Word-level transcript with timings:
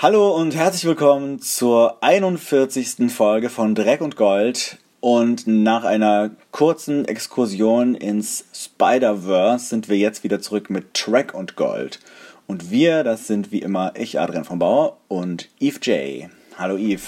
Hallo 0.00 0.30
und 0.30 0.54
herzlich 0.54 0.84
willkommen 0.84 1.40
zur 1.40 2.00
41. 2.04 3.10
Folge 3.12 3.50
von 3.50 3.74
Dreck 3.74 4.00
und 4.00 4.14
Gold. 4.14 4.78
Und 5.00 5.48
nach 5.48 5.82
einer 5.82 6.30
kurzen 6.52 7.04
Exkursion 7.04 7.96
ins 7.96 8.44
Spider-Verse 8.54 9.66
sind 9.66 9.88
wir 9.88 9.96
jetzt 9.96 10.22
wieder 10.22 10.40
zurück 10.40 10.70
mit 10.70 10.94
Track 10.94 11.34
und 11.34 11.56
Gold. 11.56 11.98
Und 12.46 12.70
wir, 12.70 13.02
das 13.02 13.26
sind 13.26 13.50
wie 13.50 13.58
immer 13.58 13.92
ich, 13.96 14.20
Adrian 14.20 14.44
von 14.44 14.60
Bauer 14.60 14.98
und 15.08 15.48
Eve 15.58 15.80
J. 15.80 16.30
Hallo 16.56 16.76
Eve. 16.76 17.02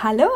Hallo. 0.00 0.28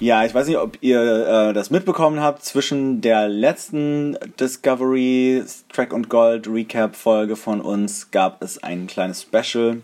Ja, 0.00 0.24
ich 0.24 0.32
weiß 0.32 0.46
nicht, 0.46 0.58
ob 0.58 0.78
ihr 0.80 1.00
äh, 1.00 1.52
das 1.52 1.70
mitbekommen 1.70 2.20
habt. 2.20 2.44
Zwischen 2.44 3.00
der 3.00 3.28
letzten 3.28 4.16
Discovery 4.40 5.44
Track 5.72 5.92
und 5.92 6.08
Gold 6.08 6.48
Recap 6.48 6.96
Folge 6.96 7.36
von 7.36 7.60
uns 7.60 8.10
gab 8.10 8.42
es 8.42 8.62
ein 8.62 8.86
kleines 8.86 9.22
Special, 9.22 9.82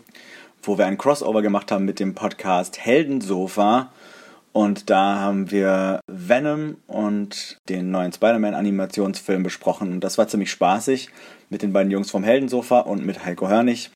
wo 0.62 0.78
wir 0.78 0.86
ein 0.86 0.98
Crossover 0.98 1.42
gemacht 1.42 1.70
haben 1.72 1.84
mit 1.84 2.00
dem 2.00 2.14
Podcast 2.14 2.78
Heldensofa. 2.78 3.90
Und 4.52 4.90
da 4.90 5.16
haben 5.16 5.50
wir 5.50 6.00
Venom 6.06 6.76
und 6.86 7.58
den 7.68 7.90
neuen 7.90 8.12
Spider-Man-Animationsfilm 8.12 9.42
besprochen. 9.42 9.92
Und 9.92 10.00
das 10.00 10.18
war 10.18 10.26
ziemlich 10.26 10.50
spaßig 10.50 11.10
mit 11.50 11.62
den 11.62 11.72
beiden 11.72 11.90
Jungs 11.90 12.10
vom 12.10 12.24
Heldensofa 12.24 12.80
und 12.80 13.04
mit 13.04 13.24
Heiko 13.24 13.48
Hörnig. 13.48 13.90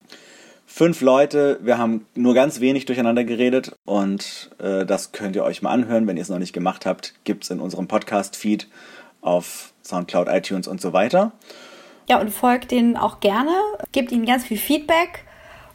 Fünf 0.66 1.00
Leute, 1.00 1.58
wir 1.62 1.76
haben 1.78 2.06
nur 2.14 2.34
ganz 2.34 2.60
wenig 2.60 2.86
durcheinander 2.86 3.24
geredet 3.24 3.76
und 3.84 4.50
äh, 4.58 4.86
das 4.86 5.12
könnt 5.12 5.36
ihr 5.36 5.44
euch 5.44 5.60
mal 5.60 5.70
anhören, 5.70 6.06
wenn 6.06 6.16
ihr 6.16 6.22
es 6.22 6.30
noch 6.30 6.38
nicht 6.38 6.54
gemacht 6.54 6.86
habt. 6.86 7.14
Gibt 7.24 7.44
es 7.44 7.50
in 7.50 7.60
unserem 7.60 7.88
Podcast-Feed 7.88 8.68
auf 9.20 9.72
Soundcloud, 9.82 10.28
iTunes 10.28 10.68
und 10.68 10.80
so 10.80 10.92
weiter. 10.92 11.32
Ja, 12.08 12.20
und 12.20 12.30
folgt 12.30 12.70
denen 12.70 12.96
auch 12.96 13.20
gerne, 13.20 13.52
gebt 13.92 14.12
ihnen 14.12 14.24
ganz 14.24 14.44
viel 14.44 14.56
Feedback. 14.56 15.24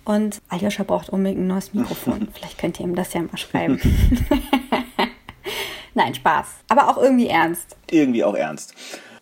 Und 0.07 0.41
Aljoscha 0.47 0.83
braucht 0.83 1.09
unbedingt 1.09 1.41
ein 1.41 1.47
neues 1.47 1.73
Mikrofon. 1.73 2.29
Vielleicht 2.33 2.57
könnt 2.57 2.79
ihr 2.79 2.85
ihm 2.85 2.95
das 2.95 3.13
ja 3.13 3.21
mal 3.21 3.35
schreiben. 3.35 3.77
Nein, 5.93 6.15
Spaß. 6.15 6.47
Aber 6.69 6.89
auch 6.89 6.97
irgendwie 6.97 7.27
ernst. 7.27 7.75
Irgendwie 7.91 8.23
auch 8.23 8.35
ernst. 8.35 8.73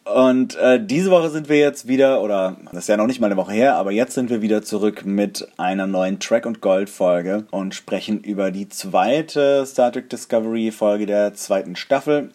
Und 0.04 0.56
äh, 0.58 0.86
diese 0.86 1.10
Woche 1.10 1.32
sind 1.32 1.50
wir 1.50 1.58
jetzt 1.58 1.88
wieder, 1.88 2.22
oder 2.22 2.58
das 2.66 2.84
ist 2.84 2.90
ja 2.90 2.98
noch 2.98 3.08
nicht 3.08 3.20
mal 3.20 3.26
eine 3.26 3.38
Woche 3.38 3.54
her, 3.54 3.78
aber 3.78 3.92
jetzt 3.92 4.14
sind 4.14 4.30
wir 4.30 4.44
wieder 4.44 4.62
zurück 4.62 5.04
mit 5.04 5.48
einer 5.58 5.88
neuen 5.88 6.20
Track 6.20 6.46
und 6.46 6.62
Gold 6.62 6.92
Folge 6.92 7.48
und 7.50 7.74
sprechen 7.74 8.20
über 8.20 8.52
die 8.52 8.70
zweite 8.70 9.66
Star 9.66 9.92
Trek 9.92 10.12
Discovery 10.12 10.70
Folge 10.70 11.08
der 11.08 11.34
zweiten 11.34 11.76
Staffel 11.76 12.30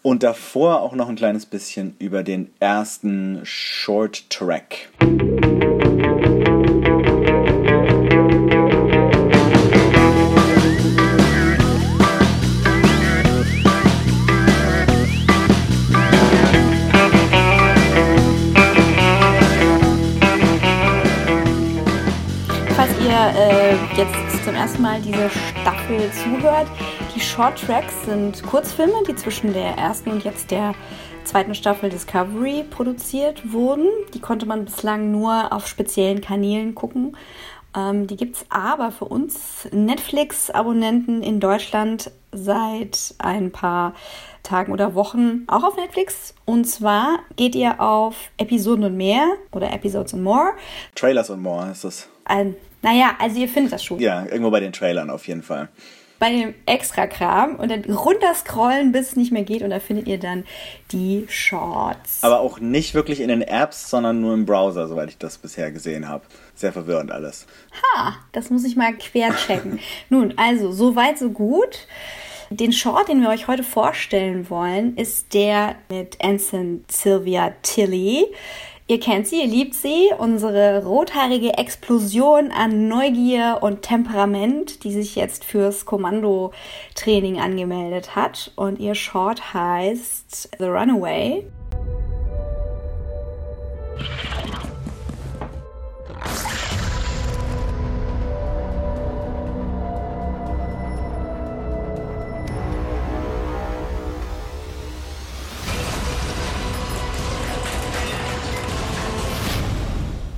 und 0.00 0.22
davor 0.22 0.80
auch 0.80 0.94
noch 0.94 1.10
ein 1.10 1.16
kleines 1.16 1.44
bisschen 1.44 1.94
über 1.98 2.22
den 2.22 2.50
ersten 2.60 3.40
Short 3.44 4.30
Track. 4.30 4.88
Mal 24.80 25.02
diese 25.02 25.28
Staffel 25.28 26.10
zuhört, 26.10 26.66
die 27.14 27.20
Short 27.20 27.60
Tracks 27.60 28.06
sind 28.06 28.42
Kurzfilme, 28.42 29.02
die 29.06 29.14
zwischen 29.14 29.52
der 29.52 29.76
ersten 29.76 30.10
und 30.10 30.24
jetzt 30.24 30.50
der 30.50 30.74
zweiten 31.24 31.54
Staffel 31.54 31.90
Discovery 31.90 32.64
produziert 32.70 33.52
wurden. 33.52 33.86
Die 34.14 34.20
konnte 34.20 34.46
man 34.46 34.64
bislang 34.64 35.10
nur 35.10 35.52
auf 35.52 35.66
speziellen 35.66 36.22
Kanälen 36.22 36.74
gucken. 36.74 37.14
Ähm, 37.76 38.06
die 38.06 38.16
gibt 38.16 38.36
es 38.36 38.46
aber 38.48 38.90
für 38.90 39.04
uns 39.04 39.68
Netflix-Abonnenten 39.70 41.22
in 41.22 41.40
Deutschland 41.40 42.10
seit 42.32 43.14
ein 43.18 43.52
paar 43.52 43.92
Tagen 44.42 44.72
oder 44.72 44.94
Wochen 44.94 45.44
auch 45.48 45.62
auf 45.62 45.76
Netflix. 45.76 46.34
Und 46.46 46.64
zwar 46.64 47.18
geht 47.36 47.54
ihr 47.54 47.82
auf 47.82 48.16
Episoden 48.38 48.84
und 48.84 48.96
mehr 48.96 49.26
oder 49.52 49.74
Episodes 49.74 50.14
and 50.14 50.22
More. 50.22 50.52
Trailers 50.94 51.28
und 51.28 51.42
More 51.42 51.70
ist 51.70 51.84
das. 51.84 52.08
Ein 52.24 52.56
naja, 52.82 53.16
also 53.18 53.38
ihr 53.38 53.48
findet 53.48 53.72
das 53.72 53.84
schon. 53.84 53.98
Ja, 53.98 54.24
irgendwo 54.24 54.50
bei 54.50 54.60
den 54.60 54.72
Trailern 54.72 55.10
auf 55.10 55.26
jeden 55.28 55.42
Fall. 55.42 55.68
Bei 56.18 56.30
dem 56.30 56.54
Extra-Kram 56.66 57.56
und 57.56 57.70
dann 57.70 57.82
runterscrollen, 57.84 58.92
bis 58.92 59.08
es 59.08 59.16
nicht 59.16 59.32
mehr 59.32 59.42
geht 59.42 59.62
und 59.62 59.70
da 59.70 59.80
findet 59.80 60.06
ihr 60.06 60.18
dann 60.18 60.44
die 60.92 61.24
Shorts. 61.30 62.18
Aber 62.22 62.40
auch 62.40 62.60
nicht 62.60 62.92
wirklich 62.94 63.20
in 63.20 63.28
den 63.28 63.40
Apps, 63.40 63.88
sondern 63.88 64.20
nur 64.20 64.34
im 64.34 64.44
Browser, 64.44 64.86
soweit 64.86 65.08
ich 65.08 65.16
das 65.16 65.38
bisher 65.38 65.72
gesehen 65.72 66.08
habe. 66.08 66.24
Sehr 66.54 66.74
verwirrend 66.74 67.10
alles. 67.10 67.46
Ha, 67.72 68.16
das 68.32 68.50
muss 68.50 68.64
ich 68.64 68.76
mal 68.76 68.92
quer 68.94 69.34
checken. 69.34 69.78
Nun, 70.10 70.34
also, 70.36 70.72
so 70.72 70.94
weit, 70.94 71.18
so 71.18 71.30
gut. 71.30 71.86
Den 72.52 72.72
Short, 72.72 73.08
den 73.08 73.22
wir 73.22 73.28
euch 73.28 73.46
heute 73.46 73.62
vorstellen 73.62 74.50
wollen, 74.50 74.96
ist 74.96 75.32
der 75.34 75.76
mit 75.88 76.22
Anson 76.22 76.84
Sylvia 76.90 77.54
Tilly. 77.62 78.26
Ihr 78.90 78.98
kennt 78.98 79.28
sie, 79.28 79.40
ihr 79.40 79.46
liebt 79.46 79.74
sie, 79.74 80.08
unsere 80.18 80.84
rothaarige 80.84 81.56
Explosion 81.58 82.50
an 82.50 82.88
Neugier 82.88 83.58
und 83.60 83.82
Temperament, 83.82 84.82
die 84.82 84.92
sich 84.92 85.14
jetzt 85.14 85.44
fürs 85.44 85.84
Kommandotraining 85.86 87.38
angemeldet 87.38 88.16
hat. 88.16 88.50
Und 88.56 88.80
ihr 88.80 88.96
Short 88.96 89.54
heißt 89.54 90.56
The 90.58 90.64
Runaway. 90.64 91.44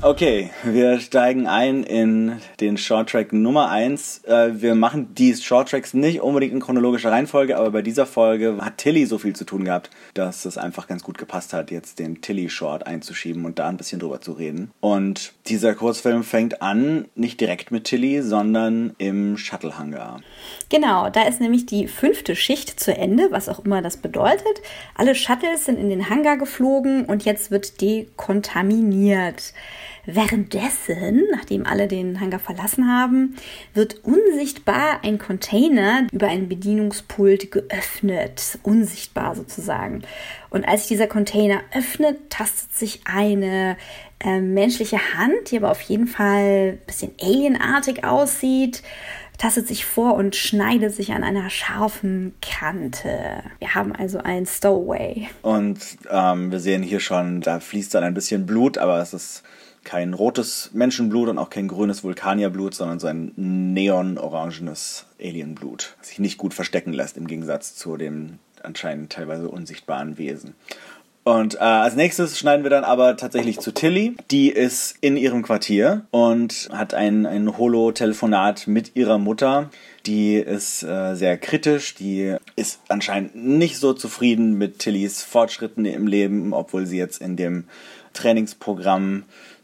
Okay, 0.04 0.50
wir 0.64 0.98
steigen 0.98 1.46
ein 1.46 1.84
in 1.84 2.40
den 2.58 2.76
Shorttrack 2.76 3.32
Nummer 3.32 3.70
1. 3.70 4.24
Äh, 4.24 4.60
wir 4.60 4.74
machen 4.74 5.14
die 5.14 5.32
Shorttracks 5.32 5.94
nicht 5.94 6.20
unbedingt 6.20 6.52
in 6.52 6.58
chronologischer 6.58 7.12
Reihenfolge, 7.12 7.56
aber 7.56 7.70
bei 7.70 7.82
dieser 7.82 8.04
Folge 8.04 8.58
hat 8.60 8.78
Tilly 8.78 9.06
so 9.06 9.18
viel 9.18 9.36
zu 9.36 9.44
tun 9.44 9.64
gehabt, 9.64 9.91
dass 10.14 10.44
es 10.44 10.58
einfach 10.58 10.88
ganz 10.88 11.04
gut 11.04 11.18
gepasst 11.18 11.52
hat, 11.52 11.70
jetzt 11.70 12.00
den 12.00 12.20
Tilly-Short 12.20 12.84
einzuschieben 12.84 13.44
und 13.44 13.60
da 13.60 13.68
ein 13.68 13.76
bisschen 13.76 14.00
drüber 14.00 14.20
zu 14.20 14.32
reden. 14.32 14.72
Und 14.80 15.34
dieser 15.46 15.72
Kurzfilm 15.76 16.24
fängt 16.24 16.62
an, 16.62 17.06
nicht 17.14 17.41
direkt 17.41 17.70
mit 17.70 17.84
Tilly, 17.84 18.22
sondern 18.22 18.96
im 18.98 19.36
Shuttle-Hangar. 19.36 20.20
Genau, 20.68 21.10
da 21.10 21.28
ist 21.28 21.41
nämlich 21.41 21.64
die 21.64 21.86
fünfte 21.86 22.34
Schicht 22.34 22.80
zu 22.80 22.92
Ende, 22.92 23.28
was 23.30 23.48
auch 23.48 23.64
immer 23.64 23.82
das 23.82 23.98
bedeutet. 23.98 24.62
Alle 24.96 25.14
Shuttles 25.14 25.66
sind 25.66 25.78
in 25.78 25.91
den 25.91 26.10
Hangar 26.10 26.38
geflogen 26.38 27.04
und 27.04 27.24
jetzt 27.24 27.52
wird 27.52 27.80
dekontaminiert. 27.80 29.54
Währenddessen, 30.04 31.22
nachdem 31.30 31.64
alle 31.64 31.86
den 31.86 32.20
Hangar 32.20 32.40
verlassen 32.40 32.88
haben, 32.88 33.36
wird 33.72 34.04
unsichtbar 34.04 35.00
ein 35.04 35.18
Container 35.18 36.06
über 36.10 36.26
ein 36.26 36.48
Bedienungspult 36.48 37.52
geöffnet. 37.52 38.58
Unsichtbar 38.64 39.36
sozusagen. 39.36 40.02
Und 40.50 40.66
als 40.66 40.82
sich 40.82 40.88
dieser 40.88 41.06
Container 41.06 41.60
öffnet, 41.72 42.30
tastet 42.30 42.74
sich 42.74 43.00
eine 43.04 43.76
äh, 44.18 44.41
menschliche 44.41 44.98
Hand, 45.16 45.50
die 45.50 45.56
aber 45.56 45.70
auf 45.70 45.82
jeden 45.82 46.08
Fall 46.08 46.78
ein 46.80 46.86
bisschen 46.86 47.12
alienartig 47.20 48.04
aussieht 48.04 48.82
tastet 49.38 49.66
sich 49.66 49.84
vor 49.84 50.14
und 50.14 50.36
schneidet 50.36 50.94
sich 50.94 51.12
an 51.12 51.24
einer 51.24 51.50
scharfen 51.50 52.32
Kante. 52.41 53.42
Wir 53.58 53.74
haben 53.74 53.92
also 53.92 54.18
ein 54.18 54.46
Stowaway. 54.46 55.28
Und 55.42 55.80
ähm, 56.08 56.52
wir 56.52 56.60
sehen 56.60 56.84
hier 56.84 57.00
schon, 57.00 57.41
da 57.41 57.58
fließt 57.58 57.92
dann 57.92 58.04
ein 58.04 58.14
bisschen 58.14 58.46
Blut, 58.46 58.78
aber 58.78 59.00
es 59.00 59.12
ist 59.12 59.42
kein 59.84 60.15
rotes 60.15 60.70
Menschenblut 60.72 61.28
und 61.28 61.38
auch 61.38 61.50
kein 61.50 61.69
grünes 61.69 62.04
Vulkanierblut, 62.04 62.75
sondern 62.75 63.00
so 63.00 63.06
ein 63.06 63.32
neon-orangenes 63.37 65.06
Alienblut, 65.20 65.97
das 65.98 66.09
sich 66.09 66.18
nicht 66.18 66.39
gut 66.39 66.54
verstecken 66.54 66.92
lässt 66.92 67.16
im 67.16 67.27
Gegensatz 67.27 67.74
zu 67.74 67.97
dem 67.97 68.39
anscheinend 68.62 69.12
teilweise 69.12 69.48
unsichtbaren 69.48 70.18
Wesen. 70.18 70.54
Und 71.24 71.54
äh, 71.54 71.59
als 71.59 71.95
nächstes 71.95 72.36
schneiden 72.36 72.65
wir 72.65 72.71
dann 72.71 72.83
aber 72.83 73.16
tatsächlich 73.16 73.60
zu 73.60 73.72
Tilly. 73.72 74.16
Die 74.33 74.48
ist 74.51 74.97
in 75.01 75.16
ihrem 75.16 75.42
Quartier 75.42 76.04
und 76.10 76.68
hat 76.72 76.95
ein, 76.95 77.27
ein 77.27 77.56
Holo-Telefonat 77.56 78.66
mit 78.66 78.97
ihrer 78.97 79.18
Mutter. 79.18 79.71
Die 80.04 80.34
ist 80.34 80.83
äh, 80.83 81.15
sehr 81.15 81.39
kritisch, 81.39 81.95
die 81.95 82.34
ist 82.56 82.80
anscheinend 82.89 83.36
nicht 83.36 83.78
so 83.78 83.92
zufrieden 83.92 84.59
mit 84.59 84.80
Tillys 84.80 85.22
Fortschritten 85.22 85.84
im 85.84 86.09
Leben, 86.09 86.53
obwohl 86.53 86.86
sie 86.86 86.98
jetzt 86.98 87.22
in 87.22 87.36
dem 87.36 87.65
Trainingsprogramm 88.15 89.22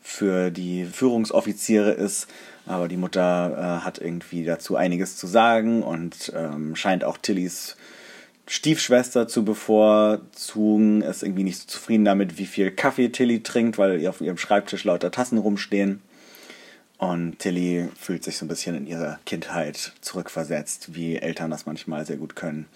für 0.09 0.51
die 0.51 0.87
Führungsoffiziere 0.87 1.91
ist. 1.93 2.29
Aber 2.67 2.89
die 2.89 2.97
Mutter 2.97 3.81
äh, 3.81 3.85
hat 3.85 3.99
irgendwie 3.99 4.45
dazu 4.45 4.75
einiges 4.75 5.17
zu 5.17 5.27
sagen 5.27 5.83
und 5.83 6.33
ähm, 6.35 6.75
scheint 6.77 7.05
auch 7.05 7.19
Tillys 7.19 7.77
Stiefschwester 8.47 9.29
zu 9.29 9.45
bevorzugen, 9.45 11.03
ist 11.03 11.23
irgendwie 11.23 11.45
nicht 11.45 11.59
so 11.59 11.67
zufrieden 11.67 12.07
damit, 12.07 12.39
wie 12.39 12.47
viel 12.47 12.71
Kaffee 12.71 13.11
Tilly 13.11 13.43
trinkt, 13.43 13.77
weil 13.77 14.07
auf 14.07 14.23
ihrem 14.23 14.39
Schreibtisch 14.39 14.85
lauter 14.85 15.11
Tassen 15.11 15.37
rumstehen. 15.37 16.01
Und 16.97 17.39
Tilly 17.39 17.89
fühlt 18.01 18.25
sich 18.25 18.39
so 18.39 18.47
ein 18.47 18.49
bisschen 18.49 18.75
in 18.75 18.87
ihre 18.87 19.19
Kindheit 19.27 19.93
zurückversetzt, 20.01 20.95
wie 20.95 21.17
Eltern 21.17 21.51
das 21.51 21.67
manchmal 21.67 22.07
sehr 22.07 22.17
gut 22.17 22.35
können. 22.35 22.67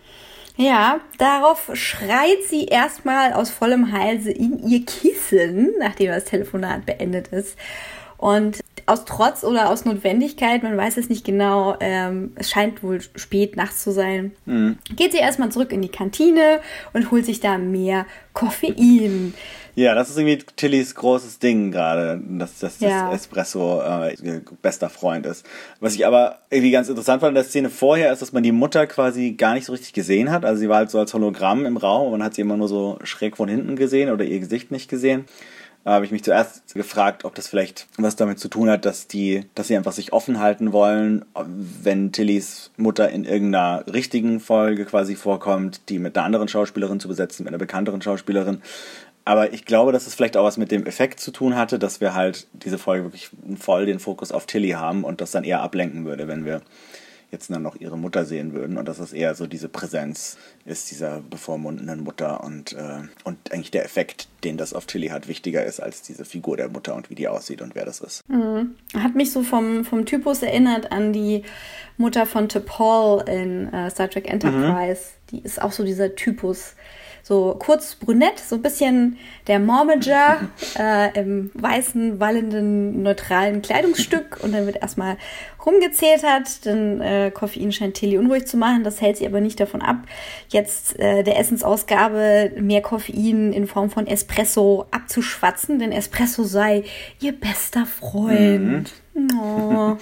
Ja, 0.56 1.00
darauf 1.18 1.70
schreit 1.74 2.42
sie 2.48 2.66
erstmal 2.66 3.32
aus 3.32 3.50
vollem 3.50 3.92
Halse 3.92 4.30
in 4.30 4.66
ihr 4.68 4.84
Kissen, 4.84 5.72
nachdem 5.78 6.08
das 6.08 6.24
Telefonat 6.24 6.84
beendet 6.84 7.28
ist. 7.28 7.56
Und 8.18 8.60
aus 8.86 9.04
Trotz 9.04 9.44
oder 9.44 9.70
aus 9.70 9.84
Notwendigkeit, 9.84 10.62
man 10.62 10.76
weiß 10.76 10.96
es 10.96 11.08
nicht 11.08 11.24
genau, 11.24 11.76
ähm, 11.80 12.32
es 12.36 12.50
scheint 12.50 12.82
wohl 12.82 13.00
spät 13.00 13.56
nachts 13.56 13.82
zu 13.82 13.90
sein, 13.92 14.32
mhm. 14.44 14.78
geht 14.94 15.12
sie 15.12 15.18
erstmal 15.18 15.50
zurück 15.50 15.72
in 15.72 15.82
die 15.82 15.88
Kantine 15.88 16.60
und 16.92 17.10
holt 17.10 17.24
sich 17.24 17.40
da 17.40 17.58
mehr 17.58 18.06
Koffein. 18.32 19.34
Ja, 19.74 19.94
das 19.94 20.10
ist 20.10 20.18
irgendwie 20.18 20.44
Tillys 20.56 20.94
großes 20.94 21.38
Ding 21.38 21.72
gerade, 21.72 22.20
dass, 22.28 22.58
dass 22.58 22.80
ja. 22.80 23.10
das 23.10 23.20
Espresso 23.20 23.80
äh, 23.80 24.14
bester 24.60 24.90
Freund 24.90 25.24
ist. 25.24 25.46
Was 25.80 25.94
ich 25.94 26.06
aber 26.06 26.40
irgendwie 26.50 26.72
ganz 26.72 26.88
interessant 26.88 27.20
fand 27.20 27.30
in 27.30 27.36
der 27.36 27.44
Szene 27.44 27.70
vorher, 27.70 28.12
ist, 28.12 28.20
dass 28.20 28.32
man 28.32 28.42
die 28.42 28.52
Mutter 28.52 28.86
quasi 28.86 29.32
gar 29.32 29.54
nicht 29.54 29.64
so 29.64 29.72
richtig 29.72 29.94
gesehen 29.94 30.30
hat. 30.30 30.44
Also 30.44 30.60
sie 30.60 30.68
war 30.68 30.76
halt 30.76 30.90
so 30.90 30.98
als 30.98 31.14
Hologramm 31.14 31.64
im 31.64 31.78
Raum 31.78 32.06
und 32.06 32.12
man 32.12 32.22
hat 32.22 32.34
sie 32.34 32.42
immer 32.42 32.58
nur 32.58 32.68
so 32.68 32.98
schräg 33.02 33.38
von 33.38 33.48
hinten 33.48 33.76
gesehen 33.76 34.10
oder 34.10 34.24
ihr 34.24 34.40
Gesicht 34.40 34.70
nicht 34.70 34.90
gesehen. 34.90 35.24
Da 35.84 35.92
habe 35.92 36.04
ich 36.04 36.12
mich 36.12 36.22
zuerst 36.22 36.74
gefragt, 36.74 37.24
ob 37.24 37.34
das 37.34 37.48
vielleicht 37.48 37.88
was 37.98 38.14
damit 38.14 38.38
zu 38.38 38.48
tun 38.48 38.70
hat, 38.70 38.84
dass 38.84 39.08
die, 39.08 39.46
dass 39.56 39.66
sie 39.66 39.76
einfach 39.76 39.92
sich 39.92 40.12
offen 40.12 40.38
halten 40.38 40.72
wollen, 40.72 41.24
wenn 41.34 42.12
Tillys 42.12 42.70
Mutter 42.76 43.10
in 43.10 43.24
irgendeiner 43.24 43.84
richtigen 43.92 44.38
Folge 44.38 44.84
quasi 44.84 45.16
vorkommt, 45.16 45.88
die 45.88 45.98
mit 45.98 46.16
einer 46.16 46.24
anderen 46.24 46.46
Schauspielerin 46.46 47.00
zu 47.00 47.08
besetzen, 47.08 47.42
mit 47.44 47.48
einer 47.48 47.58
bekannteren 47.58 48.00
Schauspielerin. 48.00 48.62
Aber 49.24 49.52
ich 49.52 49.64
glaube, 49.64 49.92
dass 49.92 50.06
es 50.06 50.14
vielleicht 50.14 50.36
auch 50.36 50.44
was 50.44 50.56
mit 50.56 50.70
dem 50.70 50.86
Effekt 50.86 51.20
zu 51.20 51.30
tun 51.30 51.56
hatte, 51.56 51.78
dass 51.78 52.00
wir 52.00 52.14
halt 52.14 52.48
diese 52.52 52.78
Folge 52.78 53.04
wirklich 53.04 53.30
voll 53.58 53.86
den 53.86 54.00
Fokus 54.00 54.32
auf 54.32 54.46
Tilly 54.46 54.70
haben 54.70 55.04
und 55.04 55.20
das 55.20 55.30
dann 55.30 55.44
eher 55.44 55.62
ablenken 55.62 56.04
würde, 56.04 56.26
wenn 56.26 56.44
wir 56.44 56.62
jetzt 57.32 57.50
dann 57.50 57.62
noch 57.62 57.76
ihre 57.76 57.96
Mutter 57.96 58.26
sehen 58.26 58.52
würden 58.52 58.76
und 58.76 58.86
dass 58.86 58.98
es 58.98 59.12
eher 59.12 59.34
so 59.34 59.46
diese 59.46 59.70
Präsenz 59.70 60.36
ist 60.66 60.90
dieser 60.90 61.22
bevormundenden 61.22 62.04
Mutter 62.04 62.44
und, 62.44 62.74
äh, 62.74 63.00
und 63.24 63.52
eigentlich 63.52 63.70
der 63.70 63.86
Effekt, 63.86 64.28
den 64.44 64.58
das 64.58 64.74
auf 64.74 64.84
Tilly 64.84 65.08
hat, 65.08 65.28
wichtiger 65.28 65.64
ist 65.64 65.80
als 65.80 66.02
diese 66.02 66.26
Figur 66.26 66.58
der 66.58 66.68
Mutter 66.68 66.94
und 66.94 67.08
wie 67.08 67.14
die 67.14 67.28
aussieht 67.28 67.62
und 67.62 67.74
wer 67.74 67.86
das 67.86 68.00
ist. 68.00 68.20
Mhm. 68.28 68.74
Hat 68.94 69.14
mich 69.14 69.32
so 69.32 69.42
vom, 69.42 69.84
vom 69.86 70.04
Typus 70.04 70.42
erinnert 70.42 70.92
an 70.92 71.14
die 71.14 71.42
Mutter 71.96 72.26
von 72.26 72.48
T'Pol 72.48 73.26
in 73.26 73.72
äh, 73.72 73.90
Star 73.90 74.10
Trek 74.10 74.30
Enterprise. 74.30 75.00
Mhm. 75.00 75.36
Die 75.36 75.42
ist 75.42 75.62
auch 75.62 75.72
so 75.72 75.84
dieser 75.84 76.14
Typus 76.14 76.74
so 77.22 77.56
kurz 77.58 77.94
brünett, 77.94 78.38
so 78.38 78.56
ein 78.56 78.62
bisschen 78.62 79.18
der 79.46 79.58
Mormager 79.58 80.48
äh, 80.78 81.18
im 81.18 81.50
weißen, 81.54 82.18
wallenden, 82.18 83.02
neutralen 83.02 83.62
Kleidungsstück 83.62 84.38
und 84.42 84.52
dann 84.52 84.66
wird 84.66 84.76
erstmal 84.76 85.16
rumgezetert, 85.64 86.64
denn 86.64 87.00
äh, 87.00 87.30
Koffein 87.30 87.72
scheint 87.72 87.94
Tilly 87.94 88.18
unruhig 88.18 88.46
zu 88.46 88.56
machen, 88.56 88.82
das 88.82 89.00
hält 89.00 89.16
sie 89.16 89.26
aber 89.26 89.40
nicht 89.40 89.60
davon 89.60 89.82
ab, 89.82 89.98
jetzt 90.48 90.98
äh, 90.98 91.22
der 91.22 91.38
Essensausgabe 91.38 92.52
mehr 92.58 92.82
Koffein 92.82 93.52
in 93.52 93.66
Form 93.66 93.90
von 93.90 94.06
Espresso 94.06 94.86
abzuschwatzen, 94.90 95.78
denn 95.78 95.92
Espresso 95.92 96.44
sei 96.44 96.84
ihr 97.20 97.32
bester 97.32 97.86
Freund. 97.86 98.92
Mhm. 99.14 99.28
Oh. 99.40 99.96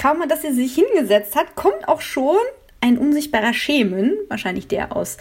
Kaum 0.00 0.18
mal, 0.18 0.28
dass 0.28 0.42
sie 0.42 0.52
sich 0.52 0.74
hingesetzt 0.74 1.36
hat, 1.36 1.54
kommt 1.54 1.86
auch 1.86 2.00
schon 2.00 2.36
ein 2.82 2.98
unsichtbarer 2.98 3.54
Schemen, 3.54 4.12
wahrscheinlich 4.28 4.68
der 4.68 4.94
aus 4.94 5.16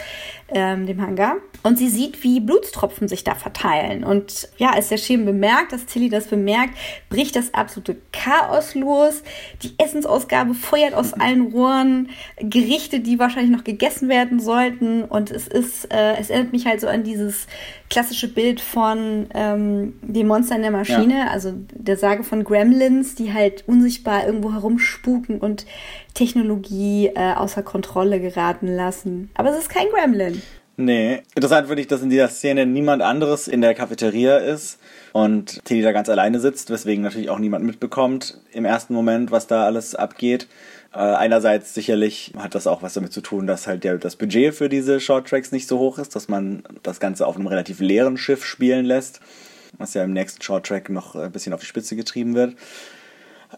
ähm, 0.49 0.85
dem 0.85 1.01
Hangar. 1.01 1.37
Und 1.63 1.77
sie 1.77 1.89
sieht, 1.89 2.23
wie 2.23 2.39
Blutstropfen 2.39 3.07
sich 3.07 3.23
da 3.23 3.35
verteilen. 3.35 4.03
Und 4.03 4.49
ja, 4.57 4.71
als 4.71 4.89
der 4.89 4.97
Schemen 4.97 5.25
bemerkt, 5.25 5.73
dass 5.73 5.85
Tilly 5.85 6.09
das 6.09 6.27
bemerkt, 6.27 6.75
bricht 7.09 7.35
das 7.35 7.53
absolute 7.53 7.97
Chaos 8.11 8.73
los. 8.73 9.21
Die 9.61 9.73
Essensausgabe 9.77 10.53
feuert 10.53 10.93
aus 10.93 11.13
allen 11.19 11.51
Rohren 11.51 12.09
Gerichte, 12.39 12.99
die 12.99 13.19
wahrscheinlich 13.19 13.55
noch 13.55 13.63
gegessen 13.63 14.09
werden 14.09 14.39
sollten. 14.39 15.03
Und 15.03 15.29
es 15.29 15.47
ist, 15.47 15.93
äh, 15.93 16.15
es 16.17 16.29
erinnert 16.29 16.51
mich 16.51 16.65
halt 16.65 16.81
so 16.81 16.87
an 16.87 17.03
dieses 17.03 17.47
klassische 17.89 18.27
Bild 18.27 18.61
von 18.61 19.27
ähm, 19.33 19.93
dem 20.01 20.27
Monster 20.27 20.55
in 20.55 20.61
der 20.61 20.71
Maschine, 20.71 21.19
ja. 21.19 21.27
also 21.27 21.53
der 21.73 21.97
Sage 21.97 22.23
von 22.23 22.43
Gremlins, 22.43 23.15
die 23.15 23.33
halt 23.33 23.67
unsichtbar 23.67 24.25
irgendwo 24.25 24.53
herumspuken 24.53 25.39
und 25.39 25.65
Technologie 26.13 27.07
äh, 27.07 27.33
außer 27.33 27.63
Kontrolle 27.63 28.19
geraten 28.19 28.67
lassen. 28.67 29.29
Aber 29.33 29.51
es 29.51 29.57
ist 29.57 29.69
kein 29.69 29.87
Gremlin. 29.89 30.41
Nee. 30.77 31.21
Interessant 31.35 31.67
finde 31.67 31.81
ich, 31.81 31.87
dass 31.87 32.01
in 32.01 32.09
dieser 32.09 32.29
Szene 32.29 32.65
niemand 32.65 33.01
anderes 33.01 33.47
in 33.47 33.61
der 33.61 33.75
Cafeteria 33.75 34.37
ist 34.37 34.79
und 35.11 35.63
Teddy 35.65 35.81
da 35.81 35.91
ganz 35.91 36.09
alleine 36.09 36.39
sitzt, 36.39 36.69
weswegen 36.69 37.03
natürlich 37.03 37.29
auch 37.29 37.39
niemand 37.39 37.65
mitbekommt 37.65 38.39
im 38.51 38.65
ersten 38.65 38.93
Moment, 38.93 39.31
was 39.31 39.47
da 39.47 39.65
alles 39.65 39.95
abgeht. 39.95 40.47
Äh, 40.93 40.99
einerseits 40.99 41.73
sicherlich 41.73 42.33
hat 42.37 42.55
das 42.55 42.67
auch 42.67 42.81
was 42.81 42.93
damit 42.93 43.13
zu 43.13 43.21
tun, 43.21 43.47
dass 43.47 43.67
halt 43.67 43.83
der, 43.83 43.97
das 43.97 44.15
Budget 44.15 44.55
für 44.55 44.69
diese 44.69 44.99
Shorttracks 44.99 45.51
nicht 45.51 45.67
so 45.67 45.77
hoch 45.77 45.99
ist, 45.99 46.15
dass 46.15 46.29
man 46.29 46.63
das 46.83 46.99
Ganze 46.99 47.27
auf 47.27 47.35
einem 47.35 47.47
relativ 47.47 47.79
leeren 47.79 48.17
Schiff 48.17 48.45
spielen 48.45 48.85
lässt, 48.85 49.19
was 49.77 49.93
ja 49.93 50.03
im 50.03 50.13
nächsten 50.13 50.41
Shorttrack 50.41 50.89
noch 50.89 51.15
ein 51.15 51.31
bisschen 51.31 51.53
auf 51.53 51.61
die 51.61 51.67
Spitze 51.67 51.95
getrieben 51.95 52.33
wird 52.33 52.55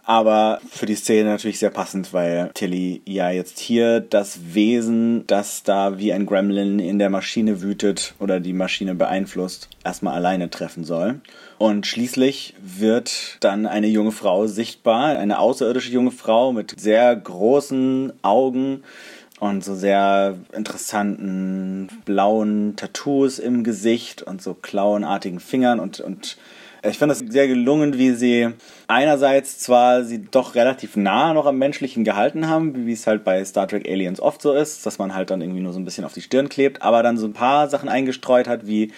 aber 0.03 0.59
für 0.69 0.85
die 0.85 0.95
Szene 0.95 1.29
natürlich 1.29 1.59
sehr 1.59 1.69
passend, 1.69 2.13
weil 2.13 2.51
Tilly 2.53 3.01
ja 3.05 3.29
jetzt 3.29 3.59
hier 3.59 3.99
das 3.99 4.53
Wesen, 4.53 5.25
das 5.27 5.63
da 5.63 5.97
wie 5.97 6.11
ein 6.13 6.25
Gremlin 6.25 6.79
in 6.79 6.99
der 6.99 7.09
Maschine 7.09 7.61
wütet 7.61 8.13
oder 8.19 8.39
die 8.39 8.53
Maschine 8.53 8.95
beeinflusst, 8.95 9.69
erstmal 9.83 10.15
alleine 10.15 10.49
treffen 10.49 10.83
soll. 10.83 11.21
Und 11.57 11.87
schließlich 11.87 12.55
wird 12.61 13.37
dann 13.39 13.65
eine 13.65 13.87
junge 13.87 14.11
Frau 14.11 14.47
sichtbar, 14.47 15.17
eine 15.17 15.39
außerirdische 15.39 15.91
junge 15.91 16.11
Frau 16.11 16.51
mit 16.51 16.79
sehr 16.79 17.15
großen 17.15 18.11
Augen 18.21 18.83
und 19.39 19.63
so 19.63 19.75
sehr 19.75 20.37
interessanten 20.53 21.89
blauen 22.05 22.75
Tattoos 22.75 23.39
im 23.39 23.63
Gesicht 23.63 24.21
und 24.21 24.41
so 24.41 24.53
klauenartigen 24.53 25.39
Fingern 25.39 25.79
und, 25.79 25.99
und 25.99 26.37
ich 26.83 26.97
finde 26.97 27.13
es 27.13 27.19
sehr 27.19 27.47
gelungen, 27.47 27.97
wie 27.97 28.11
sie 28.11 28.49
einerseits 28.87 29.57
zwar 29.59 30.03
sie 30.03 30.21
doch 30.21 30.55
relativ 30.55 30.97
nah 30.97 31.33
noch 31.33 31.45
am 31.45 31.57
Menschlichen 31.57 32.03
gehalten 32.03 32.47
haben, 32.47 32.85
wie 32.85 32.91
es 32.91 33.07
halt 33.07 33.23
bei 33.23 33.43
Star 33.45 33.67
Trek 33.67 33.87
Aliens 33.87 34.19
oft 34.19 34.41
so 34.41 34.53
ist, 34.53 34.85
dass 34.85 34.97
man 34.99 35.15
halt 35.15 35.29
dann 35.29 35.41
irgendwie 35.41 35.61
nur 35.61 35.71
so 35.71 35.79
ein 35.79 35.85
bisschen 35.85 36.03
auf 36.03 36.13
die 36.13 36.21
Stirn 36.21 36.49
klebt, 36.49 36.81
aber 36.81 37.01
dann 37.01 37.17
so 37.17 37.25
ein 37.25 37.33
paar 37.33 37.69
Sachen 37.69 37.87
eingestreut 37.87 38.47
hat, 38.47 38.67
wie 38.67 38.91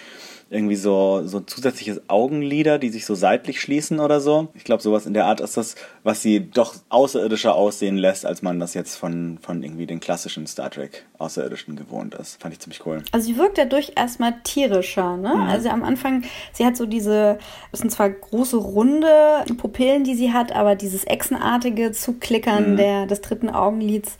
irgendwie 0.48 0.76
so, 0.76 1.22
so 1.24 1.40
zusätzliches 1.40 2.02
Augenlider, 2.08 2.78
die 2.78 2.90
sich 2.90 3.04
so 3.04 3.16
seitlich 3.16 3.60
schließen 3.60 3.98
oder 3.98 4.20
so. 4.20 4.48
Ich 4.54 4.62
glaube, 4.62 4.80
sowas 4.80 5.04
in 5.04 5.12
der 5.12 5.26
Art 5.26 5.40
ist 5.40 5.56
das, 5.56 5.74
was 6.04 6.22
sie 6.22 6.48
doch 6.48 6.76
außerirdischer 6.88 7.54
aussehen 7.54 7.96
lässt, 7.96 8.24
als 8.24 8.42
man 8.42 8.60
das 8.60 8.74
jetzt 8.74 8.94
von, 8.94 9.38
von 9.42 9.64
irgendwie 9.64 9.86
den 9.86 9.98
klassischen 9.98 10.46
Star 10.46 10.70
Trek 10.70 11.04
Außerirdischen 11.18 11.74
gewohnt 11.74 12.14
ist. 12.14 12.40
Fand 12.40 12.54
ich 12.54 12.60
ziemlich 12.60 12.86
cool. 12.86 13.02
Also 13.10 13.26
sie 13.26 13.36
wirkt 13.36 13.58
dadurch 13.58 13.92
erstmal 13.96 14.34
tierischer, 14.44 15.16
ne? 15.16 15.34
Mhm. 15.34 15.40
Also 15.42 15.68
am 15.68 15.82
Anfang, 15.82 16.22
sie 16.52 16.64
hat 16.64 16.76
so 16.76 16.86
diese, 16.86 17.38
das 17.72 17.80
sind 17.80 17.90
zwar 17.90 18.10
große 18.10 18.56
runde 18.56 19.44
Pupillen, 19.56 20.04
die 20.04 20.14
sie 20.14 20.32
hat, 20.32 20.54
aber 20.54 20.76
dieses 20.76 21.04
echsenartige 21.04 21.90
Zuklickern 21.90 22.72
mhm. 22.72 22.76
der, 22.76 23.06
des 23.06 23.20
dritten 23.20 23.48
Augenlids, 23.48 24.16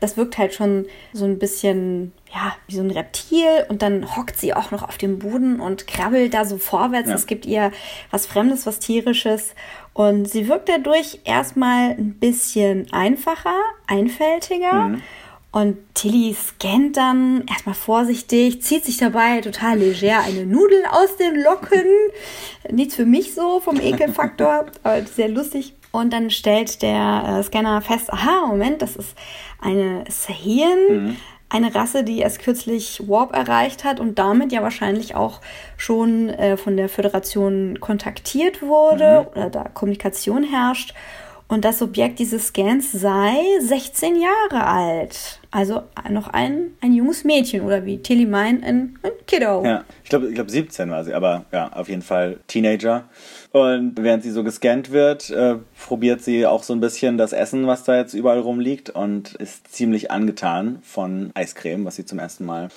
das 0.00 0.16
wirkt 0.16 0.38
halt 0.38 0.54
schon 0.54 0.86
so 1.12 1.24
ein 1.24 1.38
bisschen, 1.38 2.12
ja, 2.36 2.54
wie 2.66 2.74
so 2.74 2.82
ein 2.82 2.90
Reptil 2.90 3.64
und 3.70 3.80
dann 3.80 4.14
hockt 4.14 4.38
sie 4.38 4.52
auch 4.52 4.70
noch 4.70 4.82
auf 4.82 4.98
dem 4.98 5.18
Boden 5.18 5.58
und 5.58 5.86
krabbelt 5.86 6.34
da 6.34 6.44
so 6.44 6.58
vorwärts. 6.58 7.08
Es 7.08 7.26
gibt 7.26 7.46
ihr 7.46 7.72
was 8.10 8.26
Fremdes, 8.26 8.66
was 8.66 8.78
Tierisches 8.78 9.54
und 9.94 10.28
sie 10.28 10.46
wirkt 10.46 10.68
dadurch 10.68 11.20
erstmal 11.24 11.92
ein 11.92 12.14
bisschen 12.20 12.92
einfacher, 12.92 13.58
einfältiger. 13.86 14.88
Mhm. 14.88 15.02
Und 15.50 15.78
Tilly 15.94 16.34
scannt 16.34 16.98
dann 16.98 17.46
erstmal 17.48 17.74
vorsichtig, 17.74 18.60
zieht 18.60 18.84
sich 18.84 18.98
dabei 18.98 19.40
total 19.40 19.78
leger 19.78 20.20
eine 20.20 20.44
Nudel 20.44 20.84
aus 20.90 21.16
den 21.16 21.42
Locken. 21.42 21.86
Nichts 22.70 22.96
für 22.96 23.06
mich 23.06 23.34
so 23.34 23.60
vom 23.60 23.80
Ekelfaktor, 23.80 24.66
aber 24.82 25.06
sehr 25.06 25.30
lustig. 25.30 25.72
Und 25.92 26.12
dann 26.12 26.28
stellt 26.28 26.82
der 26.82 27.38
äh, 27.38 27.42
Scanner 27.42 27.80
fest, 27.80 28.12
aha, 28.12 28.48
Moment, 28.48 28.82
das 28.82 28.96
ist 28.96 29.16
eine 29.58 30.04
Sahien, 30.10 30.78
mhm. 30.90 31.16
Eine 31.48 31.74
Rasse, 31.74 32.02
die 32.02 32.18
erst 32.18 32.40
kürzlich 32.40 33.02
Warp 33.06 33.34
erreicht 33.34 33.84
hat 33.84 34.00
und 34.00 34.18
damit 34.18 34.52
ja 34.52 34.62
wahrscheinlich 34.62 35.14
auch 35.14 35.40
schon 35.76 36.28
äh, 36.28 36.56
von 36.56 36.76
der 36.76 36.88
Föderation 36.88 37.78
kontaktiert 37.80 38.62
wurde 38.62 39.22
mhm. 39.22 39.40
oder 39.40 39.50
da 39.50 39.64
Kommunikation 39.64 40.42
herrscht. 40.42 40.94
Und 41.48 41.64
das 41.64 41.80
Objekt 41.80 42.18
dieses 42.18 42.48
Scans 42.48 42.90
sei 42.90 43.36
16 43.60 44.16
Jahre 44.16 44.66
alt. 44.66 45.40
Also 45.52 45.82
noch 46.10 46.26
ein, 46.26 46.72
ein 46.80 46.92
junges 46.92 47.22
Mädchen 47.22 47.62
oder 47.62 47.84
wie 47.84 47.98
Tilly 47.98 48.26
meint, 48.26 48.64
ein, 48.64 48.98
ein 49.04 49.12
Kiddo. 49.28 49.64
Ja, 49.64 49.84
ich 50.02 50.10
glaube 50.10 50.26
ich 50.26 50.34
glaub 50.34 50.50
17 50.50 50.90
war 50.90 51.04
sie, 51.04 51.14
aber 51.14 51.44
ja, 51.52 51.72
auf 51.72 51.88
jeden 51.88 52.02
Fall 52.02 52.40
Teenager. 52.48 53.04
Und 53.52 53.94
während 53.96 54.22
sie 54.22 54.30
so 54.30 54.44
gescannt 54.44 54.90
wird, 54.90 55.30
äh, 55.30 55.56
probiert 55.86 56.22
sie 56.22 56.46
auch 56.46 56.62
so 56.62 56.72
ein 56.72 56.80
bisschen 56.80 57.16
das 57.16 57.32
Essen, 57.32 57.66
was 57.66 57.84
da 57.84 57.96
jetzt 57.96 58.14
überall 58.14 58.40
rumliegt 58.40 58.90
und 58.90 59.34
ist 59.34 59.72
ziemlich 59.72 60.10
angetan 60.10 60.80
von 60.82 61.30
Eiscreme, 61.34 61.84
was 61.84 61.96
sie 61.96 62.04
zum 62.04 62.18
ersten 62.18 62.44
Mal 62.44 62.68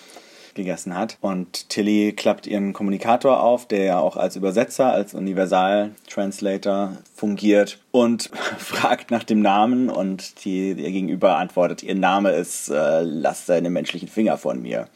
gegessen 0.55 0.95
hat. 0.95 1.17
Und 1.21 1.69
Tilly 1.69 2.13
klappt 2.13 2.47
ihren 2.47 2.73
Kommunikator 2.73 3.41
auf, 3.41 3.67
der 3.67 3.83
ja 3.83 3.99
auch 3.99 4.17
als 4.17 4.35
Übersetzer, 4.35 4.91
als 4.91 5.13
Universal-Translator 5.13 6.97
fungiert 7.15 7.79
und 7.91 8.29
fragt 8.57 9.11
nach 9.11 9.23
dem 9.23 9.41
Namen 9.41 9.89
und 9.89 10.45
die, 10.45 10.71
ihr 10.71 10.91
Gegenüber 10.91 11.37
antwortet, 11.37 11.83
ihr 11.83 11.95
Name 11.95 12.31
ist 12.31 12.69
äh, 12.69 13.01
Lass 13.01 13.45
deine 13.45 13.69
menschlichen 13.69 14.07
Finger 14.07 14.37
von 14.37 14.61
mir. 14.61 14.87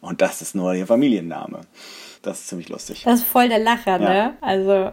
Und 0.00 0.20
das 0.20 0.42
ist 0.42 0.54
nur 0.54 0.74
ihr 0.74 0.86
Familienname. 0.86 1.62
Das 2.22 2.40
ist 2.40 2.48
ziemlich 2.48 2.68
lustig. 2.68 3.02
Das 3.04 3.20
ist 3.20 3.26
voll 3.26 3.48
der 3.48 3.58
Lacher, 3.58 4.00
ja. 4.00 4.08
ne? 4.08 4.36
Also 4.40 4.92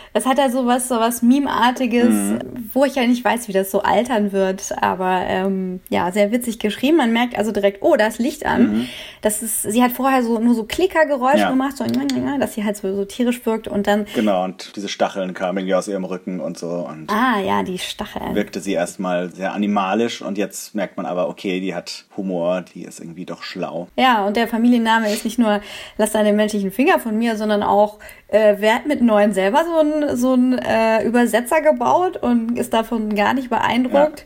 das 0.13 0.25
hat 0.25 0.37
ja 0.37 0.49
sowas, 0.49 0.87
sowas 0.87 1.21
Meme-artiges, 1.21 2.09
mhm. 2.09 2.39
wo 2.73 2.83
ich 2.83 2.95
ja 2.95 3.05
nicht 3.07 3.23
weiß, 3.23 3.47
wie 3.47 3.53
das 3.53 3.71
so 3.71 3.81
altern 3.81 4.31
wird. 4.31 4.73
Aber 4.81 5.21
ähm, 5.25 5.79
ja, 5.89 6.11
sehr 6.11 6.31
witzig 6.31 6.59
geschrieben. 6.59 6.97
Man 6.97 7.13
merkt 7.13 7.37
also 7.37 7.51
direkt, 7.51 7.81
oh, 7.81 7.95
da 7.95 8.07
ist 8.07 8.19
Licht 8.19 8.45
an. 8.45 8.61
Mhm. 8.61 8.87
Das 9.21 9.41
ist, 9.41 9.61
sie 9.61 9.81
hat 9.81 9.91
vorher 9.91 10.23
so 10.23 10.39
nur 10.39 10.53
so 10.53 10.63
Klickergeräusche 10.63 11.39
ja. 11.39 11.49
gemacht, 11.49 11.77
so, 11.77 11.85
dass 11.85 12.53
sie 12.53 12.65
halt 12.65 12.75
so, 12.75 12.93
so, 12.93 13.05
tierisch 13.05 13.45
wirkt 13.45 13.67
und 13.67 13.87
dann. 13.87 14.05
Genau, 14.13 14.43
und 14.43 14.75
diese 14.75 14.89
Stacheln 14.89 15.33
kamen 15.33 15.59
irgendwie 15.59 15.75
aus 15.75 15.87
ihrem 15.87 16.03
Rücken 16.03 16.39
und 16.39 16.57
so. 16.57 16.69
Und 16.69 17.09
ah, 17.09 17.39
ja, 17.39 17.63
die 17.63 17.77
Stacheln. 17.77 18.35
Wirkte 18.35 18.59
sie 18.59 18.73
erstmal 18.73 19.31
sehr 19.31 19.53
animalisch 19.53 20.21
und 20.21 20.37
jetzt 20.37 20.75
merkt 20.75 20.97
man 20.97 21.05
aber, 21.05 21.29
okay, 21.29 21.59
die 21.61 21.73
hat 21.73 22.05
Humor, 22.17 22.63
die 22.73 22.83
ist 22.83 22.99
irgendwie 22.99 23.25
doch 23.25 23.43
schlau. 23.43 23.87
Ja, 23.97 24.25
und 24.25 24.35
der 24.35 24.47
Familienname 24.47 25.11
ist 25.11 25.23
nicht 25.23 25.39
nur, 25.39 25.61
lass 25.97 26.11
deine 26.11 26.33
menschlichen 26.33 26.71
Finger 26.71 26.99
von 26.99 27.17
mir, 27.17 27.37
sondern 27.37 27.63
auch, 27.63 27.99
äh, 28.27 28.55
wer 28.59 28.75
hat 28.75 28.87
mit 28.87 29.01
neun 29.01 29.33
selber 29.33 29.63
so 29.65 30.00
so 30.15 30.33
ein 30.33 30.57
äh, 30.57 31.03
Übersetzer 31.03 31.61
gebaut 31.61 32.17
und 32.17 32.57
ist 32.57 32.73
davon 32.73 33.15
gar 33.15 33.33
nicht 33.33 33.49
beeindruckt. 33.49 34.21
Ja. 34.21 34.25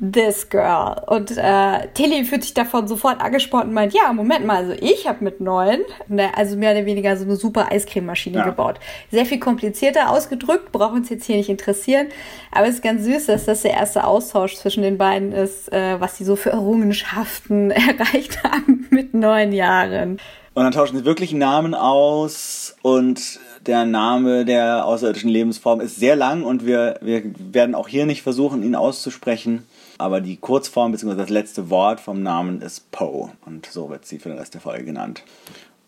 This 0.00 0.48
girl. 0.48 0.96
Und 1.06 1.36
äh, 1.36 1.88
Tilly 1.94 2.24
fühlt 2.24 2.42
sich 2.42 2.54
davon 2.54 2.88
sofort 2.88 3.20
angesprochen 3.20 3.68
und 3.68 3.74
meint, 3.74 3.94
ja, 3.94 4.12
Moment 4.12 4.44
mal, 4.44 4.56
also 4.56 4.72
ich 4.72 5.06
habe 5.06 5.22
mit 5.22 5.40
neun, 5.40 5.80
ne, 6.08 6.36
also 6.36 6.56
mehr 6.56 6.72
oder 6.72 6.84
weniger 6.84 7.16
so 7.16 7.24
eine 7.24 7.36
super 7.36 7.70
Eiscrememaschine 7.70 8.38
ja. 8.38 8.44
gebaut. 8.44 8.80
Sehr 9.10 9.26
viel 9.26 9.38
komplizierter 9.38 10.10
ausgedrückt, 10.10 10.72
braucht 10.72 10.94
uns 10.94 11.10
jetzt 11.10 11.24
hier 11.24 11.36
nicht 11.36 11.48
interessieren. 11.48 12.08
Aber 12.50 12.66
es 12.66 12.76
ist 12.76 12.82
ganz 12.82 13.04
süß, 13.04 13.26
dass 13.26 13.44
das 13.44 13.62
der 13.62 13.72
erste 13.72 14.04
Austausch 14.04 14.56
zwischen 14.56 14.82
den 14.82 14.98
beiden 14.98 15.32
ist, 15.32 15.72
äh, 15.72 16.00
was 16.00 16.18
sie 16.18 16.24
so 16.24 16.36
für 16.36 16.50
Errungenschaften 16.50 17.70
erreicht 17.70 18.42
haben 18.42 18.86
mit 18.90 19.14
neun 19.14 19.52
Jahren. 19.52 20.18
Und 20.54 20.62
dann 20.62 20.72
tauschen 20.72 20.96
sie 20.96 21.04
wirklich 21.04 21.32
Namen 21.32 21.74
aus 21.74 22.76
und 22.82 23.40
der 23.66 23.84
Name 23.84 24.44
der 24.44 24.84
außerirdischen 24.86 25.30
Lebensform 25.30 25.80
ist 25.80 25.96
sehr 25.96 26.16
lang 26.16 26.42
und 26.42 26.66
wir, 26.66 26.98
wir 27.00 27.22
werden 27.38 27.74
auch 27.74 27.88
hier 27.88 28.06
nicht 28.06 28.22
versuchen, 28.22 28.62
ihn 28.62 28.74
auszusprechen. 28.74 29.64
Aber 29.98 30.20
die 30.20 30.36
Kurzform 30.36 30.92
bzw. 30.92 31.16
das 31.16 31.30
letzte 31.30 31.70
Wort 31.70 32.00
vom 32.00 32.22
Namen 32.22 32.60
ist 32.60 32.90
Poe 32.90 33.30
und 33.46 33.66
so 33.66 33.90
wird 33.90 34.06
sie 34.06 34.18
für 34.18 34.28
den 34.28 34.38
Rest 34.38 34.54
der 34.54 34.60
Folge 34.60 34.84
genannt. 34.84 35.22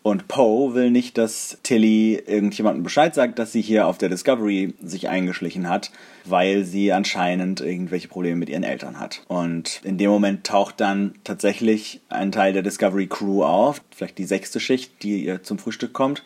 Und 0.07 0.29
Poe 0.29 0.73
will 0.73 0.89
nicht, 0.89 1.17
dass 1.17 1.57
Tilly 1.63 2.15
irgendjemandem 2.15 2.81
Bescheid 2.81 3.13
sagt, 3.13 3.39
dass 3.39 3.51
sie 3.51 3.59
hier 3.61 3.87
auf 3.87 3.97
der 3.97 4.07
Discovery 4.07 4.73
sich 4.81 5.09
eingeschlichen 5.09 5.67
hat, 5.67 5.91
weil 6.23 6.63
sie 6.63 6.93
anscheinend 6.93 7.59
irgendwelche 7.59 8.07
Probleme 8.07 8.37
mit 8.37 8.47
ihren 8.47 8.63
Eltern 8.63 9.01
hat. 9.01 9.23
Und 9.27 9.81
in 9.83 9.97
dem 9.97 10.09
Moment 10.09 10.45
taucht 10.45 10.79
dann 10.79 11.15
tatsächlich 11.25 11.99
ein 12.07 12.31
Teil 12.31 12.53
der 12.53 12.61
Discovery 12.61 13.07
Crew 13.07 13.43
auf, 13.43 13.81
vielleicht 13.93 14.17
die 14.17 14.23
sechste 14.23 14.61
Schicht, 14.61 15.03
die 15.03 15.25
ihr 15.25 15.43
zum 15.43 15.59
Frühstück 15.59 15.91
kommt. 15.91 16.23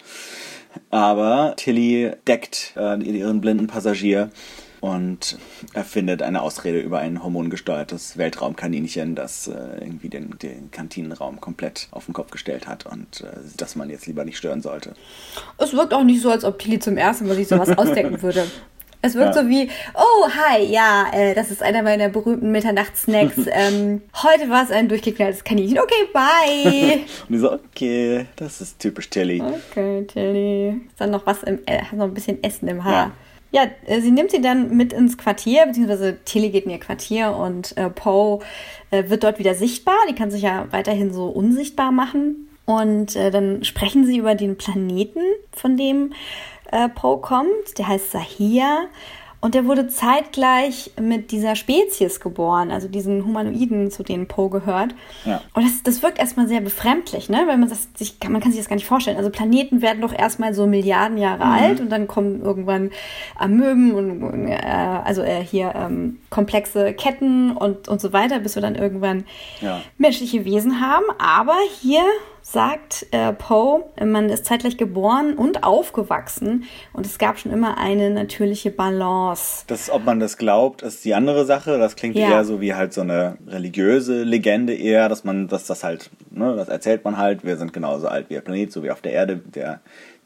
Aber 0.90 1.54
Tilly 1.58 2.12
deckt 2.28 2.74
äh, 2.78 3.02
ihren 3.02 3.42
blinden 3.42 3.68
Passagier 3.68 4.30
und 4.82 5.38
erfindet 5.74 6.24
eine 6.24 6.42
Ausrede 6.42 6.80
über 6.80 7.00
ein 7.00 7.24
hormongesteuertes 7.24 8.18
Weltraumkaninchen, 8.18 9.16
das 9.16 9.48
äh, 9.48 9.54
irgendwie 9.80 10.10
den, 10.10 10.38
den, 10.40 10.72
Kantinenraum 10.72 11.40
komplett 11.40 11.88
auf 11.92 12.06
den 12.06 12.14
Kopf 12.14 12.32
gestellt 12.32 12.68
hat 12.68 12.88
und 12.88 13.22
äh, 13.22 13.28
dass 13.58 13.76
man 13.76 13.92
jetzt 13.92 14.08
lieber 14.08 14.26
nicht 14.26 14.38
stören 14.38 14.62
sollte. 14.62 14.96
Es 15.60 15.74
wirkt 15.74 15.94
auch 15.94 16.04
nicht 16.04 16.22
so, 16.22 16.32
als 16.32 16.44
ob 16.44 16.58
Tilly 16.58 16.80
zum 16.80 16.98
ersten 16.98 17.28
Mal 17.28 17.36
sich 17.36 17.48
sowas 17.48 17.70
ausdenken 17.78 18.22
würde. 18.22 18.46
Es 19.04 19.16
wirkt 19.16 19.36
ja. 19.36 19.42
so 19.42 19.50
wie, 19.50 19.68
oh, 19.96 20.30
hi, 20.30 20.64
ja, 20.64 21.08
äh, 21.12 21.34
das 21.34 21.50
ist 21.50 21.64
einer 21.64 21.82
meiner 21.82 22.10
berühmten 22.10 22.52
Mitternachtssnacks. 22.52 23.36
ähm, 23.52 24.02
heute 24.22 24.50
war 24.50 24.64
es 24.64 24.70
ein 24.70 24.90
durchgeknalltes 24.90 25.44
Kaninchen. 25.44 25.80
Okay, 25.80 26.08
bye. 26.14 26.94
Und 27.28 27.30
die 27.30 27.38
so, 27.38 27.52
okay, 27.54 28.26
das 28.36 28.62
ist 28.62 28.80
typisch 28.80 29.10
Tilly. 29.10 29.42
Okay, 29.42 30.06
Tilly. 30.06 30.82
Ist 30.88 31.00
dann 31.02 31.10
noch 31.10 31.26
was 31.26 31.42
im, 31.44 31.60
äh, 31.66 31.82
hat 31.82 31.94
noch 31.94 32.06
ein 32.06 32.14
bisschen 32.14 32.44
Essen 32.44 32.68
im 32.68 32.84
Haar. 32.84 33.12
Ja. 33.52 33.64
ja 33.64 33.72
äh, 33.88 34.02
sie 34.02 34.12
nimmt 34.12 34.30
sie 34.30 34.42
dann 34.42 34.78
mit 34.78 34.94
ins 34.94 35.18
Quartier, 35.18 35.66
beziehungsweise 35.66 36.20
Tilly 36.24 36.52
geht 36.52 36.66
in 36.66 36.72
ihr 36.72 36.80
Quartier 36.80 37.36
und 37.36 37.76
äh, 37.78 37.90
Poe 37.90 38.40
äh, 38.92 39.10
wird 39.10 39.24
dort 39.24 39.40
wieder 39.40 39.56
sichtbar. 39.56 39.98
Die 40.10 40.16
kann 40.16 40.30
sich 40.30 40.44
ja 40.44 40.68
weiterhin 40.70 41.12
so 41.12 41.26
unsichtbar 41.26 41.92
machen. 41.92 42.48
Und 42.66 43.16
äh, 43.16 43.32
dann 43.32 43.64
sprechen 43.64 44.06
sie 44.06 44.18
über 44.18 44.36
den 44.36 44.58
Planeten, 44.58 45.22
von 45.52 45.76
dem 45.76 46.14
äh, 46.72 46.90
Poe 46.90 47.20
kommt. 47.20 47.78
Der 47.78 47.88
heißt 47.88 48.12
Sahia. 48.12 48.88
Und 49.44 49.56
der 49.56 49.66
wurde 49.66 49.88
zeitgleich 49.88 50.92
mit 51.02 51.32
dieser 51.32 51.56
Spezies 51.56 52.20
geboren, 52.20 52.70
also 52.70 52.88
diesen 52.88 53.26
Humanoiden, 53.26 53.90
zu 53.90 54.04
denen 54.04 54.28
Poe 54.28 54.52
gehört. 54.52 54.94
Ja. 55.26 55.42
Und 55.56 55.66
das, 55.66 55.82
das 55.82 56.04
wirkt 56.04 56.20
erstmal 56.20 56.48
sehr 56.48 56.62
befremdlich, 56.62 57.28
ne? 57.28 57.46
Weil 57.48 57.58
man 57.58 57.68
das 57.68 57.90
sich, 57.96 58.18
man 58.30 58.40
kann 58.40 58.52
sich 58.52 58.62
das 58.62 58.70
gar 58.70 58.76
nicht 58.76 58.86
vorstellen. 58.86 59.18
Also 59.18 59.32
Planeten 59.32 59.82
werden 59.82 60.02
doch 60.02 60.14
erstmal 60.14 60.54
so 60.54 60.68
Milliarden 60.68 61.18
Jahre 61.18 61.44
mhm. 61.44 61.52
alt 61.52 61.80
und 61.80 61.90
dann 61.90 62.08
kommen 62.08 62.44
irgendwann 62.44 62.92
Amöben 63.36 63.94
und 63.94 64.48
äh, 64.48 64.60
also 64.64 65.24
äh, 65.24 65.44
hier 65.44 65.74
ähm, 65.76 66.20
komplexe 66.30 66.94
Ketten 66.94 67.58
und, 67.58 67.88
und 67.88 68.00
so 68.00 68.14
weiter, 68.14 68.38
bis 68.40 68.54
wir 68.54 68.62
dann 68.62 68.76
irgendwann 68.76 69.24
ja. 69.60 69.82
menschliche 69.98 70.46
Wesen 70.46 70.82
haben. 70.82 71.06
Aber 71.18 71.56
hier 71.82 72.04
sagt 72.42 73.08
äh, 73.12 73.34
Poe, 73.34 73.86
man 74.04 74.30
ist 74.30 74.46
zeitgleich 74.46 74.78
geboren 74.78 75.36
und 75.36 75.64
aufgewachsen 75.64 76.66
und 76.94 77.06
es 77.06 77.18
gab 77.18 77.40
schon 77.40 77.52
immer 77.52 77.78
eine 77.78 78.10
natürliche 78.10 78.72
Balance. 78.72 79.64
Das, 79.68 79.90
ob 79.90 80.06
man 80.06 80.20
das 80.20 80.38
glaubt, 80.38 80.82
ist 80.82 81.06
die 81.06 81.14
andere 81.14 81.46
Sache. 81.46 81.78
Das 81.78 81.96
klingt 81.96 82.16
ja. 82.16 82.30
eher 82.30 82.46
so 82.46 82.62
wie 82.62 82.74
halt 82.74 82.94
so 82.94 83.02
eine 83.02 83.38
religiöse 83.48 84.24
Legende 84.24 84.74
eher, 84.74 85.10
dass 85.10 85.24
man, 85.24 85.48
dass 85.48 85.66
das 85.66 85.84
halt, 85.84 86.10
ne, 86.32 86.56
das 86.56 86.70
erzählt 86.70 87.04
man 87.04 87.18
halt, 87.18 87.44
wir 87.46 87.58
sind 87.58 87.74
genauso 87.74 88.08
alt 88.08 88.30
wie 88.30 88.36
der 88.36 88.42
Planet, 88.42 88.72
so 88.72 88.84
wie 88.84 88.92
auf 88.92 89.02
der 89.02 89.14
Erde, 89.14 89.38
der 89.38 89.82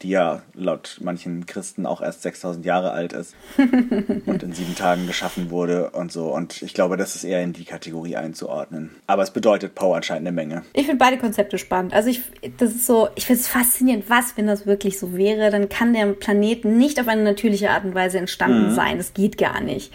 die 0.06 0.12
ja 0.12 0.44
laut 0.54 1.00
manchen 1.02 1.48
Christen 1.48 1.88
auch 1.88 2.00
erst 2.00 2.22
6000 2.22 2.64
Jahre 2.64 2.92
alt 2.92 3.12
ist 3.12 3.36
und 3.58 4.44
in 4.44 4.54
sieben 4.54 4.76
Tagen 4.76 5.08
geschaffen 5.08 5.50
wurde 5.50 5.90
und 5.90 6.12
so. 6.12 6.28
Und 6.28 6.62
ich 6.62 6.76
glaube, 6.76 6.96
das 6.96 7.16
ist 7.16 7.24
eher 7.24 7.42
in 7.42 7.54
die 7.54 7.66
Kategorie 7.66 8.16
einzuordnen. 8.16 8.92
Aber 9.08 9.24
es 9.24 9.32
bedeutet 9.32 9.74
Power 9.74 9.96
anscheinend 9.96 10.28
eine 10.28 10.36
Menge. 10.36 10.62
Ich 10.74 10.86
finde 10.86 11.00
beide 11.00 11.18
Konzepte 11.18 11.58
spannend. 11.58 11.94
Also 11.94 12.10
ich, 12.10 12.22
das 12.58 12.72
ist 12.72 12.86
so, 12.86 13.10
ich 13.16 13.26
finde 13.26 13.42
es 13.42 13.48
faszinierend, 13.48 14.08
was, 14.08 14.38
wenn 14.38 14.46
das 14.46 14.68
wirklich 14.68 15.00
so 15.00 15.18
wäre, 15.18 15.50
dann 15.50 15.70
kann 15.70 15.94
der 15.94 16.06
Planet 16.14 16.66
nicht 16.66 17.00
auf 17.00 17.08
eine 17.08 17.24
natürliche 17.24 17.72
Art 17.72 17.84
und 17.84 17.96
Weise 17.96 18.20
entstanden 18.20 18.70
mhm. 18.70 18.76
sein. 18.76 18.98
Das 18.98 19.16
geht 19.16 19.40
gar 19.40 19.60
nicht. 19.60 19.92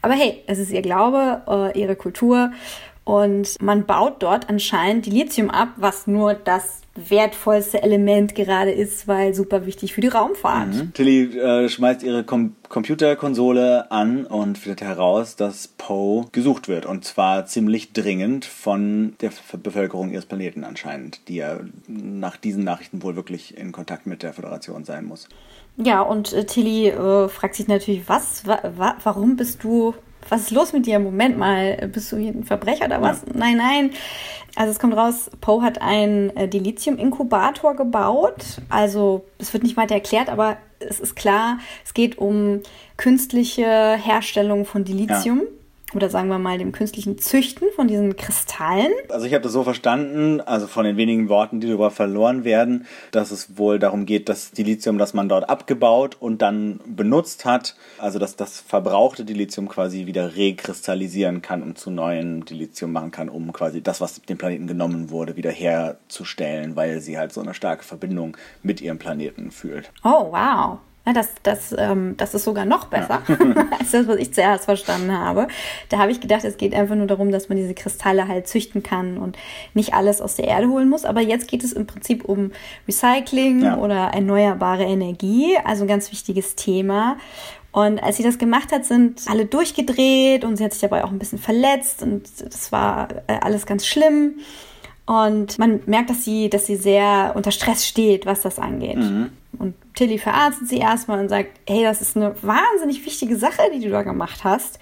Aber 0.00 0.14
hey, 0.14 0.42
es 0.48 0.58
ist 0.58 0.72
ihr 0.72 0.82
Glaube, 0.82 1.42
äh, 1.46 1.80
ihre 1.80 1.94
Kultur. 1.94 2.50
Und 3.04 3.60
man 3.60 3.84
baut 3.84 4.22
dort 4.22 4.48
anscheinend 4.48 5.06
Dilithium 5.06 5.50
ab, 5.50 5.70
was 5.76 6.06
nur 6.06 6.34
das 6.34 6.82
wertvollste 6.94 7.82
Element 7.82 8.34
gerade 8.34 8.70
ist, 8.70 9.08
weil 9.08 9.34
super 9.34 9.66
wichtig 9.66 9.92
für 9.92 10.00
die 10.02 10.08
Raumfahrt. 10.08 10.68
Mhm. 10.68 10.92
Tilly 10.92 11.38
äh, 11.38 11.68
schmeißt 11.68 12.02
ihre 12.02 12.22
Com 12.24 12.54
Computerkonsole 12.68 13.90
an 13.90 14.24
und 14.24 14.56
findet 14.56 14.80
heraus, 14.80 15.36
dass 15.36 15.68
Poe 15.68 16.26
gesucht 16.32 16.68
wird. 16.68 16.86
Und 16.86 17.04
zwar 17.04 17.44
ziemlich 17.44 17.92
dringend 17.92 18.46
von 18.46 19.14
der 19.20 19.30
Bevölkerung 19.62 20.10
ihres 20.10 20.24
Planeten 20.24 20.64
anscheinend, 20.64 21.28
die 21.28 21.36
ja 21.36 21.60
nach 21.86 22.38
diesen 22.38 22.64
Nachrichten 22.64 23.02
wohl 23.02 23.14
wirklich 23.14 23.58
in 23.58 23.72
Kontakt 23.72 24.06
mit 24.06 24.22
der 24.22 24.32
Föderation 24.32 24.84
sein 24.84 25.04
muss. 25.04 25.28
Ja, 25.76 26.00
und 26.00 26.32
äh, 26.32 26.46
Tilly 26.46 26.88
äh, 26.88 27.28
fragt 27.28 27.56
sich 27.56 27.68
natürlich, 27.68 28.08
was, 28.08 28.46
wa 28.46 28.58
wa 28.76 28.96
warum 29.02 29.36
bist 29.36 29.64
du 29.64 29.94
was 30.28 30.42
ist 30.42 30.50
los 30.50 30.72
mit 30.72 30.86
dir? 30.86 30.98
Moment 30.98 31.38
mal, 31.38 31.88
bist 31.92 32.12
du 32.12 32.16
hier 32.16 32.32
ein 32.32 32.44
Verbrecher 32.44 32.86
oder 32.86 33.02
was? 33.02 33.22
Ja. 33.26 33.32
Nein, 33.34 33.56
nein. 33.56 33.90
Also 34.54 34.70
es 34.70 34.78
kommt 34.78 34.94
raus, 34.96 35.30
Poe 35.40 35.62
hat 35.62 35.80
einen 35.80 36.34
äh, 36.36 36.46
Dilithium-Inkubator 36.46 37.74
gebaut. 37.74 38.60
Also 38.68 39.24
es 39.38 39.52
wird 39.52 39.62
nicht 39.62 39.76
weiter 39.76 39.94
erklärt, 39.94 40.28
aber 40.28 40.58
es 40.78 41.00
ist 41.00 41.16
klar, 41.16 41.58
es 41.84 41.94
geht 41.94 42.18
um 42.18 42.60
künstliche 42.96 43.96
Herstellung 43.96 44.64
von 44.64 44.84
Dilithium. 44.84 45.40
Ja 45.40 45.61
oder 45.94 46.08
sagen 46.08 46.28
wir 46.28 46.38
mal 46.38 46.58
dem 46.58 46.72
künstlichen 46.72 47.18
Züchten 47.18 47.68
von 47.74 47.88
diesen 47.88 48.16
Kristallen. 48.16 48.92
Also 49.08 49.26
ich 49.26 49.34
habe 49.34 49.42
das 49.42 49.52
so 49.52 49.62
verstanden, 49.64 50.40
also 50.40 50.66
von 50.66 50.84
den 50.84 50.96
wenigen 50.96 51.28
Worten, 51.28 51.60
die 51.60 51.66
darüber 51.66 51.90
verloren 51.90 52.44
werden, 52.44 52.86
dass 53.10 53.30
es 53.30 53.56
wohl 53.58 53.78
darum 53.78 54.06
geht, 54.06 54.28
dass 54.28 54.52
Dilithium, 54.52 54.98
das 54.98 55.14
man 55.14 55.28
dort 55.28 55.48
abgebaut 55.48 56.16
und 56.20 56.42
dann 56.42 56.80
benutzt 56.86 57.44
hat, 57.44 57.76
also 57.98 58.18
dass 58.18 58.36
das 58.36 58.60
verbrauchte 58.60 59.24
Dilithium 59.24 59.68
quasi 59.68 60.06
wieder 60.06 60.36
rekristallisieren 60.36 61.42
kann 61.42 61.62
und 61.62 61.78
zu 61.78 61.90
neuen 61.90 62.44
Dilithium 62.44 62.92
machen 62.92 63.10
kann, 63.10 63.28
um 63.28 63.52
quasi 63.52 63.82
das, 63.82 64.00
was 64.00 64.22
dem 64.22 64.38
Planeten 64.38 64.66
genommen 64.66 65.10
wurde, 65.10 65.36
wieder 65.36 65.50
herzustellen, 65.50 66.76
weil 66.76 67.00
sie 67.00 67.18
halt 67.18 67.32
so 67.32 67.40
eine 67.40 67.54
starke 67.54 67.84
Verbindung 67.84 68.36
mit 68.62 68.80
ihrem 68.80 68.98
Planeten 68.98 69.50
fühlt. 69.50 69.90
Oh, 70.04 70.32
wow. 70.32 70.78
Ja, 71.04 71.12
das, 71.12 71.30
das, 71.42 71.74
ähm, 71.76 72.14
das 72.16 72.32
ist 72.32 72.44
sogar 72.44 72.64
noch 72.64 72.86
besser 72.86 73.22
ja. 73.26 73.36
als 73.78 73.90
das, 73.90 74.06
was 74.06 74.16
ich 74.16 74.32
zuerst 74.32 74.66
verstanden 74.66 75.12
habe. 75.12 75.48
Da 75.88 75.98
habe 75.98 76.12
ich 76.12 76.20
gedacht, 76.20 76.44
es 76.44 76.56
geht 76.56 76.74
einfach 76.74 76.94
nur 76.94 77.06
darum, 77.06 77.32
dass 77.32 77.48
man 77.48 77.58
diese 77.58 77.74
Kristalle 77.74 78.28
halt 78.28 78.46
züchten 78.46 78.82
kann 78.82 79.18
und 79.18 79.36
nicht 79.74 79.94
alles 79.94 80.20
aus 80.20 80.36
der 80.36 80.46
Erde 80.46 80.68
holen 80.68 80.88
muss. 80.88 81.04
Aber 81.04 81.20
jetzt 81.20 81.48
geht 81.48 81.64
es 81.64 81.72
im 81.72 81.86
Prinzip 81.86 82.24
um 82.24 82.52
Recycling 82.86 83.62
ja. 83.62 83.78
oder 83.78 84.10
erneuerbare 84.14 84.84
Energie, 84.84 85.56
also 85.64 85.84
ein 85.84 85.88
ganz 85.88 86.12
wichtiges 86.12 86.54
Thema. 86.54 87.16
Und 87.72 88.02
als 88.02 88.18
sie 88.18 88.22
das 88.22 88.38
gemacht 88.38 88.70
hat, 88.70 88.84
sind 88.84 89.22
alle 89.28 89.46
durchgedreht 89.46 90.44
und 90.44 90.56
sie 90.56 90.64
hat 90.64 90.72
sich 90.72 90.82
dabei 90.82 91.04
auch 91.04 91.10
ein 91.10 91.18
bisschen 91.18 91.38
verletzt 91.38 92.02
und 92.02 92.28
das 92.44 92.70
war 92.70 93.08
äh, 93.26 93.38
alles 93.40 93.66
ganz 93.66 93.86
schlimm. 93.86 94.40
Und 95.12 95.58
man 95.58 95.80
merkt, 95.84 96.08
dass 96.08 96.24
sie, 96.24 96.48
dass 96.48 96.66
sie 96.66 96.76
sehr 96.76 97.32
unter 97.34 97.50
Stress 97.50 97.86
steht, 97.86 98.24
was 98.24 98.40
das 98.40 98.58
angeht. 98.58 98.96
Mhm. 98.96 99.30
Und 99.58 99.74
Tilly 99.94 100.16
verarztet 100.16 100.68
sie 100.68 100.78
erstmal 100.78 101.20
und 101.20 101.28
sagt, 101.28 101.50
hey, 101.68 101.82
das 101.82 102.00
ist 102.00 102.16
eine 102.16 102.34
wahnsinnig 102.42 103.04
wichtige 103.04 103.36
Sache, 103.36 103.60
die 103.74 103.80
du 103.80 103.90
da 103.90 104.02
gemacht 104.04 104.42
hast. 104.42 104.78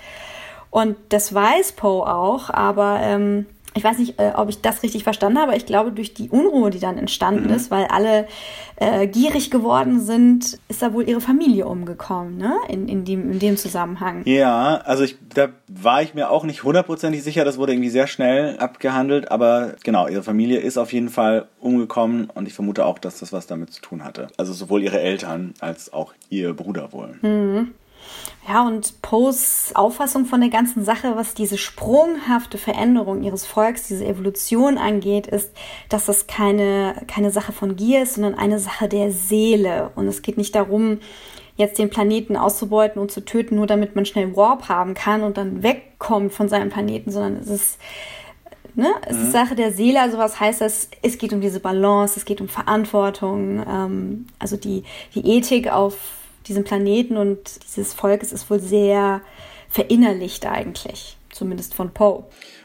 Und 0.71 0.97
das 1.09 1.35
weiß 1.35 1.73
Poe 1.73 2.07
auch, 2.07 2.49
aber 2.49 3.01
ähm, 3.03 3.47
ich 3.75 3.85
weiß 3.85 3.99
nicht, 3.99 4.19
äh, 4.19 4.33
ob 4.35 4.49
ich 4.49 4.61
das 4.61 4.83
richtig 4.83 5.05
verstanden 5.05 5.39
habe, 5.39 5.49
aber 5.49 5.57
ich 5.57 5.67
glaube, 5.67 5.93
durch 5.93 6.13
die 6.13 6.29
Unruhe, 6.29 6.71
die 6.71 6.81
dann 6.81 6.99
entstanden 6.99 7.49
mhm. 7.49 7.55
ist, 7.55 7.71
weil 7.71 7.85
alle 7.87 8.27
äh, 8.77 9.07
gierig 9.07 9.51
geworden 9.51 10.01
sind, 10.01 10.59
ist 10.69 10.83
da 10.83 10.93
wohl 10.93 11.09
ihre 11.09 11.21
Familie 11.21 11.67
umgekommen, 11.67 12.37
ne? 12.37 12.57
In, 12.69 12.89
in, 12.89 13.05
dem, 13.05 13.31
in 13.31 13.39
dem 13.39 13.57
Zusammenhang. 13.57 14.23
Ja, 14.25 14.77
also 14.85 15.05
ich, 15.05 15.17
da 15.35 15.49
war 15.69 16.03
ich 16.03 16.15
mir 16.15 16.31
auch 16.31 16.45
nicht 16.45 16.65
hundertprozentig 16.65 17.23
sicher, 17.23 17.45
das 17.45 17.59
wurde 17.59 17.73
irgendwie 17.73 17.91
sehr 17.91 18.07
schnell 18.07 18.59
abgehandelt, 18.59 19.31
aber 19.31 19.75
genau, 19.85 20.09
ihre 20.09 20.23
Familie 20.23 20.59
ist 20.59 20.77
auf 20.77 20.93
jeden 20.93 21.09
Fall 21.09 21.47
umgekommen 21.61 22.29
und 22.35 22.49
ich 22.49 22.55
vermute 22.55 22.85
auch, 22.87 22.99
dass 22.99 23.21
das 23.21 23.33
was 23.33 23.47
damit 23.47 23.73
zu 23.73 23.81
tun 23.81 24.05
hatte. 24.05 24.29
Also 24.37 24.53
sowohl 24.53 24.83
ihre 24.83 25.01
Eltern 25.01 25.55
als 25.61 25.93
auch 25.93 26.15
ihr 26.29 26.55
Bruder 26.55 26.93
wohl. 26.93 27.19
Mhm. 27.23 27.73
Ja, 28.49 28.67
und 28.67 29.01
Poes 29.03 29.73
Auffassung 29.75 30.25
von 30.25 30.41
der 30.41 30.51
ganzen 30.51 30.85
Sache, 30.85 31.15
was 31.15 31.35
diese 31.35 31.59
sprunghafte 31.59 32.59
Veränderung 32.59 33.23
ihres 33.23 33.47
Volks, 33.47 33.87
diese 33.87 34.05
Evolution 34.07 34.79
angeht, 34.79 35.27
ist, 35.27 35.53
dass 35.89 36.07
das 36.07 36.27
keine, 36.27 36.95
keine 37.07 37.31
Sache 37.31 37.53
von 37.53 37.77
Gier 37.77 38.03
ist, 38.03 38.15
sondern 38.15 38.35
eine 38.35 38.59
Sache 38.59 38.89
der 38.89 39.13
Seele. 39.13 39.91
Und 39.95 40.09
es 40.09 40.23
geht 40.23 40.39
nicht 40.39 40.55
darum, 40.55 40.99
jetzt 41.57 41.79
den 41.79 41.91
Planeten 41.91 42.37
auszubeuten 42.37 43.01
und 43.01 43.13
zu 43.13 43.25
töten, 43.25 43.57
nur 43.57 43.67
damit 43.67 43.95
man 43.95 44.07
schnell 44.07 44.35
Warp 44.35 44.69
haben 44.69 44.95
kann 44.95 45.23
und 45.23 45.37
dann 45.37 45.63
wegkommt 45.63 46.33
von 46.33 46.49
seinem 46.49 46.71
Planeten, 46.71 47.13
sondern 47.13 47.37
es 47.37 47.49
ist, 47.49 47.79
ne, 48.75 48.89
es 49.07 49.17
mhm. 49.17 49.23
ist 49.23 49.33
Sache 49.33 49.55
der 49.55 49.71
Seele. 49.71 50.01
Also 50.01 50.19
was 50.19 50.41
heißt 50.41 50.61
das? 50.61 50.89
Es 51.03 51.19
geht 51.19 51.33
um 51.33 51.41
diese 51.41 51.61
Balance, 51.61 52.19
es 52.19 52.25
geht 52.25 52.41
um 52.41 52.49
Verantwortung, 52.49 53.63
ähm, 53.69 54.27
also 54.39 54.57
die, 54.57 54.83
die 55.15 55.37
Ethik 55.37 55.71
auf 55.71 56.20
diesem 56.51 56.65
Planeten 56.65 57.17
und 57.17 57.39
dieses 57.65 57.95
Volkes 57.95 58.33
ist 58.33 58.51
wohl 58.51 58.61
sehr 58.61 59.23
verinnerlicht 59.69 60.45
eigentlich, 60.47 61.17
zumindest 61.31 61.75
von 61.75 61.93
Poe. 61.93 62.25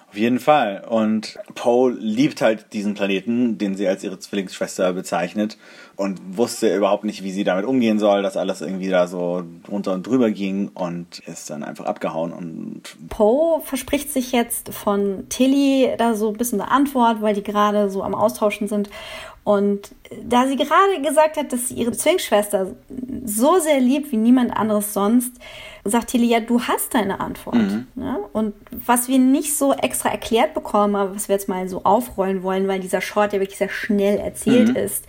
Auf 0.10 0.18
jeden 0.18 0.40
Fall. 0.40 0.86
Und 0.90 1.38
Poe 1.56 1.92
liebt 1.92 2.42
halt 2.42 2.72
diesen 2.72 2.94
Planeten, 2.94 3.58
den 3.58 3.76
sie 3.76 3.86
als 3.86 4.02
ihre 4.02 4.18
Zwillingsschwester 4.18 4.94
bezeichnet 4.94 5.58
und 5.98 6.38
wusste 6.38 6.74
überhaupt 6.74 7.04
nicht, 7.04 7.22
wie 7.22 7.32
sie 7.32 7.44
damit 7.44 7.66
umgehen 7.66 8.00
soll, 8.00 8.22
dass 8.22 8.38
alles 8.38 8.62
irgendwie 8.62 8.90
da 8.90 9.08
so 9.08 9.44
drunter 9.66 9.92
und 9.92 10.08
drüber 10.08 10.32
ging 10.32 10.70
und 10.70 11.20
ist 11.20 11.50
dann 11.50 11.64
einfach 11.64 11.84
abgehauen 11.84 12.32
und 12.32 12.82
Poe 13.10 13.60
verspricht 13.62 14.10
sich 14.12 14.32
jetzt 14.32 14.74
von 14.74 15.28
Tilly 15.28 15.90
da 15.98 16.16
so 16.16 16.30
ein 16.30 16.38
bisschen 16.38 16.62
eine 16.62 16.72
Antwort, 16.72 17.22
weil 17.22 17.36
die 17.36 17.44
gerade 17.44 17.90
so 17.90 18.02
am 18.02 18.16
Austauschen 18.16 18.70
sind 18.70 18.90
und 19.46 19.92
da 20.24 20.48
sie 20.48 20.56
gerade 20.56 21.02
gesagt 21.04 21.38
hat, 21.38 21.54
dass 21.54 21.70
sie 21.70 21.76
ihre 21.76 21.92
Zwillingsschwester 21.92 22.76
so 23.26 23.60
sehr 23.60 23.80
liebt 23.80 24.12
wie 24.12 24.18
niemand 24.18 24.58
anderes 24.58 24.92
sonst, 24.92 25.34
sagt 25.84 26.10
Tilly, 26.10 26.26
ja, 26.26 26.40
du 26.40 26.62
hast 26.62 26.96
deine 26.96 27.20
Antwort. 27.20 27.58
Mhm. 27.58 27.88
Ne? 27.94 28.18
Und 28.34 28.56
was 28.72 29.08
wir 29.08 29.20
nicht 29.20 29.56
so 29.56 29.72
extra 29.72 30.10
erklärt 30.10 30.56
bekommen, 30.56 30.96
aber 30.96 31.14
was 31.14 31.30
wir 31.30 31.36
jetzt 31.36 31.48
mal 31.48 31.70
so 31.70 31.84
aufrollen 31.84 32.42
wollen, 32.42 32.68
weil 32.68 32.80
dieser 32.80 33.02
Short 33.02 33.34
ja 33.34 33.40
wirklich 33.40 33.60
sehr 33.60 33.70
schnell 33.70 34.18
erzählt 34.18 34.70
mhm. 34.70 34.78
ist. 34.78 35.06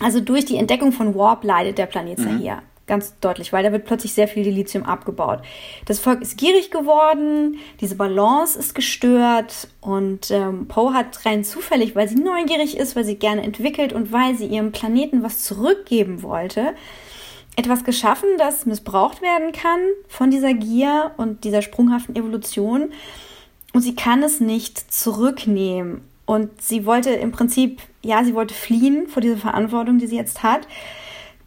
Also 0.00 0.20
durch 0.20 0.44
die 0.44 0.58
Entdeckung 0.58 0.92
von 0.92 1.14
Warp 1.14 1.42
leidet 1.42 1.78
der 1.78 1.86
Planet 1.86 2.18
mhm. 2.18 2.24
Sahir 2.24 2.62
ganz 2.86 3.14
deutlich, 3.20 3.52
weil 3.52 3.64
da 3.64 3.72
wird 3.72 3.84
plötzlich 3.84 4.14
sehr 4.14 4.28
viel 4.28 4.44
Dilithium 4.44 4.84
abgebaut. 4.84 5.40
Das 5.86 5.98
Volk 5.98 6.22
ist 6.22 6.38
gierig 6.38 6.70
geworden, 6.70 7.58
diese 7.80 7.96
Balance 7.96 8.58
ist 8.58 8.74
gestört 8.74 9.68
und 9.80 10.30
ähm, 10.30 10.66
Poe 10.68 10.94
hat 10.94 11.26
rein 11.26 11.44
zufällig, 11.44 11.96
weil 11.96 12.08
sie 12.08 12.16
neugierig 12.16 12.76
ist, 12.76 12.94
weil 12.94 13.04
sie 13.04 13.16
gerne 13.16 13.42
entwickelt 13.42 13.92
und 13.92 14.12
weil 14.12 14.36
sie 14.36 14.46
ihrem 14.46 14.72
Planeten 14.72 15.22
was 15.22 15.42
zurückgeben 15.42 16.22
wollte, 16.22 16.74
etwas 17.56 17.84
geschaffen, 17.84 18.28
das 18.38 18.66
missbraucht 18.66 19.22
werden 19.22 19.52
kann 19.52 19.80
von 20.08 20.30
dieser 20.30 20.54
Gier 20.54 21.12
und 21.16 21.44
dieser 21.44 21.62
sprunghaften 21.62 22.14
Evolution. 22.14 22.92
Und 23.72 23.82
sie 23.82 23.94
kann 23.94 24.22
es 24.22 24.40
nicht 24.40 24.92
zurücknehmen. 24.92 26.02
Und 26.26 26.60
sie 26.60 26.86
wollte 26.86 27.10
im 27.10 27.32
Prinzip, 27.32 27.80
ja, 28.02 28.24
sie 28.24 28.34
wollte 28.34 28.54
fliehen 28.54 29.06
vor 29.06 29.22
dieser 29.22 29.36
Verantwortung, 29.36 29.98
die 29.98 30.06
sie 30.06 30.16
jetzt 30.16 30.42
hat. 30.42 30.66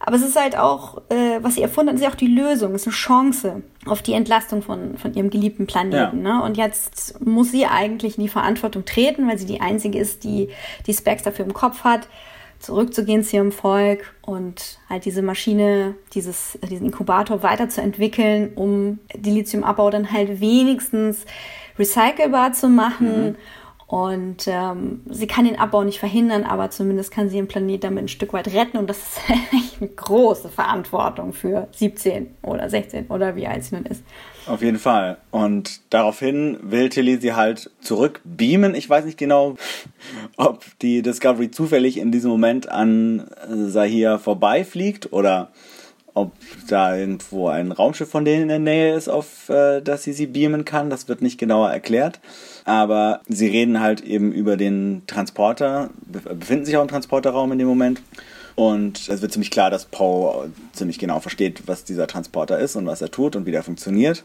Aber 0.09 0.17
es 0.17 0.23
ist 0.23 0.41
halt 0.41 0.57
auch, 0.57 1.03
äh, 1.09 1.37
was 1.43 1.53
sie 1.53 1.61
erfunden 1.61 1.89
hat, 1.89 1.97
ist 1.97 2.01
ja 2.01 2.09
auch 2.09 2.15
die 2.15 2.25
Lösung, 2.25 2.73
es 2.73 2.81
ist 2.81 2.87
eine 2.87 2.95
Chance 2.95 3.61
auf 3.85 4.01
die 4.01 4.13
Entlastung 4.13 4.63
von, 4.63 4.97
von 4.97 5.13
ihrem 5.13 5.29
geliebten 5.29 5.67
Planeten. 5.67 6.25
Ja. 6.25 6.39
Ne? 6.39 6.43
Und 6.43 6.57
jetzt 6.57 7.23
muss 7.23 7.51
sie 7.51 7.67
eigentlich 7.67 8.17
in 8.17 8.23
die 8.23 8.29
Verantwortung 8.29 8.85
treten, 8.85 9.27
weil 9.27 9.37
sie 9.37 9.45
die 9.45 9.61
Einzige 9.61 9.99
ist, 9.99 10.23
die 10.23 10.49
die 10.87 10.93
Specs 10.95 11.21
dafür 11.21 11.45
im 11.45 11.53
Kopf 11.53 11.83
hat, 11.83 12.07
zurückzugehen 12.57 13.23
zu 13.23 13.35
ihrem 13.35 13.51
Volk 13.51 14.15
und 14.23 14.79
halt 14.89 15.05
diese 15.05 15.21
Maschine, 15.21 15.93
dieses, 16.15 16.57
diesen 16.67 16.87
Inkubator 16.87 17.43
weiterzuentwickeln, 17.43 18.53
um 18.55 18.97
die 19.13 19.29
Lithiumabbau 19.29 19.91
dann 19.91 20.11
halt 20.11 20.41
wenigstens 20.41 21.23
recycelbar 21.77 22.53
zu 22.53 22.67
machen. 22.67 23.27
Mhm 23.27 23.35
und 23.89 24.47
ähm, 24.47 25.01
sie 25.09 25.25
kann 25.25 25.45
den 25.45 25.57
Abbau 25.57 25.83
nicht 25.83 25.97
verhindern, 25.97 26.43
aber 26.43 26.69
zumindest 26.69 27.09
kann 27.09 27.27
sie 27.27 27.37
den 27.37 27.47
Planet 27.47 27.83
damit 27.83 28.03
ein 28.03 28.07
Stück 28.07 28.33
weit 28.33 28.53
retten. 28.53 28.77
Und 28.77 28.87
das 28.87 28.99
ist 28.99 29.19
echt 29.51 29.81
eine 29.81 29.89
große 29.89 30.49
Verantwortung 30.49 31.33
für 31.33 31.67
17 31.71 32.27
oder 32.43 32.69
16 32.69 33.07
oder 33.07 33.35
wie 33.35 33.47
alt 33.47 33.63
sie 33.63 33.73
nun 33.73 33.87
ist. 33.87 34.03
Auf 34.45 34.61
jeden 34.61 34.77
Fall. 34.77 35.17
Und 35.31 35.81
daraufhin 35.89 36.59
will 36.61 36.89
Tilly 36.89 37.17
sie 37.17 37.33
halt 37.33 37.71
zurückbeamen. 37.81 38.75
Ich 38.75 38.87
weiß 38.87 39.05
nicht 39.05 39.17
genau, 39.17 39.55
ob 40.37 40.65
die 40.83 41.01
Discovery 41.01 41.49
zufällig 41.49 41.97
in 41.97 42.11
diesem 42.11 42.29
Moment 42.29 42.69
an 42.69 43.25
Sahir 43.49 44.19
vorbeifliegt 44.19 45.11
oder 45.13 45.49
ob 46.13 46.33
da 46.67 46.95
irgendwo 46.95 47.47
ein 47.47 47.71
Raumschiff 47.71 48.09
von 48.09 48.25
denen 48.25 48.43
in 48.43 48.47
der 48.49 48.59
Nähe 48.59 48.95
ist, 48.95 49.07
auf 49.07 49.49
äh, 49.49 49.81
das 49.81 50.03
sie 50.03 50.13
sie 50.13 50.27
beamen 50.27 50.65
kann. 50.65 50.89
Das 50.89 51.07
wird 51.07 51.21
nicht 51.21 51.37
genauer 51.37 51.69
erklärt 51.69 52.19
aber 52.69 53.21
sie 53.27 53.47
reden 53.47 53.79
halt 53.79 54.01
eben 54.01 54.31
über 54.31 54.55
den 54.55 55.01
Transporter, 55.07 55.89
befinden 56.05 56.65
sich 56.65 56.77
auch 56.77 56.83
im 56.83 56.87
Transporterraum 56.87 57.51
in 57.51 57.57
dem 57.57 57.67
Moment. 57.67 58.01
Und 58.53 59.09
es 59.09 59.21
wird 59.23 59.31
ziemlich 59.31 59.49
klar, 59.49 59.71
dass 59.71 59.85
Poe 59.85 60.51
ziemlich 60.73 60.99
genau 60.99 61.19
versteht, 61.19 61.63
was 61.65 61.83
dieser 61.83 62.05
Transporter 62.05 62.59
ist 62.59 62.75
und 62.75 62.85
was 62.85 63.01
er 63.01 63.09
tut 63.09 63.35
und 63.35 63.47
wie 63.47 63.51
der 63.51 63.63
funktioniert. 63.63 64.23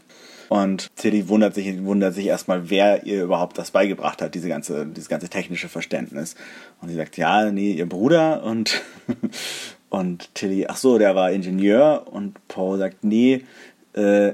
Und 0.49 0.95
Tilly 0.95 1.27
wundert 1.27 1.55
sich, 1.55 1.83
wundert 1.85 2.13
sich 2.13 2.27
erstmal, 2.27 2.69
wer 2.69 3.05
ihr 3.05 3.23
überhaupt 3.23 3.57
das 3.57 3.71
beigebracht 3.71 4.21
hat, 4.21 4.35
diese 4.35 4.49
ganze, 4.49 4.85
dieses 4.85 5.09
ganze 5.09 5.29
technische 5.29 5.69
Verständnis. 5.69 6.35
Und 6.81 6.89
sie 6.89 6.95
sagt, 6.95 7.17
ja, 7.17 7.49
nee, 7.49 7.71
ihr 7.71 7.89
Bruder 7.89 8.43
und, 8.43 8.83
und 9.95 10.35
Tilly, 10.35 10.67
ach 10.67 10.75
so, 10.75 10.97
der 10.97 11.15
war 11.15 11.31
Ingenieur 11.31 12.05
und 12.11 12.45
Poe 12.49 12.77
sagt, 12.77 13.03
nee, 13.03 13.45
äh, 13.93 14.33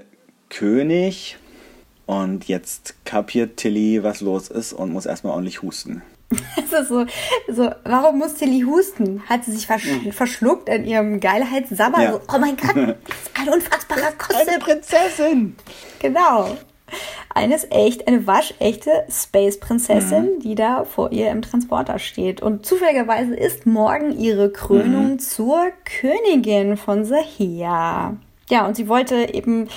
König 0.50 1.38
und 2.08 2.48
jetzt 2.48 2.96
kapiert 3.06 3.58
Tilly, 3.58 4.02
was 4.02 4.22
los 4.22 4.50
ist 4.50 4.74
und 4.74 4.92
muss 4.92 5.06
erstmal 5.06 5.34
ordentlich 5.34 5.62
husten. 5.62 6.02
Das 6.72 6.84
ist 6.84 6.88
so, 6.88 7.06
so, 7.50 7.70
warum 7.84 8.18
muss 8.18 8.36
Tilly 8.36 8.62
husten? 8.62 9.22
Hat 9.28 9.44
sie 9.44 9.52
sich 9.52 9.68
versch 9.68 9.86
mhm. 9.86 10.14
verschluckt 10.14 10.70
in 10.70 10.86
ihrem 10.86 11.20
Geilheitssabber? 11.20 12.02
Ja. 12.02 12.12
So, 12.14 12.22
oh 12.34 12.40
mein 12.40 12.56
Gott, 12.56 12.76
das 12.76 13.18
ist 13.18 13.40
ein 13.40 13.50
unfassbarer 13.50 14.14
Kostüm. 14.18 14.48
Eine 14.48 14.60
Prinzessin. 14.60 15.56
Genau. 16.00 16.58
Eine 17.34 17.56
ist 17.56 17.72
echt, 17.72 18.08
eine 18.08 18.28
waschechte 18.28 18.92
Space-Prinzessin, 19.10 20.36
mhm. 20.36 20.40
die 20.42 20.56
da 20.56 20.84
vor 20.84 21.12
ihr 21.12 21.32
im 21.32 21.42
Transporter 21.42 22.00
steht. 22.00 22.42
Und 22.42 22.66
zufälligerweise 22.66 23.36
ist 23.36 23.66
morgen 23.66 24.18
ihre 24.20 24.52
Krönung 24.52 25.12
mhm. 25.12 25.20
zur 25.20 25.72
Königin 25.86 26.78
von 26.78 27.06
Sahia. 27.06 28.18
Ja, 28.50 28.68
und 28.68 28.76
sie 28.76 28.90
wollte 28.90 29.34
eben 29.34 29.70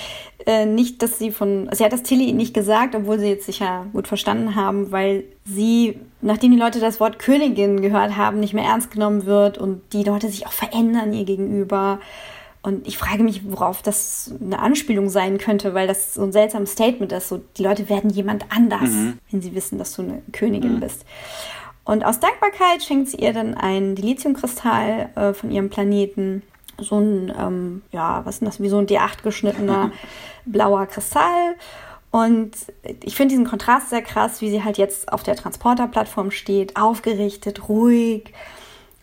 äh, 0.46 0.66
nicht, 0.66 1.00
dass 1.00 1.18
sie 1.18 1.30
von, 1.30 1.68
sie 1.72 1.84
hat 1.84 1.92
das 1.92 2.02
Tilly 2.02 2.32
nicht 2.32 2.54
gesagt, 2.54 2.96
obwohl 2.96 3.20
sie 3.20 3.28
jetzt 3.28 3.46
sicher 3.46 3.86
gut 3.92 4.08
verstanden 4.08 4.56
haben, 4.56 4.90
weil 4.90 5.24
sie, 5.44 6.00
nachdem 6.22 6.50
die 6.50 6.58
Leute 6.58 6.80
das 6.80 6.98
Wort 6.98 7.20
Königin 7.20 7.82
gehört 7.82 8.16
haben, 8.16 8.40
nicht 8.40 8.52
mehr 8.52 8.64
ernst 8.64 8.90
genommen 8.90 9.26
wird 9.26 9.58
und 9.58 9.80
die 9.92 10.02
Leute 10.02 10.28
sich 10.28 10.46
auch 10.46 10.52
verändern 10.52 11.12
ihr 11.12 11.24
gegenüber. 11.24 12.00
Und 12.64 12.86
ich 12.88 12.96
frage 12.96 13.22
mich, 13.22 13.42
worauf 13.44 13.82
das 13.82 14.32
eine 14.40 14.58
Anspielung 14.58 15.10
sein 15.10 15.36
könnte, 15.36 15.74
weil 15.74 15.86
das 15.86 16.14
so 16.14 16.22
ein 16.22 16.32
seltsames 16.32 16.72
Statement 16.72 17.12
ist. 17.12 17.28
So, 17.28 17.42
die 17.58 17.62
Leute 17.62 17.90
werden 17.90 18.08
jemand 18.08 18.46
anders, 18.48 18.88
mhm. 18.88 19.18
wenn 19.30 19.42
sie 19.42 19.54
wissen, 19.54 19.76
dass 19.76 19.92
du 19.92 20.00
eine 20.00 20.22
Königin 20.32 20.76
mhm. 20.76 20.80
bist. 20.80 21.04
Und 21.84 22.06
aus 22.06 22.20
Dankbarkeit 22.20 22.82
schenkt 22.82 23.10
sie 23.10 23.18
ihr 23.18 23.34
dann 23.34 23.52
ein 23.52 23.94
Dilithiumkristall 23.96 25.10
äh, 25.14 25.34
von 25.34 25.50
ihrem 25.50 25.68
Planeten 25.68 26.42
so 26.78 26.98
ein, 26.98 27.30
ähm, 27.38 27.82
ja, 27.92 28.22
was 28.24 28.36
ist 28.36 28.40
denn 28.40 28.46
das, 28.46 28.62
wie 28.62 28.70
so 28.70 28.78
ein 28.78 28.86
D8 28.86 29.22
geschnittener 29.22 29.92
blauer 30.46 30.86
Kristall. 30.86 31.56
Und 32.10 32.52
ich 33.02 33.14
finde 33.14 33.32
diesen 33.32 33.44
Kontrast 33.44 33.90
sehr 33.90 34.00
krass, 34.00 34.40
wie 34.40 34.48
sie 34.48 34.64
halt 34.64 34.78
jetzt 34.78 35.12
auf 35.12 35.22
der 35.22 35.36
Transporterplattform 35.36 36.30
steht, 36.30 36.76
aufgerichtet, 36.76 37.68
ruhig, 37.68 38.32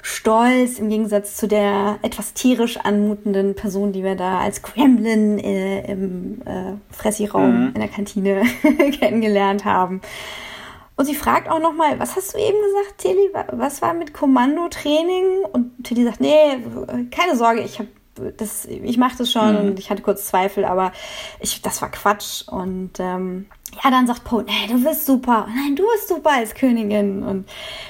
stolz, 0.01 0.79
im 0.79 0.89
Gegensatz 0.89 1.37
zu 1.37 1.47
der 1.47 1.99
etwas 2.01 2.33
tierisch 2.33 2.77
anmutenden 2.77 3.55
Person, 3.55 3.93
die 3.93 4.03
wir 4.03 4.15
da 4.15 4.39
als 4.39 4.61
Kremlin 4.61 5.39
äh, 5.39 5.91
im 5.91 6.41
äh, 6.45 6.73
Fressiraum 6.91 7.67
mhm. 7.67 7.67
in 7.75 7.81
der 7.81 7.89
Kantine 7.89 8.43
kennengelernt 8.99 9.65
haben. 9.65 10.01
Und 10.95 11.05
sie 11.05 11.15
fragt 11.15 11.49
auch 11.49 11.59
nochmal, 11.59 11.99
was 11.99 12.15
hast 12.15 12.33
du 12.33 12.37
eben 12.37 12.57
gesagt, 12.61 12.99
Tilly? 12.99 13.31
Was 13.51 13.81
war 13.81 13.93
mit 13.93 14.13
Kommandotraining? 14.13 15.45
Und 15.51 15.83
Tilly 15.83 16.03
sagt, 16.03 16.19
nee, 16.19 16.59
keine 17.09 17.35
Sorge, 17.35 17.61
ich 17.61 17.79
habe 17.79 17.89
das, 18.37 18.65
ich 18.65 18.97
mache 18.97 19.17
das 19.17 19.31
schon 19.31 19.53
mhm. 19.53 19.69
und 19.69 19.79
ich 19.79 19.89
hatte 19.89 20.01
kurz 20.01 20.27
Zweifel, 20.27 20.65
aber 20.65 20.91
ich, 21.39 21.61
das 21.61 21.81
war 21.81 21.89
Quatsch. 21.89 22.47
Und 22.47 22.91
ähm, 22.99 23.47
ja, 23.83 23.89
dann 23.89 24.05
sagt 24.05 24.23
Poe, 24.23 24.43
nee, 24.43 24.67
du 24.67 24.83
bist 24.83 25.05
super. 25.05 25.47
Nein, 25.47 25.75
du 25.75 25.83
bist 25.93 26.09
super 26.09 26.31
als 26.31 26.53
Königin. 26.53 27.23
Und 27.23 27.47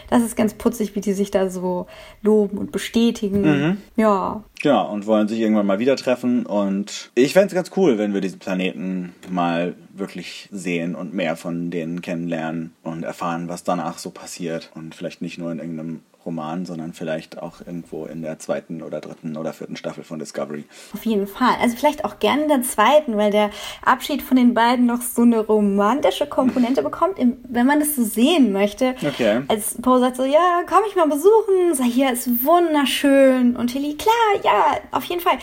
das 0.10 0.22
ist 0.24 0.36
ganz 0.36 0.54
putzig, 0.54 0.96
wie 0.96 1.02
die 1.02 1.13
sich 1.13 1.32
da 1.32 1.50
so 1.50 1.88
loben 2.22 2.58
und 2.58 2.72
bestätigen. 2.72 3.41
Mhm. 3.41 3.78
Ja. 3.96 4.44
Genau, 4.62 4.91
und 4.91 5.08
wollen 5.08 5.28
sich 5.28 5.39
irgendwann 5.39 5.65
mal 5.65 5.80
wieder 5.80 5.96
treffen. 5.96 6.46
Und 6.46 7.12
ich 7.15 7.34
fände 7.34 7.48
es 7.48 7.54
ganz 7.54 7.72
cool, 7.76 7.98
wenn 7.98 8.13
wir 8.13 8.22
diesen 8.22 8.39
Planeten 8.39 9.13
mal 9.30 9.76
wirklich 9.94 10.48
sehen 10.52 10.96
und 10.96 11.13
mehr 11.13 11.36
von 11.36 11.72
denen 11.72 12.02
kennenlernen 12.02 12.74
und 12.84 13.04
erfahren, 13.04 13.50
was 13.50 13.63
danach 13.63 13.98
so 13.98 14.12
passiert. 14.12 14.72
Und 14.76 14.94
vielleicht 14.94 15.22
nicht 15.22 15.39
nur 15.39 15.52
in 15.52 15.60
irgendeinem 15.60 16.02
Roman, 16.25 16.65
sondern 16.65 16.93
vielleicht 16.93 17.41
auch 17.41 17.62
irgendwo 17.65 18.05
in 18.05 18.21
der 18.21 18.39
zweiten 18.39 18.81
oder 18.81 19.01
dritten 19.01 19.38
oder 19.38 19.53
vierten 19.53 19.75
Staffel 19.75 20.03
von 20.03 20.19
Discovery. 20.19 20.65
Auf 20.93 21.05
jeden 21.05 21.27
Fall. 21.27 21.55
Also 21.62 21.75
vielleicht 21.77 22.05
auch 22.05 22.19
gerne 22.19 22.43
in 22.43 22.47
der 22.49 22.62
zweiten, 22.62 23.17
weil 23.17 23.31
der 23.31 23.49
Abschied 23.84 24.21
von 24.21 24.38
den 24.38 24.53
beiden 24.53 24.86
noch 24.86 25.01
so 25.01 25.23
eine 25.23 25.39
romantische 25.39 26.27
Komponente 26.27 26.84
bekommt, 26.84 27.17
wenn 27.17 27.65
man 27.65 27.79
das 27.79 27.95
so 27.95 28.03
sehen 28.03 28.51
möchte. 28.51 28.95
Okay. 29.05 29.41
Als 29.47 29.81
Poe 29.81 29.99
sagt 29.99 30.17
so, 30.17 30.23
ja, 30.23 30.63
komm 30.67 30.79
ich 30.88 30.95
mal 30.95 31.07
besuchen, 31.07 31.73
sag 31.73 31.86
hier 31.86 32.12
ist 32.12 32.29
wunderschön 32.45 33.55
und 33.55 33.67
Tilly, 33.67 33.95
klar, 33.95 34.13
ja, 34.43 34.77
auf 34.91 35.03
jeden 35.05 35.21
Fall 35.21 35.38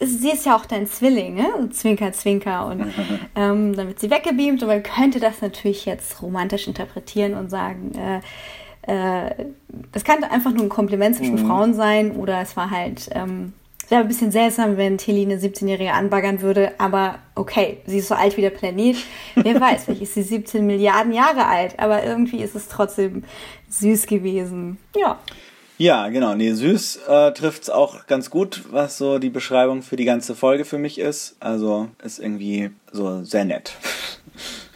sie 0.00 0.30
ist 0.30 0.46
ja 0.46 0.56
auch 0.56 0.64
dein 0.64 0.86
Zwilling, 0.86 1.34
ne? 1.34 1.68
Zwinker, 1.70 2.12
Zwinker. 2.12 2.66
Und 2.66 2.80
ähm, 3.36 3.74
dann 3.76 3.88
wird 3.88 4.00
sie 4.00 4.10
weggebeamt 4.10 4.62
und 4.62 4.68
man 4.68 4.82
könnte 4.82 5.20
das 5.20 5.42
natürlich 5.42 5.84
jetzt 5.84 6.22
romantisch 6.22 6.66
interpretieren 6.66 7.34
und 7.34 7.50
sagen, 7.50 7.92
äh, 7.94 8.20
äh, 8.82 9.30
das 9.92 10.04
kann 10.04 10.24
einfach 10.24 10.52
nur 10.52 10.64
ein 10.64 10.68
Kompliment 10.68 11.16
zwischen 11.16 11.42
mhm. 11.42 11.46
Frauen 11.46 11.74
sein 11.74 12.12
oder 12.12 12.40
es 12.40 12.56
war 12.56 12.70
halt, 12.70 13.08
ähm, 13.12 13.52
es 13.84 13.90
wäre 13.90 14.02
ein 14.02 14.08
bisschen 14.08 14.30
seltsam, 14.30 14.76
wenn 14.76 14.98
Tilly 14.98 15.22
eine 15.22 15.36
17-Jährige 15.36 15.92
anbaggern 15.92 16.42
würde, 16.42 16.72
aber 16.78 17.18
okay, 17.34 17.78
sie 17.86 17.98
ist 17.98 18.08
so 18.08 18.14
alt 18.14 18.36
wie 18.36 18.42
der 18.42 18.50
Planet. 18.50 18.96
Wer 19.34 19.60
weiß, 19.60 19.84
vielleicht 19.84 20.02
ist 20.02 20.14
sie 20.14 20.22
17 20.22 20.66
Milliarden 20.66 21.12
Jahre 21.12 21.46
alt, 21.46 21.78
aber 21.78 22.04
irgendwie 22.04 22.42
ist 22.42 22.54
es 22.54 22.68
trotzdem 22.68 23.24
süß 23.68 24.06
gewesen. 24.06 24.78
Ja. 24.96 25.18
Ja, 25.80 26.08
genau. 26.08 26.34
Nee, 26.34 26.52
süß 26.52 27.00
äh, 27.08 27.32
trifft 27.32 27.62
es 27.62 27.70
auch 27.70 28.06
ganz 28.06 28.28
gut, 28.28 28.64
was 28.70 28.98
so 28.98 29.18
die 29.18 29.30
Beschreibung 29.30 29.80
für 29.80 29.96
die 29.96 30.04
ganze 30.04 30.34
Folge 30.34 30.66
für 30.66 30.76
mich 30.76 30.98
ist. 30.98 31.36
Also 31.40 31.88
ist 32.04 32.18
irgendwie 32.18 32.70
so 32.92 33.24
sehr 33.24 33.46
nett. 33.46 33.72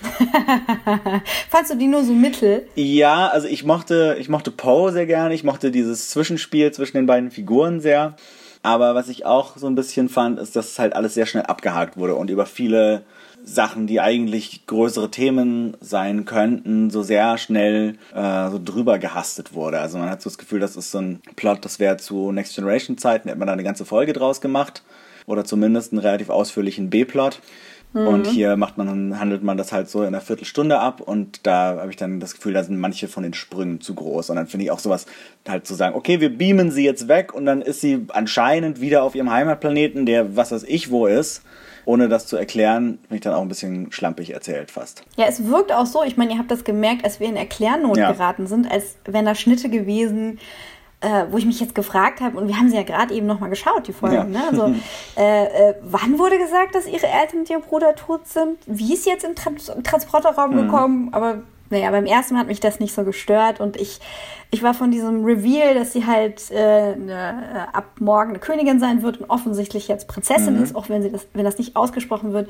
Fandst 1.50 1.72
du 1.72 1.77
die 1.77 1.87
nur 1.87 2.05
so 2.05 2.12
mittel? 2.12 2.66
Ja, 2.74 3.29
also 3.29 3.48
ich 3.48 3.64
mochte, 3.64 4.16
ich 4.18 4.29
mochte 4.29 4.50
Poe 4.50 4.92
sehr 4.92 5.07
gerne. 5.07 5.35
Ich 5.35 5.44
mochte 5.44 5.70
dieses 5.70 6.11
Zwischenspiel 6.11 6.72
zwischen 6.72 6.96
den 6.96 7.07
beiden 7.07 7.31
Figuren 7.31 7.81
sehr. 7.81 8.16
Aber 8.62 8.94
was 8.94 9.09
ich 9.09 9.27
auch 9.27 9.57
so 9.59 9.66
ein 9.66 9.74
bisschen 9.74 10.09
fand, 10.09 10.38
ist, 10.38 10.57
dass 10.57 10.68
es 10.68 10.79
halt 10.79 10.96
alles 10.96 11.14
sehr 11.14 11.27
schnell 11.27 11.44
abgehakt 11.44 11.96
wurde 11.96 12.14
und 12.14 12.31
über 12.31 12.46
viele 12.46 13.05
Sachen, 13.44 13.87
die 13.87 14.00
eigentlich 14.00 14.66
größere 14.66 15.11
Themen 15.11 15.77
sein 15.81 16.24
könnten, 16.24 16.88
so 16.88 17.03
sehr 17.03 17.37
schnell 17.37 17.98
äh, 18.14 18.48
so 18.48 18.59
drüber 18.62 18.98
gehastet 18.98 19.53
wurde. 19.53 19.81
Also 19.81 19.98
man 19.98 20.09
hat 20.09 20.22
so 20.22 20.31
das 20.31 20.38
Gefühl, 20.38 20.61
das 20.61 20.77
ist 20.77 20.90
so 20.90 20.98
ein 20.98 21.20
Plot, 21.37 21.62
das 21.62 21.79
wäre 21.79 21.98
zu 21.98 22.33
Next 22.33 22.55
Generation 22.55 22.96
Zeiten, 22.96 23.29
hätte 23.29 23.38
man 23.38 23.48
da 23.48 23.53
eine 23.53 23.64
ganze 23.64 23.85
Folge 23.85 24.14
draus 24.14 24.40
gemacht. 24.40 24.83
Oder 25.27 25.44
zumindest 25.44 25.92
einen 25.92 26.00
relativ 26.00 26.29
ausführlichen 26.29 26.90
B-Plot. 26.90 27.40
Mhm. 27.94 28.09
Und 28.09 28.26
hier 28.26 28.57
macht 28.57 28.76
man, 28.76 29.18
handelt 29.18 29.42
man 29.42 29.57
das 29.57 29.72
halt 29.72 29.88
so 29.88 30.02
in 30.02 30.09
einer 30.09 30.20
Viertelstunde 30.20 30.78
ab 30.80 31.00
und 31.00 31.46
da 31.46 31.76
habe 31.78 31.90
ich 31.90 31.96
dann 31.96 32.18
das 32.18 32.35
Gefühl, 32.35 32.52
da 32.52 32.64
sind 32.64 32.78
manche 32.78 33.07
von 33.07 33.22
den 33.22 33.35
Sprüngen 33.35 33.80
zu 33.80 33.94
groß. 33.94 34.30
Und 34.30 34.37
dann 34.37 34.48
finde 34.48 34.64
ich 34.64 34.72
auch 34.72 34.80
sowas 34.80 35.07
halt 35.48 35.66
zu 35.66 35.74
sagen, 35.74 35.94
okay, 35.94 36.20
wir 36.20 36.37
beamen 36.37 36.72
sie 36.72 36.85
jetzt 36.85 37.07
weg 37.07 37.33
und 37.33 37.46
dann 37.46 37.62
ist 37.62 37.80
sie 37.80 38.07
anscheinend 38.09 38.80
wieder 38.80 39.04
auf 39.04 39.14
ihrem 39.14 39.30
Heimatplaneten, 39.30 40.07
der 40.07 40.37
was 40.37 40.50
weiß 40.50 40.64
ich 40.64 40.90
wo 40.90 41.07
ist. 41.07 41.42
Ohne 41.87 42.09
das 42.09 42.26
zu 42.26 42.38
erklären, 42.38 42.98
finde 43.02 43.14
ich 43.16 43.20
dann 43.20 43.35
auch 43.35 43.42
ein 43.42 43.48
bisschen 43.48 43.92
schlampig 43.92 44.33
erzählt 44.33 44.70
fast. 44.70 45.02
Ja, 45.18 45.26
es 45.26 45.46
wirkt 45.46 45.70
auch 45.70 45.85
so, 45.85 46.02
ich 46.02 46.16
meine, 46.16 46.33
ihr 46.33 46.38
habt 46.38 46.50
das 46.50 46.64
gemerkt, 46.64 47.04
als 47.04 47.20
wir 47.20 47.28
in 47.28 47.37
Erklärnot 47.37 47.98
ja. 47.98 48.11
geraten 48.11 48.46
sind, 48.46 48.70
als 48.70 48.96
wären 49.04 49.26
da 49.26 49.35
Schnitte 49.35 49.68
gewesen, 49.68 50.38
äh, 51.04 51.26
wo 51.30 51.36
ich 51.36 51.44
mich 51.44 51.60
jetzt 51.60 51.74
gefragt 51.74 52.20
habe, 52.20 52.38
und 52.38 52.48
wir 52.48 52.58
haben 52.58 52.70
sie 52.70 52.76
ja 52.76 52.82
gerade 52.82 53.12
eben 53.14 53.26
nochmal 53.26 53.50
geschaut, 53.50 53.86
die 53.86 53.92
Folge, 53.92 54.16
ja. 54.16 54.24
ne? 54.24 54.42
Also, 54.50 54.74
äh, 55.16 55.70
äh, 55.70 55.74
wann 55.82 56.18
wurde 56.18 56.38
gesagt, 56.38 56.74
dass 56.74 56.86
ihre 56.86 57.06
Eltern 57.06 57.40
mit 57.40 57.50
ihrem 57.50 57.62
Bruder 57.62 57.94
tot 57.94 58.26
sind? 58.26 58.58
Wie 58.66 58.94
ist 58.94 59.06
jetzt 59.06 59.24
im 59.24 59.34
Trans 59.34 59.70
Transporterraum 59.82 60.52
mhm. 60.52 60.62
gekommen? 60.62 61.08
Aber 61.12 61.42
naja, 61.70 61.90
beim 61.90 62.06
ersten 62.06 62.34
Mal 62.34 62.40
hat 62.40 62.46
mich 62.46 62.60
das 62.60 62.80
nicht 62.80 62.94
so 62.94 63.04
gestört 63.04 63.60
und 63.60 63.76
ich 63.76 64.00
ich 64.54 64.62
war 64.62 64.72
von 64.72 64.92
diesem 64.92 65.24
Reveal, 65.24 65.74
dass 65.74 65.92
sie 65.92 66.06
halt 66.06 66.48
äh, 66.52 66.94
ne, 66.94 67.66
ab 67.72 67.86
morgen 67.98 68.30
eine 68.30 68.38
Königin 68.38 68.78
sein 68.78 69.02
wird 69.02 69.20
und 69.20 69.28
offensichtlich 69.28 69.88
jetzt 69.88 70.06
Prinzessin 70.06 70.56
mhm. 70.56 70.62
ist, 70.62 70.76
auch 70.76 70.88
wenn, 70.88 71.02
sie 71.02 71.10
das, 71.10 71.26
wenn 71.34 71.44
das 71.44 71.58
nicht 71.58 71.74
ausgesprochen 71.74 72.32
wird. 72.32 72.48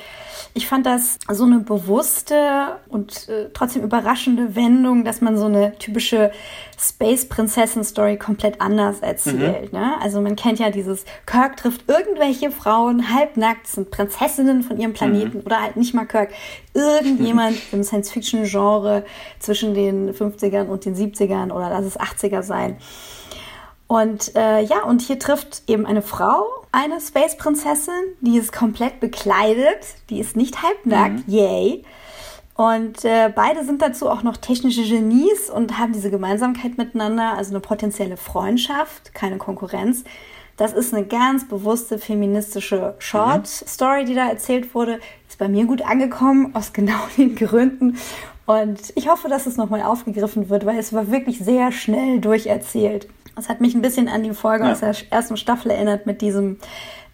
Ich 0.53 0.67
fand 0.67 0.85
das 0.85 1.19
so 1.31 1.45
eine 1.45 1.61
bewusste 1.61 2.77
und 2.89 3.27
äh, 3.31 3.49
trotzdem 3.55 3.83
überraschende 3.83 4.55
Wendung, 4.55 5.05
dass 5.05 5.23
man 5.23 5.39
so 5.39 5.47
eine 5.47 5.79
typische 5.79 6.31
Space-Prinzessin-Story 6.79 8.19
komplett 8.19 8.61
anders 8.61 9.01
erzählt. 9.01 9.73
Mhm. 9.73 9.79
Ne? 9.79 9.95
Also 10.01 10.21
man 10.21 10.37
kennt 10.37 10.59
ja 10.59 10.71
dieses, 10.71 11.05
Kirk 11.27 11.57
trifft 11.57 11.89
irgendwelche 11.89 12.51
Frauen, 12.51 13.15
halbnackt, 13.15 13.67
sind 13.67 13.91
Prinzessinnen 13.91 14.63
von 14.63 14.79
ihrem 14.79 14.93
Planeten 14.93 15.39
mhm. 15.39 15.47
oder 15.47 15.63
halt 15.63 15.77
nicht 15.77 15.95
mal 15.95 16.05
Kirk. 16.05 16.31
Irgendjemand 16.75 17.57
im 17.73 17.83
Science-Fiction-Genre 17.83 19.05
zwischen 19.39 19.75
den 19.75 20.13
50ern 20.13 20.67
und 20.67 20.85
den 20.85 20.95
70ern 20.95 21.53
oder 21.53 21.71
das 21.71 21.87
ist 21.87 21.94
es 21.95 22.01
80er 22.01 22.43
sein. 22.43 22.77
Und 23.87 24.35
äh, 24.35 24.63
ja, 24.63 24.83
und 24.85 25.03
hier 25.03 25.19
trifft 25.19 25.63
eben 25.67 25.87
eine 25.87 26.03
Frau, 26.03 26.47
eine 26.73 27.01
Space-Prinzessin, 27.01 27.95
die 28.21 28.39
ist 28.39 28.53
komplett 28.53 28.99
bekleidet, 28.99 29.85
die 30.11 30.21
ist 30.21 30.37
nicht 30.37 30.63
halbnackt, 30.63 31.29
mhm. 31.29 31.35
yay. 31.35 31.85
Und 32.55 33.05
äh, 33.05 33.33
beide 33.35 33.65
sind 33.65 33.83
dazu 33.83 34.09
auch 34.09 34.23
noch 34.23 34.37
technische 34.37 34.85
Genies 34.85 35.51
und 35.51 35.79
haben 35.79 35.93
diese 35.93 36.11
Gemeinsamkeit 36.11 36.79
miteinander, 36.79 37.35
also 37.37 37.51
eine 37.51 37.61
potenzielle 37.61 38.17
Freundschaft, 38.17 39.13
keine 39.13 39.39
Konkurrenz. 39.39 40.05
Das 40.57 40.73
ist 40.73 40.95
eine 40.95 41.05
ganz 41.05 41.49
bewusste 41.49 41.99
feministische 41.99 42.95
Short-Story, 43.01 44.05
die 44.05 44.15
da 44.15 44.29
erzählt 44.29 44.73
wurde. 44.75 45.01
Ist 45.29 45.39
bei 45.39 45.49
mir 45.49 45.67
gut 45.67 45.83
angekommen, 45.83 46.55
aus 46.55 46.73
genau 46.73 47.01
den 47.17 47.35
Gründen. 47.35 47.99
Und 48.47 48.93
ich 48.95 49.09
hoffe, 49.09 49.29
dass 49.29 49.47
es 49.47 49.57
nochmal 49.57 49.83
aufgegriffen 49.83 50.51
wird, 50.51 50.67
weil 50.67 50.79
es 50.79 50.93
war 50.93 51.11
wirklich 51.11 51.39
sehr 51.39 51.73
schnell 51.73 52.21
durcherzählt. 52.21 53.09
Das 53.37 53.49
hat 53.49 53.61
mich 53.61 53.75
ein 53.75 53.83
bisschen 53.83 54.09
an 54.09 54.23
die 54.23 54.35
Folge 54.35 54.65
ja. 54.65 54.73
aus 54.73 54.81
der 54.81 54.95
ersten 55.11 55.37
Staffel 55.37 55.71
erinnert 55.71 56.07
mit 56.07 56.21
diesem 56.21 56.59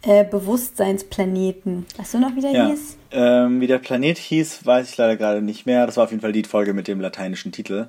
äh, 0.02 0.24
Bewusstseinsplaneten. 0.24 1.86
Weißt 1.96 2.14
du 2.14 2.18
noch, 2.18 2.34
wie 2.34 2.40
der 2.40 2.52
ja. 2.52 2.66
hieß? 2.68 2.96
Ähm, 3.12 3.60
wie 3.60 3.66
der 3.66 3.78
Planet 3.78 4.18
hieß, 4.18 4.66
weiß 4.66 4.90
ich 4.90 4.96
leider 4.96 5.16
gerade 5.16 5.40
nicht 5.42 5.66
mehr. 5.66 5.86
Das 5.86 5.96
war 5.96 6.04
auf 6.04 6.10
jeden 6.10 6.22
Fall 6.22 6.32
die 6.32 6.44
Folge 6.44 6.74
mit 6.74 6.88
dem 6.88 7.00
lateinischen 7.00 7.52
Titel. 7.52 7.88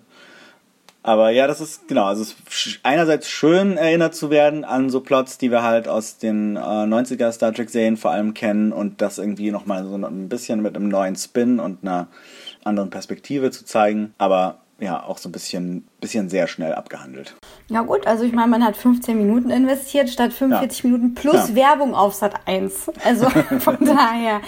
Aber 1.04 1.32
ja, 1.32 1.48
das 1.48 1.62
ist 1.62 1.88
genau, 1.88 2.06
also 2.06 2.22
es 2.22 2.36
ist 2.48 2.80
einerseits 2.84 3.28
schön 3.28 3.76
erinnert 3.78 4.14
zu 4.14 4.30
werden 4.30 4.64
an 4.64 4.92
so 4.92 5.02
Plots, 5.02 5.40
die 5.40 5.50
wir 5.50 5.64
halt 5.64 5.88
aus 5.88 6.20
den 6.20 6.58
äh, 6.58 6.60
90er 6.60 7.32
Star 7.32 7.54
Trek 7.54 7.72
Serien 7.72 7.98
vor 7.98 8.12
allem 8.12 8.36
kennen 8.36 8.72
und 8.72 9.02
das 9.02 9.18
irgendwie 9.18 9.50
nochmal 9.50 9.84
so 9.84 9.96
ein 9.96 10.30
bisschen 10.30 10.62
mit 10.62 10.76
einem 10.76 10.90
neuen 10.90 11.16
Spin 11.16 11.60
und 11.60 11.80
einer 11.82 12.08
anderen 12.64 12.90
Perspektive 12.90 13.52
zu 13.52 13.66
zeigen, 13.66 14.14
aber 14.18 14.60
ja, 14.80 15.04
auch 15.04 15.20
so 15.20 15.30
ein 15.30 15.32
bisschen, 15.32 15.88
bisschen 16.00 16.30
sehr 16.30 16.48
schnell 16.48 16.74
abgehandelt. 16.74 17.36
Ja 17.70 17.82
gut, 17.84 18.08
also 18.08 18.24
ich 18.24 18.34
meine, 18.34 18.48
man 18.48 18.66
hat 18.66 18.76
15 18.76 19.16
Minuten 19.16 19.52
investiert 19.52 20.10
statt 20.10 20.34
45 20.34 20.84
ja. 20.84 20.90
Minuten 20.90 21.14
plus 21.14 21.50
ja. 21.50 21.56
Werbung 21.56 21.94
auf 21.94 22.16
Sat 22.16 22.48
1. 22.48 22.90
Also 23.06 23.30
von 23.60 23.78
daher 23.80 24.42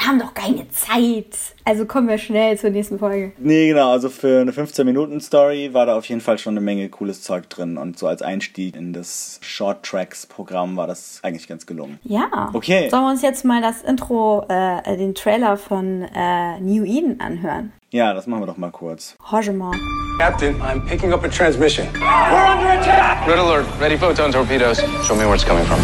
wir 0.00 0.06
haben 0.06 0.18
doch 0.18 0.32
keine 0.32 0.66
Zeit. 0.70 1.36
Also 1.64 1.84
kommen 1.84 2.08
wir 2.08 2.16
schnell 2.16 2.58
zur 2.58 2.70
nächsten 2.70 2.98
Folge. 2.98 3.32
Nee, 3.36 3.68
genau. 3.68 3.92
Also 3.92 4.08
für 4.08 4.40
eine 4.40 4.50
15-Minuten-Story 4.50 5.74
war 5.74 5.84
da 5.84 5.96
auf 5.96 6.06
jeden 6.06 6.22
Fall 6.22 6.38
schon 6.38 6.54
eine 6.54 6.62
Menge 6.62 6.88
cooles 6.88 7.22
Zeug 7.22 7.50
drin. 7.50 7.76
Und 7.76 7.98
so 7.98 8.06
als 8.06 8.22
Einstieg 8.22 8.76
in 8.76 8.94
das 8.94 9.38
Short 9.42 9.84
Tracks-Programm 9.84 10.78
war 10.78 10.86
das 10.86 11.20
eigentlich 11.22 11.46
ganz 11.48 11.66
gelungen. 11.66 11.98
Ja. 12.02 12.48
Okay. 12.54 12.88
Sollen 12.88 13.02
wir 13.02 13.10
uns 13.10 13.20
jetzt 13.20 13.44
mal 13.44 13.60
das 13.60 13.82
Intro, 13.82 14.46
äh, 14.48 14.96
den 14.96 15.14
Trailer 15.14 15.58
von 15.58 16.02
äh, 16.02 16.58
New 16.60 16.84
Eden 16.84 17.20
anhören? 17.20 17.72
Ja, 17.90 18.14
das 18.14 18.26
machen 18.26 18.40
wir 18.40 18.46
doch 18.46 18.56
mal 18.56 18.70
kurz. 18.70 19.16
Hajima. 19.30 19.72
Captain, 20.18 20.54
I'm 20.62 20.80
picking 20.86 21.12
up 21.12 21.24
a 21.24 21.28
transmission. 21.28 21.86
We're 21.94 22.52
under 22.52 22.80
attack! 22.80 23.26
Red 23.26 23.38
alert. 23.38 23.66
Ready 23.78 23.98
photon 23.98 24.32
torpedoes. 24.32 24.80
Show 25.06 25.14
me 25.14 25.24
where 25.24 25.34
it's 25.34 25.44
coming 25.44 25.64
from. 25.66 25.78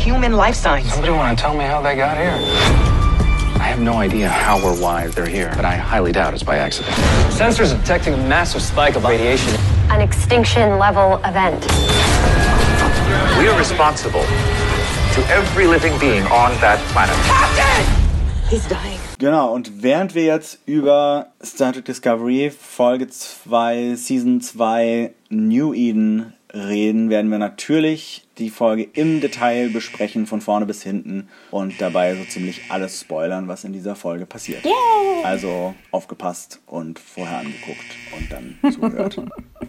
human 0.00 0.32
life 0.32 0.54
signs. 0.54 0.88
Somebody 0.90 1.12
want 1.12 1.36
to 1.36 1.42
tell 1.42 1.54
me 1.54 1.64
how 1.64 1.82
they 1.82 1.94
got 1.94 2.16
here? 2.16 2.89
I 3.60 3.64
have 3.64 3.78
no 3.78 3.98
idea 3.98 4.26
how 4.26 4.58
or 4.62 4.74
why 4.74 5.08
they're 5.08 5.26
here, 5.26 5.52
but 5.54 5.66
I 5.66 5.76
highly 5.76 6.12
doubt 6.12 6.32
it's 6.32 6.42
by 6.42 6.56
accident. 6.56 6.94
Sensors 7.28 7.74
are 7.74 7.78
detecting 7.78 8.14
a 8.14 8.16
massive 8.16 8.62
spike 8.62 8.96
of 8.96 9.04
radiation. 9.04 9.54
An 9.90 10.00
extinction 10.00 10.78
level 10.78 11.20
event. 11.26 11.60
We 13.38 13.48
are 13.48 13.58
responsible 13.58 14.22
to 14.22 15.20
every 15.28 15.66
living 15.66 15.92
being 16.00 16.22
on 16.28 16.52
that 16.62 16.78
planet. 16.92 17.14
Captain! 17.26 18.48
He's 18.48 18.66
dying. 18.66 18.98
Genau, 19.18 19.52
und 19.52 19.82
während 19.82 20.14
wir 20.14 20.24
jetzt 20.24 20.58
über 20.66 21.26
Star 21.44 21.74
Trek 21.74 21.84
Discovery 21.84 22.50
Folge 22.50 23.08
2, 23.08 23.94
Season 23.94 24.40
2 24.40 25.12
New 25.28 25.74
Eden 25.74 26.32
reden, 26.54 27.10
werden 27.10 27.30
wir 27.30 27.38
natürlich 27.38 28.26
die 28.38 28.50
Folge 28.50 28.88
im 28.92 29.20
Detail 29.20 29.68
besprechen, 29.70 30.26
von 30.26 30.40
vorne 30.40 30.66
bis 30.66 30.82
hinten 30.82 31.28
und 31.50 31.80
dabei 31.80 32.14
so 32.16 32.24
ziemlich 32.24 32.62
alles 32.70 33.00
spoilern, 33.00 33.48
was 33.48 33.64
in 33.64 33.72
dieser 33.72 33.94
Folge 33.94 34.26
passiert. 34.26 34.64
Yay! 34.64 35.24
Also 35.24 35.74
aufgepasst 35.90 36.60
und 36.66 36.98
vorher 36.98 37.38
angeguckt 37.38 37.86
und 38.16 38.32
dann 38.32 38.72
zugehört. 38.72 39.16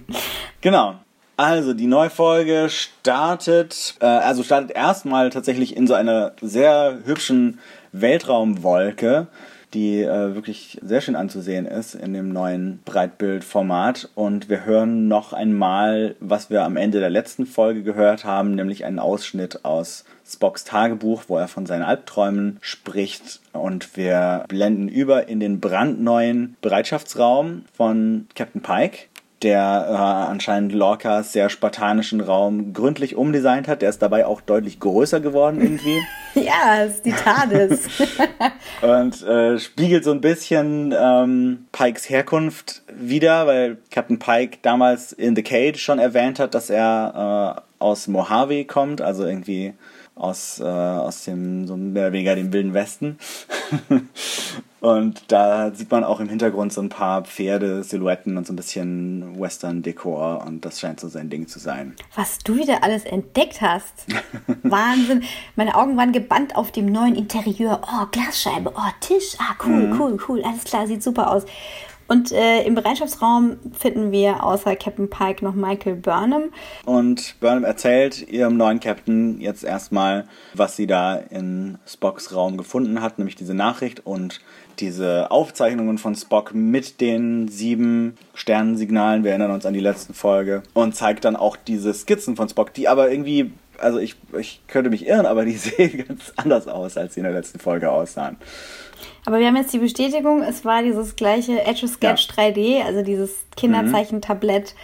genau. 0.61 0.95
Also 1.37 1.73
die 1.73 1.87
Neufolge 1.87 2.67
startet, 2.69 3.95
äh, 3.99 4.05
also 4.05 4.43
startet 4.43 4.71
erstmal 4.71 5.31
tatsächlich 5.31 5.75
in 5.75 5.87
so 5.87 5.93
einer 5.93 6.33
sehr 6.41 6.99
hübschen 7.05 7.59
Weltraumwolke, 7.91 9.27
die 9.73 10.01
äh, 10.01 10.35
wirklich 10.35 10.79
sehr 10.81 11.01
schön 11.01 11.15
anzusehen 11.15 11.65
ist 11.65 11.95
in 11.95 12.13
dem 12.13 12.33
neuen 12.33 12.79
Breitbildformat. 12.85 14.09
Und 14.15 14.49
wir 14.49 14.65
hören 14.65 15.07
noch 15.07 15.33
einmal, 15.33 16.15
was 16.19 16.49
wir 16.49 16.63
am 16.63 16.77
Ende 16.77 16.99
der 16.99 17.09
letzten 17.09 17.45
Folge 17.45 17.83
gehört 17.83 18.25
haben, 18.25 18.55
nämlich 18.55 18.85
einen 18.85 18.99
Ausschnitt 18.99 19.63
aus 19.63 20.05
Spocks 20.25 20.63
Tagebuch, 20.63 21.23
wo 21.27 21.37
er 21.37 21.47
von 21.47 21.65
seinen 21.65 21.83
Albträumen 21.83 22.57
spricht. 22.61 23.41
Und 23.53 23.97
wir 23.97 24.45
blenden 24.47 24.87
über 24.87 25.27
in 25.27 25.39
den 25.39 25.59
brandneuen 25.59 26.55
Bereitschaftsraum 26.61 27.65
von 27.73 28.27
Captain 28.35 28.61
Pike 28.61 29.07
der 29.43 29.87
äh, 29.89 29.93
anscheinend 30.31 30.73
Lorcas 30.73 31.33
sehr 31.33 31.49
spartanischen 31.49 32.21
Raum 32.21 32.73
gründlich 32.73 33.15
umdesignt 33.15 33.67
hat. 33.67 33.81
Der 33.81 33.89
ist 33.89 34.01
dabei 34.01 34.25
auch 34.25 34.41
deutlich 34.41 34.79
größer 34.79 35.19
geworden 35.19 35.61
irgendwie. 35.61 36.01
Ja, 36.33 36.85
es 36.85 36.95
ist 36.95 37.05
die 37.05 37.11
TARDIS. 37.11 37.89
und 38.81 39.21
äh, 39.21 39.59
spiegelt 39.59 40.05
so 40.05 40.11
ein 40.11 40.21
bisschen 40.21 40.95
ähm, 40.97 41.65
Pikes 41.73 42.09
Herkunft 42.09 42.83
wieder, 42.89 43.47
weil 43.47 43.79
Captain 43.91 44.17
Pike 44.17 44.59
damals 44.61 45.11
in 45.11 45.35
The 45.35 45.43
Cage 45.43 45.77
schon 45.77 45.99
erwähnt 45.99 46.39
hat, 46.39 46.55
dass 46.55 46.69
er 46.69 47.57
äh, 47.57 47.83
aus 47.83 48.07
Mojave 48.07 48.63
kommt, 48.63 49.01
also 49.01 49.25
irgendwie 49.25 49.73
aus, 50.15 50.61
äh, 50.61 50.63
aus 50.63 51.25
dem, 51.25 51.67
so 51.67 51.75
mehr 51.75 52.03
oder 52.03 52.13
weniger 52.13 52.35
dem 52.35 52.53
Wilden 52.53 52.73
Westen. 52.73 53.17
und 54.81 55.31
da 55.31 55.71
sieht 55.73 55.91
man 55.91 56.03
auch 56.03 56.19
im 56.19 56.27
Hintergrund 56.27 56.73
so 56.73 56.81
ein 56.81 56.89
paar 56.89 57.23
Pferde, 57.23 57.83
Silhouetten 57.83 58.35
und 58.35 58.47
so 58.47 58.53
ein 58.53 58.55
bisschen 58.55 59.39
Western-Dekor 59.39 60.43
und 60.45 60.65
das 60.65 60.79
scheint 60.79 60.99
so 60.99 61.07
sein 61.07 61.29
Ding 61.29 61.47
zu 61.47 61.59
sein. 61.59 61.95
Was 62.15 62.39
du 62.39 62.57
wieder 62.57 62.83
alles 62.83 63.05
entdeckt 63.05 63.61
hast. 63.61 64.07
Wahnsinn. 64.63 65.23
Meine 65.55 65.75
Augen 65.75 65.97
waren 65.97 66.11
gebannt 66.11 66.55
auf 66.55 66.71
dem 66.71 66.87
neuen 66.87 67.13
Interieur. 67.13 67.79
Oh, 67.83 68.07
Glasscheibe. 68.11 68.73
Oh, 68.75 68.91
Tisch. 69.01 69.35
Ah, 69.37 69.55
cool, 69.63 69.95
cool, 69.99 70.17
cool. 70.27 70.41
Alles 70.43 70.63
klar, 70.63 70.87
sieht 70.87 71.03
super 71.03 71.31
aus. 71.31 71.45
Und 72.11 72.33
äh, 72.33 72.63
im 72.63 72.75
Bereitschaftsraum 72.75 73.55
finden 73.71 74.11
wir 74.11 74.43
außer 74.43 74.75
Captain 74.75 75.09
Pike 75.09 75.45
noch 75.45 75.53
Michael 75.53 75.95
Burnham. 75.95 76.51
Und 76.83 77.39
Burnham 77.39 77.63
erzählt 77.63 78.27
ihrem 78.27 78.57
neuen 78.57 78.81
Captain 78.81 79.39
jetzt 79.39 79.63
erstmal, 79.63 80.27
was 80.53 80.75
sie 80.75 80.87
da 80.87 81.15
in 81.15 81.77
Spocks 81.87 82.35
Raum 82.35 82.57
gefunden 82.57 83.01
hat, 83.01 83.17
nämlich 83.17 83.37
diese 83.37 83.53
Nachricht 83.53 84.05
und 84.05 84.41
diese 84.79 85.31
Aufzeichnungen 85.31 85.97
von 85.97 86.15
Spock 86.15 86.53
mit 86.53 87.01
den 87.01 87.47
sieben 87.47 88.17
Sternensignalen. 88.33 89.23
Wir 89.23 89.31
erinnern 89.31 89.51
uns 89.51 89.65
an 89.65 89.73
die 89.73 89.79
letzte 89.79 90.13
Folge. 90.13 90.63
Und 90.73 90.95
zeigt 90.95 91.25
dann 91.25 91.35
auch 91.35 91.55
diese 91.55 91.93
Skizzen 91.93 92.35
von 92.35 92.49
Spock, 92.49 92.73
die 92.73 92.87
aber 92.87 93.11
irgendwie 93.11 93.51
also 93.81 93.99
ich, 93.99 94.15
ich 94.37 94.61
könnte 94.67 94.89
mich 94.89 95.07
irren, 95.07 95.25
aber 95.25 95.43
die 95.43 95.51
sehen 95.57 96.05
ganz 96.07 96.31
anders 96.35 96.67
aus, 96.67 96.97
als 96.97 97.15
sie 97.15 97.19
in 97.19 97.25
der 97.25 97.33
letzten 97.33 97.59
Folge 97.59 97.91
aussahen. 97.91 98.37
Aber 99.25 99.39
wir 99.39 99.47
haben 99.47 99.55
jetzt 99.55 99.73
die 99.73 99.79
Bestätigung, 99.79 100.41
es 100.43 100.65
war 100.65 100.83
dieses 100.83 101.15
gleiche 101.15 101.63
Etch-a-Sketch 101.63 102.27
Ja. 102.37 102.43
3D, 102.43 102.83
also 102.83 103.01
dieses 103.03 103.31
Kinderzeichen-Tablett, 103.55 104.75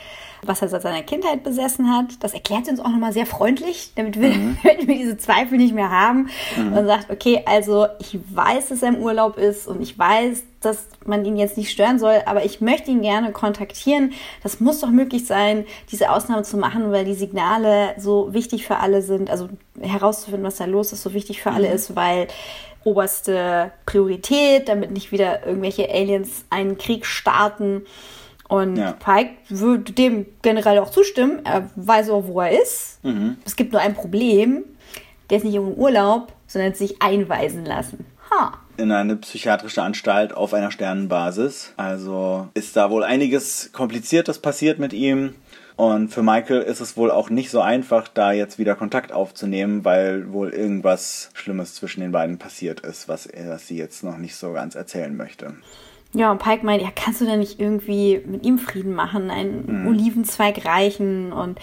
was 0.48 0.62
er 0.62 0.70
seit 0.70 0.82
seiner 0.82 1.04
Kindheit 1.04 1.44
besessen 1.44 1.90
hat. 1.90 2.22
Das 2.22 2.34
erklärt 2.34 2.66
sie 2.66 2.72
uns 2.72 2.80
auch 2.80 2.90
nochmal 2.90 3.14
sehr 3.14 3.26
freundlich, 3.26 3.92
damit 3.96 4.20
wir, 4.20 4.30
damit 4.64 4.88
wir 4.88 4.98
diese 4.98 5.18
Zweifel 5.18 5.58
nicht 5.58 5.74
mehr 5.74 5.92
haben. 5.92 6.30
Und 6.58 6.86
sagt, 6.86 7.10
okay, 7.10 7.44
also 7.46 7.88
ich 8.00 8.20
weiß, 8.34 8.70
dass 8.70 8.82
er 8.82 8.90
im 8.90 8.98
Urlaub 8.98 9.38
ist 9.38 9.68
und 9.68 9.82
ich 9.82 9.98
weiß, 9.98 10.44
dass 10.62 10.88
man 11.06 11.24
ihn 11.24 11.38
jetzt 11.38 11.58
nicht 11.58 11.72
stören 11.72 12.00
soll, 12.00 12.22
aber 12.26 12.44
ich 12.44 12.62
möchte 12.62 12.92
ihn 12.92 13.02
gerne 13.02 13.32
kontaktieren. 13.32 14.14
Das 14.44 14.60
muss 14.60 14.80
doch 14.80 14.90
möglich 14.90 15.26
sein, 15.26 15.66
diese 15.92 16.12
Ausnahme 16.12 16.44
zu 16.44 16.58
machen, 16.58 16.92
weil 16.92 17.06
die 17.06 17.14
Signale 17.14 17.94
so 17.98 18.34
wichtig 18.34 18.66
für 18.66 18.78
alle 18.78 19.02
sind. 19.02 19.30
Also 19.30 19.50
herauszufinden, 19.80 20.44
was 20.44 20.58
da 20.58 20.66
los 20.66 20.92
ist, 20.94 21.04
so 21.04 21.14
wichtig 21.14 21.42
für 21.42 21.52
alle 21.52 21.72
ist, 21.72 21.96
weil 21.96 22.28
oberste 22.84 23.72
Priorität, 23.86 24.70
damit 24.70 24.92
nicht 24.92 25.12
wieder 25.12 25.46
irgendwelche 25.46 25.90
Aliens 25.90 26.46
einen 26.50 26.78
Krieg 26.78 27.06
starten. 27.06 27.86
Und 28.48 28.78
Ja. 28.78 28.94
Pike 28.94 29.32
würde 29.50 29.92
dem 29.92 30.26
generell 30.42 30.80
auch 30.80 30.90
zustimmen. 30.90 31.42
Er 31.44 31.70
weiß 31.76 32.10
auch, 32.10 32.26
wo 32.28 32.42
er 32.42 32.62
ist. 32.62 33.00
Es 33.46 33.56
gibt 33.56 33.74
nur 33.74 33.82
ein 33.82 33.94
Problem. 33.94 34.64
Der 35.30 35.38
ist 35.40 35.44
nicht 35.44 35.56
im 35.56 35.74
Urlaub, 35.74 36.32
sondern 36.48 36.72
hat 36.72 36.78
sich 36.78 37.02
einweisen 37.02 37.66
lassen. 37.66 38.06
Ha. 38.32 38.60
in 38.76 38.92
eine 38.92 39.16
psychiatrische 39.16 39.82
Anstalt 39.82 40.34
auf 40.36 40.54
einer 40.54 40.70
Sternenbasis. 40.70 41.74
Also 41.78 42.48
ist 42.54 42.76
da 42.76 42.92
wohl 42.92 43.04
einiges 43.04 43.72
Kompliziertes 43.72 44.40
passiert 44.40 44.80
mit 44.80 44.94
ihm. 44.94 45.34
Und 45.78 46.10
für 46.10 46.24
Michael 46.24 46.62
ist 46.62 46.80
es 46.82 46.98
wohl 46.98 47.10
auch 47.10 47.30
nicht 47.30 47.50
so 47.52 47.62
einfach, 47.62 48.08
da 48.08 48.32
jetzt 48.34 48.60
wieder 48.60 48.76
Kontakt 48.76 49.12
aufzunehmen, 49.12 49.86
weil 49.86 50.32
wohl 50.34 50.50
irgendwas 50.50 51.30
Schlimmes 51.34 51.74
zwischen 51.76 52.02
den 52.02 52.12
beiden 52.12 52.38
passiert 52.38 52.82
ist, 52.82 53.08
was, 53.08 53.26
er, 53.28 53.50
was 53.50 53.68
sie 53.68 53.78
jetzt 53.78 54.04
noch 54.04 54.18
nicht 54.18 54.36
so 54.36 54.52
ganz 54.54 54.76
erzählen 54.76 55.16
möchte. 55.16 55.54
Ja, 56.13 56.32
und 56.32 56.39
Pike 56.39 56.65
meint, 56.65 56.82
ja, 56.82 56.89
kannst 56.96 57.22
du 57.22 57.26
denn 57.26 57.39
nicht 57.39 57.60
irgendwie 57.60 58.22
mit 58.26 58.46
ihm 58.46 58.60
Frieden 58.60 58.93
machen, 58.93 59.30
einen 59.30 59.88
Olivenzweig 59.88 60.65
reichen? 60.65 61.32
Und 61.34 61.60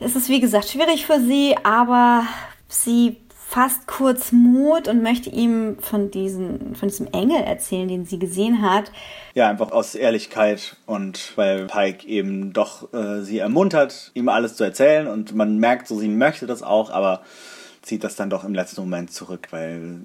es 0.00 0.16
ist, 0.16 0.28
wie 0.28 0.40
gesagt, 0.40 0.68
schwierig 0.68 1.06
für 1.06 1.20
sie, 1.20 1.54
aber 1.62 2.26
sie 2.68 3.18
fasst 3.54 3.86
kurz 3.86 4.32
Mut 4.32 4.88
und 4.88 5.02
möchte 5.02 5.30
ihm 5.30 5.76
von, 5.78 6.10
diesen, 6.10 6.74
von 6.74 6.88
diesem 6.88 7.06
Engel 7.12 7.40
erzählen, 7.40 7.86
den 7.86 8.04
sie 8.04 8.18
gesehen 8.18 8.62
hat. 8.62 8.90
Ja, 9.34 9.48
einfach 9.48 9.70
aus 9.70 9.94
Ehrlichkeit 9.94 10.76
und 10.86 11.36
weil 11.36 11.66
Pike 11.66 12.04
eben 12.08 12.52
doch 12.52 12.92
äh, 12.92 13.20
sie 13.20 13.38
ermuntert, 13.38 14.10
ihm 14.14 14.28
alles 14.28 14.56
zu 14.56 14.64
erzählen 14.64 15.06
und 15.06 15.36
man 15.36 15.58
merkt 15.58 15.86
so, 15.86 15.98
sie 15.98 16.08
möchte 16.08 16.46
das 16.46 16.64
auch, 16.64 16.90
aber 16.90 17.22
zieht 17.84 18.02
das 18.02 18.16
dann 18.16 18.30
doch 18.30 18.44
im 18.44 18.54
letzten 18.54 18.80
Moment 18.80 19.12
zurück, 19.12 19.48
weil 19.50 20.00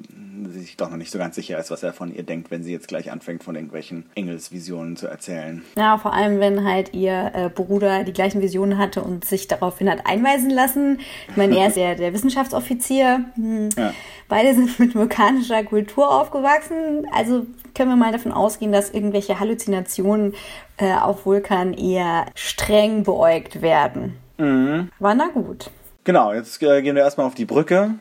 sie 0.52 0.60
sich 0.60 0.78
doch 0.78 0.90
noch 0.90 0.98
nicht 0.98 1.12
so 1.12 1.18
ganz 1.18 1.36
sicher 1.36 1.58
ist, 1.58 1.72
was 1.72 1.82
er 1.82 1.94
von 1.94 2.14
ihr 2.14 2.24
denkt, 2.24 2.52
wenn 2.52 2.62
sie 2.62 2.74
jetzt 2.74 2.90
gleich 2.90 3.12
anfängt, 3.12 3.44
von 3.44 3.56
irgendwelchen 3.56 4.06
Engelsvisionen 4.16 4.98
zu 4.98 5.08
erzählen. 5.08 5.64
Ja, 5.78 5.98
vor 5.98 6.14
allem, 6.14 6.40
wenn 6.40 6.66
halt 6.66 6.94
ihr 6.94 7.32
äh, 7.34 7.50
Bruder 7.50 8.04
die 8.04 8.12
gleichen 8.12 8.42
Visionen 8.42 8.78
hatte 8.78 9.02
und 9.02 9.24
sich 9.24 9.48
daraufhin 9.48 9.90
hat 9.90 10.06
einweisen 10.06 10.50
lassen. 10.50 11.00
Ich 11.30 11.38
meine, 11.38 11.58
er 11.58 11.68
ist 11.68 11.78
ja 11.78 11.96
der 11.96 12.14
Wissenschaftsoffizier. 12.14 13.26
Hm. 13.36 13.70
Ja. 13.78 13.94
Beide 14.28 14.54
sind 14.54 14.78
mit 14.80 14.96
vulkanischer 14.96 15.64
Kultur 15.64 16.14
aufgewachsen. 16.14 17.08
Also 17.14 17.46
können 17.74 17.90
wir 17.90 17.96
mal 17.96 18.12
davon 18.12 18.34
ausgehen, 18.34 18.74
dass 18.74 18.90
irgendwelche 18.90 19.40
Halluzinationen 19.40 20.34
äh, 20.78 20.94
auf 20.94 21.26
Vulkan 21.26 21.74
eher 21.74 22.26
streng 22.36 23.04
beäugt 23.04 23.62
werden. 23.62 24.18
War 24.40 25.16
na 25.16 25.28
gut. 25.28 25.70
Genau, 26.04 26.34
jetzt 26.34 26.62
äh, 26.64 26.82
gehen 26.82 26.96
wir 26.96 27.04
erstmal 27.04 27.28
auf 27.28 27.36
die 27.36 27.46
Brücke. 27.46 27.96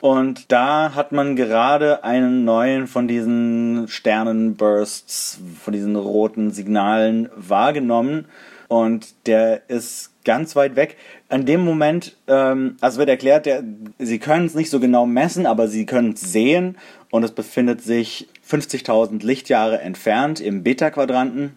Und 0.00 0.50
da 0.50 0.94
hat 0.94 1.12
man 1.12 1.36
gerade 1.36 2.04
einen 2.04 2.44
neuen 2.44 2.86
von 2.86 3.06
diesen 3.06 3.86
Sternenbursts, 3.86 5.40
von 5.62 5.74
diesen 5.74 5.94
roten 5.96 6.50
Signalen 6.52 7.28
wahrgenommen. 7.36 8.24
Und 8.68 9.26
der 9.26 9.68
ist 9.68 10.12
ganz 10.24 10.56
weit 10.56 10.76
weg. 10.76 10.96
An 11.28 11.44
dem 11.44 11.60
Moment, 11.60 12.16
ähm, 12.28 12.76
also 12.80 12.98
wird 12.98 13.08
erklärt, 13.10 13.44
der, 13.44 13.62
sie 13.98 14.18
können 14.18 14.46
es 14.46 14.54
nicht 14.54 14.70
so 14.70 14.80
genau 14.80 15.06
messen, 15.06 15.44
aber 15.44 15.68
sie 15.68 15.84
können 15.86 16.12
es 16.12 16.20
sehen. 16.20 16.78
Und 17.10 17.24
es 17.24 17.32
befindet 17.32 17.82
sich 17.82 18.28
50.000 18.48 19.24
Lichtjahre 19.24 19.80
entfernt 19.80 20.40
im 20.40 20.62
Beta-Quadranten. 20.62 21.56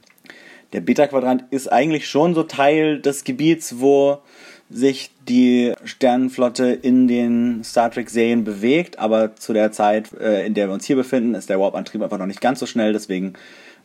Der 0.74 0.82
Beta-Quadrant 0.82 1.46
ist 1.52 1.72
eigentlich 1.72 2.10
schon 2.10 2.34
so 2.34 2.44
Teil 2.44 3.00
des 3.00 3.24
Gebiets, 3.24 3.76
wo 3.78 4.20
sich 4.74 5.12
die 5.28 5.74
Sternenflotte 5.84 6.66
in 6.68 7.08
den 7.08 7.64
Star 7.64 7.92
Trek-Serien 7.92 8.44
bewegt, 8.44 9.00
aber 9.00 9.36
zu 9.36 9.54
der 9.54 9.72
Zeit, 9.72 10.12
äh, 10.20 10.46
in 10.46 10.54
der 10.54 10.68
wir 10.68 10.74
uns 10.74 10.86
hier 10.86 10.96
befinden, 10.96 11.36
ist 11.36 11.50
der 11.50 11.60
Warp-Antrieb 11.60 12.02
einfach 12.02 12.18
noch 12.18 12.26
nicht 12.26 12.42
ganz 12.42 12.60
so 12.60 12.66
schnell, 12.66 12.94
deswegen 12.94 13.34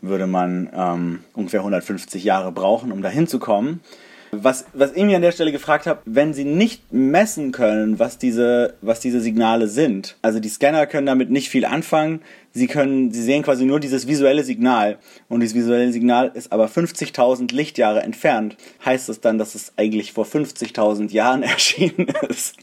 würde 0.00 0.26
man 0.26 0.70
ähm, 0.74 1.24
ungefähr 1.34 1.60
150 1.60 2.24
Jahre 2.24 2.52
brauchen, 2.52 2.92
um 2.92 3.02
dahin 3.02 3.26
zu 3.26 3.38
kommen. 3.38 3.80
Was, 4.30 4.66
was 4.74 4.92
ich 4.92 5.04
mir 5.04 5.16
an 5.16 5.22
der 5.22 5.32
Stelle 5.32 5.52
gefragt 5.52 5.86
habe, 5.86 6.00
wenn 6.04 6.34
sie 6.34 6.44
nicht 6.44 6.92
messen 6.92 7.52
können, 7.52 7.98
was 7.98 8.18
diese, 8.18 8.74
was 8.82 9.00
diese 9.00 9.20
Signale 9.20 9.68
sind, 9.68 10.16
also 10.22 10.40
die 10.40 10.48
Scanner 10.48 10.86
können 10.86 11.06
damit 11.06 11.30
nicht 11.30 11.48
viel 11.48 11.64
anfangen, 11.64 12.20
sie 12.52 12.66
können, 12.66 13.10
sie 13.10 13.22
sehen 13.22 13.42
quasi 13.42 13.64
nur 13.64 13.80
dieses 13.80 14.06
visuelle 14.06 14.44
Signal 14.44 14.98
und 15.28 15.40
dieses 15.40 15.54
visuelle 15.54 15.92
Signal 15.92 16.30
ist 16.34 16.52
aber 16.52 16.66
50.000 16.66 17.54
Lichtjahre 17.54 18.02
entfernt. 18.02 18.56
Heißt 18.84 19.08
das 19.08 19.20
dann, 19.20 19.38
dass 19.38 19.54
es 19.54 19.72
eigentlich 19.76 20.12
vor 20.12 20.26
50.000 20.26 21.10
Jahren 21.12 21.42
erschienen 21.44 22.08
ist? 22.28 22.56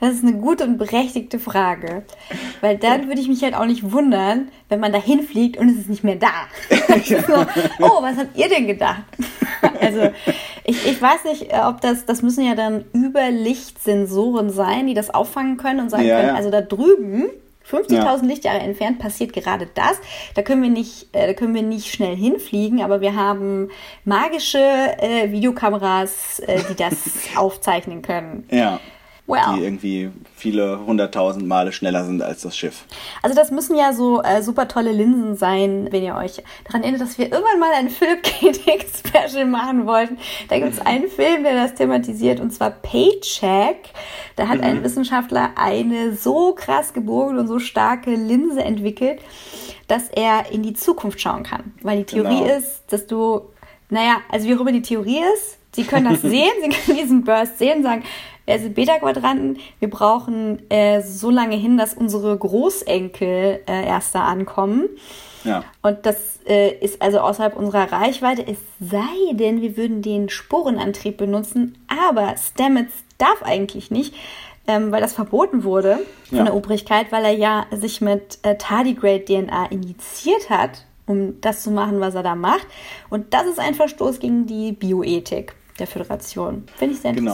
Das 0.00 0.16
ist 0.16 0.24
eine 0.24 0.34
gute 0.34 0.64
und 0.64 0.76
berechtigte 0.76 1.38
Frage. 1.38 2.04
Weil 2.60 2.76
dann 2.76 3.08
würde 3.08 3.20
ich 3.20 3.28
mich 3.28 3.42
halt 3.42 3.54
auch 3.54 3.64
nicht 3.64 3.90
wundern, 3.90 4.48
wenn 4.68 4.80
man 4.80 4.92
da 4.92 5.00
hinfliegt 5.00 5.56
und 5.56 5.70
es 5.70 5.78
ist 5.78 5.88
nicht 5.88 6.04
mehr 6.04 6.16
da. 6.16 6.46
so, 7.04 7.46
oh, 7.80 8.02
was 8.02 8.18
habt 8.18 8.36
ihr 8.36 8.48
denn 8.48 8.66
gedacht? 8.66 9.04
also, 9.80 10.10
ich, 10.64 10.86
ich 10.86 11.00
weiß 11.00 11.24
nicht, 11.24 11.52
äh, 11.52 11.60
ob 11.66 11.80
das, 11.80 12.06
das 12.06 12.22
müssen 12.22 12.44
ja 12.44 12.54
dann 12.54 12.84
Überlichtsensoren 12.94 14.50
sein, 14.50 14.86
die 14.86 14.94
das 14.94 15.10
auffangen 15.12 15.56
können 15.56 15.80
und 15.80 15.90
sagen 15.90 16.04
Ja, 16.04 16.16
können, 16.16 16.28
ja. 16.28 16.34
also 16.34 16.50
da 16.50 16.60
drüben 16.60 17.26
50.000 17.70 17.92
Ja. 17.94 18.16
Lichtjahre 18.22 18.58
entfernt 18.58 18.98
passiert 18.98 19.32
gerade 19.32 19.66
das. 19.74 19.98
Da 20.34 20.42
können 20.42 20.62
wir 20.62 20.70
nicht, 20.70 21.08
äh, 21.12 21.26
da 21.28 21.32
können 21.32 21.54
wir 21.54 21.62
nicht 21.62 21.92
schnell 21.92 22.14
hinfliegen, 22.16 22.82
aber 22.82 23.00
wir 23.00 23.14
haben 23.16 23.70
magische 24.04 24.58
äh, 24.58 25.30
Videokameras, 25.30 26.40
äh, 26.40 26.60
die 26.68 26.74
das 26.74 26.94
aufzeichnen 27.36 28.02
können. 28.02 28.46
Ja. 28.50 28.80
Well. 29.26 29.40
Die 29.56 29.64
irgendwie 29.64 30.10
viele 30.36 30.84
hunderttausend 30.84 31.46
Male 31.46 31.72
schneller 31.72 32.04
sind 32.04 32.20
als 32.20 32.42
das 32.42 32.54
Schiff. 32.58 32.84
Also 33.22 33.34
das 33.34 33.50
müssen 33.50 33.74
ja 33.74 33.94
so 33.94 34.22
äh, 34.22 34.42
super 34.42 34.68
tolle 34.68 34.92
Linsen 34.92 35.34
sein, 35.36 35.88
wenn 35.90 36.02
ihr 36.02 36.14
euch 36.14 36.42
daran 36.66 36.82
erinnert, 36.82 37.00
dass 37.00 37.16
wir 37.16 37.32
irgendwann 37.32 37.58
mal 37.58 37.72
ein 37.72 37.88
Philipp-K-Dick-Special 37.88 39.46
machen 39.50 39.86
wollten. 39.86 40.18
Da 40.48 40.58
gibt 40.58 40.74
es 40.74 40.80
einen 40.80 41.08
Film, 41.08 41.42
der 41.44 41.54
das 41.54 41.74
thematisiert, 41.74 42.40
und 42.40 42.50
zwar 42.52 42.70
Paycheck. 42.70 43.90
Da 44.36 44.48
hat 44.48 44.60
ein 44.60 44.82
Wissenschaftler 44.84 45.52
eine 45.56 46.14
so 46.14 46.52
krass 46.54 46.92
gebogene 46.92 47.40
und 47.40 47.46
so 47.48 47.58
starke 47.58 48.10
Linse 48.14 48.62
entwickelt, 48.62 49.20
dass 49.88 50.08
er 50.10 50.50
in 50.52 50.62
die 50.62 50.74
Zukunft 50.74 51.20
schauen 51.20 51.44
kann. 51.44 51.72
Weil 51.82 51.98
die 51.98 52.04
Theorie 52.04 52.40
Genau. 52.42 52.56
ist, 52.56 52.82
dass 52.90 53.06
du, 53.06 53.42
naja, 53.88 54.16
also 54.30 54.46
wie 54.48 54.54
auch 54.54 54.60
immer 54.60 54.72
die 54.72 54.82
Theorie 54.82 55.20
ist, 55.34 55.58
sie 55.74 55.84
können 55.84 56.10
das 56.10 56.20
sehen, 56.30 56.50
sie 56.62 56.68
können 56.68 56.98
diesen 56.98 57.24
Burst 57.24 57.58
sehen, 57.58 57.82
sagen, 57.82 58.02
es 58.46 58.62
sind 58.62 58.74
Beta-Quadranten, 58.74 59.58
wir 59.78 59.90
brauchen 59.90 60.68
äh, 60.70 61.00
so 61.02 61.30
lange 61.30 61.56
hin, 61.56 61.78
dass 61.78 61.94
unsere 61.94 62.36
Großenkel 62.36 63.60
äh, 63.66 63.86
erst 63.86 64.14
da 64.14 64.24
ankommen. 64.24 64.88
Ja. 65.44 65.62
Und 65.82 66.06
das 66.06 66.38
äh, 66.46 66.74
ist 66.78 67.02
also 67.02 67.20
außerhalb 67.20 67.56
unserer 67.56 67.90
Reichweite, 67.92 68.46
es 68.46 68.58
sei 68.80 69.32
denn, 69.32 69.60
wir 69.60 69.76
würden 69.76 70.00
den 70.02 70.28
Sporenantrieb 70.28 71.16
benutzen, 71.18 71.76
aber 72.10 72.34
Stamets 72.36 72.92
darf 73.18 73.42
eigentlich 73.42 73.90
nicht, 73.90 74.14
ähm, 74.66 74.90
weil 74.90 75.02
das 75.02 75.12
verboten 75.12 75.62
wurde 75.64 75.98
von 76.30 76.38
Ja. 76.38 76.44
der 76.44 76.54
Obrigkeit, 76.54 77.12
weil 77.12 77.24
er 77.24 77.32
ja 77.34 77.66
sich 77.70 78.00
mit 78.00 78.38
äh, 78.42 78.56
Tardigrade-DNA 78.56 79.66
injiziert 79.66 80.48
hat, 80.48 80.86
um 81.06 81.38
das 81.42 81.62
zu 81.62 81.70
machen, 81.70 82.00
was 82.00 82.14
er 82.14 82.22
da 82.22 82.34
macht. 82.34 82.66
Und 83.10 83.34
das 83.34 83.46
ist 83.46 83.58
ein 83.60 83.74
Verstoß 83.74 84.20
gegen 84.20 84.46
die 84.46 84.72
Bioethik 84.72 85.54
der 85.78 85.86
Föderation. 85.86 86.64
Finde 86.76 86.94
ich 86.94 87.00
sehr 87.02 87.12
Genau. 87.12 87.32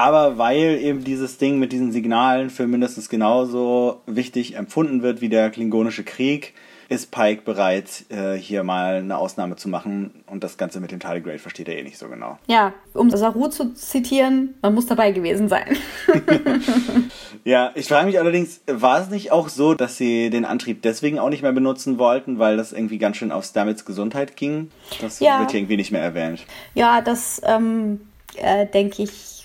Aber 0.00 0.38
weil 0.38 0.78
eben 0.80 1.04
dieses 1.04 1.36
Ding 1.36 1.58
mit 1.58 1.72
diesen 1.72 1.92
Signalen 1.92 2.48
für 2.48 2.66
mindestens 2.66 3.10
genauso 3.10 4.00
wichtig 4.06 4.56
empfunden 4.56 5.02
wird 5.02 5.20
wie 5.20 5.28
der 5.28 5.50
Klingonische 5.50 6.04
Krieg, 6.04 6.54
ist 6.88 7.10
Pike 7.10 7.42
bereit, 7.42 8.06
äh, 8.08 8.32
hier 8.34 8.64
mal 8.64 8.96
eine 8.96 9.18
Ausnahme 9.18 9.56
zu 9.56 9.68
machen. 9.68 10.24
Und 10.26 10.42
das 10.42 10.56
Ganze 10.56 10.80
mit 10.80 10.90
dem 10.90 11.00
Tardigrade 11.00 11.38
versteht 11.38 11.68
er 11.68 11.78
eh 11.78 11.82
nicht 11.82 11.98
so 11.98 12.08
genau. 12.08 12.38
Ja, 12.48 12.72
um 12.94 13.10
Saru 13.10 13.48
zu 13.48 13.74
zitieren, 13.74 14.54
man 14.62 14.74
muss 14.74 14.86
dabei 14.86 15.12
gewesen 15.12 15.48
sein. 15.48 15.76
Ja, 17.44 17.70
ich 17.74 17.88
frage 17.88 18.06
mich 18.06 18.18
allerdings, 18.18 18.60
war 18.66 19.00
es 19.00 19.08
nicht 19.08 19.32
auch 19.32 19.48
so, 19.48 19.72
dass 19.72 19.96
sie 19.96 20.28
den 20.28 20.44
Antrieb 20.44 20.82
deswegen 20.82 21.18
auch 21.18 21.30
nicht 21.30 21.40
mehr 21.42 21.52
benutzen 21.52 21.98
wollten, 21.98 22.38
weil 22.38 22.58
das 22.58 22.72
irgendwie 22.72 22.98
ganz 22.98 23.16
schön 23.16 23.32
auf 23.32 23.44
Stamets 23.46 23.86
Gesundheit 23.86 24.36
ging? 24.36 24.70
Das 25.00 25.20
Ja. 25.20 25.38
wird 25.40 25.52
hier 25.52 25.60
irgendwie 25.60 25.78
nicht 25.78 25.90
mehr 25.90 26.02
erwähnt. 26.02 26.44
Ja, 26.74 27.00
das 27.00 27.40
ähm, 27.46 28.00
äh, 28.36 28.66
denke 28.66 29.04
ich. 29.04 29.39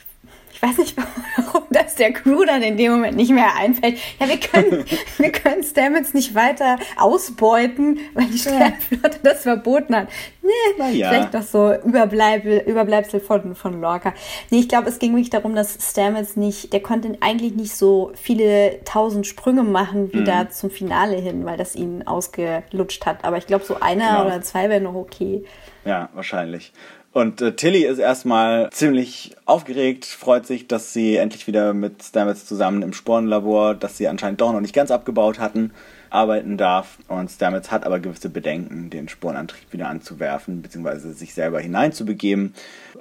Ich 0.55 0.61
weiß 0.61 0.77
nicht, 0.77 0.95
warum 1.37 1.63
das 1.69 1.95
der 1.95 2.13
Crew 2.13 2.45
dann 2.45 2.61
in 2.63 2.77
dem 2.77 2.93
Moment 2.93 3.17
nicht 3.17 3.31
mehr 3.31 3.55
einfällt. 3.57 3.97
Ja, 4.19 4.27
wir 4.29 4.39
können, 4.39 4.85
wir 5.17 5.31
können 5.31 5.63
Stamets 5.63 6.13
nicht 6.13 6.33
weiter 6.33 6.77
ausbeuten, 6.97 7.99
weil 8.13 8.25
die 8.27 8.37
Sternflotte 8.37 9.19
das 9.23 9.43
verboten 9.43 9.95
hat. 9.95 10.07
Nee, 10.41 10.49
Na 10.77 10.89
ja. 10.89 11.09
vielleicht 11.09 11.33
noch 11.33 11.41
so 11.41 11.73
Überbleibsel, 11.73 12.59
Überbleibsel 12.67 13.19
von, 13.19 13.55
von 13.55 13.81
Lorca. 13.81 14.13
Nee, 14.51 14.59
ich 14.59 14.69
glaube, 14.69 14.87
es 14.89 14.99
ging 14.99 15.11
wirklich 15.13 15.29
darum, 15.31 15.55
dass 15.55 15.77
Stamets 15.81 16.35
nicht, 16.35 16.71
der 16.71 16.81
konnte 16.81 17.17
eigentlich 17.21 17.53
nicht 17.55 17.75
so 17.75 18.11
viele 18.15 18.79
tausend 18.85 19.27
Sprünge 19.27 19.63
machen 19.63 20.13
wie 20.13 20.19
Mhm. 20.19 20.25
da 20.25 20.49
zum 20.49 20.69
Finale 20.71 21.17
hin, 21.17 21.45
weil 21.45 21.57
das 21.57 21.75
ihn 21.75 22.07
ausgelutscht 22.07 23.05
hat. 23.05 23.25
Aber 23.25 23.37
ich 23.37 23.47
glaube, 23.47 23.65
so 23.65 23.79
einer 23.79 24.09
Genau. 24.17 24.25
oder 24.27 24.41
zwei 24.41 24.69
wäre 24.69 24.81
noch 24.81 24.95
okay. 24.95 25.43
Ja, 25.83 26.09
wahrscheinlich. 26.13 26.71
Und 27.15 27.39
äh, 27.39 27.54
Tilly 27.56 27.86
ist 27.86 27.99
erstmal 27.99 28.69
ziemlich 28.71 29.38
aufgeregt, 29.45 30.04
freut 30.04 30.45
sich, 30.45 30.67
dass 30.67 30.91
sie 30.91 31.15
endlich 31.15 31.47
wieder 31.47 31.73
mit 31.73 32.04
Stamets 32.04 32.45
zusammen 32.45 32.82
im 32.82 32.91
Sporenlabor, 32.91 33.73
das 33.73 33.95
sie 33.95 34.10
anscheinend 34.10 34.41
doch 34.41 34.51
noch 34.51 34.60
nicht 34.60 34.75
ganz 34.75 34.91
abgebaut 34.91 35.39
hatten, 35.39 35.71
arbeiten 36.10 36.58
darf. 36.58 36.97
Und 37.08 37.32
Stamets 37.32 37.71
hat 37.71 37.86
aber 37.86 38.01
gewisse 38.01 38.28
Bedenken, 38.28 38.89
den 38.89 39.08
Sporenantrieb 39.08 39.71
wieder 39.71 39.88
anzuwerfen, 39.88 40.62
beziehungsweise 40.62 41.13
sich 41.13 41.34
selber 41.34 41.62
hineinzubegeben. 41.62 42.54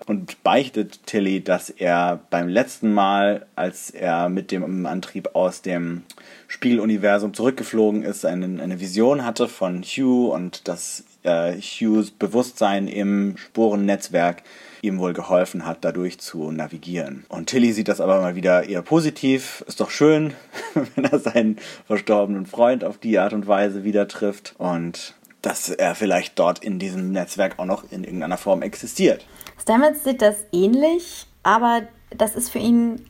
Und 0.06 0.40
beichtet 0.44 1.04
Tilly, 1.06 1.42
dass 1.42 1.68
er 1.68 2.20
beim 2.30 2.46
letzten 2.46 2.94
Mal, 2.94 3.46
als 3.56 3.90
er 3.90 4.28
mit 4.28 4.52
dem 4.52 4.86
Antrieb 4.86 5.34
aus 5.34 5.60
dem 5.60 6.04
Spiegeluniversum 6.46 7.34
zurückgeflogen 7.34 8.04
ist, 8.04 8.24
eine, 8.24 8.62
eine 8.62 8.78
Vision 8.78 9.24
hatte 9.24 9.48
von 9.48 9.82
Hugh 9.82 10.32
und 10.32 10.68
dass 10.68 11.02
äh, 11.24 11.56
Hughes 11.60 12.10
Bewusstsein 12.10 12.88
im 12.88 13.36
Sporennetzwerk 13.36 14.42
ihm 14.82 14.98
wohl 14.98 15.14
geholfen 15.14 15.66
hat, 15.66 15.78
dadurch 15.80 16.20
zu 16.20 16.52
navigieren. 16.52 17.24
Und 17.28 17.48
Tilly 17.48 17.72
sieht 17.72 17.88
das 17.88 18.00
aber 18.00 18.20
mal 18.20 18.36
wieder 18.36 18.68
eher 18.68 18.82
positiv. 18.82 19.64
Ist 19.66 19.80
doch 19.80 19.90
schön, 19.90 20.34
wenn 20.94 21.04
er 21.04 21.18
seinen 21.18 21.58
verstorbenen 21.86 22.46
Freund 22.46 22.84
auf 22.84 22.98
die 22.98 23.18
Art 23.18 23.32
und 23.32 23.46
Weise 23.46 23.84
wieder 23.84 24.06
trifft 24.08 24.54
und 24.58 25.14
dass 25.42 25.68
er 25.68 25.94
vielleicht 25.94 26.38
dort 26.38 26.64
in 26.64 26.78
diesem 26.78 27.12
Netzwerk 27.12 27.58
auch 27.58 27.66
noch 27.66 27.90
in 27.90 28.04
irgendeiner 28.04 28.38
Form 28.38 28.62
existiert. 28.62 29.26
Stamets 29.60 30.04
sieht 30.04 30.22
das 30.22 30.36
ähnlich, 30.52 31.26
aber 31.44 31.82
das 32.16 32.36
ist 32.36 32.50
für 32.50 32.58
ihn 32.58 33.04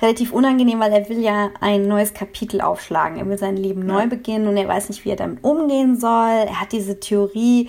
relativ 0.00 0.32
unangenehm, 0.32 0.80
weil 0.80 0.92
er 0.92 1.08
will 1.08 1.20
ja 1.20 1.50
ein 1.60 1.86
neues 1.86 2.14
Kapitel 2.14 2.60
aufschlagen. 2.60 3.18
Er 3.18 3.28
will 3.28 3.38
sein 3.38 3.56
Leben 3.56 3.84
neu 3.84 4.06
beginnen 4.06 4.46
und 4.48 4.56
er 4.56 4.68
weiß 4.68 4.88
nicht, 4.88 5.04
wie 5.04 5.10
er 5.10 5.16
damit 5.16 5.42
umgehen 5.42 5.98
soll. 5.98 6.46
Er 6.46 6.60
hat 6.60 6.72
diese 6.72 7.00
Theorie, 7.00 7.68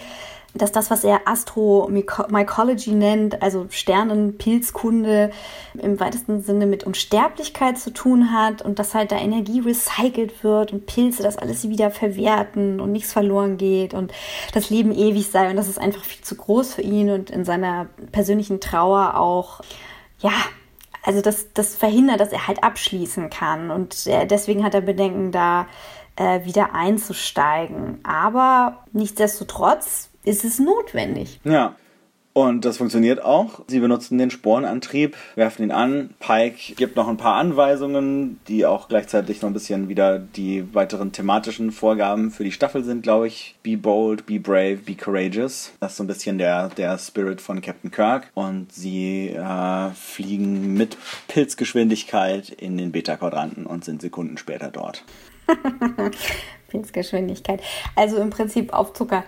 dass 0.55 0.71
das, 0.71 0.89
was 0.89 1.03
er 1.03 1.27
Astromycology 1.27 2.91
nennt, 2.91 3.41
also 3.41 3.67
Sternenpilzkunde, 3.69 5.31
im 5.77 5.99
weitesten 5.99 6.41
Sinne 6.41 6.65
mit 6.65 6.85
Unsterblichkeit 6.85 7.77
zu 7.77 7.91
tun 7.91 8.31
hat 8.31 8.61
und 8.61 8.79
dass 8.79 8.95
halt 8.95 9.11
da 9.11 9.17
Energie 9.17 9.59
recycelt 9.59 10.43
wird 10.43 10.71
und 10.71 10.85
Pilze 10.85 11.23
das 11.23 11.37
alles 11.37 11.67
wieder 11.67 11.91
verwerten 11.91 12.79
und 12.79 12.93
nichts 12.93 13.11
verloren 13.11 13.57
geht 13.57 13.93
und 13.93 14.13
das 14.53 14.69
Leben 14.69 14.93
ewig 14.93 15.29
sei 15.29 15.49
und 15.49 15.57
das 15.57 15.67
ist 15.67 15.79
einfach 15.79 16.05
viel 16.05 16.23
zu 16.23 16.35
groß 16.35 16.75
für 16.75 16.81
ihn 16.81 17.09
und 17.09 17.29
in 17.29 17.43
seiner 17.43 17.87
persönlichen 18.13 18.61
Trauer 18.61 19.19
auch, 19.19 19.61
ja, 20.19 20.31
also 21.03 21.21
das, 21.21 21.53
das 21.53 21.75
verhindert, 21.75 22.19
dass 22.19 22.31
er 22.31 22.47
halt 22.47 22.63
abschließen 22.63 23.29
kann 23.29 23.71
und 23.71 24.07
äh, 24.07 24.25
deswegen 24.25 24.63
hat 24.63 24.73
er 24.73 24.81
Bedenken, 24.81 25.31
da 25.31 25.67
äh, 26.15 26.45
wieder 26.45 26.73
einzusteigen. 26.73 27.99
Aber 28.03 28.85
nichtsdestotrotz 28.91 30.09
ist 30.23 30.43
es 30.43 30.59
notwendig. 30.59 31.39
Ja. 31.43 31.75
Und 32.37 32.65
das 32.65 32.75
funktioniert 32.75 33.23
auch. 33.23 33.61
Sie 33.67 33.79
benutzen 33.79 34.17
den 34.17 34.29
Sporenantrieb, 34.29 35.15
werfen 35.35 35.63
ihn 35.63 35.71
an. 35.71 36.09
Pike 36.19 36.75
gibt 36.75 36.97
noch 36.97 37.07
ein 37.07 37.15
paar 37.15 37.35
Anweisungen, 37.35 38.41
die 38.49 38.65
auch 38.65 38.89
gleichzeitig 38.89 39.41
noch 39.41 39.49
ein 39.49 39.53
bisschen 39.53 39.87
wieder 39.87 40.19
die 40.19 40.75
weiteren 40.75 41.13
thematischen 41.13 41.71
Vorgaben 41.71 42.31
für 42.31 42.43
die 42.43 42.51
Staffel 42.51 42.83
sind, 42.83 43.03
glaube 43.03 43.27
ich. 43.27 43.55
Be 43.63 43.77
bold, 43.77 44.25
be 44.25 44.37
brave, 44.37 44.79
be 44.85 44.95
courageous. 44.95 45.71
Das 45.79 45.93
ist 45.93 45.97
so 45.97 46.03
ein 46.03 46.07
bisschen 46.07 46.37
der, 46.37 46.67
der 46.67 46.97
Spirit 46.97 47.39
von 47.39 47.61
Captain 47.61 47.89
Kirk. 47.89 48.29
Und 48.33 48.69
sie 48.73 49.29
äh, 49.29 49.91
fliegen 49.91 50.73
mit 50.73 50.97
Pilzgeschwindigkeit 51.29 52.49
in 52.49 52.77
den 52.77 52.91
Beta-Quadranten 52.91 53.65
und 53.65 53.85
sind 53.85 54.01
Sekunden 54.01 54.37
später 54.37 54.71
dort. 54.71 55.05
Pilzgeschwindigkeit. 56.67 57.61
Also 57.95 58.17
im 58.17 58.29
Prinzip 58.29 58.73
auf 58.73 58.91
Zucker. 58.91 59.23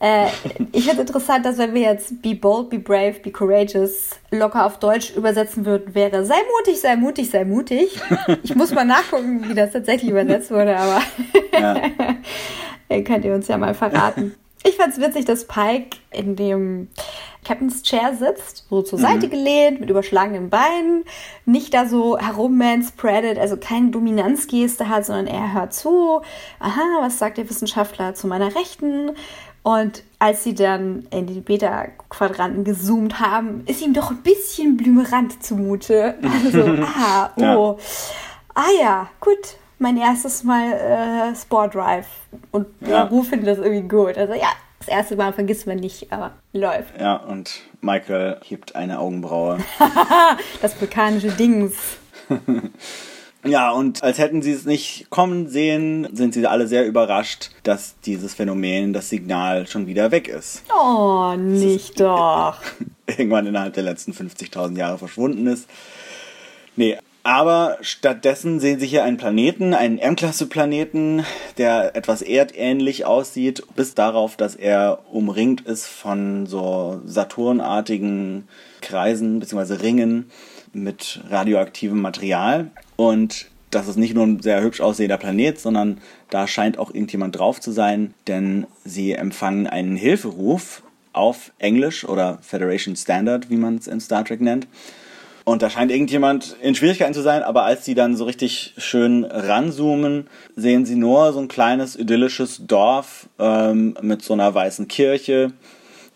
Äh, 0.00 0.28
ich 0.72 0.86
finde 0.86 1.02
interessant, 1.02 1.44
dass 1.44 1.58
wenn 1.58 1.74
wir 1.74 1.82
jetzt 1.82 2.22
be 2.22 2.34
bold, 2.34 2.70
be 2.70 2.78
brave, 2.78 3.14
be 3.22 3.32
courageous 3.32 4.10
locker 4.30 4.64
auf 4.64 4.78
Deutsch 4.78 5.14
übersetzen 5.16 5.64
würden, 5.66 5.94
wäre 5.94 6.24
sei 6.24 6.36
mutig, 6.56 6.80
sei 6.80 6.96
mutig, 6.96 7.30
sei 7.30 7.44
mutig. 7.44 8.00
Ich 8.42 8.54
muss 8.54 8.72
mal 8.72 8.84
nachgucken, 8.84 9.48
wie 9.48 9.54
das 9.54 9.72
tatsächlich 9.72 10.10
übersetzt 10.10 10.50
wurde, 10.50 10.76
aber 10.76 11.02
Ja. 11.58 11.82
könnt 13.04 13.24
ihr 13.24 13.34
uns 13.34 13.48
ja 13.48 13.58
mal 13.58 13.74
verraten. 13.74 14.34
Ich 14.64 14.76
fand's 14.76 14.98
witzig, 15.00 15.24
dass 15.24 15.46
Pike 15.46 15.96
in 16.10 16.34
dem 16.34 16.88
Captain's 17.44 17.82
Chair 17.82 18.14
sitzt, 18.18 18.66
so 18.68 18.82
zur 18.82 18.98
Seite 18.98 19.28
gelehnt, 19.28 19.80
mit 19.80 19.88
überschlagenen 19.88 20.50
Beinen, 20.50 21.04
nicht 21.46 21.72
da 21.72 21.86
so 21.86 22.18
herummanspreadet, 22.18 23.38
also 23.38 23.56
keine 23.56 23.90
Dominanzgeste 23.90 24.88
hat, 24.88 25.06
sondern 25.06 25.28
er 25.28 25.54
hört 25.54 25.72
zu. 25.72 26.20
Aha, 26.58 26.98
was 27.00 27.18
sagt 27.18 27.38
der 27.38 27.48
Wissenschaftler 27.48 28.14
zu 28.14 28.26
meiner 28.26 28.54
Rechten? 28.54 29.12
Und 29.68 30.02
als 30.18 30.44
sie 30.44 30.54
dann 30.54 31.06
in 31.10 31.26
den 31.26 31.44
Beta-Quadranten 31.44 32.64
gezoomt 32.64 33.20
haben, 33.20 33.64
ist 33.66 33.82
ihm 33.82 33.92
doch 33.92 34.10
ein 34.10 34.22
bisschen 34.22 34.78
blümerant 34.78 35.42
zumute. 35.44 36.14
Also, 36.46 36.84
ah, 36.96 37.30
oh. 37.36 37.78
Ah 38.54 38.70
ja, 38.80 39.10
gut. 39.20 39.36
Mein 39.78 39.98
erstes 39.98 40.42
Mal 40.42 40.72
äh, 40.72 41.36
Sport 41.36 41.74
Drive. 41.74 42.06
Und 42.50 42.66
Ja. 42.80 43.02
Ru 43.02 43.22
findet 43.22 43.46
das 43.46 43.58
irgendwie 43.58 43.86
gut. 43.86 44.16
Also 44.16 44.32
ja, 44.32 44.48
das 44.78 44.88
erste 44.88 45.16
Mal 45.16 45.34
vergisst 45.34 45.66
man 45.66 45.76
nicht, 45.76 46.10
aber 46.10 46.32
läuft. 46.54 46.98
Ja, 46.98 47.16
und 47.16 47.60
Michael 47.82 48.40
hebt 48.42 48.74
eine 48.74 48.98
Augenbraue. 48.98 49.58
Das 50.62 50.80
vulkanische 50.80 51.30
Dings. 51.32 51.74
Ja, 53.44 53.70
und 53.70 54.02
als 54.02 54.18
hätten 54.18 54.42
sie 54.42 54.52
es 54.52 54.64
nicht 54.64 55.10
kommen 55.10 55.48
sehen, 55.48 56.08
sind 56.12 56.34
sie 56.34 56.46
alle 56.46 56.66
sehr 56.66 56.86
überrascht, 56.86 57.50
dass 57.62 57.94
dieses 58.00 58.34
Phänomen, 58.34 58.92
das 58.92 59.08
Signal 59.08 59.66
schon 59.66 59.86
wieder 59.86 60.10
weg 60.10 60.28
ist. 60.28 60.64
Oh, 60.76 61.34
nicht 61.36 62.00
doch. 62.00 62.56
Irgendwann 63.06 63.46
innerhalb 63.46 63.74
der 63.74 63.84
letzten 63.84 64.12
50.000 64.12 64.76
Jahre 64.76 64.98
verschwunden 64.98 65.46
ist. 65.46 65.68
Nee, 66.74 66.98
aber 67.22 67.78
stattdessen 67.80 68.58
sehen 68.58 68.80
sie 68.80 68.86
hier 68.86 69.04
einen 69.04 69.18
Planeten, 69.18 69.74
einen 69.74 69.98
M-Klasse-Planeten, 69.98 71.24
der 71.58 71.94
etwas 71.94 72.22
erdähnlich 72.22 73.04
aussieht, 73.04 73.64
bis 73.76 73.94
darauf, 73.94 74.36
dass 74.36 74.54
er 74.54 75.00
umringt 75.12 75.60
ist 75.62 75.86
von 75.86 76.46
so 76.46 77.00
Saturnartigen 77.04 78.48
Kreisen 78.80 79.40
bzw. 79.40 79.74
Ringen 79.74 80.30
mit 80.72 81.20
radioaktivem 81.30 82.00
Material. 82.00 82.70
Und 82.96 83.46
das 83.70 83.88
ist 83.88 83.96
nicht 83.96 84.14
nur 84.14 84.26
ein 84.26 84.40
sehr 84.40 84.62
hübsch 84.62 84.80
aussehender 84.80 85.18
Planet, 85.18 85.58
sondern 85.58 86.00
da 86.30 86.46
scheint 86.46 86.78
auch 86.78 86.92
irgendjemand 86.92 87.38
drauf 87.38 87.60
zu 87.60 87.72
sein, 87.72 88.14
denn 88.26 88.66
sie 88.84 89.12
empfangen 89.12 89.66
einen 89.66 89.96
Hilferuf 89.96 90.82
auf 91.12 91.52
Englisch 91.58 92.04
oder 92.04 92.38
Federation 92.42 92.96
Standard, 92.96 93.50
wie 93.50 93.56
man 93.56 93.76
es 93.76 93.86
in 93.86 94.00
Star 94.00 94.24
Trek 94.24 94.40
nennt. 94.40 94.66
Und 95.44 95.62
da 95.62 95.70
scheint 95.70 95.90
irgendjemand 95.90 96.56
in 96.60 96.74
Schwierigkeiten 96.74 97.14
zu 97.14 97.22
sein, 97.22 97.42
aber 97.42 97.64
als 97.64 97.84
sie 97.86 97.94
dann 97.94 98.16
so 98.16 98.24
richtig 98.24 98.74
schön 98.76 99.24
ranzoomen, 99.24 100.26
sehen 100.56 100.84
sie 100.84 100.94
nur 100.94 101.32
so 101.32 101.40
ein 101.40 101.48
kleines 101.48 101.96
idyllisches 101.96 102.66
Dorf 102.66 103.30
ähm, 103.38 103.96
mit 104.02 104.22
so 104.22 104.34
einer 104.34 104.54
weißen 104.54 104.88
Kirche. 104.88 105.52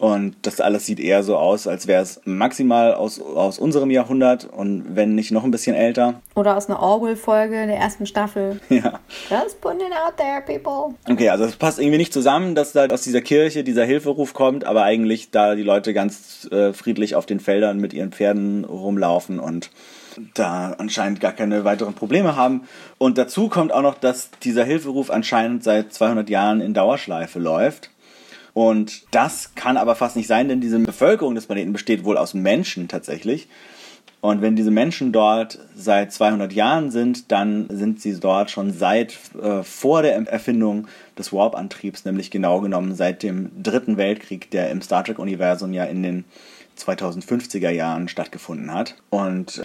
Und 0.02 0.34
das 0.42 0.60
alles 0.60 0.84
sieht 0.84 0.98
eher 0.98 1.22
so 1.22 1.36
aus, 1.36 1.68
als 1.68 1.86
wäre 1.86 2.02
es 2.02 2.20
maximal 2.24 2.92
aus, 2.92 3.20
aus 3.20 3.60
unserem 3.60 3.88
Jahrhundert 3.88 4.48
und 4.52 4.96
wenn 4.96 5.14
nicht 5.14 5.30
noch 5.30 5.44
ein 5.44 5.52
bisschen 5.52 5.76
älter. 5.76 6.14
Oder 6.34 6.56
aus 6.56 6.68
einer 6.68 6.80
Orwell-Folge 6.80 7.68
der 7.68 7.76
ersten 7.76 8.06
Staffel. 8.06 8.60
Ja. 8.68 8.98
Just 9.30 9.60
putting 9.60 9.86
it 9.86 9.92
out 9.92 10.16
there, 10.16 10.40
people. 10.40 10.96
Okay, 11.08 11.28
also 11.28 11.44
es 11.44 11.54
passt 11.54 11.78
irgendwie 11.78 11.98
nicht 11.98 12.12
zusammen, 12.12 12.56
dass 12.56 12.72
da 12.72 12.86
aus 12.86 13.02
dieser 13.02 13.20
Kirche 13.20 13.62
dieser 13.62 13.84
Hilferuf 13.84 14.34
kommt, 14.34 14.64
aber 14.64 14.82
eigentlich 14.82 15.30
da 15.30 15.54
die 15.54 15.62
Leute 15.62 15.94
ganz 15.94 16.48
äh, 16.50 16.72
friedlich 16.72 17.14
auf 17.14 17.26
den 17.26 17.38
Feldern 17.38 17.78
mit 17.78 17.92
ihren 17.92 18.10
Pferden 18.10 18.64
rumlaufen 18.64 19.38
und 19.38 19.70
da 20.34 20.74
anscheinend 20.78 21.20
gar 21.20 21.32
keine 21.32 21.64
weiteren 21.64 21.94
Probleme 21.94 22.34
haben. 22.34 22.62
Und 22.98 23.18
dazu 23.18 23.48
kommt 23.48 23.72
auch 23.72 23.82
noch, 23.82 23.94
dass 23.94 24.30
dieser 24.42 24.64
Hilferuf 24.64 25.10
anscheinend 25.10 25.62
seit 25.62 25.92
200 25.92 26.28
Jahren 26.28 26.60
in 26.60 26.74
Dauerschleife 26.74 27.38
läuft. 27.38 27.91
Und 28.54 29.02
das 29.12 29.54
kann 29.54 29.76
aber 29.76 29.94
fast 29.94 30.16
nicht 30.16 30.26
sein, 30.26 30.48
denn 30.48 30.60
diese 30.60 30.78
Bevölkerung 30.78 31.34
des 31.34 31.46
Planeten 31.46 31.72
besteht 31.72 32.04
wohl 32.04 32.18
aus 32.18 32.34
Menschen 32.34 32.88
tatsächlich. 32.88 33.48
Und 34.20 34.40
wenn 34.40 34.54
diese 34.54 34.70
Menschen 34.70 35.10
dort 35.10 35.58
seit 35.74 36.12
200 36.12 36.52
Jahren 36.52 36.92
sind, 36.92 37.32
dann 37.32 37.66
sind 37.68 38.00
sie 38.00 38.20
dort 38.20 38.52
schon 38.52 38.72
seit 38.72 39.18
äh, 39.42 39.64
vor 39.64 40.02
der 40.02 40.14
Erfindung 40.14 40.86
des 41.18 41.32
Warp-Antriebs, 41.32 42.04
nämlich 42.04 42.30
genau 42.30 42.60
genommen 42.60 42.94
seit 42.94 43.24
dem 43.24 43.50
Dritten 43.60 43.96
Weltkrieg, 43.96 44.48
der 44.52 44.70
im 44.70 44.80
Star 44.80 45.02
Trek-Universum 45.02 45.72
ja 45.72 45.84
in 45.84 46.04
den 46.04 46.24
2050er 46.78 47.70
Jahren 47.70 48.06
stattgefunden 48.06 48.72
hat. 48.72 48.94
Und 49.10 49.62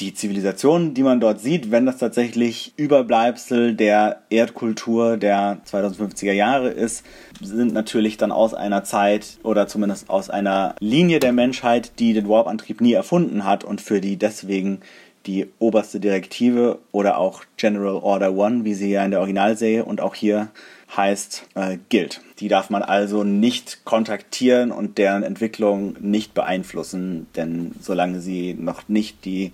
die 0.00 0.12
Zivilisation, 0.12 0.92
die 0.92 1.04
man 1.04 1.20
dort 1.20 1.40
sieht, 1.40 1.70
wenn 1.70 1.86
das 1.86 1.98
tatsächlich 1.98 2.72
Überbleibsel 2.76 3.74
der 3.74 4.22
Erdkultur 4.28 5.16
der 5.16 5.58
2050er 5.70 6.32
Jahre 6.32 6.70
ist, 6.70 7.04
sind 7.40 7.72
natürlich 7.72 8.16
dann 8.16 8.32
aus 8.32 8.54
einer 8.54 8.82
Zeit 8.82 9.38
oder 9.44 9.68
zumindest 9.68 10.10
aus 10.10 10.30
einer 10.30 10.74
Linie 10.80 11.20
der 11.20 11.32
Menschheit, 11.32 11.92
die 12.00 12.12
den 12.12 12.28
Warp-Antrieb 12.28 12.80
nie 12.80 12.92
erfunden 12.92 13.44
hat 13.44 13.62
und 13.62 13.80
für 13.80 14.00
die 14.00 14.16
deswegen 14.16 14.80
die 15.26 15.46
oberste 15.58 16.00
Direktive 16.00 16.80
oder 16.92 17.18
auch 17.18 17.44
General 17.56 17.96
Order 17.96 18.34
One, 18.34 18.64
wie 18.64 18.74
sie 18.74 18.90
ja 18.90 19.04
in 19.04 19.10
der 19.10 19.20
Originalserie 19.20 19.84
und 19.84 20.00
auch 20.00 20.14
hier 20.14 20.48
heißt, 20.96 21.46
äh, 21.54 21.78
gilt. 21.88 22.20
Die 22.40 22.48
darf 22.48 22.70
man 22.70 22.82
also 22.82 23.24
nicht 23.24 23.84
kontaktieren 23.84 24.70
und 24.70 24.98
deren 24.98 25.22
Entwicklung 25.22 25.96
nicht 26.00 26.34
beeinflussen, 26.34 27.26
denn 27.36 27.72
solange 27.80 28.20
sie 28.20 28.54
noch 28.54 28.88
nicht 28.88 29.24
die 29.24 29.52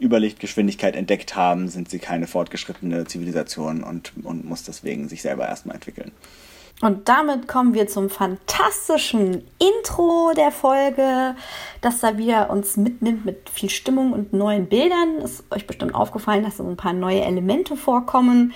Überlichtgeschwindigkeit 0.00 0.96
entdeckt 0.96 1.36
haben, 1.36 1.68
sind 1.68 1.88
sie 1.88 1.98
keine 1.98 2.26
fortgeschrittene 2.26 3.04
Zivilisation 3.04 3.82
und, 3.82 4.12
und 4.22 4.44
muss 4.44 4.64
deswegen 4.64 5.08
sich 5.08 5.22
selber 5.22 5.46
erstmal 5.46 5.76
entwickeln. 5.76 6.12
Und 6.82 7.08
damit 7.08 7.48
kommen 7.48 7.72
wir 7.72 7.86
zum 7.88 8.10
fantastischen 8.10 9.42
Intro 9.58 10.32
der 10.36 10.50
Folge, 10.50 11.34
das 11.80 12.00
da 12.00 12.18
wieder 12.18 12.50
uns 12.50 12.76
mitnimmt 12.76 13.24
mit 13.24 13.48
viel 13.48 13.70
Stimmung 13.70 14.12
und 14.12 14.34
neuen 14.34 14.66
Bildern. 14.66 15.16
Ist 15.24 15.44
euch 15.50 15.66
bestimmt 15.66 15.94
aufgefallen, 15.94 16.44
dass 16.44 16.58
so 16.58 16.68
ein 16.68 16.76
paar 16.76 16.92
neue 16.92 17.22
Elemente 17.22 17.76
vorkommen 17.76 18.52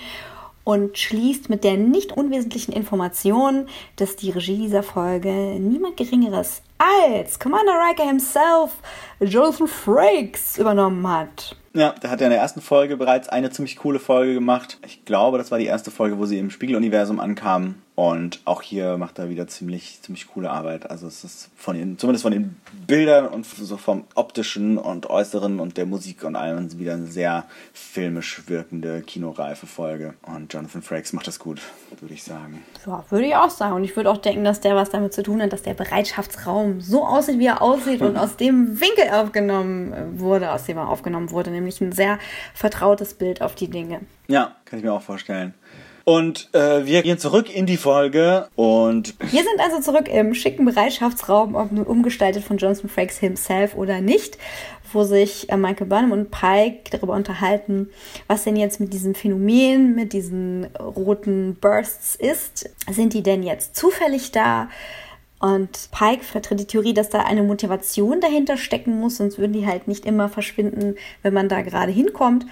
und 0.63 0.97
schließt 0.97 1.49
mit 1.49 1.63
der 1.63 1.77
nicht 1.77 2.11
unwesentlichen 2.11 2.71
Information, 2.71 3.67
dass 3.95 4.15
die 4.15 4.31
Regie 4.31 4.57
dieser 4.57 4.83
Folge 4.83 5.29
niemand 5.59 5.97
Geringeres 5.97 6.61
als 6.77 7.39
Commander 7.39 7.73
Riker 7.73 8.07
himself, 8.07 8.71
Jonathan 9.19 9.67
Frakes, 9.67 10.57
übernommen 10.57 11.07
hat. 11.07 11.55
Ja, 11.73 11.93
der 11.93 12.09
hat 12.09 12.19
ja 12.19 12.27
in 12.27 12.31
der 12.31 12.41
ersten 12.41 12.61
Folge 12.61 12.97
bereits 12.97 13.29
eine 13.29 13.49
ziemlich 13.49 13.77
coole 13.77 13.99
Folge 13.99 14.33
gemacht. 14.33 14.77
Ich 14.85 15.05
glaube, 15.05 15.37
das 15.37 15.51
war 15.51 15.57
die 15.57 15.65
erste 15.65 15.89
Folge, 15.89 16.17
wo 16.17 16.25
sie 16.25 16.37
im 16.37 16.49
Spiegeluniversum 16.49 17.19
ankamen. 17.19 17.81
Und 17.93 18.39
auch 18.45 18.61
hier 18.61 18.97
macht 18.97 19.19
er 19.19 19.29
wieder 19.29 19.47
ziemlich, 19.47 20.01
ziemlich 20.01 20.27
coole 20.27 20.49
Arbeit. 20.49 20.89
Also 20.89 21.07
es 21.07 21.25
ist 21.25 21.49
von 21.57 21.75
den, 21.75 21.97
zumindest 21.97 22.23
von 22.23 22.31
den 22.31 22.55
Bildern 22.87 23.27
und 23.27 23.45
so 23.45 23.75
vom 23.75 24.05
optischen 24.15 24.77
und 24.77 25.09
äußeren 25.09 25.59
und 25.59 25.75
der 25.75 25.85
Musik 25.85 26.23
und 26.23 26.37
allem 26.37 26.79
wieder 26.79 26.93
eine 26.93 27.07
sehr 27.07 27.43
filmisch 27.73 28.43
wirkende, 28.47 29.01
kinoreife 29.01 29.67
Folge. 29.67 30.13
Und 30.21 30.53
Jonathan 30.53 30.81
Frakes 30.81 31.11
macht 31.11 31.27
das 31.27 31.37
gut, 31.37 31.61
würde 31.99 32.13
ich 32.13 32.23
sagen. 32.23 32.63
Ja, 32.87 33.03
würde 33.09 33.25
ich 33.25 33.35
auch 33.35 33.49
sagen. 33.49 33.75
Und 33.75 33.83
ich 33.83 33.95
würde 33.95 34.09
auch 34.09 34.17
denken, 34.17 34.45
dass 34.45 34.61
der 34.61 34.75
was 34.75 34.89
damit 34.89 35.13
zu 35.13 35.21
tun 35.21 35.41
hat, 35.41 35.51
dass 35.51 35.63
der 35.63 35.73
Bereitschaftsraum 35.73 36.79
so 36.79 37.05
aussieht, 37.05 37.39
wie 37.39 37.47
er 37.47 37.61
aussieht 37.61 38.01
und 38.01 38.17
aus 38.17 38.37
dem 38.37 38.79
Winkel 38.79 39.09
aufgenommen 39.11 40.17
wurde, 40.17 40.51
aus 40.51 40.65
dem 40.65 40.77
er 40.77 40.87
aufgenommen 40.87 41.29
wurde. 41.31 41.51
Nämlich 41.51 41.81
ein 41.81 41.91
sehr 41.91 42.19
vertrautes 42.53 43.15
Bild 43.15 43.41
auf 43.41 43.53
die 43.53 43.69
Dinge. 43.69 43.99
Ja, 44.27 44.55
kann 44.63 44.79
ich 44.79 44.85
mir 44.85 44.93
auch 44.93 45.01
vorstellen. 45.01 45.53
Und 46.03 46.49
äh, 46.53 46.85
wir 46.85 47.01
gehen 47.03 47.19
zurück 47.19 47.53
in 47.53 47.65
die 47.65 47.77
Folge 47.77 48.47
und 48.55 49.13
Wir 49.19 49.43
sind 49.43 49.59
also 49.59 49.79
zurück 49.81 50.07
im 50.07 50.33
schicken 50.33 50.65
Bereitschaftsraum, 50.65 51.55
ob 51.55 51.71
nun 51.71 51.85
umgestaltet 51.85 52.43
von 52.43 52.57
Jonathan 52.57 52.89
Frakes 52.89 53.17
himself 53.17 53.75
oder 53.75 54.01
nicht, 54.01 54.37
wo 54.93 55.03
sich 55.03 55.49
äh, 55.49 55.57
Michael 55.57 55.87
Burnham 55.87 56.11
und 56.11 56.31
Pike 56.31 56.89
darüber 56.91 57.13
unterhalten, 57.13 57.89
was 58.27 58.43
denn 58.43 58.55
jetzt 58.55 58.79
mit 58.79 58.93
diesem 58.93 59.15
Phänomen, 59.15 59.95
mit 59.95 60.13
diesen 60.13 60.65
roten 60.77 61.55
Bursts 61.59 62.15
ist. 62.15 62.69
Sind 62.89 63.13
die 63.13 63.23
denn 63.23 63.43
jetzt 63.43 63.75
zufällig 63.75 64.31
da? 64.31 64.69
Und 65.39 65.89
Pike 65.91 66.23
vertritt 66.23 66.59
die 66.59 66.67
Theorie, 66.67 66.93
dass 66.93 67.09
da 67.09 67.21
eine 67.21 67.41
Motivation 67.41 68.21
dahinter 68.21 68.57
stecken 68.57 68.99
muss, 68.99 69.17
sonst 69.17 69.39
würden 69.39 69.53
die 69.53 69.65
halt 69.65 69.87
nicht 69.87 70.05
immer 70.05 70.29
verschwinden, 70.29 70.95
wenn 71.23 71.33
man 71.33 71.49
da 71.49 71.61
gerade 71.61 71.91
hinkommt. 71.91 72.45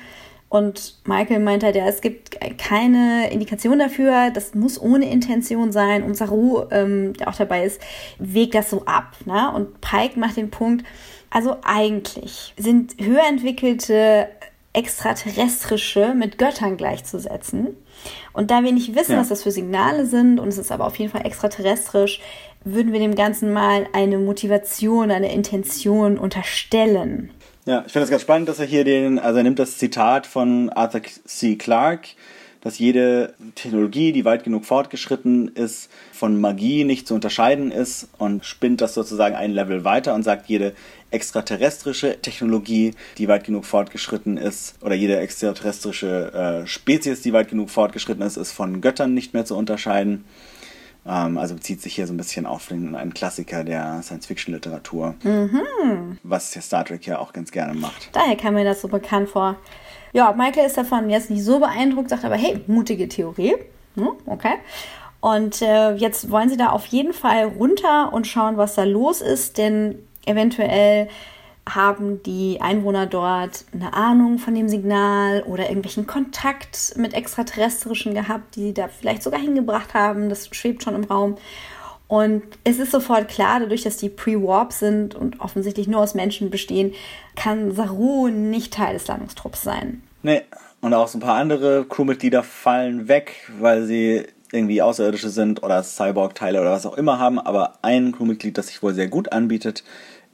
Und 0.49 0.95
Michael 1.05 1.39
meint 1.39 1.63
halt, 1.63 1.75
ja, 1.75 1.87
es 1.87 2.01
gibt 2.01 2.37
keine 2.57 3.29
Indikation 3.31 3.77
dafür, 3.77 4.31
das 4.31 4.55
muss 4.55 4.81
ohne 4.81 5.09
Intention 5.09 5.71
sein. 5.71 6.01
Und 6.01 6.15
Saru, 6.17 6.63
ähm, 6.71 7.13
der 7.13 7.27
auch 7.29 7.35
dabei 7.35 7.65
ist, 7.65 7.79
wägt 8.17 8.55
das 8.55 8.71
so 8.71 8.83
ab. 8.85 9.15
Ne? 9.25 9.51
Und 9.53 9.79
Pike 9.79 10.19
macht 10.19 10.37
den 10.37 10.49
Punkt, 10.49 10.83
also 11.29 11.57
eigentlich 11.63 12.55
sind 12.57 12.95
höher 12.99 13.27
entwickelte 13.27 14.27
extraterrestrische 14.73 16.13
mit 16.15 16.37
Göttern 16.37 16.77
gleichzusetzen. 16.77 17.75
Und 18.33 18.49
da 18.49 18.63
wir 18.63 18.71
nicht 18.71 18.95
wissen, 18.95 19.13
Ja. 19.13 19.19
was 19.19 19.29
das 19.29 19.43
für 19.43 19.51
Signale 19.51 20.05
sind, 20.05 20.39
und 20.39 20.47
es 20.47 20.57
ist 20.57 20.71
aber 20.71 20.85
auf 20.87 20.95
jeden 20.97 21.11
Fall 21.11 21.25
extraterrestrisch, 21.25 22.21
würden 22.63 22.91
wir 22.91 22.99
dem 22.99 23.15
Ganzen 23.15 23.53
mal 23.53 23.87
eine 23.93 24.17
Motivation, 24.17 25.11
eine 25.11 25.31
Intention 25.33 26.17
unterstellen. 26.17 27.31
Ja, 27.65 27.83
ich 27.85 27.91
finde 27.91 28.05
es 28.05 28.09
ganz 28.09 28.21
spannend, 28.21 28.49
dass 28.49 28.59
er 28.59 28.65
hier 28.65 28.83
den, 28.83 29.19
also 29.19 29.37
er 29.37 29.43
nimmt 29.43 29.59
das 29.59 29.77
Zitat 29.77 30.25
von 30.25 30.69
Arthur 30.69 31.01
C. 31.25 31.55
Clarke, 31.55 32.09
dass 32.61 32.79
jede 32.79 33.33
Technologie, 33.55 34.11
die 34.11 34.25
weit 34.25 34.43
genug 34.43 34.65
fortgeschritten 34.65 35.49
ist, 35.49 35.89
von 36.11 36.39
Magie 36.39 36.83
nicht 36.83 37.07
zu 37.07 37.15
unterscheiden 37.15 37.71
ist 37.71 38.09
und 38.17 38.45
spinnt 38.45 38.81
das 38.81 38.93
sozusagen 38.93 39.35
ein 39.35 39.51
Level 39.51 39.83
weiter 39.83 40.13
und 40.13 40.23
sagt, 40.23 40.47
jede 40.47 40.73
extraterrestrische 41.11 42.21
Technologie, 42.21 42.93
die 43.17 43.27
weit 43.27 43.45
genug 43.45 43.65
fortgeschritten 43.65 44.37
ist, 44.37 44.75
oder 44.81 44.95
jede 44.95 45.17
extraterrestrische 45.17 46.63
äh, 46.63 46.67
Spezies, 46.67 47.21
die 47.21 47.33
weit 47.33 47.49
genug 47.49 47.69
fortgeschritten 47.69 48.23
ist, 48.23 48.37
ist 48.37 48.51
von 48.51 48.81
Göttern 48.81 49.13
nicht 49.13 49.33
mehr 49.33 49.45
zu 49.45 49.55
unterscheiden. 49.55 50.25
Ähm, 51.05 51.37
also 51.37 51.55
bezieht 51.55 51.81
sich 51.81 51.95
hier 51.95 52.07
so 52.07 52.13
ein 52.13 52.17
bisschen 52.17 52.45
auf 52.45 52.67
den, 52.67 52.95
einen 52.95 53.13
Klassiker 53.13 53.63
der 53.63 54.01
Science-Fiction-Literatur, 54.01 55.15
was 56.23 56.53
ja 56.55 56.61
Star 56.61 56.85
Trek 56.85 57.05
ja 57.05 57.19
auch 57.19 57.33
ganz 57.33 57.51
gerne 57.51 57.73
macht. 57.73 58.09
Daher 58.13 58.35
kam 58.35 58.53
mir 58.53 58.65
das 58.65 58.81
so 58.81 58.87
bekannt 58.87 59.29
vor. 59.29 59.55
Ja, 60.11 60.31
Michael 60.31 60.65
ist 60.65 60.77
davon 60.77 61.09
jetzt 61.09 61.29
nicht 61.29 61.43
so 61.43 61.59
beeindruckt, 61.59 62.09
sagt 62.09 62.25
aber, 62.25 62.35
hey, 62.35 62.63
mutige 62.67 63.07
Theorie. 63.07 63.55
Hm, 63.95 64.09
okay. 64.25 64.55
Und 65.21 65.61
äh, 65.61 65.93
jetzt 65.95 66.31
wollen 66.31 66.49
sie 66.49 66.57
da 66.57 66.69
auf 66.69 66.85
jeden 66.87 67.13
Fall 67.13 67.45
runter 67.45 68.13
und 68.13 68.25
schauen, 68.25 68.57
was 68.57 68.75
da 68.75 68.83
los 68.83 69.21
ist, 69.21 69.57
denn 69.57 69.99
eventuell 70.25 71.09
haben 71.67 72.23
die 72.23 72.59
Einwohner 72.61 73.05
dort 73.05 73.65
eine 73.73 73.93
Ahnung 73.93 74.39
von 74.39 74.55
dem 74.55 74.69
Signal 74.69 75.43
oder 75.43 75.63
irgendwelchen 75.63 76.07
Kontakt 76.07 76.93
mit 76.97 77.13
Extraterrestrischen 77.13 78.13
gehabt, 78.13 78.55
die 78.55 78.67
sie 78.67 78.73
da 78.73 78.87
vielleicht 78.87 79.23
sogar 79.23 79.39
hingebracht 79.39 79.93
haben. 79.93 80.29
Das 80.29 80.47
schwebt 80.51 80.83
schon 80.83 80.95
im 80.95 81.03
Raum. 81.03 81.37
Und 82.07 82.41
es 82.63 82.79
ist 82.79 82.91
sofort 82.91 83.27
klar, 83.27 83.59
dadurch, 83.59 83.83
dass 83.83 83.97
die 83.97 84.09
Pre-Warp 84.09 84.73
sind 84.73 85.13
und 85.13 85.39
offensichtlich 85.41 85.87
nur 85.87 86.01
aus 86.01 86.15
Menschen 86.15 86.49
bestehen, 86.49 86.93
kann 87.35 87.75
Saru 87.75 88.29
nicht 88.29 88.73
Teil 88.73 88.93
des 88.93 89.07
Landungstrupps 89.07 89.61
sein. 89.61 90.01
Nee, 90.23 90.41
und 90.81 90.93
auch 90.95 91.07
so 91.07 91.19
ein 91.19 91.21
paar 91.21 91.35
andere 91.35 91.85
Crewmitglieder 91.85 92.41
fallen 92.41 93.07
weg, 93.07 93.47
weil 93.59 93.85
sie 93.85 94.25
irgendwie 94.51 94.81
Außerirdische 94.81 95.29
sind 95.29 95.61
oder 95.61 95.83
Cyborg-Teile 95.83 96.59
oder 96.59 96.71
was 96.71 96.87
auch 96.87 96.97
immer 96.97 97.19
haben. 97.19 97.39
Aber 97.39 97.73
ein 97.83 98.11
Crewmitglied, 98.11 98.57
das 98.57 98.67
sich 98.67 98.81
wohl 98.81 98.95
sehr 98.95 99.07
gut 99.07 99.31
anbietet, 99.31 99.83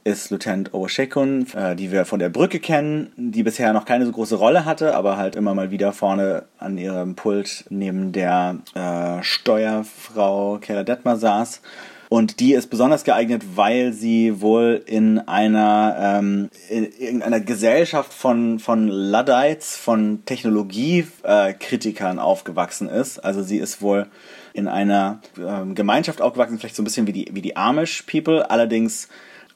ist 0.06 0.30
Lieutenant 0.30 0.72
Owashekun, 0.72 1.48
äh, 1.54 1.74
die 1.74 1.90
wir 1.90 2.04
von 2.04 2.20
der 2.20 2.28
Brücke 2.28 2.60
kennen, 2.60 3.10
die 3.16 3.42
bisher 3.42 3.72
noch 3.72 3.84
keine 3.84 4.06
so 4.06 4.12
große 4.12 4.36
Rolle 4.36 4.64
hatte, 4.64 4.94
aber 4.94 5.16
halt 5.16 5.34
immer 5.34 5.52
mal 5.52 5.72
wieder 5.72 5.92
vorne 5.92 6.44
an 6.58 6.78
ihrem 6.78 7.16
Pult 7.16 7.64
neben 7.70 8.12
der 8.12 8.58
äh, 8.74 9.20
Steuerfrau 9.24 10.58
Kayla 10.60 10.84
Detmer 10.84 11.16
saß. 11.16 11.60
Und 12.08 12.38
die 12.38 12.54
ist 12.54 12.70
besonders 12.70 13.02
geeignet, 13.02 13.42
weil 13.56 13.92
sie 13.92 14.40
wohl 14.40 14.80
in 14.86 15.18
einer 15.18 15.96
ähm, 16.00 16.50
in 16.70 16.84
irgendeiner 16.84 17.40
Gesellschaft 17.40 18.12
von 18.12 18.60
von 18.60 18.86
Luddites, 18.86 19.76
von 19.76 20.24
Technologiekritikern 20.24 22.20
aufgewachsen 22.20 22.88
ist. 22.88 23.18
Also 23.18 23.42
sie 23.42 23.56
ist 23.56 23.82
wohl 23.82 24.06
in 24.52 24.68
einer 24.68 25.18
ähm, 25.36 25.74
Gemeinschaft 25.74 26.22
aufgewachsen, 26.22 26.60
vielleicht 26.60 26.76
so 26.76 26.82
ein 26.82 26.84
bisschen 26.84 27.08
wie 27.08 27.12
die 27.12 27.28
wie 27.32 27.42
die 27.42 27.56
Amish 27.56 28.02
People, 28.02 28.48
allerdings 28.48 29.08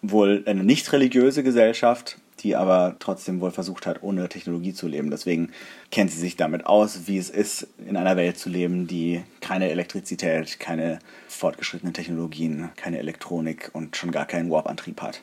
wohl 0.02 0.42
eine 0.46 0.64
nicht 0.64 0.92
religiöse 0.92 1.42
Gesellschaft, 1.42 2.18
die 2.40 2.56
aber 2.56 2.96
trotzdem 2.98 3.40
wohl 3.40 3.50
versucht 3.50 3.86
hat, 3.86 4.02
ohne 4.02 4.28
Technologie 4.28 4.72
zu 4.72 4.88
leben. 4.88 5.10
Deswegen 5.10 5.52
kennt 5.90 6.10
sie 6.10 6.20
sich 6.20 6.36
damit 6.36 6.66
aus, 6.66 7.06
wie 7.06 7.18
es 7.18 7.30
ist, 7.30 7.66
in 7.86 7.96
einer 7.96 8.16
Welt 8.16 8.38
zu 8.38 8.48
leben, 8.48 8.86
die 8.86 9.22
keine 9.40 9.70
Elektrizität, 9.70 10.60
keine 10.60 11.00
fortgeschrittenen 11.28 11.94
Technologien, 11.94 12.70
keine 12.76 12.98
Elektronik 12.98 13.70
und 13.72 13.96
schon 13.96 14.12
gar 14.12 14.26
keinen 14.26 14.50
Warp-Antrieb 14.50 15.00
hat. 15.02 15.22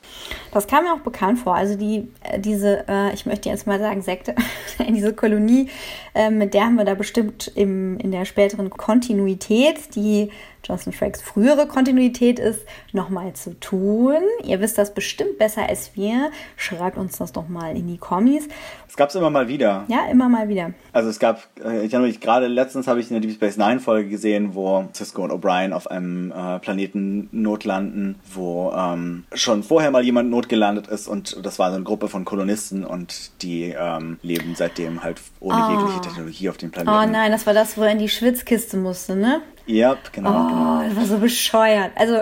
Das 0.52 0.68
kam 0.68 0.84
mir 0.84 0.94
auch 0.94 1.00
bekannt 1.00 1.40
vor. 1.40 1.56
Also 1.56 1.76
die, 1.76 2.08
äh, 2.24 2.40
diese, 2.40 2.86
äh, 2.88 3.14
ich 3.14 3.26
möchte 3.26 3.50
jetzt 3.50 3.68
mal 3.68 3.80
sagen, 3.80 4.02
Sekte, 4.02 4.36
diese 4.90 5.14
Kolonie, 5.14 5.70
äh, 6.14 6.30
mit 6.30 6.54
der 6.54 6.66
haben 6.66 6.76
wir 6.76 6.86
da 6.86 6.96
bestimmt 6.96 7.52
im, 7.56 7.98
in 8.00 8.12
der 8.12 8.26
späteren 8.26 8.70
Kontinuität, 8.70 9.96
die 9.96 10.32
Jonathan 10.64 10.92
Frakes 10.92 11.22
frühere 11.22 11.68
Kontinuität 11.68 12.40
ist, 12.40 12.66
nochmal 12.92 13.34
zu 13.34 13.58
tun. 13.60 14.18
Ihr 14.44 14.60
wisst 14.60 14.78
das 14.78 14.94
bestimmt 14.94 15.38
besser 15.38 15.68
als 15.68 15.96
wir. 15.96 16.32
Schreibt 16.58 16.98
uns 16.98 17.18
das 17.18 17.32
doch 17.32 17.48
mal 17.48 17.78
in 17.78 17.88
die 17.88 17.98
Kommis. 17.98 18.48
Es 18.88 18.98
gab 18.98 19.10
es 19.10 19.16
immer 19.16 19.30
mal 19.30 19.48
wieder. 19.48 19.86
Ja, 19.88 20.08
immer 20.12 20.28
mal 20.28 20.50
wieder. 20.50 20.57
Also 20.94 21.10
es 21.10 21.20
gab, 21.20 21.44
äh, 21.64 21.86
ich 21.86 21.94
erinnere 21.94 22.08
mich 22.10 22.20
gerade 22.20 22.48
letztens 22.48 22.88
habe 22.88 23.00
ich 23.00 23.10
in 23.10 23.14
der 23.14 23.22
Deep 23.22 23.34
Space 23.36 23.58
Nine 23.58 23.80
Folge 23.80 24.10
gesehen, 24.10 24.56
wo 24.56 24.88
Cisco 24.94 25.24
und 25.24 25.32
O'Brien 25.32 25.72
auf 25.74 25.90
einem 25.90 26.32
äh, 26.32 26.60
Planeten 26.60 27.30
notlanden, 27.32 28.16
wo 28.34 28.72
ähm, 28.76 29.26
schon 29.34 29.64
vorher 29.64 29.92
mal 29.92 30.04
jemand 30.04 30.30
notgelandet 30.30 30.88
ist 30.88 31.08
und 31.08 31.46
das 31.46 31.60
war 31.60 31.70
so 31.70 31.76
eine 31.76 31.84
Gruppe 31.84 32.08
von 32.08 32.26
Kolonisten 32.26 32.84
und 32.86 33.32
die 33.42 33.76
ähm, 33.78 34.18
leben 34.22 34.54
seitdem 34.56 35.04
halt 35.04 35.22
ohne 35.40 35.58
Oh. 35.68 35.72
jegliche 35.72 36.02
Technologie 36.02 36.50
auf 36.50 36.58
dem 36.58 36.72
Planeten. 36.72 36.96
Oh 36.98 37.06
nein, 37.12 37.32
das 37.32 37.46
war 37.46 37.54
das, 37.54 37.78
wo 37.78 37.84
er 37.84 37.92
in 37.92 38.00
die 38.00 38.10
Schwitzkiste 38.10 38.78
musste, 38.78 39.16
ne? 39.16 39.42
Yep, 39.68 40.14
genau, 40.14 40.48
genau. 40.48 40.80
Oh, 40.80 40.84
das 40.88 40.96
war 40.96 41.06
so 41.06 41.18
bescheuert. 41.18 41.92
Also 41.96 42.22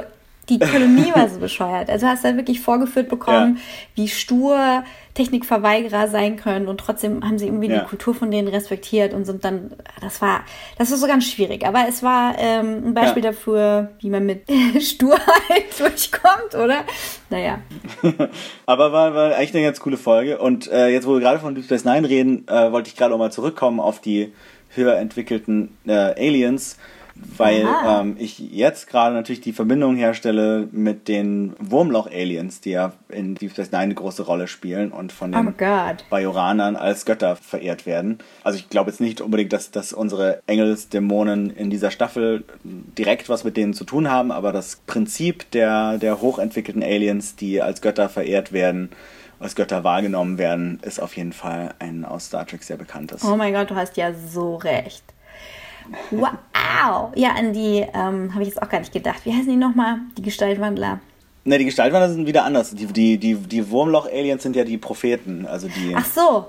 die 0.49 0.59
Kolonie 0.59 1.11
war 1.15 1.27
so 1.29 1.39
bescheuert. 1.39 1.89
Also 1.89 2.07
hast 2.07 2.23
du 2.23 2.27
halt 2.27 2.37
wirklich 2.37 2.61
vorgeführt 2.61 3.09
bekommen, 3.09 3.55
Ja. 3.57 3.61
wie 4.03 4.07
stur 4.07 4.83
Technikverweigerer 5.15 6.07
sein 6.09 6.35
können 6.35 6.67
und 6.67 6.77
trotzdem 6.79 7.23
haben 7.23 7.39
sie 7.39 7.45
irgendwie 7.47 7.69
Ja. 7.69 7.79
die 7.79 7.85
Kultur 7.87 8.13
von 8.13 8.29
denen 8.31 8.47
respektiert 8.49 9.13
und 9.13 9.25
sind 9.25 9.45
dann, 9.45 9.71
das 10.01 10.21
war, 10.21 10.41
das 10.77 10.91
war 10.91 10.97
so 10.97 11.07
ganz 11.07 11.25
schwierig. 11.25 11.65
Aber 11.65 11.85
es 11.87 12.03
war 12.03 12.35
ähm, 12.37 12.83
ein 12.87 12.93
Beispiel 12.93 13.23
Ja. 13.23 13.31
dafür, 13.31 13.91
wie 14.01 14.09
man 14.09 14.25
mit 14.25 14.43
Sturheit 14.81 15.21
durchkommt, 15.79 16.53
oder? 16.53 16.83
Naja. 17.29 17.59
Aber 18.65 18.91
war, 18.91 19.13
war 19.15 19.35
eigentlich 19.35 19.55
eine 19.55 19.63
ganz 19.63 19.79
coole 19.79 19.97
Folge. 19.97 20.37
Und 20.39 20.69
äh, 20.71 20.87
jetzt, 20.89 21.07
wo 21.07 21.13
wir 21.13 21.21
gerade 21.21 21.39
von 21.39 21.55
Deep 21.55 21.63
Space 21.65 21.85
Nine 21.85 22.07
reden, 22.07 22.47
äh, 22.47 22.71
wollte 22.71 22.89
ich 22.89 22.95
gerade 22.95 23.13
auch 23.13 23.17
mal 23.19 23.31
zurückkommen 23.31 23.79
auf 23.79 24.01
die 24.01 24.33
höher 24.75 24.97
entwickelten 24.97 25.77
äh, 25.87 25.91
Aliens, 25.93 26.77
weil 27.37 27.65
Aha. 27.65 28.01
ähm, 28.01 28.15
ich 28.19 28.39
jetzt 28.39 28.87
gerade 28.87 29.15
natürlich 29.15 29.41
die 29.41 29.53
Verbindung 29.53 29.95
herstelle 29.95 30.67
mit 30.71 31.07
den 31.07 31.53
Wurmloch-Aliens, 31.59 32.61
die 32.61 32.71
ja 32.71 32.91
in 33.09 33.35
Deep 33.35 33.51
Space 33.51 33.71
Nine 33.71 33.83
eine 33.83 33.93
große 33.95 34.23
Rolle 34.23 34.47
spielen 34.47 34.91
und 34.91 35.11
von 35.11 35.33
Oh 35.33 35.37
den 35.37 35.57
God. 35.57 36.09
Bajoranern 36.09 36.75
als 36.75 37.05
Götter 37.05 37.35
verehrt 37.37 37.85
werden. 37.85 38.19
Also 38.43 38.57
ich 38.57 38.69
glaube 38.69 38.89
jetzt 38.89 38.99
nicht 38.99 39.21
unbedingt, 39.21 39.53
dass, 39.53 39.71
dass 39.71 39.93
unsere 39.93 40.41
Engelsdämonen 40.47 41.49
in 41.51 41.69
dieser 41.69 41.89
Staffel 41.91 42.43
direkt 42.63 43.29
was 43.29 43.43
mit 43.43 43.55
denen 43.55 43.73
zu 43.73 43.85
tun 43.85 44.09
haben, 44.11 44.31
aber 44.31 44.51
das 44.51 44.81
Prinzip 44.85 45.49
der, 45.51 45.97
der 45.97 46.21
hochentwickelten 46.21 46.83
Aliens, 46.83 47.35
die 47.35 47.61
als 47.61 47.81
Götter 47.81 48.09
verehrt 48.09 48.51
werden, 48.51 48.89
als 49.39 49.55
Götter 49.55 49.83
wahrgenommen 49.83 50.37
werden, 50.37 50.79
ist 50.81 50.99
auf 51.01 51.15
jeden 51.15 51.33
Fall 51.33 51.73
ein 51.79 52.03
aus 52.05 52.27
Star 52.27 52.45
Trek 52.45 52.63
sehr 52.63 52.77
bekanntes. 52.77 53.23
Oh 53.23 53.35
mein 53.35 53.53
Gott, 53.53 53.69
du 53.69 53.75
hast 53.75 53.95
ja 53.97 54.13
so 54.13 54.55
recht. 54.55 55.03
Wow. 56.11 57.11
Ja, 57.15 57.29
an 57.37 57.53
die 57.53 57.85
ähm, 57.93 58.33
habe 58.33 58.41
ich 58.43 58.49
jetzt 58.49 58.61
auch 58.61 58.69
gar 58.69 58.79
nicht 58.79 58.93
gedacht. 58.93 59.21
Wie 59.25 59.31
heißen 59.33 59.47
die 59.49 59.55
nochmal? 59.55 59.97
Die 60.17 60.21
Gestaltwandler. 60.21 60.99
Ne, 61.45 61.57
die 61.57 61.65
Gestaltwandler 61.65 62.09
sind 62.11 62.25
wieder 62.27 62.43
anders. 62.43 62.71
Die, 62.71 62.85
die, 62.87 63.17
die, 63.17 63.35
die 63.35 63.69
Wurmloch-Aliens 63.69 64.41
sind 64.43 64.55
ja 64.55 64.63
die 64.63 64.77
Propheten, 64.77 65.45
also 65.45 65.67
die... 65.67 65.93
Ach 65.95 66.05
so. 66.05 66.45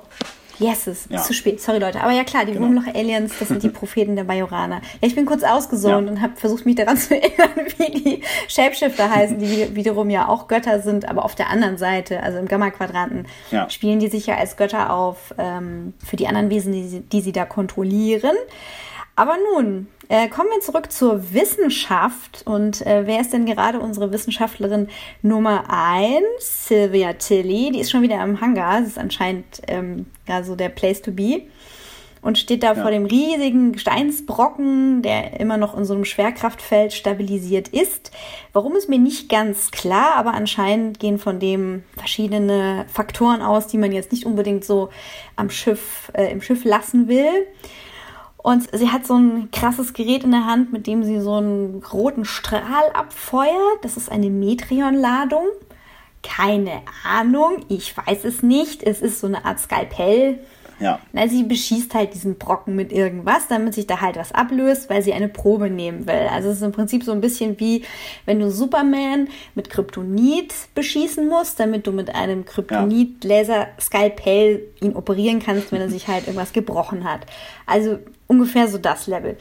Yes, 0.59 0.87
es 0.87 1.01
ist 1.03 1.11
Ja. 1.11 1.20
zu 1.20 1.34
spät. 1.34 1.61
Sorry, 1.61 1.78
Leute. 1.78 2.01
Aber 2.01 2.12
ja 2.12 2.24
klar, 2.24 2.47
die 2.47 2.53
Genau. 2.53 2.64
Wurmloch-Aliens, 2.64 3.34
das 3.39 3.49
sind 3.49 3.62
die 3.62 3.68
Propheten 3.80 4.16
der 4.16 4.24
Bajoraner. 4.24 4.76
Ja, 5.03 5.09
ich 5.09 5.14
bin 5.14 5.26
kurz 5.26 5.43
ausgesohnt 5.43 6.07
Ja. 6.07 6.12
und 6.12 6.22
habe 6.22 6.34
versucht, 6.37 6.64
mich 6.64 6.76
daran 6.76 6.97
zu 6.97 7.14
erinnern, 7.14 7.66
wie 7.76 7.91
die 7.93 8.22
Shapeshifter 8.49 9.11
heißen, 9.14 9.39
die 9.39 9.49
wi- 9.51 9.68
wiederum 9.76 10.09
ja 10.09 10.28
auch 10.28 10.49
Götter 10.49 10.80
sind, 10.80 11.07
aber 11.11 11.26
auf 11.26 11.34
der 11.34 11.51
anderen 11.51 11.76
Seite, 11.76 12.22
also 12.22 12.39
im 12.39 12.49
Gamma-Quadranten, 12.49 13.26
Ja. 13.51 13.68
spielen 13.68 13.99
die 13.99 14.09
sich 14.09 14.26
ja 14.28 14.37
als 14.39 14.57
Götter 14.57 14.91
auf 14.95 15.34
ähm, 15.37 15.93
für 16.03 16.16
die 16.16 16.26
anderen 16.26 16.49
Wesen, 16.49 16.72
die 16.72 16.89
sie, 16.89 17.01
die 17.01 17.20
sie 17.20 17.32
da 17.32 17.45
kontrollieren. 17.45 18.34
Aber 19.19 19.37
nun, 19.55 19.89
äh, 20.09 20.29
kommen 20.29 20.51
wir 20.51 20.61
zurück 20.61 20.93
zur 20.93 21.33
Wissenschaft. 21.33 22.43
Und 22.45 22.87
äh, 22.87 23.07
wer 23.07 23.23
ist 23.23 23.33
denn 23.33 23.47
gerade 23.47 23.81
unsere 23.81 24.12
Wissenschaftlerin 24.12 24.89
Nummer 25.23 25.64
1? 25.69 26.23
Sylvia 26.39 27.14
Tilly. 27.14 27.73
Die 27.73 27.81
ist 27.81 27.91
schon 27.91 28.03
wieder 28.03 28.23
im 28.23 28.43
Hangar. 28.43 28.81
Das 28.81 28.91
ist 28.91 28.99
anscheinend 28.99 29.62
ähm, 29.69 30.05
ja, 30.29 30.43
so 30.45 30.55
der 30.55 30.69
Place 30.69 31.01
to 31.01 31.12
be. 31.12 31.43
Und 32.21 32.39
steht 32.39 32.62
da 32.64 32.75
vor 32.75 32.91
dem 32.91 33.07
riesigen 33.07 33.73
Gesteinsbrocken, 33.73 35.01
der 35.01 35.39
immer 35.39 35.57
noch 35.59 35.79
in 35.79 35.85
so 35.85 35.95
einem 35.95 36.05
Schwerkraftfeld 36.05 36.93
stabilisiert 36.93 37.69
ist. 37.69 38.11
Warum 38.53 38.75
ist 38.75 38.89
mir 38.89 38.99
nicht 38.99 39.29
ganz 39.29 39.71
klar, 39.71 40.17
aber 40.17 40.35
anscheinend 40.35 40.99
gehen 40.99 41.19
von 41.19 41.39
dem 41.39 41.85
verschiedene 41.97 42.85
Faktoren 42.89 43.43
aus, 43.43 43.69
die 43.69 43.79
man 43.79 43.93
jetzt 43.93 44.11
nicht 44.11 44.27
unbedingt 44.27 44.64
so 44.64 44.89
am 45.37 45.51
Schiff, 45.51 46.11
äh, 46.14 46.33
im 46.33 46.43
Schiff 46.43 46.64
lassen 46.64 47.07
will. 47.07 47.47
Und 48.47 48.62
sie 48.72 48.90
hat 48.90 49.05
so 49.05 49.14
ein 49.14 49.51
krasses 49.51 49.92
Gerät 49.92 50.22
in 50.22 50.30
der 50.30 50.47
Hand, 50.47 50.72
mit 50.72 50.86
dem 50.86 51.03
sie 51.03 51.18
so 51.18 51.34
einen 51.34 51.82
roten 51.92 52.24
Strahl 52.24 52.92
abfeuert. 52.94 53.80
Das 53.82 53.97
ist 53.97 54.09
eine 54.09 54.30
Metreon-Ladung. 54.30 55.49
Keine 56.22 56.82
Ahnung, 57.03 57.64
ich 57.68 57.97
weiß 57.97 58.24
es 58.24 58.44
nicht. 58.44 58.84
Es 58.84 59.03
ist 59.03 59.18
so 59.18 59.26
eine 59.26 59.44
Art 59.44 59.59
Skalpell. 59.59 60.38
Ja. 60.78 61.01
Na, 61.12 61.26
sie 61.26 61.42
beschießt 61.42 61.92
halt 61.94 62.14
diesen 62.14 62.38
Brocken 62.38 62.76
mit 62.76 62.92
irgendwas, 62.92 63.49
damit 63.49 63.74
sich 63.74 63.88
da 63.88 64.01
halt 64.01 64.14
was 64.14 64.30
ablöst, 64.30 64.88
weil 64.90 65.03
sie 65.03 65.12
eine 65.12 65.28
Probe 65.28 65.68
nehmen 65.68 66.07
will. 66.07 66.28
Also 66.30 66.51
es 66.51 66.59
ist 66.59 66.62
im 66.62 66.70
Prinzip 66.70 67.03
so 67.03 67.11
ein 67.11 67.20
bisschen 67.20 67.59
wie, 67.59 67.82
wenn 68.26 68.38
du 68.38 68.53
Superman 68.53 69.26
mit 69.57 69.70
Kryptonit 69.70 70.55
beschießen 70.76 71.26
musst, 71.26 71.59
damit 71.59 71.88
du 71.88 71.92
mit 71.92 72.14
einem 72.14 72.44
Kryptonit-Laser-Skalpell 72.44 74.62
ihn 74.82 74.94
operieren 74.94 75.40
kannst, 75.40 75.72
wenn 75.72 75.80
er 75.80 75.88
sich 75.88 76.07
halt 76.07 76.24
irgendwas 76.28 76.53
gebrochen 76.53 77.03
hat. 77.03 77.26
Also 77.66 77.99
ungefähr 78.27 78.68
so 78.68 78.79
das 78.79 79.07
Level. 79.07 79.37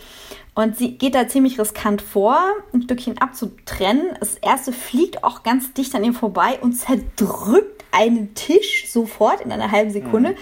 Und 0.54 0.78
sie 0.78 0.98
geht 0.98 1.16
da 1.16 1.28
ziemlich 1.28 1.60
riskant 1.60 2.02
vor, 2.02 2.40
ein 2.74 2.84
Stückchen 2.84 3.18
abzutrennen. 3.18 4.16
Das 4.20 4.36
erste 4.36 4.72
fliegt 4.72 5.24
auch 5.24 5.44
ganz 5.44 5.74
dicht 5.74 5.94
an 5.96 6.04
ihm 6.04 6.14
vorbei 6.14 6.60
und 6.62 6.74
zerdrückt 6.74 7.84
einen 7.92 8.34
Tisch 8.36 8.90
sofort 8.90 9.42
in 9.42 9.52
einer 9.52 9.72
halben 9.72 9.92
Sekunde. 9.92 10.32
Mhm. 10.32 10.36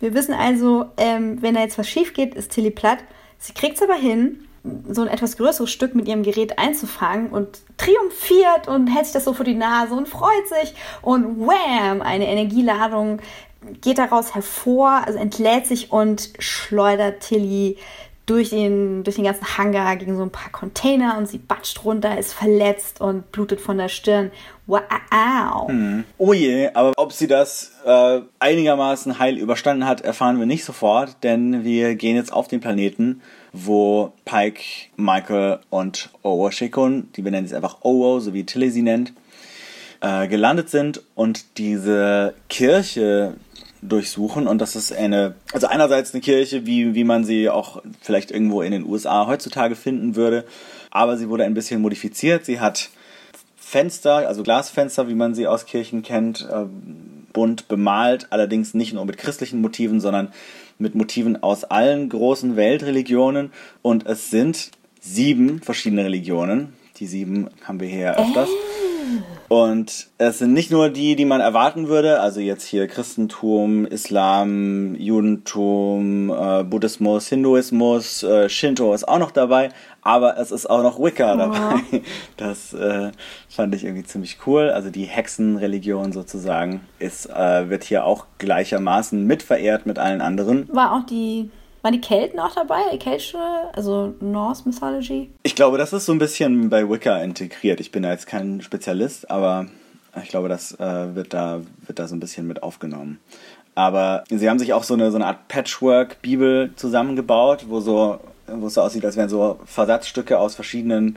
Wir 0.00 0.14
wissen 0.14 0.34
also, 0.34 0.86
ähm, 0.96 1.42
wenn 1.42 1.54
da 1.54 1.60
jetzt 1.60 1.78
was 1.78 1.88
schief 1.88 2.14
geht, 2.14 2.34
ist 2.34 2.52
Tilly 2.52 2.70
platt. 2.70 2.98
Sie 3.38 3.52
kriegt 3.52 3.76
es 3.76 3.82
aber 3.82 3.94
hin, 3.94 4.48
so 4.88 5.02
ein 5.02 5.08
etwas 5.08 5.36
größeres 5.36 5.70
Stück 5.70 5.94
mit 5.94 6.08
ihrem 6.08 6.22
Gerät 6.22 6.58
einzufangen 6.58 7.30
und 7.30 7.60
triumphiert 7.76 8.68
und 8.68 8.88
hält 8.88 9.06
sich 9.06 9.14
das 9.14 9.24
so 9.24 9.32
vor 9.32 9.44
die 9.44 9.54
Nase 9.54 9.94
und 9.94 10.08
freut 10.08 10.48
sich 10.48 10.74
und 11.02 11.38
wham, 11.40 12.02
eine 12.02 12.26
Energieladung 12.26 13.20
geht 13.80 13.98
daraus 13.98 14.34
hervor, 14.34 15.02
also 15.06 15.18
entlädt 15.18 15.66
sich 15.66 15.92
und 15.92 16.30
schleudert 16.38 17.20
Tilly 17.20 17.76
durch 18.28 18.50
den, 18.50 19.04
durch 19.04 19.16
den 19.16 19.24
ganzen 19.24 19.56
Hangar 19.56 19.96
gegen 19.96 20.14
so 20.16 20.22
ein 20.22 20.30
paar 20.30 20.52
Container 20.52 21.16
und 21.16 21.26
sie 21.26 21.38
batscht 21.38 21.84
runter, 21.84 22.18
ist 22.18 22.34
verletzt 22.34 23.00
und 23.00 23.32
blutet 23.32 23.60
von 23.60 23.78
der 23.78 23.88
Stirn. 23.88 24.30
Wow. 24.66 25.68
Hm. 25.68 26.04
Oh 26.18 26.34
je, 26.34 26.68
aber 26.74 26.92
ob 26.98 27.12
sie 27.12 27.26
das 27.26 27.72
äh, 27.86 28.20
einigermaßen 28.38 29.18
heil 29.18 29.38
überstanden 29.38 29.86
hat, 29.86 30.02
erfahren 30.02 30.38
wir 30.38 30.44
nicht 30.44 30.64
sofort, 30.64 31.16
denn 31.22 31.64
wir 31.64 31.94
gehen 31.94 32.16
jetzt 32.16 32.32
auf 32.32 32.48
den 32.48 32.60
Planeten, 32.60 33.22
wo 33.54 34.12
Pike, 34.26 34.62
Michael 34.96 35.60
und 35.70 36.10
Owo 36.22 36.50
Shikun, 36.50 37.08
die 37.16 37.24
wir 37.24 37.30
nennen 37.30 37.46
jetzt 37.46 37.54
einfach 37.54 37.78
Owo, 37.80 38.20
so 38.20 38.34
wie 38.34 38.44
Tilly 38.44 38.70
sie 38.70 38.82
nennt, 38.82 39.14
äh, 40.00 40.28
gelandet 40.28 40.70
sind 40.70 41.02
und 41.14 41.58
diese 41.58 42.34
Kirche, 42.48 43.34
durchsuchen 43.82 44.46
und 44.46 44.60
das 44.60 44.76
ist 44.76 44.92
eine, 44.92 45.34
also 45.52 45.66
einerseits 45.66 46.12
eine 46.12 46.20
Kirche, 46.20 46.66
wie, 46.66 46.94
wie 46.94 47.04
man 47.04 47.24
sie 47.24 47.48
auch 47.48 47.82
vielleicht 48.00 48.30
irgendwo 48.30 48.62
in 48.62 48.72
den 48.72 48.84
USA 48.84 49.26
heutzutage 49.26 49.76
finden 49.76 50.16
würde, 50.16 50.44
aber 50.90 51.16
sie 51.16 51.28
wurde 51.28 51.44
ein 51.44 51.54
bisschen 51.54 51.80
modifiziert. 51.80 52.44
Sie 52.44 52.60
hat 52.60 52.90
Fenster, 53.56 54.26
also 54.26 54.42
Glasfenster, 54.42 55.08
wie 55.08 55.14
man 55.14 55.34
sie 55.34 55.46
aus 55.46 55.66
Kirchen 55.66 56.02
kennt, 56.02 56.48
äh, 56.50 56.64
bunt 57.32 57.68
bemalt, 57.68 58.28
allerdings 58.30 58.74
nicht 58.74 58.94
nur 58.94 59.04
mit 59.04 59.18
christlichen 59.18 59.60
Motiven, 59.60 60.00
sondern 60.00 60.32
mit 60.78 60.94
Motiven 60.94 61.42
aus 61.42 61.64
allen 61.64 62.08
großen 62.08 62.56
Weltreligionen 62.56 63.52
und 63.82 64.06
es 64.06 64.30
sind 64.30 64.70
sieben 65.00 65.60
verschiedene 65.60 66.04
Religionen. 66.04 66.72
Die 66.98 67.06
sieben 67.06 67.48
haben 67.64 67.78
wir 67.80 67.88
hier 67.88 68.18
öfters. 68.18 68.48
Äh. 68.48 68.87
Und 69.48 70.08
es 70.18 70.38
sind 70.38 70.52
nicht 70.52 70.70
nur 70.70 70.90
die, 70.90 71.16
die 71.16 71.24
man 71.24 71.40
erwarten 71.40 71.88
würde, 71.88 72.20
also 72.20 72.38
jetzt 72.38 72.66
hier 72.66 72.86
Christentum, 72.86 73.86
Islam, 73.86 74.94
Judentum, 74.94 76.30
äh, 76.30 76.64
Buddhismus, 76.64 77.28
Hinduismus, 77.28 78.22
äh, 78.22 78.50
Shinto 78.50 78.92
ist 78.92 79.08
auch 79.08 79.18
noch 79.18 79.30
dabei, 79.30 79.70
aber 80.02 80.36
es 80.36 80.50
ist 80.50 80.68
auch 80.68 80.82
noch 80.82 80.98
Wicca 80.98 81.34
oh. 81.34 81.36
dabei. 81.38 81.80
Das 82.36 82.74
äh, 82.74 83.10
fand 83.48 83.74
ich 83.74 83.84
irgendwie 83.84 84.04
ziemlich 84.04 84.38
cool. 84.46 84.70
Also 84.70 84.90
die 84.90 85.04
Hexenreligion 85.04 86.12
sozusagen 86.12 86.82
ist, 86.98 87.26
äh, 87.30 87.70
wird 87.70 87.84
hier 87.84 88.04
auch 88.04 88.26
gleichermaßen 88.36 89.26
mitverehrt 89.26 89.86
mit 89.86 89.98
allen 89.98 90.20
anderen. 90.20 90.68
War 90.72 90.92
auch 90.92 91.06
die 91.06 91.50
waren 91.82 91.92
die 91.92 92.00
Kelten 92.00 92.38
auch 92.38 92.54
dabei? 92.54 92.96
Keltische, 92.98 93.38
also 93.72 94.14
Norse 94.20 94.68
Mythology? 94.68 95.30
Ich 95.42 95.54
glaube, 95.54 95.78
das 95.78 95.92
ist 95.92 96.06
so 96.06 96.12
ein 96.12 96.18
bisschen 96.18 96.68
bei 96.70 96.88
Wicca 96.88 97.18
integriert. 97.18 97.80
Ich 97.80 97.92
bin 97.92 98.02
da 98.02 98.10
jetzt 98.10 98.26
kein 98.26 98.60
Spezialist, 98.60 99.30
aber 99.30 99.66
ich 100.22 100.28
glaube, 100.28 100.48
das 100.48 100.72
äh, 100.80 101.14
wird, 101.14 101.34
da, 101.34 101.60
wird 101.86 101.98
da 101.98 102.08
so 102.08 102.16
ein 102.16 102.20
bisschen 102.20 102.46
mit 102.46 102.62
aufgenommen. 102.62 103.20
Aber 103.74 104.24
sie 104.28 104.50
haben 104.50 104.58
sich 104.58 104.72
auch 104.72 104.82
so 104.82 104.94
eine, 104.94 105.10
so 105.10 105.16
eine 105.16 105.26
Art 105.26 105.46
Patchwork-Bibel 105.46 106.72
zusammengebaut, 106.74 107.66
wo, 107.68 107.80
so, 107.80 108.18
wo 108.48 108.66
es 108.66 108.74
so 108.74 108.82
aussieht, 108.82 109.04
als 109.04 109.16
wären 109.16 109.28
so 109.28 109.60
Versatzstücke 109.66 110.38
aus 110.38 110.56
verschiedenen 110.56 111.16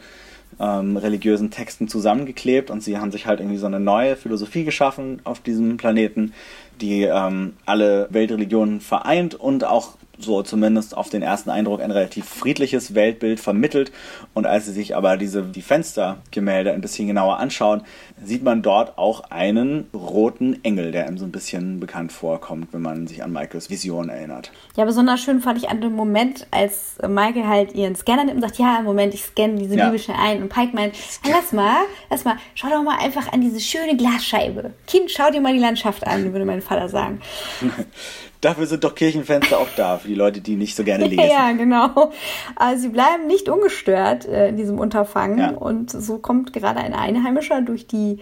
ähm, 0.60 0.98
religiösen 0.98 1.50
Texten 1.50 1.88
zusammengeklebt 1.88 2.70
und 2.70 2.84
sie 2.84 3.00
haben 3.00 3.12
sich 3.12 3.26
halt 3.26 3.40
irgendwie 3.40 3.58
so 3.58 3.66
eine 3.66 3.80
neue 3.80 4.16
Philosophie 4.16 4.64
geschaffen 4.64 5.22
auf 5.24 5.40
diesem 5.40 5.78
Planeten, 5.78 6.34
die 6.82 7.04
ähm, 7.04 7.54
alle 7.66 8.08
Weltreligionen 8.12 8.80
vereint 8.80 9.34
und 9.34 9.64
auch 9.64 9.96
so 10.24 10.44
zumindest 10.44 10.96
auf 10.96 11.10
den 11.10 11.22
ersten 11.22 11.50
Eindruck 11.50 11.82
ein 11.82 11.92
relativ 11.92 12.26
friedliches 12.26 12.96
Weltbild 12.96 13.40
vermittelt. 13.40 13.92
Und 14.34 14.46
als 14.46 14.66
sie 14.66 14.72
sich 14.72 14.96
aber 14.96 15.18
diese, 15.18 15.44
die 15.44 15.62
Fenstergemälde 15.62 16.72
ein 16.72 16.82
bisschen 16.82 17.08
genauer 17.08 17.38
anschauen, 17.38 17.82
sieht 18.24 18.44
man 18.44 18.62
dort 18.62 18.98
auch 18.98 19.32
einen 19.32 19.90
roten 19.94 20.64
Engel, 20.64 20.92
der 20.92 21.08
einem 21.08 21.18
so 21.18 21.26
ein 21.26 21.32
bisschen 21.32 21.80
bekannt 21.80 22.12
vorkommt, 22.12 22.74
wenn 22.74 22.82
man 22.82 23.08
sich 23.08 23.24
an 23.24 23.32
Michaels 23.32 23.70
Vision 23.70 24.10
erinnert. 24.10 24.52
Ja, 24.76 24.86
besonders 24.86 25.22
schön 25.22 25.42
fand 25.42 25.58
ich 25.58 25.70
an 25.70 25.82
dem 25.82 25.94
Moment, 25.94 26.48
als 26.52 26.98
Michael 27.08 27.48
halt 27.48 27.74
ihren 27.74 27.96
Scanner 27.96 28.26
nimmt 28.26 28.36
und 28.36 28.42
sagt, 28.42 28.58
ja, 28.58 28.80
im 28.80 28.86
Moment, 28.86 29.14
ich 29.14 29.24
scanne 29.24 29.56
diese 29.56 29.76
ja. 29.76 29.90
Bibel 29.90 30.02
ein. 30.16 30.42
Und 30.42 30.50
Pike 30.50 30.76
meint, 30.76 30.96
lass 31.30 31.52
mal, 31.52 31.82
lass 32.10 32.26
mal, 32.26 32.38
schau 32.56 32.70
doch 32.70 32.84
mal 32.84 32.98
einfach 33.00 33.32
an 33.32 33.42
diese 33.42 33.60
schöne 33.60 33.98
Glasscheibe. 33.98 34.74
Kind, 34.88 35.12
schau 35.12 35.32
dir 35.32 35.42
mal 35.42 35.54
die 35.54 35.60
Landschaft 35.60 36.06
an, 36.06 36.32
würde 36.32 36.46
mein 36.46 36.62
Vater 36.62 36.90
sagen. 36.90 37.22
Dafür 38.42 38.66
sind 38.66 38.84
doch 38.84 38.96
Kirchenfenster 38.96 39.60
auch 39.60 39.68
da, 39.76 40.00
für 40.00 40.08
die 40.08 40.16
Leute, 40.16 40.42
die 40.42 40.56
nicht 40.56 40.76
so 40.76 40.84
gerne 40.84 41.06
lesen. 41.06 41.26
ja, 41.30 41.52
genau. 41.52 42.12
Also 42.56 42.82
sie 42.82 42.90
bleiben 42.90 43.28
nicht 43.28 43.48
ungestört 43.48 44.28
äh, 44.28 44.50
in 44.50 44.58
diesem 44.58 44.80
Unterfangen. 44.80 45.38
Ja. 45.38 45.52
Und 45.52 45.92
so 45.92 46.18
kommt 46.18 46.52
gerade 46.52 46.80
ein 46.80 46.96
Einheimischer 46.96 47.62
durch 47.62 47.86
die 47.86 48.20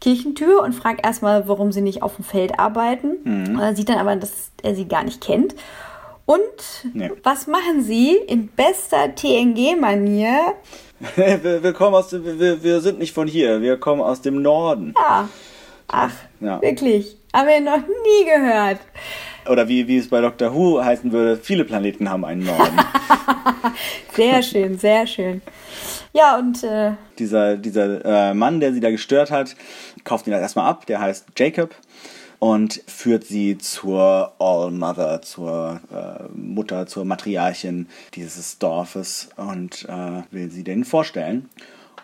Kirchentür 0.00 0.62
und 0.62 0.74
fragt 0.74 1.04
erstmal, 1.04 1.48
warum 1.48 1.72
sie 1.72 1.82
nicht 1.82 2.02
auf 2.02 2.16
dem 2.16 2.24
Feld 2.24 2.58
arbeiten. 2.58 3.18
Mhm. 3.24 3.58
Er 3.58 3.76
sieht 3.76 3.90
dann 3.90 3.98
aber, 3.98 4.16
dass 4.16 4.50
er 4.62 4.74
sie 4.74 4.88
gar 4.88 5.04
nicht 5.04 5.20
kennt. 5.20 5.54
Und 6.24 6.40
nee. 6.94 7.10
was 7.22 7.46
machen 7.46 7.82
sie 7.82 8.16
in 8.16 8.48
bester 8.48 9.14
TNG-Manier? 9.14 10.54
wir, 11.16 11.62
wir, 11.62 11.72
kommen 11.74 11.94
aus 11.94 12.08
dem, 12.08 12.24
wir, 12.38 12.62
wir 12.62 12.80
sind 12.80 12.98
nicht 12.98 13.12
von 13.12 13.28
hier, 13.28 13.60
wir 13.60 13.78
kommen 13.78 14.00
aus 14.00 14.22
dem 14.22 14.40
Norden. 14.40 14.94
Ja. 14.96 15.28
Ach, 15.88 16.12
ja. 16.40 16.60
wirklich. 16.62 17.16
Haben 17.34 17.48
wir 17.48 17.60
noch 17.60 17.86
nie 17.86 18.24
gehört 18.24 18.78
oder 19.48 19.68
wie, 19.68 19.88
wie 19.88 19.98
es 19.98 20.08
bei 20.08 20.20
Doctor 20.20 20.54
Who 20.54 20.82
heißen 20.84 21.12
würde, 21.12 21.38
viele 21.42 21.64
Planeten 21.64 22.10
haben 22.10 22.24
einen 22.24 22.44
Norden. 22.44 22.78
sehr 24.14 24.42
schön, 24.42 24.78
sehr 24.78 25.06
schön. 25.06 25.42
Ja, 26.12 26.38
und. 26.38 26.64
Äh 26.64 26.92
dieser 27.18 27.56
dieser 27.56 28.04
äh, 28.04 28.34
Mann, 28.34 28.60
der 28.60 28.72
sie 28.72 28.80
da 28.80 28.90
gestört 28.90 29.30
hat, 29.30 29.56
kauft 30.04 30.26
ihn 30.26 30.32
halt 30.32 30.42
erstmal 30.42 30.68
ab, 30.68 30.86
der 30.86 31.00
heißt 31.00 31.26
Jacob 31.36 31.74
und 32.38 32.82
führt 32.86 33.24
sie 33.24 33.58
zur 33.58 34.32
All-Mother, 34.38 35.22
zur 35.22 35.80
äh, 35.92 36.22
Mutter, 36.34 36.86
zur 36.86 37.04
Matriarchin 37.04 37.88
dieses 38.14 38.58
Dorfes 38.58 39.30
und 39.36 39.86
äh, 39.88 40.22
will 40.30 40.50
sie 40.50 40.64
denen 40.64 40.84
vorstellen. 40.84 41.48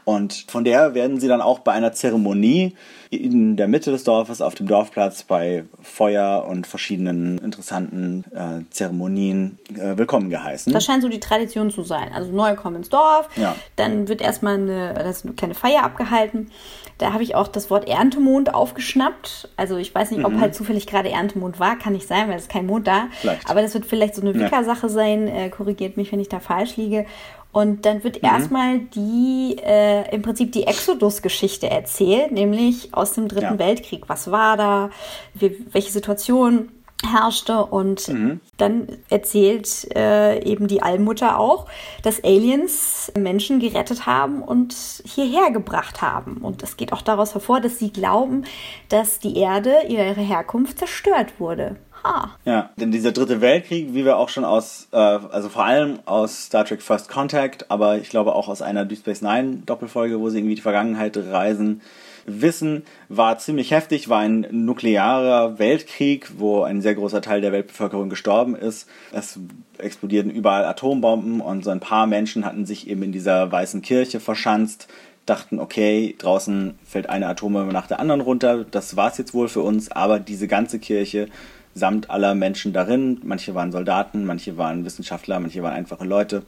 Und 0.05 0.45
von 0.49 0.65
der 0.65 0.95
werden 0.95 1.19
sie 1.19 1.29
dann 1.29 1.41
auch 1.41 1.61
bei 1.61 1.73
einer 1.73 1.93
Zeremonie 1.93 2.75
in 3.11 3.57
der 3.57 3.69
Mitte 3.69 3.91
des 3.91 4.05
Dorfes 4.05 4.41
auf 4.41 4.55
dem 4.55 4.67
Dorfplatz 4.67 5.23
bei 5.23 5.65
Feuer 5.81 6.47
und 6.49 6.67
verschiedenen 6.67 7.39
interessanten 7.39 8.25
äh, 8.35 8.71
Zeremonien 8.71 9.59
äh, 9.75 9.97
willkommen 9.97 10.31
geheißen. 10.31 10.73
Das 10.73 10.85
scheint 10.85 11.03
so 11.03 11.09
die 11.09 11.21
Tradition 11.21 11.71
zu 11.71 11.83
sein. 11.83 12.11
Also 12.13 12.31
neue 12.33 12.57
kommen 12.57 12.77
ins 12.77 12.89
Dorf, 12.89 13.29
ja. 13.37 13.55
dann 13.77 14.09
wird 14.09 14.21
erstmal 14.21 14.55
eine, 14.55 14.95
das 14.95 15.25
eine 15.25 15.35
kleine 15.35 15.55
Feier 15.55 15.85
abgehalten. 15.85 16.51
Da 16.99 17.13
habe 17.13 17.23
ich 17.23 17.35
auch 17.35 17.49
das 17.49 17.71
Wort 17.71 17.89
Erntemond 17.89 18.55
aufgeschnappt. 18.55 19.49
Also 19.57 19.77
ich 19.77 19.95
weiß 19.95 20.13
nicht, 20.13 20.25
ob 20.25 20.33
mhm. 20.33 20.41
halt 20.41 20.55
zufällig 20.55 20.87
gerade 20.87 21.11
Erntemond 21.11 21.59
war, 21.59 21.77
kann 21.77 21.93
nicht 21.93 22.07
sein, 22.07 22.29
weil 22.29 22.37
es 22.37 22.43
ist 22.43 22.51
kein 22.51 22.67
Mond 22.67 22.87
da. 22.87 23.09
Vielleicht. 23.21 23.51
Aber 23.51 23.63
das 23.63 23.75
wird 23.75 23.85
vielleicht 23.85 24.15
so 24.15 24.23
eine 24.23 24.35
Wicca-Sache 24.35 24.89
sein. 24.89 25.27
Äh, 25.27 25.49
korrigiert 25.51 25.97
mich, 25.97 26.13
wenn 26.13 26.21
ich 26.21 26.29
da 26.29 26.41
falsch 26.41 26.77
liege. 26.77 27.07
Und 27.55 27.87
dann 27.87 28.03
wird 28.03 28.21
mhm. 28.21 28.29
erstmal 28.29 28.79
die, 28.81 29.57
äh, 29.65 30.13
im 30.13 30.23
Prinzip 30.23 30.51
die 30.51 30.67
Exodus-Geschichte 30.67 31.71
erzählt, 31.71 32.33
nämlich 32.33 32.93
aus 32.93 33.13
dem 33.13 33.29
Dritten 33.29 33.45
ja. 33.45 33.59
Weltkrieg. 33.61 34.09
Was 34.09 34.33
war 34.33 34.57
da? 34.57 34.91
Wie, 35.35 35.65
welche 35.71 35.93
Situation 35.93 36.71
herrschte? 37.09 37.65
Und 37.65 38.09
mhm. 38.09 38.41
dann 38.57 38.89
erzählt 39.09 39.87
äh, 39.95 40.43
eben 40.43 40.67
die 40.67 40.83
Allmutter 40.83 41.39
auch, 41.39 41.67
dass 42.03 42.25
Aliens 42.25 43.13
Menschen 43.17 43.61
gerettet 43.61 44.05
haben 44.05 44.43
und 44.43 44.75
hierher 45.05 45.53
gebracht 45.53 46.03
haben. 46.03 46.39
Und 46.39 46.65
es 46.65 46.77
geht 46.77 46.93
auch 46.93 47.03
daraus 47.03 47.35
hervor, 47.35 47.61
dass 47.61 47.79
sie 47.79 47.93
glauben, 47.93 48.47
dass 48.89 49.21
die 49.21 49.37
Erde, 49.37 49.77
ihre 49.89 50.21
Herkunft 50.21 50.81
zerstört 50.81 51.39
wurde. 51.39 51.77
Ah. 52.05 52.29
Ja, 52.45 52.71
denn 52.77 52.93
dieser 52.93 53.13
dritte 53.13 53.41
Weltkrieg, 53.41 53.95
wie 53.95 54.05
wir 54.05 54.19
auch 54.19 54.29
schon 54.29 54.45
aus, 54.45 54.89
äh, 54.93 54.97
also 54.97 55.49
vor 55.49 55.65
allem 55.65 56.01
aus 56.05 56.45
Star 56.45 56.67
Trek 56.67 56.83
First 56.83 57.09
Contact, 57.09 57.71
aber 57.71 57.97
ich 57.97 58.11
glaube 58.11 58.35
auch 58.35 58.49
aus 58.49 58.61
einer 58.61 58.85
Deep 58.85 58.99
Space 58.99 59.23
Nine 59.23 59.63
Doppelfolge, 59.65 60.21
wo 60.21 60.29
sie 60.29 60.39
irgendwie 60.39 60.55
die 60.55 60.61
Vergangenheit 60.61 61.17
reisen, 61.17 61.81
wissen, 62.27 62.85
war 63.09 63.39
ziemlich 63.39 63.71
heftig, 63.71 64.11
war 64.11 64.21
ein 64.21 64.47
nuklearer 64.51 65.59
Weltkrieg, 65.59 66.33
wo 66.37 66.63
ein 66.63 66.83
sehr 66.83 66.95
großer 66.95 67.23
Teil 67.23 67.41
der 67.41 67.53
Weltbevölkerung 67.53 68.11
gestorben 68.11 68.55
ist. 68.55 68.87
Es 69.13 69.39
explodierten 69.79 70.31
überall 70.31 70.65
Atombomben 70.65 71.41
und 71.41 71.65
so 71.65 71.71
ein 71.71 71.81
paar 71.81 72.07
Menschen 72.07 72.45
hatten 72.45 72.67
sich 72.67 72.89
eben 72.89 73.03
in 73.03 73.13
dieser 73.13 73.51
weißen 73.51 73.81
Kirche 73.81 74.21
verschanzt, 74.21 74.89
dachten, 75.27 75.59
okay, 75.59 76.15
draußen 76.19 76.79
fällt 76.85 77.09
eine 77.09 77.29
Atombombe 77.29 77.73
nach 77.73 77.87
der 77.87 77.99
anderen 77.99 78.21
runter, 78.21 78.65
das 78.65 78.97
war's 78.97 79.17
jetzt 79.17 79.33
wohl 79.33 79.49
für 79.49 79.63
uns, 79.63 79.91
aber 79.91 80.19
diese 80.19 80.49
ganze 80.49 80.79
Kirche 80.79 81.29
samt 81.75 82.11
aller 82.11 82.35
Menschen 82.35 82.73
darin, 82.73 83.21
manche 83.25 83.55
waren 83.55 83.73
Soldaten, 83.73 84.25
manche 84.25 84.57
waren 84.57 84.85
Wissenschaftler, 84.85 85.41
manche 85.41 85.63
waren 85.63 85.75
einfache 85.75 86.05
Leute, 86.05 86.43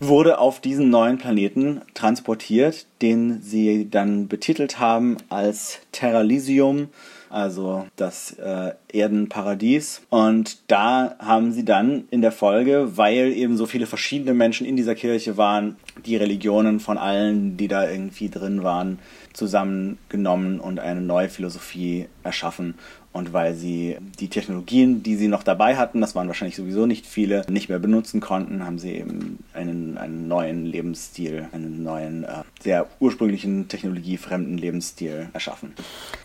wurde 0.00 0.38
auf 0.38 0.60
diesen 0.60 0.90
neuen 0.90 1.18
Planeten 1.18 1.82
transportiert, 1.94 2.86
den 3.02 3.40
sie 3.40 3.88
dann 3.88 4.28
betitelt 4.28 4.78
haben 4.80 5.16
als 5.28 5.78
Terralysium, 5.92 6.88
also 7.30 7.86
das 7.96 8.32
äh, 8.32 8.72
Erdenparadies. 8.92 10.02
Und 10.10 10.58
da 10.70 11.16
haben 11.18 11.52
sie 11.52 11.64
dann 11.64 12.04
in 12.10 12.20
der 12.20 12.32
Folge, 12.32 12.96
weil 12.96 13.32
eben 13.32 13.56
so 13.56 13.66
viele 13.66 13.86
verschiedene 13.86 14.34
Menschen 14.34 14.66
in 14.66 14.76
dieser 14.76 14.94
Kirche 14.94 15.36
waren, 15.36 15.76
die 16.04 16.16
Religionen 16.16 16.80
von 16.80 16.98
allen, 16.98 17.56
die 17.56 17.68
da 17.68 17.88
irgendwie 17.88 18.28
drin 18.28 18.62
waren, 18.62 18.98
zusammengenommen 19.32 20.60
und 20.60 20.78
eine 20.78 21.00
neue 21.00 21.28
Philosophie 21.28 22.08
erschaffen. 22.22 22.74
Und 23.12 23.34
weil 23.34 23.54
sie 23.54 23.98
die 24.18 24.28
Technologien, 24.28 25.02
die 25.02 25.16
sie 25.16 25.28
noch 25.28 25.42
dabei 25.42 25.76
hatten, 25.76 26.00
das 26.00 26.14
waren 26.14 26.28
wahrscheinlich 26.28 26.56
sowieso 26.56 26.86
nicht 26.86 27.06
viele, 27.06 27.44
nicht 27.50 27.68
mehr 27.68 27.78
benutzen 27.78 28.20
konnten, 28.20 28.64
haben 28.64 28.78
sie 28.78 28.92
eben 28.92 29.44
einen, 29.52 29.98
einen 29.98 30.28
neuen 30.28 30.64
Lebensstil, 30.64 31.48
einen 31.52 31.82
neuen, 31.82 32.24
äh, 32.24 32.42
sehr 32.62 32.86
ursprünglichen, 33.00 33.68
technologiefremden 33.68 34.56
Lebensstil 34.56 35.28
erschaffen. 35.34 35.74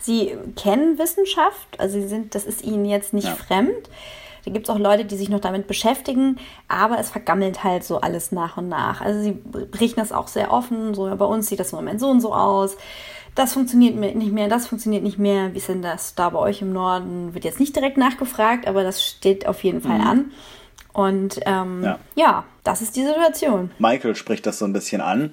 Sie 0.00 0.32
kennen 0.56 0.98
Wissenschaft, 0.98 1.78
also 1.78 2.00
sie 2.00 2.08
sind, 2.08 2.34
das 2.34 2.44
ist 2.44 2.64
ihnen 2.64 2.86
jetzt 2.86 3.12
nicht 3.12 3.28
ja. 3.28 3.34
fremd. 3.34 3.90
Da 4.46 4.52
gibt 4.52 4.66
es 4.66 4.74
auch 4.74 4.78
Leute, 4.78 5.04
die 5.04 5.16
sich 5.16 5.28
noch 5.28 5.40
damit 5.40 5.66
beschäftigen, 5.66 6.38
aber 6.68 6.98
es 6.98 7.10
vergammelt 7.10 7.64
halt 7.64 7.84
so 7.84 8.00
alles 8.00 8.32
nach 8.32 8.56
und 8.56 8.68
nach. 8.68 9.02
Also 9.02 9.20
sie 9.20 9.32
berichten 9.32 10.00
das 10.00 10.10
auch 10.10 10.28
sehr 10.28 10.50
offen, 10.52 10.94
so 10.94 11.14
bei 11.16 11.24
uns 11.26 11.48
sieht 11.48 11.60
das 11.60 11.72
im 11.72 11.76
Moment 11.76 12.00
so 12.00 12.08
und 12.08 12.22
so 12.22 12.34
aus 12.34 12.78
das 13.38 13.52
funktioniert 13.52 13.94
nicht 13.94 14.32
mehr, 14.32 14.48
das 14.48 14.66
funktioniert 14.66 15.04
nicht 15.04 15.18
mehr. 15.18 15.54
Wie 15.54 15.58
ist 15.58 15.68
denn 15.68 15.80
das 15.80 16.16
da 16.16 16.28
bei 16.30 16.40
euch 16.40 16.60
im 16.60 16.72
Norden? 16.72 17.34
Wird 17.34 17.44
jetzt 17.44 17.60
nicht 17.60 17.76
direkt 17.76 17.96
nachgefragt, 17.96 18.66
aber 18.66 18.82
das 18.82 19.04
steht 19.04 19.46
auf 19.46 19.62
jeden 19.62 19.80
Fall 19.80 20.00
mhm. 20.00 20.06
an. 20.06 20.32
Und 20.92 21.38
ähm, 21.46 21.84
ja. 21.84 21.98
ja, 22.16 22.44
das 22.64 22.82
ist 22.82 22.96
die 22.96 23.04
Situation. 23.04 23.70
Michael 23.78 24.16
spricht 24.16 24.44
das 24.46 24.58
so 24.58 24.64
ein 24.64 24.72
bisschen 24.72 25.00
an, 25.00 25.32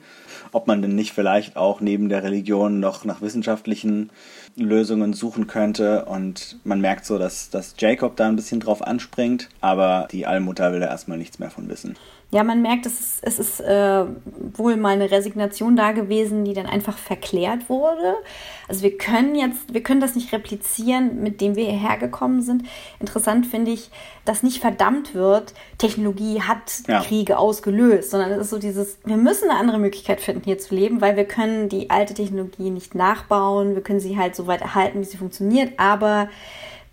ob 0.51 0.67
man 0.67 0.83
denn 0.83 0.93
nicht 0.93 1.13
vielleicht 1.13 1.57
auch 1.57 1.81
neben 1.81 2.07
der 2.09 2.21
Religion 2.21 2.79
noch 2.79 3.05
nach 3.05 3.21
wissenschaftlichen 3.21 4.11
Lösungen 4.55 5.13
suchen 5.13 5.47
könnte. 5.47 6.05
Und 6.05 6.59
man 6.63 6.81
merkt 6.81 7.05
so, 7.05 7.17
dass, 7.17 7.49
dass 7.49 7.75
Jacob 7.77 8.15
da 8.15 8.27
ein 8.27 8.35
bisschen 8.35 8.59
drauf 8.59 8.81
anspringt, 8.81 9.49
aber 9.61 10.07
die 10.11 10.25
Allmutter 10.25 10.71
will 10.71 10.79
da 10.79 10.87
erstmal 10.87 11.17
nichts 11.17 11.39
mehr 11.39 11.49
von 11.49 11.69
wissen 11.69 11.95
ja, 12.31 12.43
man 12.43 12.61
merkt, 12.61 12.85
es 12.85 12.99
ist, 12.99 13.19
es 13.21 13.39
ist 13.39 13.59
äh, 13.61 14.03
wohl 14.57 14.75
mal 14.75 14.89
eine 14.89 15.09
Resignation 15.09 15.75
da 15.75 15.91
gewesen, 15.91 16.43
die 16.43 16.53
dann 16.53 16.65
einfach 16.65 16.97
verklärt 16.97 17.69
wurde. 17.69 18.15
Also 18.67 18.81
wir 18.81 18.97
können 18.97 19.35
jetzt, 19.35 19.73
wir 19.73 19.81
können 19.81 20.01
das 20.01 20.15
nicht 20.15 20.33
replizieren, 20.33 21.21
mit 21.21 21.39
dem 21.39 21.55
wir 21.55 21.63
hierher 21.63 21.97
gekommen 21.97 22.41
sind. 22.41 22.63
Interessant 22.99 23.45
finde 23.45 23.71
ich, 23.71 23.89
dass 24.25 24.41
nicht 24.41 24.59
verdammt 24.59 25.13
wird, 25.13 25.53
Technologie 25.77 26.41
hat 26.41 26.83
ja. 26.87 27.01
Kriege 27.03 27.37
ausgelöst, 27.37 28.09
sondern 28.09 28.31
es 28.31 28.39
ist 28.39 28.49
so 28.49 28.57
dieses, 28.57 28.97
wir 29.05 29.17
müssen 29.17 29.49
eine 29.49 29.59
andere 29.59 29.77
Möglichkeit 29.77 30.19
finden, 30.19 30.43
hier 30.43 30.57
zu 30.57 30.73
leben, 30.73 30.99
weil 30.99 31.15
wir 31.15 31.25
können 31.25 31.69
die 31.69 31.91
alte 31.91 32.15
Technologie 32.15 32.71
nicht 32.71 32.95
nachbauen, 32.95 33.75
wir 33.75 33.83
können 33.83 33.99
sie 33.99 34.17
halt 34.17 34.35
so 34.35 34.44
weit 34.47 34.61
erhalten, 34.61 34.99
wie 35.01 35.05
sie 35.05 35.17
funktioniert, 35.17 35.73
aber 35.77 36.29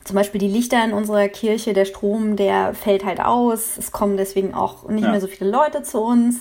zum 0.05 0.17
Beispiel 0.17 0.41
die 0.41 0.49
Lichter 0.49 0.85
in 0.85 0.93
unserer 0.93 1.29
Kirche, 1.29 1.75
der 1.75 1.85
Strom, 1.85 2.35
der 2.35 2.75
fällt 2.75 3.05
halt 3.05 3.21
aus. 3.21 3.79
Es 3.79 3.93
kommen 3.93 4.17
deswegen 4.17 4.53
auch 4.53 4.89
nicht 4.89 5.05
ja. 5.05 5.11
mehr 5.11 5.21
so 5.21 5.29
viele 5.29 5.51
Leute 5.51 5.83
zu 5.83 6.01
uns. 6.01 6.41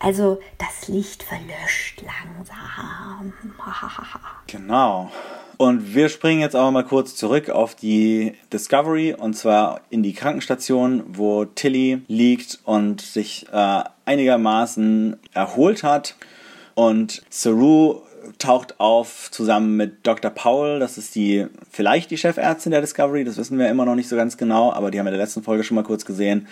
Also 0.00 0.40
das 0.58 0.88
Licht 0.88 1.22
verlöscht 1.22 2.02
langsam. 2.02 3.32
genau. 4.48 5.10
Und 5.56 5.94
wir 5.94 6.08
springen 6.08 6.40
jetzt 6.40 6.56
aber 6.56 6.70
mal 6.70 6.84
kurz 6.84 7.14
zurück 7.14 7.48
auf 7.48 7.74
die 7.74 8.34
Discovery 8.52 9.14
und 9.14 9.34
zwar 9.34 9.80
in 9.88 10.02
die 10.02 10.12
Krankenstation, 10.12 11.04
wo 11.06 11.44
Tilly 11.44 12.02
liegt 12.08 12.58
und 12.64 13.00
sich 13.00 13.46
äh, 13.52 13.84
einigermaßen 14.04 15.18
erholt 15.32 15.82
hat. 15.82 16.16
Und 16.74 17.22
Saru 17.30 18.02
taucht 18.38 18.80
auf 18.80 19.30
zusammen 19.30 19.76
mit 19.76 20.06
Dr. 20.06 20.30
Powell. 20.30 20.78
Das 20.78 20.98
ist 20.98 21.14
die, 21.14 21.46
vielleicht 21.70 22.10
die 22.10 22.18
Chefärztin 22.18 22.72
der 22.72 22.80
Discovery. 22.80 23.24
Das 23.24 23.36
wissen 23.36 23.58
wir 23.58 23.68
immer 23.68 23.84
noch 23.84 23.94
nicht 23.94 24.08
so 24.08 24.16
ganz 24.16 24.36
genau, 24.36 24.72
aber 24.72 24.90
die 24.90 24.98
haben 24.98 25.06
wir 25.06 25.12
in 25.12 25.18
der 25.18 25.24
letzten 25.24 25.42
Folge 25.42 25.64
schon 25.64 25.74
mal 25.74 25.84
kurz 25.84 26.04
gesehen. 26.04 26.46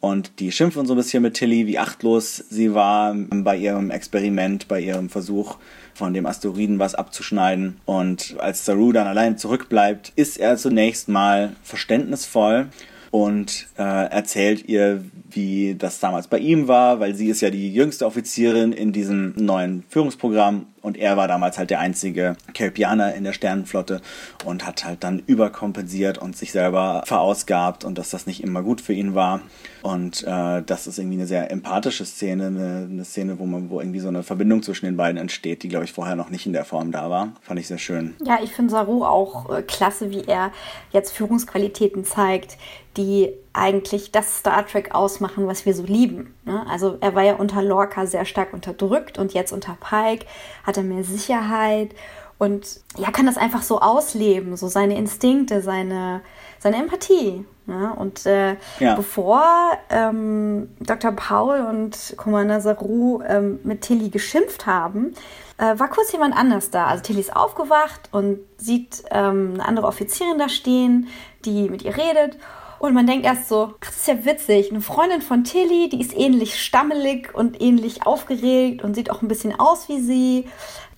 Und 0.00 0.38
die 0.38 0.52
schimpfen 0.52 0.84
so 0.84 0.92
ein 0.92 0.98
bisschen 0.98 1.22
mit 1.22 1.32
Tilly, 1.32 1.66
wie 1.66 1.78
achtlos 1.78 2.36
sie 2.36 2.74
war 2.74 3.14
bei 3.14 3.56
ihrem 3.56 3.90
Experiment, 3.90 4.68
bei 4.68 4.80
ihrem 4.80 5.08
Versuch, 5.08 5.56
von 5.94 6.12
dem 6.12 6.26
Asteroiden 6.26 6.78
was 6.78 6.94
abzuschneiden. 6.94 7.78
Und 7.86 8.36
als 8.38 8.66
Saru 8.66 8.92
dann 8.92 9.06
allein 9.06 9.38
zurückbleibt, 9.38 10.12
ist 10.14 10.36
er 10.38 10.58
zunächst 10.58 11.08
mal 11.08 11.56
verständnisvoll 11.62 12.66
und 13.14 13.68
äh, 13.78 14.10
erzählt 14.10 14.68
ihr, 14.68 15.04
wie 15.30 15.76
das 15.76 16.00
damals 16.00 16.26
bei 16.26 16.38
ihm 16.38 16.66
war, 16.66 16.98
weil 16.98 17.14
sie 17.14 17.28
ist 17.28 17.42
ja 17.42 17.50
die 17.50 17.72
jüngste 17.72 18.06
Offizierin 18.06 18.72
in 18.72 18.92
diesem 18.92 19.34
neuen 19.36 19.84
Führungsprogramm 19.88 20.66
und 20.84 20.98
er 20.98 21.16
war 21.16 21.28
damals 21.28 21.56
halt 21.56 21.70
der 21.70 21.78
einzige 21.78 22.36
Kelpianer 22.52 23.14
in 23.14 23.24
der 23.24 23.32
Sternenflotte 23.32 24.02
und 24.44 24.66
hat 24.66 24.84
halt 24.84 25.02
dann 25.02 25.22
überkompensiert 25.26 26.18
und 26.18 26.36
sich 26.36 26.52
selber 26.52 27.04
verausgabt 27.06 27.84
und 27.84 27.96
dass 27.96 28.10
das 28.10 28.26
nicht 28.26 28.42
immer 28.42 28.62
gut 28.62 28.80
für 28.82 28.92
ihn 28.92 29.14
war. 29.14 29.40
Und 29.82 30.24
äh, 30.24 30.62
das 30.62 30.86
ist 30.86 30.98
irgendwie 30.98 31.16
eine 31.16 31.26
sehr 31.26 31.50
empathische 31.50 32.04
Szene, 32.04 32.48
eine, 32.48 32.88
eine, 32.90 33.04
Szene, 33.04 33.38
wo 33.38 33.46
man, 33.46 33.70
wo 33.70 33.80
irgendwie 33.80 34.00
so 34.00 34.08
eine 34.08 34.22
Verbindung 34.22 34.62
zwischen 34.62 34.84
den 34.84 34.96
beiden 34.96 35.18
entsteht, 35.18 35.62
die, 35.62 35.68
glaube 35.68 35.84
ich, 35.84 35.92
vorher 35.92 36.16
noch 36.16 36.30
nicht 36.30 36.46
in 36.46 36.52
der 36.52 36.64
Form 36.64 36.92
da 36.92 37.08
war. 37.08 37.32
Fand 37.42 37.60
ich 37.60 37.66
sehr 37.66 37.78
schön. 37.78 38.14
Ja, 38.22 38.38
ich 38.42 38.52
finde 38.52 38.72
Saru 38.72 39.04
auch 39.04 39.56
äh, 39.56 39.62
klasse, 39.62 40.10
wie 40.10 40.24
er 40.26 40.52
jetzt 40.90 41.12
Führungsqualitäten 41.12 42.04
zeigt, 42.04 42.58
die 42.96 43.32
eigentlich 43.52 44.12
das 44.12 44.38
Star 44.38 44.66
Trek 44.66 44.94
ausmachen, 44.94 45.46
was 45.46 45.66
wir 45.66 45.74
so 45.74 45.84
lieben. 45.84 46.34
Ne? 46.44 46.64
Also 46.68 46.96
er 47.00 47.14
war 47.14 47.22
ja 47.22 47.34
unter 47.34 47.62
Lorca 47.62 48.06
sehr 48.06 48.24
stark 48.24 48.52
unterdrückt 48.52 49.18
und 49.18 49.34
jetzt 49.34 49.52
unter 49.52 49.76
Pike 49.80 50.26
hat 50.64 50.76
er 50.76 50.82
mehr 50.82 51.04
Sicherheit 51.04 51.94
und 52.38 52.80
ja, 52.96 53.10
kann 53.10 53.26
das 53.26 53.36
einfach 53.36 53.62
so 53.62 53.80
ausleben, 53.80 54.56
so 54.56 54.68
seine 54.68 54.96
Instinkte, 54.96 55.62
seine, 55.62 56.20
seine 56.58 56.76
Empathie. 56.76 57.44
Ne? 57.66 57.94
Und 57.96 58.26
äh, 58.26 58.56
ja. 58.80 58.94
bevor 58.94 59.42
ähm, 59.88 60.68
Dr. 60.80 61.12
Paul 61.12 61.60
und 61.60 62.14
Commander 62.16 62.60
Saru 62.60 63.22
ähm, 63.26 63.60
mit 63.62 63.82
Tilly 63.82 64.10
geschimpft 64.10 64.66
haben, 64.66 65.14
äh, 65.58 65.78
war 65.78 65.88
kurz 65.88 66.12
jemand 66.12 66.36
anders 66.36 66.70
da. 66.70 66.86
Also 66.86 67.02
Tilly 67.04 67.20
ist 67.20 67.34
aufgewacht 67.34 68.08
und 68.10 68.40
sieht 68.58 69.04
ähm, 69.10 69.52
eine 69.54 69.66
andere 69.66 69.86
Offizierin 69.86 70.38
da 70.38 70.48
stehen, 70.48 71.08
die 71.44 71.70
mit 71.70 71.82
ihr 71.82 71.96
redet. 71.96 72.36
Und 72.84 72.92
man 72.92 73.06
denkt 73.06 73.24
erst 73.24 73.48
so, 73.48 73.72
ach, 73.80 73.86
das 73.86 73.96
ist 73.96 74.08
ja 74.08 74.26
witzig. 74.26 74.70
Eine 74.70 74.82
Freundin 74.82 75.22
von 75.22 75.42
Tilly, 75.42 75.88
die 75.88 76.02
ist 76.02 76.14
ähnlich 76.14 76.62
stammelig 76.62 77.34
und 77.34 77.58
ähnlich 77.62 78.06
aufgeregt 78.06 78.84
und 78.84 78.94
sieht 78.94 79.10
auch 79.10 79.22
ein 79.22 79.28
bisschen 79.28 79.58
aus 79.58 79.88
wie 79.88 80.02
sie. 80.02 80.44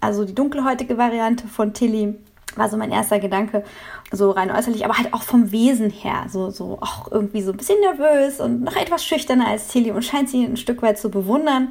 Also 0.01 0.25
die 0.25 0.35
dunkelhäutige 0.35 0.99
Variante 0.99 1.47
von 1.47 1.75
Tilly 1.75 2.17
war 2.57 2.69
so 2.69 2.77
mein 2.77 2.91
erster 2.91 3.21
Gedanke, 3.21 3.63
so 4.11 4.33
rein 4.33 4.51
äußerlich, 4.51 4.85
aber 4.85 4.99
halt 4.99 5.15
auch 5.15 5.23
vom 5.23 5.53
Wesen 5.53 5.91
her, 5.91 6.27
so, 6.29 6.51
so 6.51 6.79
auch 6.81 7.13
irgendwie 7.13 7.43
so 7.43 7.53
ein 7.53 7.57
bisschen 7.57 7.79
nervös 7.79 8.41
und 8.41 8.65
noch 8.65 8.75
etwas 8.75 9.05
schüchterner 9.05 9.47
als 9.47 9.69
Tilly 9.69 9.93
und 9.93 10.05
scheint 10.05 10.29
sie 10.29 10.43
ein 10.43 10.57
Stück 10.57 10.83
weit 10.83 10.99
zu 10.99 11.09
bewundern. 11.09 11.69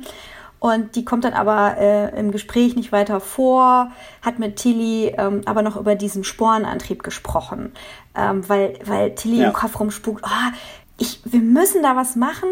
Und 0.60 0.96
die 0.96 1.06
kommt 1.06 1.26
dann 1.26 1.34
aber 1.34 1.78
äh, 1.78 2.20
im 2.20 2.32
Gespräch 2.32 2.76
nicht 2.76 2.92
weiter 2.92 3.20
vor, 3.20 3.92
hat 4.22 4.40
mit 4.40 4.56
Tilly 4.56 5.14
ähm, 5.18 5.42
aber 5.46 5.62
noch 5.62 5.76
über 5.78 5.96
diesen 5.96 6.24
Sporenantrieb 6.24 7.04
gesprochen, 7.04 7.74
ähm, 8.16 8.48
weil, 8.48 8.80
weil 8.84 9.14
Tilly 9.16 9.42
ja. 9.42 9.48
im 9.48 9.54
Kopf 9.54 9.80
rumspukt, 9.80 10.24
oh, 10.26 10.52
ich, 10.98 11.20
wir 11.26 11.42
müssen 11.42 11.84
da 11.84 11.96
was 11.96 12.16
machen, 12.16 12.50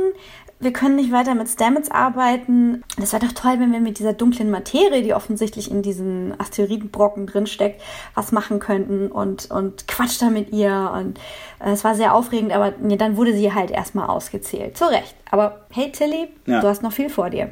wir 0.64 0.74
können 0.74 0.96
nicht 0.96 1.12
weiter 1.12 1.36
mit 1.36 1.50
Stamets 1.50 1.92
arbeiten. 1.92 2.84
Das 2.98 3.14
wäre 3.14 3.26
doch 3.26 3.34
toll, 3.34 3.56
wenn 3.60 3.72
wir 3.72 3.80
mit 3.80 4.00
dieser 4.00 4.14
dunklen 4.14 4.50
Materie, 4.50 5.02
die 5.02 5.14
offensichtlich 5.14 5.70
in 5.70 5.82
diesen 5.82 6.40
Asteroidenbrocken 6.40 7.28
drinsteckt, 7.28 7.82
was 8.16 8.32
machen 8.32 8.60
könnten 8.60 9.12
und, 9.12 9.52
und 9.52 9.88
quatscht 9.88 10.22
da 10.22 10.30
mit 10.30 10.52
ihr. 10.52 10.92
Und 10.96 11.20
äh, 11.60 11.72
es 11.72 11.84
war 11.84 11.96
sehr 11.96 12.14
aufregend, 12.14 12.54
aber 12.54 12.74
nee, 12.82 12.96
dann 12.96 13.18
wurde 13.18 13.34
sie 13.34 13.54
halt 13.54 13.72
erstmal 13.72 14.08
ausgezählt. 14.08 14.78
Zu 14.78 14.86
Recht. 14.86 15.16
Aber 15.30 15.66
hey 15.72 15.92
Tilly, 15.92 16.30
ja. 16.46 16.62
du 16.62 16.68
hast 16.68 16.82
noch 16.82 16.94
viel 16.94 17.10
vor 17.10 17.30
dir. 17.30 17.50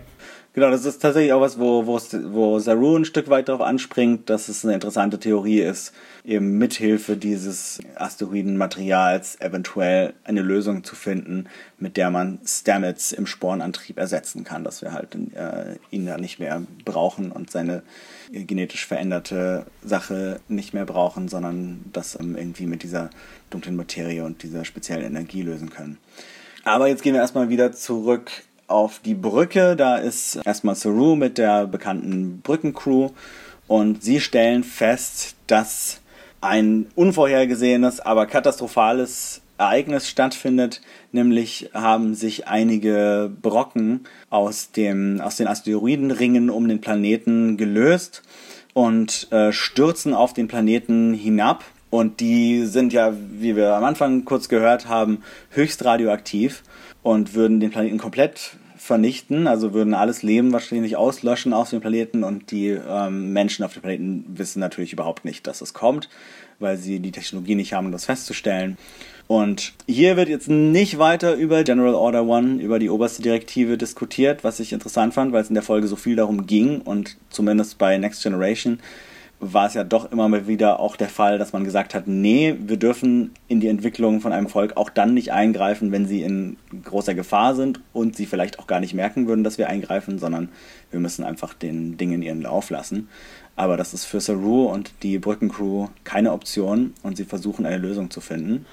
Genau, 0.54 0.70
das 0.70 0.84
ist 0.84 1.02
tatsächlich 1.02 1.32
auch 1.32 1.40
was, 1.40 1.60
wo, 1.60 1.86
wo, 1.86 1.98
wo 2.34 2.60
Saru 2.60 2.98
ein 2.98 3.06
Stück 3.06 3.30
weit 3.30 3.48
darauf 3.48 3.62
anspringt, 3.62 4.30
dass 4.30 4.50
es 4.50 4.66
eine 4.66 4.74
interessante 4.74 5.18
Theorie 5.18 5.62
ist, 5.62 5.94
eben 6.26 6.58
mithilfe 6.58 7.16
dieses 7.16 7.80
Asteroidenmaterials 7.96 9.40
eventuell 9.40 10.14
eine 10.26 10.42
Lösung 10.42 10.84
zu 10.84 10.96
finden, 10.96 11.46
mit 11.80 11.96
der 11.96 12.12
man 12.12 12.40
Stamets 12.46 13.14
im 13.14 13.28
Spornantrieb 13.28 13.98
ersetzen 13.98 14.44
kann, 14.44 14.66
dass 14.66 14.82
wir 14.82 14.92
halt 14.92 15.16
äh, 15.16 15.78
ihn 15.90 16.06
da 16.06 16.18
nicht 16.18 16.40
mehr 16.40 16.62
brauchen 16.84 17.32
und 17.32 17.50
seine 17.50 17.82
genetisch 18.34 18.86
veränderte 18.86 19.66
Sache 19.82 20.42
nicht 20.50 20.74
mehr 20.74 20.86
brauchen, 20.86 21.30
sondern 21.30 21.86
das 21.94 22.20
ähm, 22.20 22.36
irgendwie 22.36 22.66
mit 22.66 22.84
dieser 22.84 23.10
dunklen 23.52 23.78
Materie 23.78 24.26
und 24.26 24.44
dieser 24.44 24.66
speziellen 24.66 25.06
Energie 25.06 25.44
lösen 25.44 25.70
können. 25.70 25.98
Aber 26.66 26.88
jetzt 26.88 27.04
gehen 27.04 27.14
wir 27.14 27.22
erstmal 27.22 27.48
wieder 27.48 27.72
zurück 27.72 28.32
auf 28.72 29.00
die 29.00 29.14
Brücke. 29.14 29.76
Da 29.76 29.98
ist 29.98 30.40
erstmal 30.46 30.76
Saru 30.76 31.16
mit 31.16 31.38
der 31.38 31.68
bekannten 31.68 32.42
Brückencrew 32.42 33.10
und 33.68 34.04
sie 34.04 34.20
stellen 34.20 34.64
fest, 34.64 35.36
dass 35.48 36.02
ein 36.42 36.88
unvorhergesehenes, 36.96 38.00
aber 38.00 38.26
katastrophales 38.26 39.42
Ereignis 39.62 40.10
stattfindet, 40.10 40.82
nämlich 41.12 41.70
haben 41.74 42.16
sich 42.16 42.48
einige 42.48 43.32
Brocken 43.42 44.06
aus, 44.32 44.72
dem, 44.72 45.22
aus 45.22 45.38
den 45.38 45.48
Asteroidenringen 45.48 46.50
um 46.50 46.68
den 46.68 46.82
Planeten 46.82 47.58
gelöst 47.58 48.24
und 48.74 49.32
äh, 49.32 49.52
stürzen 49.52 50.16
auf 50.16 50.34
den 50.34 50.48
Planeten 50.48 51.14
hinab. 51.14 51.64
Und 51.92 52.22
die 52.22 52.66
sind 52.66 52.94
ja, 52.94 53.14
wie 53.14 53.56
wir 53.56 53.76
am 53.76 53.84
Anfang 53.84 54.26
kurz 54.26 54.50
gehört 54.50 54.88
haben, 54.88 55.24
höchst 55.52 55.86
radioaktiv 55.86 56.64
und 57.04 57.36
würden 57.36 57.60
den 57.60 57.70
Planeten 57.70 57.98
komplett 57.98 58.54
vernichten, 58.92 59.48
also 59.48 59.74
würden 59.74 59.94
alles 59.94 60.22
Leben 60.22 60.52
wahrscheinlich 60.52 60.98
auslöschen 60.98 61.54
auf 61.54 61.70
dem 61.70 61.80
Planeten 61.80 62.26
und 62.26 62.52
die 62.52 62.72
ähm, 62.72 63.32
Menschen 63.32 63.64
auf 63.64 63.72
dem 63.72 63.84
Planeten 63.84 64.26
wissen 64.28 64.60
natürlich 64.60 64.92
überhaupt 64.92 65.24
nicht, 65.24 65.48
dass 65.48 65.62
es 65.62 65.74
kommt, 65.74 66.10
weil 66.60 66.76
sie 66.76 67.00
die 67.00 67.14
Technologie 67.14 67.56
nicht 67.56 67.72
haben, 67.72 67.94
das 67.94 68.04
festzustellen. 68.04 68.78
Und 69.28 69.72
hier 69.88 70.18
wird 70.18 70.28
jetzt 70.28 70.50
nicht 70.50 70.98
weiter 70.98 71.36
über 71.36 71.64
General 71.64 71.96
Order 71.96 72.26
One, 72.26 72.62
über 72.62 72.80
die 72.80 72.90
oberste 72.90 73.22
Direktive 73.22 73.78
diskutiert, 73.78 74.44
was 74.44 74.60
ich 74.60 74.74
interessant 74.74 75.14
fand, 75.14 75.32
weil 75.32 75.42
es 75.42 75.48
in 75.48 75.56
der 75.56 75.64
Folge 75.64 75.88
so 75.88 75.96
viel 75.96 76.18
darum 76.18 76.46
ging 76.46 76.82
und 76.82 77.16
zumindest 77.30 77.78
bei 77.78 77.98
Next 77.98 78.22
Generation 78.22 78.82
war 79.44 79.66
es 79.66 79.74
ja 79.74 79.84
doch 79.84 80.12
immer 80.12 80.30
mal 80.30 80.46
wieder 80.48 80.80
auch 80.80 80.96
der 80.96 81.10
Fall, 81.10 81.40
dass 81.40 81.52
man 81.52 81.64
gesagt 81.64 81.96
hat, 81.96 82.08
nee, 82.08 82.56
wir 82.60 82.78
dürfen 82.78 83.32
in 83.48 83.60
die 83.60 83.70
Entwicklung 83.70 84.22
von 84.22 84.32
einem 84.32 84.48
Volk 84.48 84.78
auch 84.78 84.92
dann 84.92 85.16
nicht 85.16 85.34
eingreifen, 85.34 85.92
wenn 85.92 86.06
sie 86.06 86.22
in 86.22 86.58
großer 86.84 87.16
Gefahr 87.16 87.56
sind 87.56 87.82
und 87.92 88.16
sie 88.16 88.28
vielleicht 88.28 88.60
auch 88.60 88.68
gar 88.68 88.80
nicht 88.80 88.94
merken 88.94 89.28
würden, 89.28 89.44
dass 89.44 89.58
wir 89.58 89.68
eingreifen, 89.68 90.20
sondern 90.20 90.50
wir 90.92 91.00
müssen 91.00 91.24
einfach 91.24 91.56
den 91.56 91.98
Dingen 91.98 92.22
ihren 92.22 92.44
Lauf 92.44 92.70
lassen. 92.70 93.10
Aber 93.56 93.78
das 93.78 93.96
ist 93.96 94.06
für 94.06 94.22
Saru 94.22 94.66
und 94.66 94.94
die 95.02 95.18
Brückencrew 95.18 95.88
keine 96.04 96.34
Option 96.34 96.94
und 97.02 97.18
sie 97.18 97.26
versuchen 97.26 97.66
eine 97.66 97.80
Lösung 97.80 98.12
zu 98.12 98.22
finden. 98.22 98.68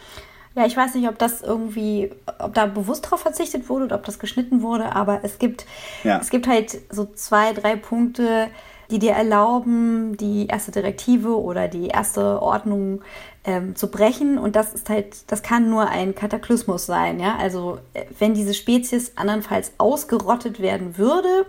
Ja, 0.54 0.66
ich 0.66 0.76
weiß 0.76 0.94
nicht, 0.96 1.08
ob 1.08 1.18
das 1.18 1.40
irgendwie, 1.40 2.10
ob 2.38 2.52
da 2.52 2.66
bewusst 2.66 3.10
drauf 3.10 3.20
verzichtet 3.20 3.70
wurde 3.70 3.86
oder 3.86 3.96
ob 3.96 4.04
das 4.04 4.18
geschnitten 4.18 4.60
wurde, 4.60 4.94
aber 4.94 5.20
es 5.22 5.38
gibt, 5.38 5.64
ja. 6.04 6.18
es 6.18 6.28
gibt 6.28 6.46
halt 6.46 6.78
so 6.90 7.06
zwei, 7.14 7.54
drei 7.54 7.76
Punkte, 7.76 8.48
die 8.90 8.98
dir 8.98 9.12
erlauben, 9.12 10.16
die 10.16 10.46
erste 10.46 10.72
Direktive 10.72 11.38
oder 11.40 11.68
die 11.68 11.88
erste 11.88 12.40
Ordnung 12.42 13.02
ähm, 13.44 13.76
zu 13.76 13.90
brechen. 13.90 14.38
Und 14.38 14.56
das 14.56 14.72
ist 14.74 14.88
halt, 14.88 15.30
das 15.30 15.42
kann 15.42 15.70
nur 15.70 15.88
ein 15.88 16.14
Kataklysmus 16.14 16.86
sein. 16.86 17.20
Ja? 17.20 17.36
Also 17.36 17.78
äh, 17.94 18.04
wenn 18.18 18.34
diese 18.34 18.54
Spezies 18.54 19.12
andernfalls 19.16 19.72
ausgerottet 19.78 20.60
werden 20.60 20.96
würde, 20.98 21.46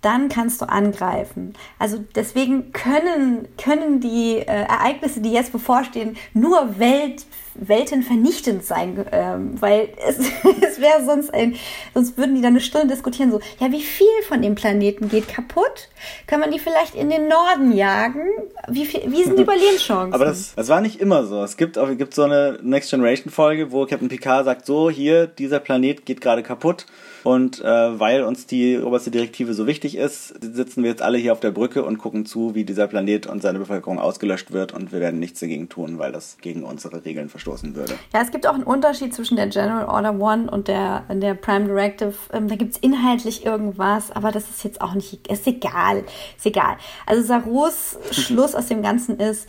dann 0.00 0.28
kannst 0.28 0.60
du 0.60 0.68
angreifen. 0.68 1.54
Also 1.78 1.98
deswegen 2.14 2.72
können, 2.72 3.48
können 3.56 4.00
die 4.00 4.38
äh, 4.38 4.44
Ereignisse, 4.44 5.20
die 5.20 5.32
jetzt 5.32 5.52
bevorstehen, 5.52 6.16
nur 6.34 6.78
Welt, 6.78 7.24
weltenvernichtend 7.54 8.64
sein, 8.64 9.04
ähm, 9.12 9.60
weil 9.60 9.90
es, 10.06 10.18
es 10.62 10.80
wäre 10.80 11.04
sonst 11.04 11.32
ein, 11.32 11.56
sonst 11.94 12.16
würden 12.16 12.34
die 12.34 12.40
dann 12.40 12.52
eine 12.52 12.60
Stunde 12.60 12.88
diskutieren, 12.88 13.30
so, 13.30 13.40
ja, 13.58 13.70
wie 13.72 13.82
viel 13.82 14.06
von 14.26 14.42
dem 14.42 14.54
Planeten 14.54 15.08
geht 15.08 15.28
kaputt? 15.28 15.88
Kann 16.26 16.40
man 16.40 16.50
die 16.50 16.58
vielleicht 16.58 16.94
in 16.94 17.10
den 17.10 17.28
Norden 17.28 17.72
jagen? 17.72 18.26
Wie, 18.68 18.86
viel, 18.86 19.02
wie 19.06 19.24
sind 19.24 19.38
die 19.38 19.42
Überlebenschancen? 19.44 20.14
Aber 20.14 20.24
das, 20.24 20.54
das 20.54 20.68
war 20.68 20.80
nicht 20.80 21.00
immer 21.00 21.24
so. 21.24 21.42
Es 21.42 21.56
gibt, 21.56 21.76
es 21.76 21.98
gibt 21.98 22.14
so 22.14 22.22
eine 22.22 22.58
Next 22.62 22.90
Generation 22.90 23.32
Folge, 23.32 23.72
wo 23.72 23.86
Captain 23.86 24.08
Picard 24.08 24.44
sagt, 24.44 24.66
so, 24.66 24.90
hier, 24.90 25.26
dieser 25.26 25.60
Planet 25.60 26.06
geht 26.06 26.20
gerade 26.20 26.42
kaputt 26.42 26.86
und 27.24 27.60
äh, 27.60 27.64
weil 27.64 28.24
uns 28.24 28.46
die 28.46 28.78
oberste 28.78 29.10
Direktive 29.10 29.54
so 29.54 29.66
wichtig 29.66 29.96
ist, 29.96 30.34
sitzen 30.42 30.82
wir 30.82 30.90
jetzt 30.90 31.02
alle 31.02 31.18
hier 31.18 31.32
auf 31.32 31.40
der 31.40 31.52
Brücke 31.52 31.84
und 31.84 31.98
gucken 31.98 32.26
zu, 32.26 32.54
wie 32.54 32.64
dieser 32.64 32.88
Planet 32.88 33.26
und 33.26 33.42
seine 33.42 33.58
Bevölkerung 33.58 33.98
ausgelöscht 33.98 34.52
wird 34.52 34.72
und 34.72 34.92
wir 34.92 35.00
werden 35.00 35.20
nichts 35.20 35.40
dagegen 35.40 35.68
tun, 35.68 35.98
weil 35.98 36.12
das 36.12 36.36
gegen 36.40 36.64
unsere 36.64 37.04
Regeln 37.04 37.28
verstoßen 37.28 37.76
würde. 37.76 37.94
Ja, 38.12 38.22
es 38.22 38.30
gibt 38.30 38.46
auch 38.46 38.54
einen 38.54 38.64
Unterschied 38.64 39.14
zwischen 39.14 39.36
der 39.36 39.46
General 39.46 39.86
Order 39.86 40.18
One 40.18 40.50
und 40.50 40.68
der, 40.68 41.04
der 41.10 41.34
Prime 41.34 41.66
Directive. 41.66 42.14
Ähm, 42.32 42.48
da 42.48 42.56
gibt 42.56 42.74
es 42.74 42.78
inhaltlich 42.80 43.46
irgendwas, 43.46 44.10
aber 44.10 44.32
das 44.32 44.50
ist 44.50 44.64
jetzt 44.64 44.80
auch 44.80 44.94
nicht, 44.94 45.26
ist 45.28 45.46
egal, 45.46 46.04
ist 46.36 46.46
egal. 46.46 46.76
Also 47.06 47.22
Sarus 47.22 47.98
Schluss 48.10 48.54
aus 48.54 48.66
dem 48.66 48.82
Ganzen 48.82 49.18
ist, 49.18 49.48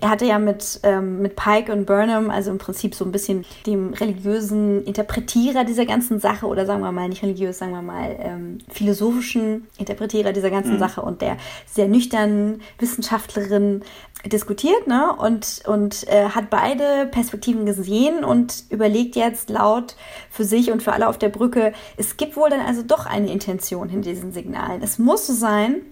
er 0.00 0.10
hatte 0.10 0.26
ja 0.26 0.38
mit, 0.38 0.80
ähm, 0.82 1.22
mit 1.22 1.36
Pike 1.36 1.72
und 1.72 1.86
Burnham, 1.86 2.30
also 2.30 2.50
im 2.50 2.58
Prinzip 2.58 2.94
so 2.94 3.04
ein 3.04 3.12
bisschen 3.12 3.44
dem 3.66 3.94
religiösen 3.94 4.84
Interpretierer 4.84 5.64
dieser 5.64 5.86
ganzen 5.86 6.18
Sache 6.18 6.46
oder 6.46 6.66
sagen 6.66 6.82
wir 6.82 6.92
mal 6.92 6.95
nicht 7.08 7.22
religiös, 7.22 7.58
sagen 7.58 7.72
wir 7.72 7.82
mal 7.82 8.16
ähm, 8.18 8.58
philosophischen 8.68 9.66
Interpretierer 9.78 10.32
dieser 10.32 10.50
ganzen 10.50 10.74
mhm. 10.74 10.78
Sache 10.78 11.02
und 11.02 11.22
der 11.22 11.36
sehr 11.66 11.88
nüchternen 11.88 12.62
Wissenschaftlerin 12.78 13.82
diskutiert 14.24 14.86
ne? 14.86 15.14
und, 15.16 15.62
und 15.66 16.08
äh, 16.08 16.30
hat 16.30 16.50
beide 16.50 17.06
Perspektiven 17.06 17.66
gesehen 17.66 18.24
und 18.24 18.64
überlegt 18.70 19.16
jetzt 19.16 19.50
laut 19.50 19.96
für 20.30 20.44
sich 20.44 20.72
und 20.72 20.82
für 20.82 20.92
alle 20.92 21.08
auf 21.08 21.18
der 21.18 21.28
Brücke, 21.28 21.72
es 21.96 22.16
gibt 22.16 22.36
wohl 22.36 22.50
dann 22.50 22.60
also 22.60 22.82
doch 22.82 23.06
eine 23.06 23.30
Intention 23.30 23.88
hinter 23.88 24.10
diesen 24.10 24.32
Signalen. 24.32 24.82
Es 24.82 24.98
muss 24.98 25.26
so 25.26 25.32
sein, 25.32 25.82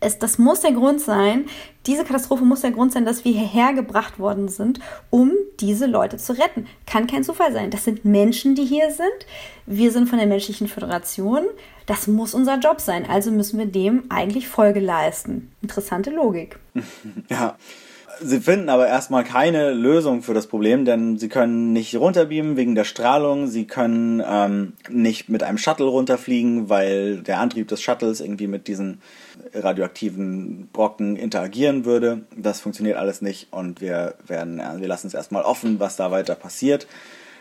es, 0.00 0.18
das 0.18 0.38
muss 0.38 0.60
der 0.60 0.72
Grund 0.72 1.00
sein, 1.00 1.46
diese 1.86 2.04
Katastrophe 2.04 2.44
muss 2.44 2.60
der 2.60 2.70
Grund 2.70 2.92
sein, 2.92 3.04
dass 3.04 3.24
wir 3.24 3.32
hierher 3.32 3.72
gebracht 3.72 4.18
worden 4.18 4.48
sind, 4.48 4.80
um 5.10 5.32
diese 5.60 5.86
Leute 5.86 6.16
zu 6.16 6.32
retten. 6.38 6.66
Kann 6.86 7.06
kein 7.06 7.24
Zufall 7.24 7.52
sein. 7.52 7.70
Das 7.70 7.84
sind 7.84 8.04
Menschen, 8.04 8.54
die 8.54 8.64
hier 8.64 8.90
sind. 8.90 9.26
Wir 9.66 9.90
sind 9.90 10.08
von 10.08 10.18
der 10.18 10.28
menschlichen 10.28 10.68
Föderation. 10.68 11.44
Das 11.86 12.06
muss 12.06 12.34
unser 12.34 12.58
Job 12.58 12.80
sein. 12.80 13.08
Also 13.08 13.30
müssen 13.30 13.58
wir 13.58 13.66
dem 13.66 14.04
eigentlich 14.10 14.48
Folge 14.48 14.80
leisten. 14.80 15.52
Interessante 15.62 16.10
Logik. 16.10 16.58
Ja. 17.28 17.56
Sie 18.20 18.40
finden 18.40 18.68
aber 18.68 18.86
erstmal 18.86 19.24
keine 19.24 19.72
Lösung 19.72 20.22
für 20.22 20.34
das 20.34 20.46
Problem, 20.46 20.84
denn 20.84 21.18
sie 21.18 21.28
können 21.28 21.72
nicht 21.72 21.96
runterbeamen 21.96 22.56
wegen 22.56 22.76
der 22.76 22.84
Strahlung. 22.84 23.48
Sie 23.48 23.66
können 23.66 24.22
ähm, 24.24 24.74
nicht 24.88 25.28
mit 25.28 25.42
einem 25.42 25.58
Shuttle 25.58 25.86
runterfliegen, 25.86 26.68
weil 26.68 27.22
der 27.22 27.40
Antrieb 27.40 27.66
des 27.68 27.82
Shuttles 27.82 28.20
irgendwie 28.20 28.46
mit 28.46 28.68
diesen 28.68 29.00
radioaktiven 29.54 30.68
Brocken 30.72 31.16
interagieren 31.16 31.84
würde. 31.84 32.22
Das 32.36 32.60
funktioniert 32.60 32.96
alles 32.96 33.22
nicht 33.22 33.48
und 33.52 33.80
wir 33.80 34.14
werden, 34.26 34.60
wir 34.78 34.88
lassen 34.88 35.06
es 35.06 35.14
erstmal 35.14 35.42
offen, 35.42 35.80
was 35.80 35.96
da 35.96 36.10
weiter 36.10 36.34
passiert. 36.34 36.86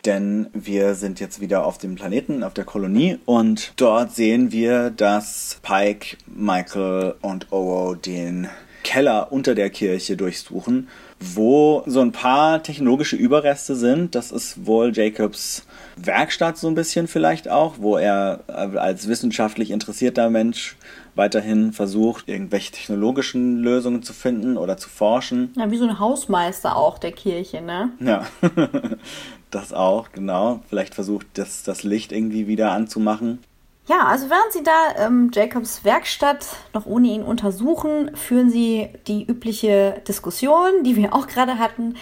Denn 0.05 0.47
wir 0.53 0.95
sind 0.95 1.19
jetzt 1.19 1.41
wieder 1.41 1.63
auf 1.63 1.77
dem 1.77 1.93
Planeten, 1.95 2.43
auf 2.43 2.55
der 2.55 2.65
Kolonie 2.65 3.19
und 3.25 3.73
dort 3.75 4.15
sehen 4.15 4.51
wir, 4.51 4.89
dass 4.89 5.59
Pike, 5.61 6.17
Michael 6.25 7.15
und 7.21 7.51
Owo 7.51 7.93
den 7.93 8.49
Keller 8.83 9.31
unter 9.31 9.53
der 9.53 9.69
Kirche 9.69 10.17
durchsuchen, 10.17 10.87
wo 11.19 11.83
so 11.85 12.01
ein 12.01 12.11
paar 12.11 12.63
technologische 12.63 13.15
Überreste 13.15 13.75
sind. 13.75 14.15
Das 14.15 14.31
ist 14.31 14.65
wohl 14.65 14.91
Jacobs 14.91 15.67
Werkstatt 15.97 16.57
so 16.57 16.67
ein 16.67 16.73
bisschen 16.73 17.07
vielleicht 17.07 17.47
auch, 17.47 17.75
wo 17.77 17.97
er 17.97 18.39
als 18.47 19.07
wissenschaftlich 19.07 19.69
interessierter 19.69 20.31
Mensch 20.31 20.77
weiterhin 21.15 21.73
versucht, 21.73 22.27
irgendwelche 22.27 22.71
technologischen 22.71 23.57
Lösungen 23.57 24.03
zu 24.03 24.13
finden 24.13 24.57
oder 24.57 24.77
zu 24.77 24.89
forschen. 24.89 25.53
Ja, 25.57 25.69
wie 25.71 25.77
so 25.77 25.85
ein 25.85 25.99
Hausmeister 25.99 26.75
auch 26.75 26.97
der 26.97 27.11
Kirche, 27.11 27.61
ne? 27.61 27.91
Ja, 27.99 28.25
das 29.51 29.73
auch, 29.73 30.11
genau. 30.11 30.61
Vielleicht 30.69 30.95
versucht, 30.95 31.27
das, 31.33 31.63
das 31.63 31.83
Licht 31.83 32.11
irgendwie 32.11 32.47
wieder 32.47 32.71
anzumachen. 32.71 33.39
Ja, 33.87 34.05
also 34.05 34.29
während 34.29 34.53
sie 34.53 34.63
da 34.63 35.05
ähm, 35.05 35.31
Jacobs 35.33 35.83
Werkstatt 35.83 36.45
noch 36.73 36.85
ohne 36.85 37.09
ihn 37.09 37.23
untersuchen, 37.23 38.15
führen 38.15 38.49
sie 38.49 38.89
die 39.07 39.25
übliche 39.25 40.01
Diskussion, 40.07 40.83
die 40.83 40.95
wir 40.95 41.13
auch 41.13 41.27
gerade 41.27 41.57
hatten 41.57 41.95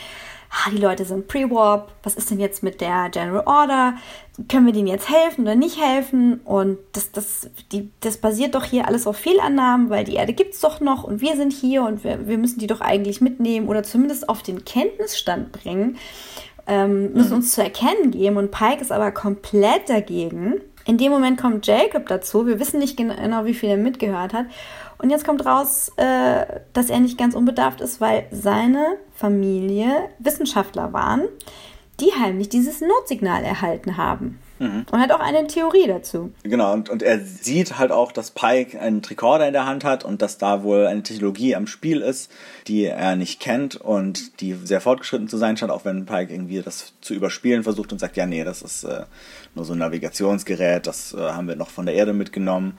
ah, 0.49 0.69
die 0.71 0.77
Leute 0.77 1.05
sind 1.05 1.27
Pre-Warp, 1.27 1.91
was 2.03 2.15
ist 2.15 2.31
denn 2.31 2.39
jetzt 2.39 2.63
mit 2.63 2.81
der 2.81 3.09
General 3.09 3.43
Order? 3.45 3.93
Können 4.47 4.65
wir 4.65 4.73
denen 4.73 4.87
jetzt 4.87 5.09
helfen 5.09 5.41
oder 5.41 5.55
nicht 5.55 5.81
helfen? 5.81 6.39
Und 6.43 6.77
das, 6.93 7.11
das, 7.11 7.49
die, 7.71 7.91
das 7.99 8.17
basiert 8.17 8.55
doch 8.55 8.63
hier 8.63 8.87
alles 8.87 9.05
auf 9.05 9.17
Fehlannahmen, 9.17 9.89
weil 9.89 10.05
die 10.05 10.15
Erde 10.15 10.33
gibt 10.33 10.53
es 10.53 10.61
doch 10.61 10.79
noch 10.79 11.03
und 11.03 11.21
wir 11.21 11.35
sind 11.35 11.53
hier 11.53 11.83
und 11.83 12.03
wir, 12.03 12.27
wir 12.27 12.37
müssen 12.37 12.59
die 12.59 12.67
doch 12.67 12.81
eigentlich 12.81 13.21
mitnehmen 13.21 13.67
oder 13.67 13.83
zumindest 13.83 14.29
auf 14.29 14.41
den 14.41 14.65
Kenntnisstand 14.65 15.51
bringen, 15.51 15.97
ähm, 16.67 17.13
müssen 17.13 17.31
mhm. 17.31 17.37
uns 17.37 17.51
zu 17.51 17.61
erkennen 17.61 18.11
geben. 18.11 18.37
Und 18.37 18.51
Pike 18.51 18.81
ist 18.81 18.91
aber 18.91 19.11
komplett 19.11 19.89
dagegen 19.89 20.61
In 20.85 20.97
dem 20.97 21.11
Moment 21.11 21.39
kommt 21.39 21.67
Jacob 21.67 22.07
dazu. 22.07 22.47
Wir 22.47 22.59
wissen 22.59 22.79
nicht 22.79 22.97
genau, 22.97 23.45
wie 23.45 23.53
viel 23.53 23.69
er 23.69 23.77
mitgehört 23.77 24.33
hat. 24.33 24.45
Und 24.97 25.09
jetzt 25.09 25.25
kommt 25.25 25.45
raus, 25.45 25.91
äh, 25.97 26.45
dass 26.73 26.89
er 26.89 26.99
nicht 26.99 27.17
ganz 27.17 27.33
unbedarft 27.33 27.81
ist, 27.81 28.01
weil 28.01 28.25
seine 28.31 28.97
Familie 29.19 30.09
Wissenschaftler 30.19 30.93
waren, 30.93 31.27
die 31.99 32.11
heimlich 32.17 32.47
dieses 32.47 32.79
Notsignal 32.79 33.43
erhalten 33.43 33.97
haben. 33.97 34.39
Mhm. 34.59 34.85
Und 34.91 34.99
hat 34.99 35.11
auch 35.11 35.19
eine 35.19 35.47
Theorie 35.47 35.87
dazu. 35.87 36.31
Genau, 36.43 36.73
und, 36.73 36.89
und 36.89 37.01
er 37.03 37.19
sieht 37.19 37.77
halt 37.77 37.91
auch, 37.91 38.11
dass 38.11 38.31
Pike 38.31 38.79
einen 38.79 39.01
Tricorder 39.01 39.47
in 39.47 39.53
der 39.53 39.65
Hand 39.65 39.83
hat 39.83 40.05
und 40.05 40.21
dass 40.21 40.37
da 40.37 40.63
wohl 40.63 40.85
eine 40.85 41.03
Technologie 41.03 41.55
am 41.55 41.67
Spiel 41.67 42.01
ist, 42.01 42.31
die 42.67 42.85
er 42.85 43.15
nicht 43.15 43.39
kennt 43.39 43.75
und 43.75 44.39
die 44.41 44.53
sehr 44.53 44.81
fortgeschritten 44.81 45.27
zu 45.27 45.37
sein 45.37 45.57
scheint, 45.57 45.71
auch 45.71 45.85
wenn 45.85 46.05
Pike 46.05 46.33
irgendwie 46.33 46.61
das 46.61 46.93
zu 47.01 47.13
überspielen 47.13 47.63
versucht 47.63 47.91
und 47.91 47.99
sagt, 47.99 48.17
ja, 48.17 48.25
nee, 48.25 48.43
das 48.43 48.61
ist 48.61 48.83
äh, 48.83 49.03
nur 49.55 49.65
so 49.65 49.73
ein 49.73 49.79
Navigationsgerät, 49.79 50.87
das 50.87 51.13
äh, 51.13 51.17
haben 51.17 51.47
wir 51.47 51.55
noch 51.55 51.69
von 51.69 51.85
der 51.85 51.95
Erde 51.95 52.13
mitgenommen. 52.13 52.77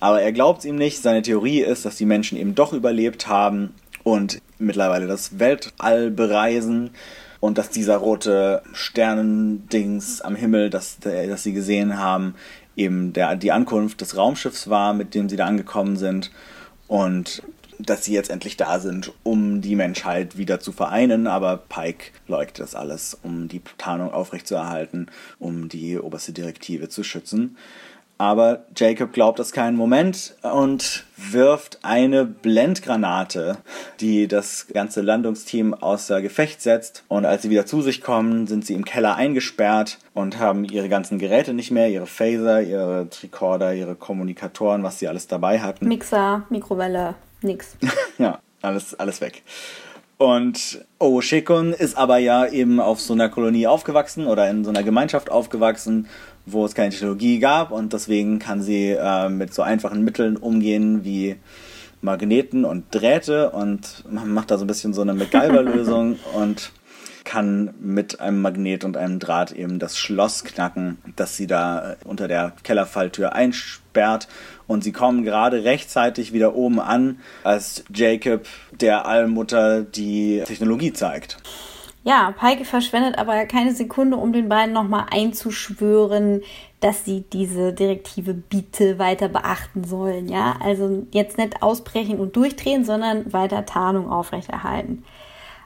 Aber 0.00 0.20
er 0.22 0.32
glaubt 0.32 0.60
es 0.60 0.64
ihm 0.64 0.76
nicht. 0.76 1.02
Seine 1.02 1.22
Theorie 1.22 1.60
ist, 1.60 1.84
dass 1.84 1.96
die 1.96 2.06
Menschen 2.06 2.38
eben 2.38 2.54
doch 2.54 2.72
überlebt 2.72 3.28
haben 3.28 3.74
und 4.10 4.42
mittlerweile 4.58 5.06
das 5.06 5.38
Weltall 5.38 6.10
bereisen. 6.10 6.90
Und 7.38 7.58
dass 7.58 7.70
dieser 7.70 7.96
rote 7.96 8.60
Sternendings 8.72 10.20
am 10.20 10.34
Himmel, 10.34 10.68
das, 10.68 10.98
das 10.98 11.42
sie 11.42 11.52
gesehen 11.52 11.96
haben, 11.96 12.34
eben 12.76 13.12
der, 13.12 13.36
die 13.36 13.52
Ankunft 13.52 14.00
des 14.00 14.16
Raumschiffs 14.16 14.68
war, 14.68 14.94
mit 14.94 15.14
dem 15.14 15.28
sie 15.28 15.36
da 15.36 15.46
angekommen 15.46 15.96
sind. 15.96 16.32
Und 16.88 17.42
dass 17.78 18.04
sie 18.04 18.12
jetzt 18.12 18.30
endlich 18.30 18.56
da 18.56 18.80
sind, 18.80 19.12
um 19.22 19.62
die 19.62 19.76
Menschheit 19.76 20.36
wieder 20.36 20.60
zu 20.60 20.72
vereinen, 20.72 21.26
aber 21.26 21.56
Pike 21.56 22.10
leugnet 22.26 22.58
das 22.58 22.74
alles, 22.74 23.16
um 23.22 23.48
die 23.48 23.62
Tarnung 23.78 24.12
aufrechtzuerhalten, 24.12 25.06
um 25.38 25.68
die 25.68 25.98
oberste 25.98 26.32
Direktive 26.32 26.88
zu 26.88 27.04
schützen. 27.04 27.56
Aber 28.20 28.66
Jacob 28.76 29.14
glaubt 29.14 29.38
das 29.38 29.50
keinen 29.50 29.78
Moment 29.78 30.34
und 30.42 31.06
wirft 31.16 31.78
eine 31.80 32.26
Blendgranate, 32.26 33.56
die 33.98 34.28
das 34.28 34.66
ganze 34.66 35.00
Landungsteam 35.00 35.72
außer 35.72 36.20
Gefecht 36.20 36.60
setzt. 36.60 37.02
Und 37.08 37.24
als 37.24 37.40
sie 37.40 37.48
wieder 37.48 37.64
zu 37.64 37.80
sich 37.80 38.02
kommen, 38.02 38.46
sind 38.46 38.66
sie 38.66 38.74
im 38.74 38.84
Keller 38.84 39.16
eingesperrt 39.16 39.96
und 40.12 40.38
haben 40.38 40.66
ihre 40.66 40.90
ganzen 40.90 41.18
Geräte 41.18 41.54
nicht 41.54 41.70
mehr, 41.70 41.88
ihre 41.88 42.04
Phaser, 42.04 42.60
ihre 42.60 43.08
Tricorder, 43.08 43.72
ihre 43.72 43.94
Kommunikatoren, 43.94 44.82
was 44.82 44.98
sie 44.98 45.08
alles 45.08 45.26
dabei 45.26 45.60
hatten. 45.60 45.88
Mixer, 45.88 46.42
Mikrowelle, 46.50 47.14
nix. 47.40 47.78
ja, 48.18 48.38
alles, 48.60 48.92
alles 49.00 49.22
weg. 49.22 49.42
Und 50.20 50.84
Oshikun 50.98 51.72
ist 51.72 51.96
aber 51.96 52.18
ja 52.18 52.44
eben 52.44 52.78
auf 52.78 53.00
so 53.00 53.14
einer 53.14 53.30
Kolonie 53.30 53.66
aufgewachsen 53.66 54.26
oder 54.26 54.50
in 54.50 54.64
so 54.64 54.68
einer 54.68 54.82
Gemeinschaft 54.82 55.30
aufgewachsen 55.30 56.08
wo 56.46 56.64
es 56.64 56.74
keine 56.74 56.90
Technologie 56.90 57.38
gab 57.38 57.70
und 57.70 57.92
deswegen 57.92 58.38
kann 58.38 58.62
sie 58.62 58.90
äh, 58.90 59.28
mit 59.28 59.54
so 59.54 59.62
einfachen 59.62 60.04
Mitteln 60.04 60.36
umgehen 60.36 61.04
wie 61.04 61.36
Magneten 62.02 62.64
und 62.64 62.86
Drähte 62.94 63.50
und 63.50 64.04
macht 64.10 64.50
da 64.50 64.58
so 64.58 64.64
ein 64.64 64.68
bisschen 64.68 64.94
so 64.94 65.02
eine 65.02 65.14
MacGyver-Lösung 65.14 66.18
und 66.34 66.72
kann 67.24 67.74
mit 67.78 68.20
einem 68.20 68.40
Magnet 68.40 68.84
und 68.84 68.96
einem 68.96 69.18
Draht 69.18 69.52
eben 69.52 69.78
das 69.78 69.98
Schloss 69.98 70.42
knacken, 70.42 70.98
das 71.16 71.36
sie 71.36 71.46
da 71.46 71.92
äh, 71.92 71.96
unter 72.04 72.28
der 72.28 72.54
Kellerfalltür 72.64 73.34
einsperrt. 73.34 74.26
Und 74.66 74.84
sie 74.84 74.92
kommen 74.92 75.22
gerade 75.22 75.64
rechtzeitig 75.64 76.32
wieder 76.32 76.54
oben 76.54 76.80
an, 76.80 77.20
als 77.44 77.84
Jacob 77.94 78.46
der 78.72 79.06
Allmutter 79.06 79.82
die 79.82 80.42
Technologie 80.46 80.92
zeigt. 80.92 81.36
Ja, 82.02 82.32
Pike 82.38 82.64
verschwendet 82.64 83.18
aber 83.18 83.44
keine 83.44 83.74
Sekunde, 83.74 84.16
um 84.16 84.32
den 84.32 84.48
beiden 84.48 84.72
nochmal 84.72 85.06
einzuschwören, 85.10 86.42
dass 86.80 87.04
sie 87.04 87.24
diese 87.30 87.74
Direktive 87.74 88.32
bitte 88.32 88.98
weiter 88.98 89.28
beachten 89.28 89.84
sollen. 89.84 90.28
Ja, 90.28 90.56
also 90.60 91.06
jetzt 91.12 91.36
nicht 91.36 91.62
ausbrechen 91.62 92.18
und 92.18 92.36
durchdrehen, 92.36 92.84
sondern 92.84 93.30
weiter 93.32 93.66
Tarnung 93.66 94.10
aufrechterhalten. 94.10 95.04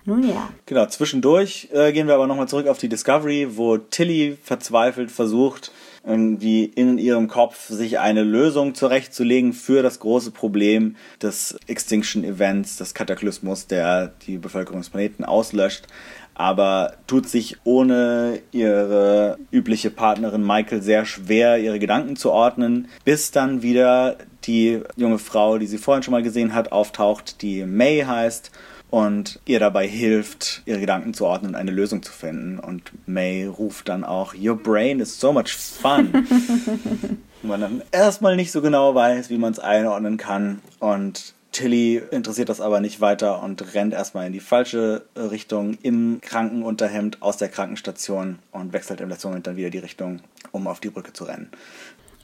Nun 0.06 0.28
ja. 0.28 0.48
Genau, 0.66 0.86
zwischendurch 0.86 1.68
äh, 1.72 1.92
gehen 1.92 2.08
wir 2.08 2.14
aber 2.14 2.26
nochmal 2.26 2.48
zurück 2.48 2.66
auf 2.66 2.78
die 2.78 2.88
Discovery, 2.88 3.56
wo 3.56 3.78
Tilly 3.78 4.36
verzweifelt 4.42 5.10
versucht, 5.10 5.70
irgendwie 6.06 6.64
in 6.64 6.98
ihrem 6.98 7.28
Kopf 7.28 7.68
sich 7.68 7.98
eine 7.98 8.22
Lösung 8.22 8.74
zurechtzulegen 8.74 9.52
für 9.52 9.82
das 9.82 10.00
große 10.00 10.30
Problem 10.30 10.96
des 11.22 11.56
Extinction 11.66 12.24
Events, 12.24 12.76
des 12.76 12.94
Kataklysmus, 12.94 13.66
der 13.66 14.12
die 14.26 14.38
Bevölkerung 14.38 14.80
des 14.80 14.90
Planeten 14.90 15.24
auslöscht. 15.24 15.86
Aber 16.34 16.94
tut 17.06 17.28
sich 17.28 17.58
ohne 17.64 18.40
ihre 18.50 19.38
übliche 19.52 19.90
Partnerin 19.90 20.44
Michael 20.44 20.82
sehr 20.82 21.06
schwer, 21.06 21.58
ihre 21.58 21.78
Gedanken 21.78 22.16
zu 22.16 22.32
ordnen, 22.32 22.88
bis 23.04 23.30
dann 23.30 23.62
wieder 23.62 24.16
die 24.42 24.80
junge 24.96 25.18
Frau, 25.18 25.58
die 25.58 25.66
sie 25.66 25.78
vorhin 25.78 26.02
schon 26.02 26.12
mal 26.12 26.24
gesehen 26.24 26.54
hat, 26.54 26.72
auftaucht, 26.72 27.40
die 27.40 27.64
May 27.64 28.00
heißt 28.00 28.50
und 28.94 29.40
ihr 29.44 29.58
dabei 29.58 29.88
hilft, 29.88 30.62
ihre 30.66 30.78
Gedanken 30.78 31.14
zu 31.14 31.26
ordnen 31.26 31.48
und 31.48 31.54
eine 31.56 31.72
Lösung 31.72 32.04
zu 32.04 32.12
finden. 32.12 32.60
Und 32.60 32.92
May 33.08 33.44
ruft 33.44 33.88
dann 33.88 34.04
auch, 34.04 34.36
Your 34.40 34.56
brain 34.56 35.00
is 35.00 35.18
so 35.18 35.32
much 35.32 35.48
fun. 35.48 36.12
und 37.42 37.48
man 37.48 37.60
dann 37.60 37.82
erstmal 37.90 38.36
nicht 38.36 38.52
so 38.52 38.62
genau 38.62 38.94
weiß, 38.94 39.30
wie 39.30 39.36
man 39.36 39.52
es 39.52 39.58
einordnen 39.58 40.16
kann. 40.16 40.60
Und 40.78 41.34
Tilly 41.50 42.02
interessiert 42.12 42.48
das 42.48 42.60
aber 42.60 42.78
nicht 42.78 43.00
weiter 43.00 43.42
und 43.42 43.74
rennt 43.74 43.94
erstmal 43.94 44.28
in 44.28 44.32
die 44.32 44.38
falsche 44.38 45.04
Richtung 45.16 45.76
im 45.82 46.20
Krankenunterhemd 46.20 47.20
aus 47.20 47.36
der 47.36 47.48
Krankenstation 47.48 48.38
und 48.52 48.72
wechselt 48.72 49.00
im 49.00 49.08
letzten 49.08 49.26
Moment 49.26 49.48
dann 49.48 49.56
wieder 49.56 49.70
die 49.70 49.78
Richtung, 49.78 50.20
um 50.52 50.68
auf 50.68 50.78
die 50.78 50.90
Brücke 50.90 51.12
zu 51.12 51.24
rennen. 51.24 51.50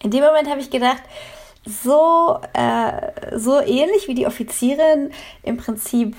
In 0.04 0.12
dem 0.12 0.22
Moment 0.22 0.48
habe 0.48 0.60
ich 0.60 0.70
gedacht, 0.70 1.02
so, 1.64 2.40
äh, 2.52 3.36
so 3.36 3.60
ähnlich 3.60 4.06
wie 4.06 4.14
die 4.14 4.28
Offizierin 4.28 5.10
im 5.42 5.56
Prinzip 5.56 6.14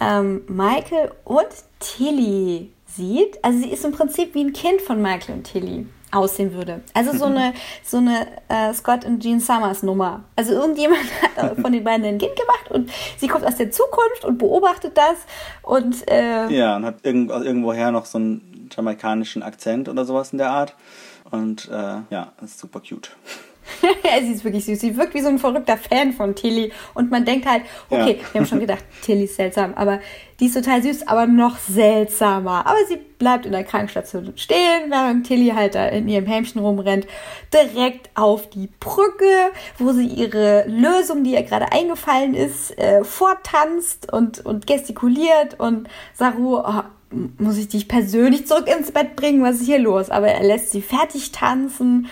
ähm, 0.00 0.42
Michael 0.48 1.12
und 1.24 1.48
Tilly 1.80 2.72
sieht. 2.86 3.42
Also 3.44 3.58
sie 3.58 3.70
ist 3.70 3.84
im 3.84 3.92
Prinzip 3.92 4.34
wie 4.34 4.44
ein 4.44 4.52
Kind 4.52 4.80
von 4.80 5.00
Michael 5.00 5.36
und 5.36 5.44
Tilly 5.44 5.86
aussehen 6.10 6.54
würde. 6.54 6.80
Also 6.94 7.16
so 7.16 7.26
eine, 7.26 7.52
so 7.84 7.98
eine 7.98 8.26
äh, 8.48 8.72
Scott 8.72 9.04
und 9.04 9.22
Jean 9.22 9.40
Summers 9.40 9.82
Nummer. 9.82 10.24
Also 10.36 10.52
irgendjemand 10.52 11.02
hat 11.36 11.60
von 11.60 11.72
den 11.72 11.84
beiden 11.84 12.06
ein 12.06 12.18
Kind 12.18 12.34
gemacht 12.34 12.70
und 12.70 12.90
sie 13.18 13.28
kommt 13.28 13.44
aus 13.44 13.56
der 13.56 13.70
Zukunft 13.70 14.24
und 14.24 14.38
beobachtet 14.38 14.96
das 14.96 15.16
und 15.62 16.08
äh, 16.10 16.48
ja 16.48 16.76
und 16.76 16.86
hat 16.86 16.96
irgend, 17.02 17.30
irgendwoher 17.30 17.90
noch 17.90 18.06
so 18.06 18.18
einen 18.18 18.70
jamaikanischen 18.74 19.42
Akzent 19.42 19.88
oder 19.88 20.04
sowas 20.04 20.32
in 20.32 20.38
der 20.38 20.50
Art 20.50 20.74
und 21.30 21.68
äh, 21.68 22.00
ja, 22.10 22.32
ist 22.42 22.58
super 22.58 22.80
cute. 22.80 23.10
sie 24.22 24.32
ist 24.32 24.44
wirklich 24.44 24.64
süß. 24.64 24.80
Sie 24.80 24.96
wirkt 24.96 25.14
wie 25.14 25.20
so 25.20 25.28
ein 25.28 25.38
verrückter 25.38 25.76
Fan 25.76 26.12
von 26.12 26.34
Tilly. 26.34 26.72
Und 26.94 27.10
man 27.10 27.24
denkt 27.24 27.46
halt, 27.46 27.62
okay, 27.90 28.18
ja. 28.20 28.32
wir 28.32 28.40
haben 28.40 28.46
schon 28.46 28.60
gedacht, 28.60 28.84
Tilly 29.02 29.24
ist 29.24 29.36
seltsam, 29.36 29.74
aber 29.74 30.00
die 30.40 30.46
ist 30.46 30.54
total 30.54 30.82
süß, 30.82 31.08
aber 31.08 31.26
noch 31.26 31.58
seltsamer. 31.58 32.66
Aber 32.66 32.78
sie 32.88 32.96
bleibt 32.96 33.44
in 33.44 33.52
der 33.52 33.64
Krankenstation 33.64 34.32
stehen, 34.36 34.88
während 34.88 35.26
Tilly 35.26 35.48
halt 35.48 35.74
da 35.74 35.86
in 35.86 36.08
ihrem 36.08 36.26
Hämchen 36.26 36.60
rumrennt, 36.60 37.06
direkt 37.52 38.10
auf 38.14 38.48
die 38.48 38.68
Brücke, 38.78 39.50
wo 39.78 39.92
sie 39.92 40.06
ihre 40.06 40.64
Lösung, 40.68 41.24
die 41.24 41.32
ihr 41.32 41.42
gerade 41.42 41.72
eingefallen 41.72 42.34
ist, 42.34 42.78
äh, 42.78 43.02
vortanzt 43.02 44.12
und, 44.12 44.44
und 44.44 44.66
gestikuliert 44.66 45.58
und 45.58 45.88
Saru, 46.14 46.58
oh, 46.58 46.82
muss 47.38 47.56
ich 47.56 47.68
dich 47.68 47.88
persönlich 47.88 48.46
zurück 48.46 48.68
ins 48.68 48.92
Bett 48.92 49.16
bringen? 49.16 49.42
Was 49.42 49.56
ist 49.56 49.66
hier 49.66 49.78
los? 49.78 50.10
Aber 50.10 50.28
er 50.28 50.44
lässt 50.44 50.70
sie 50.70 50.82
fertig 50.82 51.32
tanzen 51.32 52.08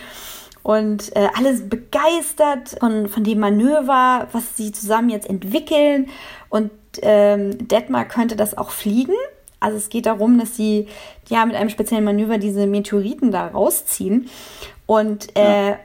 und 0.67 1.14
äh, 1.14 1.29
alles 1.39 1.69
begeistert 1.69 2.81
von, 2.81 3.07
von 3.07 3.23
dem 3.23 3.39
Manöver, 3.39 4.27
was 4.33 4.57
sie 4.57 4.73
zusammen 4.73 5.11
jetzt 5.11 5.31
entwickeln. 5.31 6.09
Und 6.49 6.73
ähm, 7.03 7.69
Detmar 7.69 8.05
könnte 8.07 8.35
das 8.35 8.59
auch 8.59 8.71
fliegen. 8.71 9.14
Also 9.61 9.77
es 9.77 9.91
geht 9.91 10.07
darum, 10.07 10.41
dass 10.41 10.57
sie 10.57 10.89
ja 11.29 11.47
mit 11.47 11.55
einem 11.55 11.71
speziellen 11.71 12.03
Manöver 12.03 12.39
diese 12.39 12.67
Meteoriten 12.67 13.31
da 13.31 13.47
rausziehen. 13.47 14.29
Und 14.87 15.37
äh, 15.37 15.71
ja. 15.71 15.79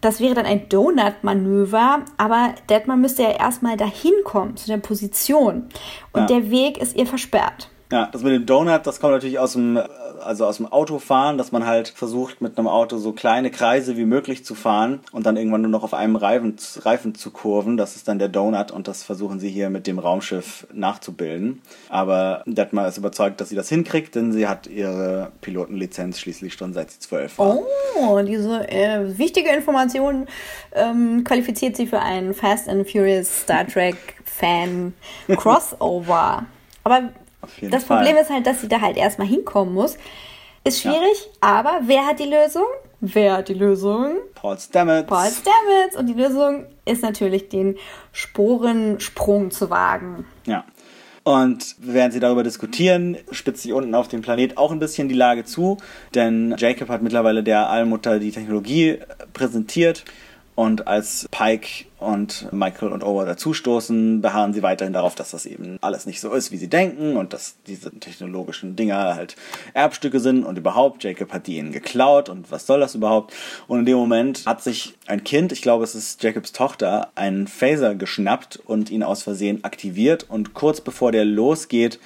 das 0.00 0.20
wäre 0.20 0.36
dann 0.36 0.46
ein 0.46 0.68
Donut-Manöver, 0.68 2.02
aber 2.16 2.54
Detmar 2.68 2.96
müsste 2.96 3.24
ja 3.24 3.30
erstmal 3.30 3.76
dahin 3.76 4.14
kommen, 4.22 4.56
zu 4.56 4.68
der 4.68 4.76
Position. 4.76 5.64
Und 6.12 6.20
ja. 6.20 6.26
der 6.26 6.52
Weg 6.52 6.78
ist 6.78 6.94
ihr 6.94 7.06
versperrt. 7.08 7.68
Ja, 7.90 8.08
das 8.12 8.22
mit 8.22 8.32
dem 8.32 8.46
Donut, 8.46 8.86
das 8.86 9.00
kommt 9.00 9.14
natürlich 9.14 9.40
aus 9.40 9.54
dem 9.54 9.76
also 10.20 10.46
aus 10.46 10.58
dem 10.58 10.66
Auto 10.66 10.98
fahren, 10.98 11.38
dass 11.38 11.52
man 11.52 11.66
halt 11.66 11.88
versucht, 11.88 12.40
mit 12.40 12.58
einem 12.58 12.68
Auto 12.68 12.98
so 12.98 13.12
kleine 13.12 13.50
Kreise 13.50 13.96
wie 13.96 14.04
möglich 14.04 14.44
zu 14.44 14.54
fahren 14.54 15.00
und 15.12 15.26
dann 15.26 15.36
irgendwann 15.36 15.62
nur 15.62 15.70
noch 15.70 15.82
auf 15.82 15.94
einem 15.94 16.16
Reifen, 16.16 16.56
Reifen 16.82 17.14
zu 17.14 17.30
kurven. 17.30 17.76
Das 17.76 17.96
ist 17.96 18.08
dann 18.08 18.18
der 18.18 18.28
Donut 18.28 18.70
und 18.70 18.88
das 18.88 19.02
versuchen 19.02 19.40
sie 19.40 19.50
hier 19.50 19.70
mit 19.70 19.86
dem 19.86 19.98
Raumschiff 19.98 20.66
nachzubilden. 20.72 21.62
Aber 21.88 22.42
Detmar 22.46 22.88
ist 22.88 22.98
überzeugt, 22.98 23.40
dass 23.40 23.48
sie 23.48 23.56
das 23.56 23.68
hinkriegt, 23.68 24.14
denn 24.14 24.32
sie 24.32 24.46
hat 24.46 24.66
ihre 24.66 25.32
Pilotenlizenz 25.40 26.18
schließlich 26.18 26.54
schon 26.54 26.72
seit 26.72 26.90
sie 26.90 27.00
zwölf 27.00 27.38
war. 27.38 27.58
Oh, 27.96 28.20
diese 28.22 28.68
äh, 28.68 29.18
wichtige 29.18 29.50
Information 29.50 30.26
ähm, 30.72 31.24
qualifiziert 31.24 31.76
sie 31.76 31.86
für 31.86 32.00
einen 32.00 32.34
Fast 32.34 32.68
and 32.68 32.88
Furious 32.90 33.42
Star 33.42 33.66
Trek 33.66 33.96
Fan 34.24 34.94
Crossover. 35.36 36.46
Aber 36.84 37.10
das 37.62 37.84
Fall. 37.84 37.98
Problem 37.98 38.16
ist 38.16 38.30
halt, 38.30 38.46
dass 38.46 38.60
sie 38.60 38.68
da 38.68 38.80
halt 38.80 38.96
erstmal 38.96 39.26
hinkommen 39.26 39.74
muss. 39.74 39.96
Ist 40.64 40.82
schwierig, 40.82 41.28
ja. 41.42 41.48
aber 41.48 41.80
wer 41.86 42.06
hat 42.06 42.18
die 42.20 42.24
Lösung? 42.24 42.66
wer 43.00 43.38
hat 43.38 43.48
die 43.48 43.54
Lösung? 43.54 44.16
Paul 44.34 44.58
Stamets. 44.58 45.08
Paul 45.08 45.28
Stamets. 45.28 45.96
Und 45.96 46.06
die 46.06 46.14
Lösung 46.14 46.66
ist 46.84 47.02
natürlich, 47.02 47.48
den 47.48 47.76
Sporensprung 48.12 49.50
zu 49.50 49.70
wagen. 49.70 50.26
Ja. 50.46 50.64
Und 51.22 51.76
während 51.78 52.12
sie 52.14 52.20
darüber 52.20 52.42
diskutieren, 52.42 53.16
spitzt 53.30 53.62
sich 53.62 53.72
unten 53.72 53.94
auf 53.94 54.08
dem 54.08 54.22
Planet 54.22 54.56
auch 54.56 54.72
ein 54.72 54.78
bisschen 54.78 55.08
die 55.08 55.14
Lage 55.14 55.44
zu, 55.44 55.76
denn 56.14 56.54
Jacob 56.56 56.88
hat 56.88 57.02
mittlerweile 57.02 57.42
der 57.42 57.68
Allmutter 57.68 58.18
die 58.18 58.32
Technologie 58.32 58.98
präsentiert 59.34 60.04
und 60.54 60.88
als 60.88 61.28
Pike 61.30 61.84
und 62.00 62.52
Michael 62.52 62.92
und 62.92 63.04
Owen 63.04 63.26
dazustoßen, 63.26 64.20
beharren 64.20 64.52
sie 64.52 64.62
weiterhin 64.62 64.92
darauf, 64.92 65.14
dass 65.14 65.30
das 65.30 65.46
eben 65.46 65.78
alles 65.80 66.06
nicht 66.06 66.20
so 66.20 66.32
ist, 66.32 66.50
wie 66.50 66.56
sie 66.56 66.68
denken 66.68 67.16
und 67.16 67.32
dass 67.32 67.56
diese 67.66 67.90
technologischen 67.90 68.74
Dinger 68.74 69.14
halt 69.14 69.36
Erbstücke 69.74 70.18
sind 70.18 70.44
und 70.44 70.58
überhaupt, 70.58 71.04
Jacob 71.04 71.32
hat 71.32 71.46
die 71.46 71.58
ihnen 71.58 71.72
geklaut 71.72 72.28
und 72.28 72.50
was 72.50 72.66
soll 72.66 72.80
das 72.80 72.94
überhaupt? 72.94 73.34
Und 73.68 73.80
in 73.80 73.86
dem 73.86 73.98
Moment 73.98 74.46
hat 74.46 74.62
sich 74.62 74.94
ein 75.06 75.24
Kind, 75.24 75.52
ich 75.52 75.62
glaube 75.62 75.84
es 75.84 75.94
ist 75.94 76.22
Jacobs 76.22 76.52
Tochter, 76.52 77.10
einen 77.14 77.46
Phaser 77.46 77.94
geschnappt 77.94 78.56
und 78.64 78.90
ihn 78.90 79.02
aus 79.02 79.22
Versehen 79.22 79.64
aktiviert 79.64 80.26
und 80.28 80.54
kurz 80.54 80.80
bevor 80.80 81.12
der 81.12 81.24
losgeht, 81.24 82.00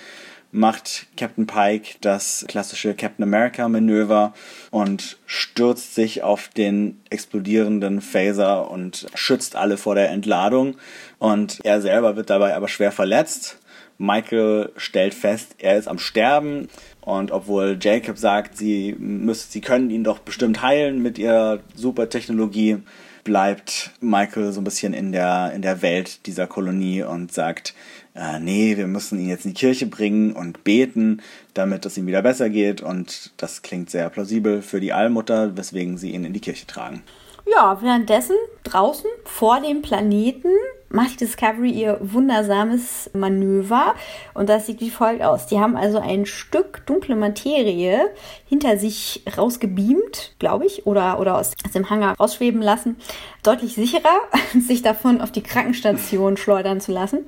macht 0.55 1.07
Captain 1.17 1.47
Pike 1.47 1.97
das 2.01 2.45
klassische 2.49 2.95
Captain 2.95 3.25
America 3.25 3.69
Manöver 3.69 4.33
und 4.71 5.19
stürzt 5.27 5.95
sich 5.97 6.23
auf 6.23 6.49
den 6.49 7.01
explodierenden 7.11 8.01
Phaser 8.01 8.71
und 8.71 9.07
schützt 9.15 9.57
alle 9.57 9.77
vor 9.77 9.97
der 9.97 10.11
Entladung. 10.11 10.77
Und 11.19 11.59
er 11.65 11.81
selber 11.81 12.15
wird 12.15 12.31
dabei 12.31 12.55
aber 12.55 12.69
schwer 12.69 12.93
verletzt. 12.93 13.59
Michael 13.99 14.71
stellt 14.77 15.15
fest, 15.15 15.57
er 15.59 15.77
ist 15.77 15.89
am 15.89 15.99
Sterben. 15.99 16.69
Und 17.01 17.33
obwohl 17.33 17.77
Jacob 17.81 18.17
sagt, 18.17 18.57
sie, 18.57 18.95
müssen, 18.99 19.51
sie 19.51 19.61
können 19.61 19.91
ihn 19.91 20.05
doch 20.05 20.21
bestimmt 20.21 20.63
heilen 20.63 21.03
mit 21.03 21.19
ihrer 21.19 21.61
Supertechnologie, 21.75 22.79
bleibt 23.25 23.91
Michael 24.01 24.53
so 24.53 24.61
ein 24.61 24.65
bisschen 24.65 24.95
in 24.95 25.11
der, 25.11 25.53
in 25.55 25.63
der 25.63 25.83
Welt 25.83 26.27
dieser 26.27 26.47
Kolonie 26.47 27.03
und 27.03 27.33
sagt, 27.33 27.75
äh, 28.15 28.39
nee, 28.39 28.77
wir 28.77 28.87
müssen 28.87 29.19
ihn 29.19 29.29
jetzt 29.29 29.45
in 29.45 29.53
die 29.53 29.61
Kirche 29.61 29.87
bringen 29.87 30.33
und 30.33 30.65
beten, 30.65 31.21
damit 31.53 31.85
es 31.85 31.99
ihm 31.99 32.07
wieder 32.07 32.23
besser 32.23 32.49
geht. 32.49 32.81
Und 32.81 33.33
das 33.37 33.63
klingt 33.63 33.91
sehr 33.91 34.09
plausibel 34.11 34.63
für 34.63 34.81
die 34.81 34.93
Allmutter, 34.93 35.57
weswegen 35.57 35.99
sie 35.99 36.13
ihn 36.13 36.25
in 36.25 36.33
die 36.33 36.41
Kirche 36.41 36.67
tragen. 36.67 37.03
Ja, 37.47 37.83
währenddessen 37.83 38.37
draußen 38.63 39.11
vor 39.25 39.61
dem 39.61 39.83
Planeten 39.83 40.49
macht 40.89 41.15
die 41.21 41.27
Discovery 41.27 41.71
ihr 41.71 41.99
wundersames 42.01 43.11
Manöver 43.13 43.95
und 44.33 44.49
das 44.49 44.67
sieht 44.67 44.81
wie 44.81 44.91
folgt 44.91 45.23
aus. 45.23 45.47
Die 45.47 45.59
haben 45.59 45.77
also 45.77 45.99
ein 45.99 46.25
Stück 46.25 46.87
dunkle 46.87 47.17
Materie 47.17 48.11
hinter 48.49 48.79
sich 48.79 49.25
rausgebeamt, 49.37 50.37
glaube 50.39 50.65
ich, 50.65 50.87
oder, 50.87 51.19
oder 51.19 51.37
aus, 51.37 51.53
aus 51.67 51.73
dem 51.73 51.91
Hangar 51.91 52.17
rausschweben 52.17 52.63
lassen. 52.63 52.97
Deutlich 53.43 53.75
sicherer, 53.75 54.21
sich 54.59 54.83
davon 54.83 55.21
auf 55.21 55.33
die 55.33 55.43
Krankenstation 55.43 56.37
schleudern 56.37 56.81
zu 56.81 56.93
lassen. 56.93 57.27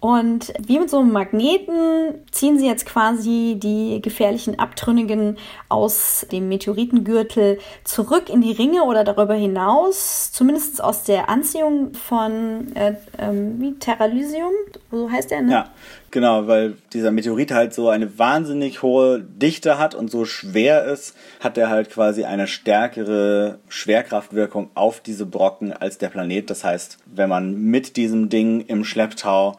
Und 0.00 0.52
wie 0.64 0.78
mit 0.78 0.90
so 0.90 1.00
einem 1.00 1.10
Magneten 1.10 2.24
ziehen 2.30 2.56
sie 2.56 2.68
jetzt 2.68 2.86
quasi 2.86 3.56
die 3.60 4.00
gefährlichen 4.00 4.56
Abtrünnigen 4.56 5.38
aus 5.68 6.24
dem 6.30 6.48
Meteoritengürtel 6.48 7.58
zurück 7.82 8.30
in 8.30 8.40
die 8.40 8.52
Ringe 8.52 8.84
oder 8.84 9.02
darüber 9.02 9.34
hinaus, 9.34 10.30
zumindest 10.30 10.82
aus 10.82 11.02
der 11.02 11.28
Anziehung 11.28 11.94
von 11.94 12.76
äh, 12.76 12.94
ähm, 13.18 13.76
Terralysium, 13.80 14.52
so 14.92 15.10
heißt 15.10 15.32
der, 15.32 15.42
ne? 15.42 15.52
Ja, 15.52 15.70
genau, 16.12 16.46
weil 16.46 16.76
dieser 16.92 17.10
Meteorit 17.10 17.50
halt 17.50 17.74
so 17.74 17.88
eine 17.88 18.20
wahnsinnig 18.20 18.82
hohe 18.82 19.20
Dichte 19.20 19.78
hat 19.78 19.96
und 19.96 20.12
so 20.12 20.24
schwer 20.24 20.84
ist, 20.84 21.16
hat 21.40 21.58
er 21.58 21.70
halt 21.70 21.90
quasi 21.90 22.22
eine 22.22 22.46
stärkere 22.46 23.58
Schwerkraftwirkung 23.68 24.70
auf 24.74 25.00
diese 25.00 25.26
Brocken 25.26 25.72
als 25.72 25.98
der 25.98 26.08
Planet. 26.08 26.50
Das 26.50 26.62
heißt, 26.62 26.98
wenn 27.06 27.28
man 27.28 27.60
mit 27.60 27.96
diesem 27.96 28.28
Ding 28.28 28.60
im 28.60 28.84
Schlepptau 28.84 29.56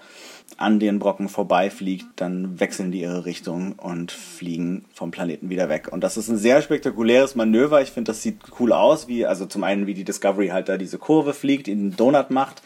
an 0.60 0.80
den 0.80 0.99
Brocken 0.99 1.30
vorbeifliegt, 1.30 2.05
dann 2.18 2.60
wechseln 2.60 2.91
die 2.91 3.01
ihre 3.01 3.26
Richtung 3.26 3.74
und 3.74 4.12
fliegen 4.12 4.84
vom 4.93 5.10
Planeten 5.10 5.49
wieder 5.49 5.70
weg. 5.70 5.88
Und 5.91 6.03
das 6.03 6.18
ist 6.18 6.28
ein 6.28 6.38
sehr 6.38 6.62
spektakuläres 6.62 7.36
Manöver. 7.36 7.82
Ich 7.82 7.91
finde, 7.91 8.12
das 8.12 8.22
sieht 8.22 8.39
cool 8.60 8.74
aus, 8.74 9.07
wie, 9.07 9.26
also 9.26 9.45
zum 9.45 9.64
einen, 9.64 9.88
wie 9.88 9.93
die 9.93 10.03
Discovery 10.03 10.49
halt 10.49 10.68
da 10.68 10.78
diese 10.78 10.97
Kurve 10.97 11.34
fliegt, 11.34 11.70
in 11.70 11.91
den 11.91 11.95
Donut 11.95 12.30
macht. 12.30 12.62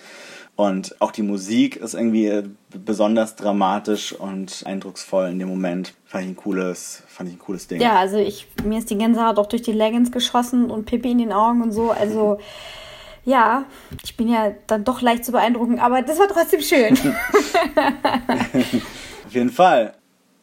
Und 0.55 0.95
auch 0.99 1.11
die 1.11 1.21
Musik 1.21 1.75
ist 1.75 1.93
irgendwie 1.93 2.43
besonders 2.69 3.35
dramatisch 3.35 4.13
und 4.13 4.63
eindrucksvoll 4.65 5.29
in 5.29 5.37
dem 5.37 5.47
Moment. 5.47 5.93
Fand 6.05 6.23
ich 6.23 6.29
ein 6.31 6.35
cooles, 6.35 7.03
fand 7.07 7.29
ich 7.29 7.35
ein 7.35 7.39
cooles 7.39 7.67
Ding. 7.67 7.79
Ja, 7.79 7.95
also 7.95 8.17
ich, 8.17 8.47
mir 8.63 8.79
ist 8.79 8.89
die 8.89 8.97
Gänsehaut 8.97 9.37
auch 9.37 9.47
durch 9.47 9.63
die 9.63 9.71
Leggings 9.71 10.11
geschossen 10.11 10.71
und 10.71 10.85
Pippi 10.85 11.11
in 11.11 11.19
den 11.19 11.31
Augen 11.31 11.61
und 11.61 11.71
so. 11.71 11.91
Also, 11.91 12.39
ja, 13.25 13.65
ich 14.03 14.17
bin 14.17 14.27
ja 14.29 14.53
dann 14.67 14.83
doch 14.83 15.01
leicht 15.01 15.25
zu 15.25 15.31
beeindrucken, 15.31 15.79
aber 15.79 16.01
das 16.01 16.19
war 16.19 16.27
trotzdem 16.27 16.61
schön. 16.61 16.97
Auf 19.25 19.33
jeden 19.33 19.49
Fall. 19.49 19.93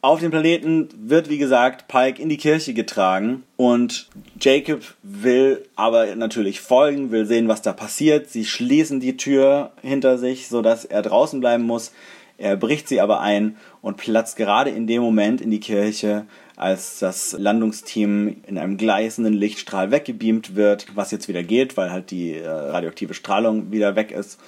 Auf 0.03 0.19
dem 0.19 0.31
Planeten 0.31 0.89
wird, 0.97 1.29
wie 1.29 1.37
gesagt, 1.37 1.87
Pike 1.87 2.19
in 2.19 2.27
die 2.27 2.37
Kirche 2.37 2.73
getragen 2.73 3.43
und 3.55 4.09
Jacob 4.39 4.81
will 5.03 5.63
aber 5.75 6.15
natürlich 6.15 6.59
folgen, 6.59 7.11
will 7.11 7.27
sehen, 7.27 7.47
was 7.47 7.61
da 7.61 7.71
passiert. 7.71 8.27
Sie 8.27 8.45
schließen 8.45 8.99
die 8.99 9.15
Tür 9.15 9.73
hinter 9.83 10.17
sich, 10.17 10.47
sodass 10.47 10.85
er 10.85 11.03
draußen 11.03 11.39
bleiben 11.39 11.63
muss. 11.65 11.91
Er 12.39 12.55
bricht 12.55 12.87
sie 12.87 12.99
aber 12.99 13.21
ein 13.21 13.57
und 13.83 13.97
platzt 13.97 14.37
gerade 14.37 14.71
in 14.71 14.87
dem 14.87 15.03
Moment 15.03 15.39
in 15.39 15.51
die 15.51 15.59
Kirche, 15.59 16.25
als 16.61 16.99
das 16.99 17.33
Landungsteam 17.33 18.43
in 18.45 18.57
einem 18.57 18.77
gleißenden 18.77 19.33
Lichtstrahl 19.33 19.91
weggebeamt 19.91 20.55
wird, 20.55 20.95
was 20.95 21.11
jetzt 21.11 21.27
wieder 21.27 21.43
geht, 21.43 21.75
weil 21.75 21.91
halt 21.91 22.11
die 22.11 22.35
äh, 22.35 22.47
radioaktive 22.47 23.13
Strahlung 23.13 23.71
wieder 23.71 23.95
weg 23.95 24.11
ist. 24.11 24.39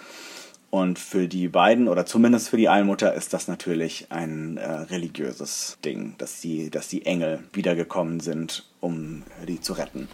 Und 0.69 0.97
für 0.97 1.27
die 1.27 1.47
beiden, 1.47 1.87
oder 1.87 2.05
zumindest 2.05 2.49
für 2.49 2.57
die 2.57 2.67
Allmutter, 2.67 3.13
ist 3.13 3.33
das 3.33 3.47
natürlich 3.47 4.07
ein 4.09 4.57
äh, 4.57 4.71
religiöses 4.71 5.77
Ding, 5.85 6.15
dass 6.17 6.41
die, 6.41 6.71
dass 6.71 6.87
die 6.87 7.05
Engel 7.05 7.43
wiedergekommen 7.53 8.19
sind, 8.19 8.65
um 8.79 9.23
die 9.47 9.61
zu 9.61 9.73
retten. 9.73 10.07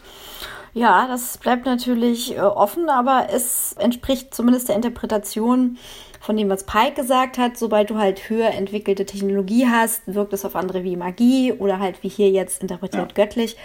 Ja, 0.74 1.08
das 1.08 1.38
bleibt 1.38 1.66
natürlich 1.66 2.36
äh, 2.36 2.42
offen, 2.42 2.90
aber 2.90 3.28
es 3.32 3.74
entspricht 3.80 4.34
zumindest 4.34 4.70
der 4.70 4.76
Interpretation 4.76 5.78
von 6.20 6.38
dem, 6.38 6.50
was 6.50 6.66
Pike 6.66 6.94
gesagt 6.96 7.38
hat. 7.38 7.58
Sobald 7.58 7.90
du 7.90 7.98
halt 7.98 8.30
höher 8.30 8.50
entwickelte 8.50 9.06
Technologie 9.06 9.68
hast, 9.68 10.02
wirkt 10.06 10.34
es 10.34 10.46
auf 10.46 10.56
andere 10.56 10.84
wie 10.84 10.96
Magie 10.96 11.54
oder 11.54 11.80
halt 11.80 12.04
wie 12.04 12.10
hier 12.10 12.30
jetzt 12.30 12.62
interpretiert 12.62 13.14
ja. 13.16 13.24
göttlich. 13.24 13.58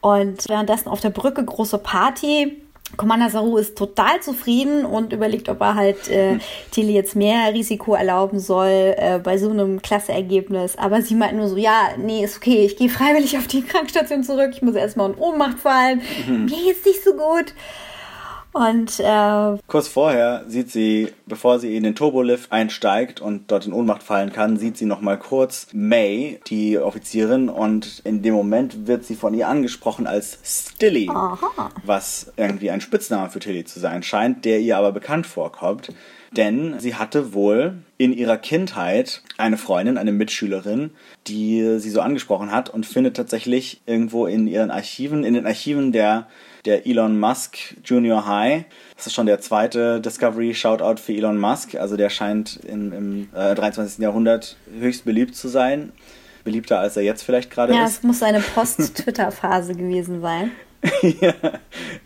Und 0.00 0.48
währenddessen 0.48 0.88
auf 0.88 1.00
der 1.00 1.10
Brücke 1.10 1.44
große 1.44 1.78
Party 1.78 2.62
Commander 2.96 3.30
Saru 3.30 3.56
ist 3.56 3.76
total 3.76 4.20
zufrieden 4.20 4.84
und 4.84 5.12
überlegt, 5.12 5.48
ob 5.48 5.60
er 5.60 5.74
halt 5.74 6.08
äh, 6.08 6.38
Tilly 6.70 6.92
jetzt 6.92 7.16
mehr 7.16 7.52
Risiko 7.52 7.94
erlauben 7.94 8.38
soll 8.38 8.94
äh, 8.96 9.18
bei 9.22 9.38
so 9.38 9.50
einem 9.50 9.80
Klasseergebnis. 9.80 10.76
Aber 10.76 11.00
sie 11.00 11.14
meint 11.14 11.34
nur 11.34 11.48
so, 11.48 11.56
ja, 11.56 11.90
nee, 11.96 12.22
ist 12.22 12.36
okay, 12.36 12.64
ich 12.66 12.76
gehe 12.76 12.90
freiwillig 12.90 13.38
auf 13.38 13.46
die 13.46 13.62
Krankenstation 13.62 14.22
zurück, 14.24 14.50
ich 14.52 14.62
muss 14.62 14.74
erstmal 14.74 15.10
in 15.10 15.16
Ohnmacht 15.16 15.58
fallen, 15.58 16.02
mhm. 16.26 16.44
mir 16.44 16.64
geht's 16.64 16.84
nicht 16.84 17.02
so 17.02 17.12
gut. 17.12 17.54
Und 18.52 19.00
äh, 19.00 19.58
kurz 19.66 19.88
vorher 19.88 20.44
sieht 20.46 20.70
sie, 20.70 21.08
bevor 21.26 21.58
sie 21.58 21.74
in 21.74 21.82
den 21.82 21.94
Turbolift 21.94 22.52
einsteigt 22.52 23.20
und 23.20 23.50
dort 23.50 23.66
in 23.66 23.72
Ohnmacht 23.72 24.02
fallen 24.02 24.30
kann, 24.30 24.58
sieht 24.58 24.76
sie 24.76 24.84
noch 24.84 25.00
mal 25.00 25.18
kurz 25.18 25.68
May, 25.72 26.38
die 26.48 26.78
Offizierin, 26.78 27.48
und 27.48 28.02
in 28.04 28.22
dem 28.22 28.34
Moment 28.34 28.86
wird 28.86 29.04
sie 29.04 29.14
von 29.14 29.32
ihr 29.32 29.48
angesprochen 29.48 30.06
als 30.06 30.38
Stilly, 30.44 31.08
Aha. 31.08 31.70
was 31.84 32.32
irgendwie 32.36 32.70
ein 32.70 32.82
Spitzname 32.82 33.30
für 33.30 33.40
Tilly 33.40 33.64
zu 33.64 33.80
sein 33.80 34.02
scheint, 34.02 34.44
der 34.44 34.60
ihr 34.60 34.76
aber 34.76 34.92
bekannt 34.92 35.26
vorkommt. 35.26 35.88
Denn 36.32 36.78
sie 36.78 36.94
hatte 36.94 37.34
wohl 37.34 37.74
in 37.98 38.12
ihrer 38.12 38.38
Kindheit 38.38 39.22
eine 39.36 39.58
Freundin, 39.58 39.98
eine 39.98 40.12
Mitschülerin, 40.12 40.90
die 41.26 41.78
sie 41.78 41.90
so 41.90 42.00
angesprochen 42.00 42.50
hat 42.50 42.70
und 42.70 42.86
findet 42.86 43.16
tatsächlich 43.16 43.82
irgendwo 43.84 44.26
in 44.26 44.46
ihren 44.46 44.70
Archiven, 44.70 45.24
in 45.24 45.34
den 45.34 45.46
Archiven 45.46 45.92
der 45.92 46.26
der 46.64 46.86
Elon 46.86 47.18
Musk 47.18 47.58
Junior 47.84 48.26
High. 48.26 48.64
Das 48.96 49.06
ist 49.06 49.14
schon 49.14 49.26
der 49.26 49.40
zweite 49.40 50.00
Discovery 50.00 50.54
Shoutout 50.54 51.00
für 51.00 51.12
Elon 51.12 51.38
Musk. 51.38 51.74
Also 51.74 51.96
der 51.96 52.10
scheint 52.10 52.60
im, 52.64 52.92
im 52.92 53.28
äh, 53.34 53.54
23. 53.54 53.98
Jahrhundert 53.98 54.56
höchst 54.78 55.04
beliebt 55.04 55.34
zu 55.34 55.48
sein. 55.48 55.92
Beliebter 56.44 56.80
als 56.80 56.96
er 56.96 57.02
jetzt 57.02 57.22
vielleicht 57.22 57.50
gerade 57.50 57.72
ja, 57.72 57.84
ist. 57.84 57.90
Ja, 57.90 57.98
es 57.98 58.02
muss 58.02 58.18
seine 58.18 58.40
Post-Twitter-Phase 58.40 59.74
gewesen 59.76 60.20
sein. 60.20 60.50
ja, 61.02 61.34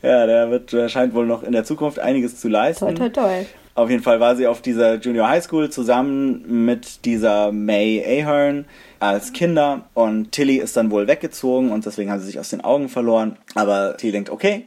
ja 0.02 0.26
der, 0.26 0.50
wird, 0.50 0.72
der 0.72 0.88
scheint 0.88 1.14
wohl 1.14 1.26
noch 1.26 1.42
in 1.42 1.52
der 1.52 1.64
Zukunft 1.64 1.98
einiges 1.98 2.38
zu 2.38 2.48
leisten. 2.48 2.94
Toi, 2.94 3.08
toi, 3.08 3.08
toi. 3.08 3.46
Auf 3.74 3.90
jeden 3.90 4.02
Fall 4.02 4.20
war 4.20 4.36
sie 4.36 4.46
auf 4.46 4.62
dieser 4.62 4.94
Junior 4.94 5.28
High 5.28 5.44
School 5.44 5.70
zusammen 5.70 6.64
mit 6.64 7.04
dieser 7.04 7.52
May 7.52 8.02
Ahern 8.06 8.64
als 8.98 9.32
Kinder 9.32 9.88
und 9.94 10.32
Tilly 10.32 10.56
ist 10.56 10.76
dann 10.76 10.90
wohl 10.90 11.06
weggezogen 11.06 11.70
und 11.70 11.84
deswegen 11.84 12.10
haben 12.10 12.20
sie 12.20 12.26
sich 12.26 12.38
aus 12.38 12.50
den 12.50 12.62
Augen 12.62 12.88
verloren. 12.88 13.36
Aber 13.54 13.96
Tilly 13.96 14.12
denkt, 14.12 14.30
okay, 14.30 14.66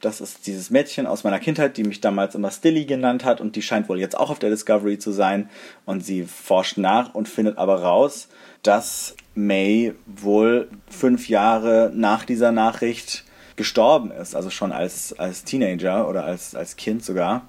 das 0.00 0.20
ist 0.20 0.46
dieses 0.46 0.70
Mädchen 0.70 1.06
aus 1.06 1.24
meiner 1.24 1.38
Kindheit, 1.38 1.76
die 1.76 1.84
mich 1.84 2.00
damals 2.00 2.34
immer 2.34 2.50
Stilly 2.50 2.84
genannt 2.86 3.24
hat 3.24 3.40
und 3.40 3.56
die 3.56 3.62
scheint 3.62 3.88
wohl 3.88 4.00
jetzt 4.00 4.16
auch 4.16 4.30
auf 4.30 4.38
der 4.38 4.50
Discovery 4.50 4.98
zu 4.98 5.12
sein 5.12 5.48
und 5.84 6.04
sie 6.04 6.24
forscht 6.24 6.78
nach 6.78 7.14
und 7.14 7.28
findet 7.28 7.58
aber 7.58 7.82
raus, 7.82 8.28
dass 8.62 9.14
May 9.34 9.94
wohl 10.06 10.68
fünf 10.88 11.28
Jahre 11.28 11.90
nach 11.94 12.24
dieser 12.24 12.52
Nachricht 12.52 13.24
gestorben 13.56 14.10
ist, 14.10 14.34
also 14.34 14.48
schon 14.48 14.72
als, 14.72 15.18
als 15.18 15.44
Teenager 15.44 16.08
oder 16.08 16.24
als, 16.24 16.54
als 16.54 16.76
Kind 16.76 17.04
sogar. 17.04 17.48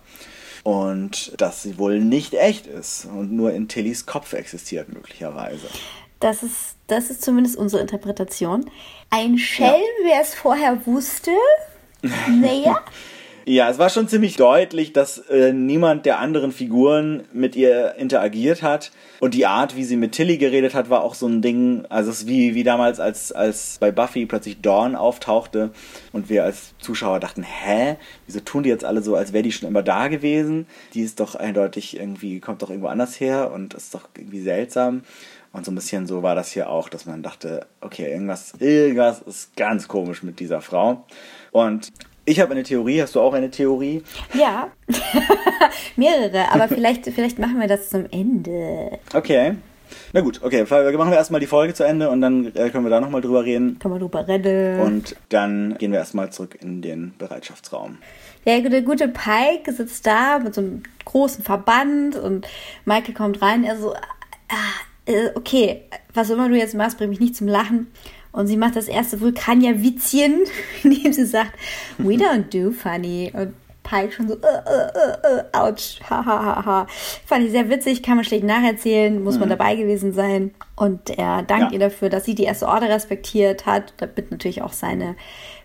Und 0.63 1.33
dass 1.41 1.63
sie 1.63 1.79
wohl 1.79 1.99
nicht 1.99 2.35
echt 2.35 2.67
ist 2.67 3.05
und 3.05 3.31
nur 3.31 3.51
in 3.53 3.67
Tillys 3.67 4.05
Kopf 4.05 4.33
existiert, 4.33 4.93
möglicherweise. 4.93 5.67
Das 6.21 6.43
ist, 6.43 6.75
das 6.87 7.09
ist 7.09 7.23
zumindest 7.23 7.57
unsere 7.57 7.81
Interpretation. 7.81 8.69
Ein 9.09 9.37
Schelm, 9.37 9.73
ja. 10.03 10.11
wer 10.11 10.21
es 10.21 10.33
vorher 10.33 10.85
wusste. 10.85 11.31
Naja. 12.01 12.79
Ja, 13.45 13.71
es 13.71 13.79
war 13.79 13.89
schon 13.89 14.07
ziemlich 14.07 14.35
deutlich, 14.35 14.93
dass 14.93 15.17
äh, 15.17 15.51
niemand 15.51 16.05
der 16.05 16.19
anderen 16.19 16.51
Figuren 16.51 17.23
mit 17.33 17.55
ihr 17.55 17.95
interagiert 17.95 18.61
hat. 18.61 18.91
Und 19.19 19.33
die 19.33 19.47
Art, 19.47 19.75
wie 19.75 19.83
sie 19.83 19.97
mit 19.97 20.11
Tilly 20.11 20.37
geredet 20.37 20.75
hat, 20.75 20.91
war 20.91 21.03
auch 21.03 21.15
so 21.15 21.27
ein 21.27 21.41
Ding. 21.41 21.85
Also 21.89 22.11
es 22.11 22.19
ist 22.21 22.27
wie, 22.27 22.53
wie 22.53 22.63
damals, 22.63 22.99
als, 22.99 23.31
als 23.31 23.77
bei 23.79 23.91
Buffy 23.91 24.27
plötzlich 24.27 24.61
Dawn 24.61 24.95
auftauchte 24.95 25.71
und 26.11 26.29
wir 26.29 26.43
als 26.43 26.75
Zuschauer 26.77 27.19
dachten, 27.19 27.41
hä? 27.43 27.97
Wieso 28.27 28.41
tun 28.41 28.61
die 28.61 28.69
jetzt 28.69 28.85
alle 28.85 29.01
so, 29.01 29.15
als 29.15 29.33
wäre 29.33 29.43
die 29.43 29.51
schon 29.51 29.67
immer 29.67 29.81
da 29.81 30.07
gewesen? 30.07 30.67
Die 30.93 31.01
ist 31.01 31.19
doch 31.19 31.33
eindeutig 31.33 31.97
irgendwie, 31.97 32.39
kommt 32.41 32.61
doch 32.61 32.69
irgendwo 32.69 32.89
anders 32.89 33.19
her 33.19 33.51
und 33.51 33.73
ist 33.73 33.95
doch 33.95 34.07
irgendwie 34.15 34.41
seltsam. 34.41 35.01
Und 35.53 35.65
so 35.65 35.71
ein 35.71 35.75
bisschen 35.75 36.07
so 36.07 36.23
war 36.23 36.35
das 36.35 36.51
hier 36.51 36.69
auch, 36.69 36.87
dass 36.87 37.05
man 37.05 37.23
dachte, 37.23 37.65
okay, 37.81 38.09
irgendwas, 38.11 38.53
irgendwas 38.59 39.21
ist 39.21 39.55
ganz 39.57 39.87
komisch 39.87 40.23
mit 40.23 40.39
dieser 40.39 40.61
Frau. 40.61 41.05
Und 41.51 41.91
ich 42.23 42.39
habe 42.39 42.51
eine 42.51 42.63
Theorie. 42.63 43.01
Hast 43.01 43.15
du 43.15 43.21
auch 43.21 43.33
eine 43.33 43.49
Theorie? 43.49 44.03
Ja, 44.33 44.69
mehrere. 45.95 46.51
Aber 46.51 46.67
vielleicht, 46.69 47.05
vielleicht 47.05 47.39
machen 47.39 47.59
wir 47.59 47.67
das 47.67 47.89
zum 47.89 48.05
Ende. 48.11 48.99
Okay. 49.13 49.55
Na 50.13 50.21
gut, 50.21 50.39
okay. 50.41 50.63
Machen 50.63 51.11
wir 51.11 51.17
erstmal 51.17 51.41
die 51.41 51.47
Folge 51.47 51.73
zu 51.73 51.83
Ende 51.83 52.09
und 52.09 52.21
dann 52.21 52.47
äh, 52.55 52.69
können 52.69 52.85
wir 52.85 52.89
da 52.89 53.01
nochmal 53.01 53.19
drüber 53.21 53.43
reden. 53.43 53.77
Können 53.79 53.95
wir 53.95 53.99
drüber 53.99 54.25
reden. 54.25 54.79
Und 54.79 55.17
dann 55.29 55.77
gehen 55.77 55.91
wir 55.91 55.99
erstmal 55.99 56.31
zurück 56.31 56.57
in 56.61 56.81
den 56.81 57.13
Bereitschaftsraum. 57.17 57.97
Ja, 58.45 58.59
der 58.59 58.81
gute 58.83 59.09
Pike 59.09 59.73
sitzt 59.73 60.07
da 60.07 60.39
mit 60.39 60.55
so 60.55 60.61
einem 60.61 60.83
großen 61.03 61.43
Verband 61.43 62.15
und 62.15 62.47
Michael 62.85 63.13
kommt 63.13 63.41
rein. 63.41 63.63
Er 63.63 63.77
so, 63.77 63.93
ah, 63.93 64.81
äh, 65.05 65.29
okay, 65.35 65.83
was 66.13 66.29
immer 66.29 66.49
du 66.49 66.57
jetzt 66.57 66.75
machst, 66.75 66.97
bring 66.97 67.09
mich 67.09 67.19
nicht 67.19 67.35
zum 67.35 67.47
Lachen. 67.47 67.87
Und 68.31 68.47
sie 68.47 68.57
macht 68.57 68.75
das 68.75 68.87
erste 68.87 69.19
Vulkanier-Witzchen, 69.19 70.41
indem 70.83 71.13
sie 71.13 71.25
sagt, 71.25 71.53
we 71.97 72.13
don't 72.13 72.49
do 72.49 72.71
funny. 72.71 73.31
Und 73.33 73.53
Pike 73.83 74.11
schon 74.11 74.27
so, 74.27 74.35
uh, 74.35 74.37
uh, 74.37 75.27
uh, 75.27 75.57
ouch, 75.57 75.99
ha, 76.09 76.25
ha, 76.25 76.45
ha, 76.45 76.65
ha. 76.65 76.87
Fand 77.25 77.45
ich 77.45 77.51
sehr 77.51 77.69
witzig, 77.69 78.03
kann 78.03 78.15
man 78.15 78.23
schlecht 78.23 78.43
nacherzählen, 78.43 79.21
muss 79.21 79.35
mhm. 79.35 79.41
man 79.41 79.49
dabei 79.49 79.75
gewesen 79.75 80.13
sein. 80.13 80.53
Und 80.75 81.09
er 81.09 81.43
dankt 81.43 81.71
ja. 81.71 81.73
ihr 81.73 81.79
dafür, 81.79 82.09
dass 82.09 82.25
sie 82.25 82.35
die 82.35 82.43
erste 82.43 82.67
Order 82.67 82.89
respektiert 82.89 83.65
hat, 83.65 83.93
damit 83.97 84.31
natürlich 84.31 84.61
auch 84.61 84.73
seine 84.73 85.15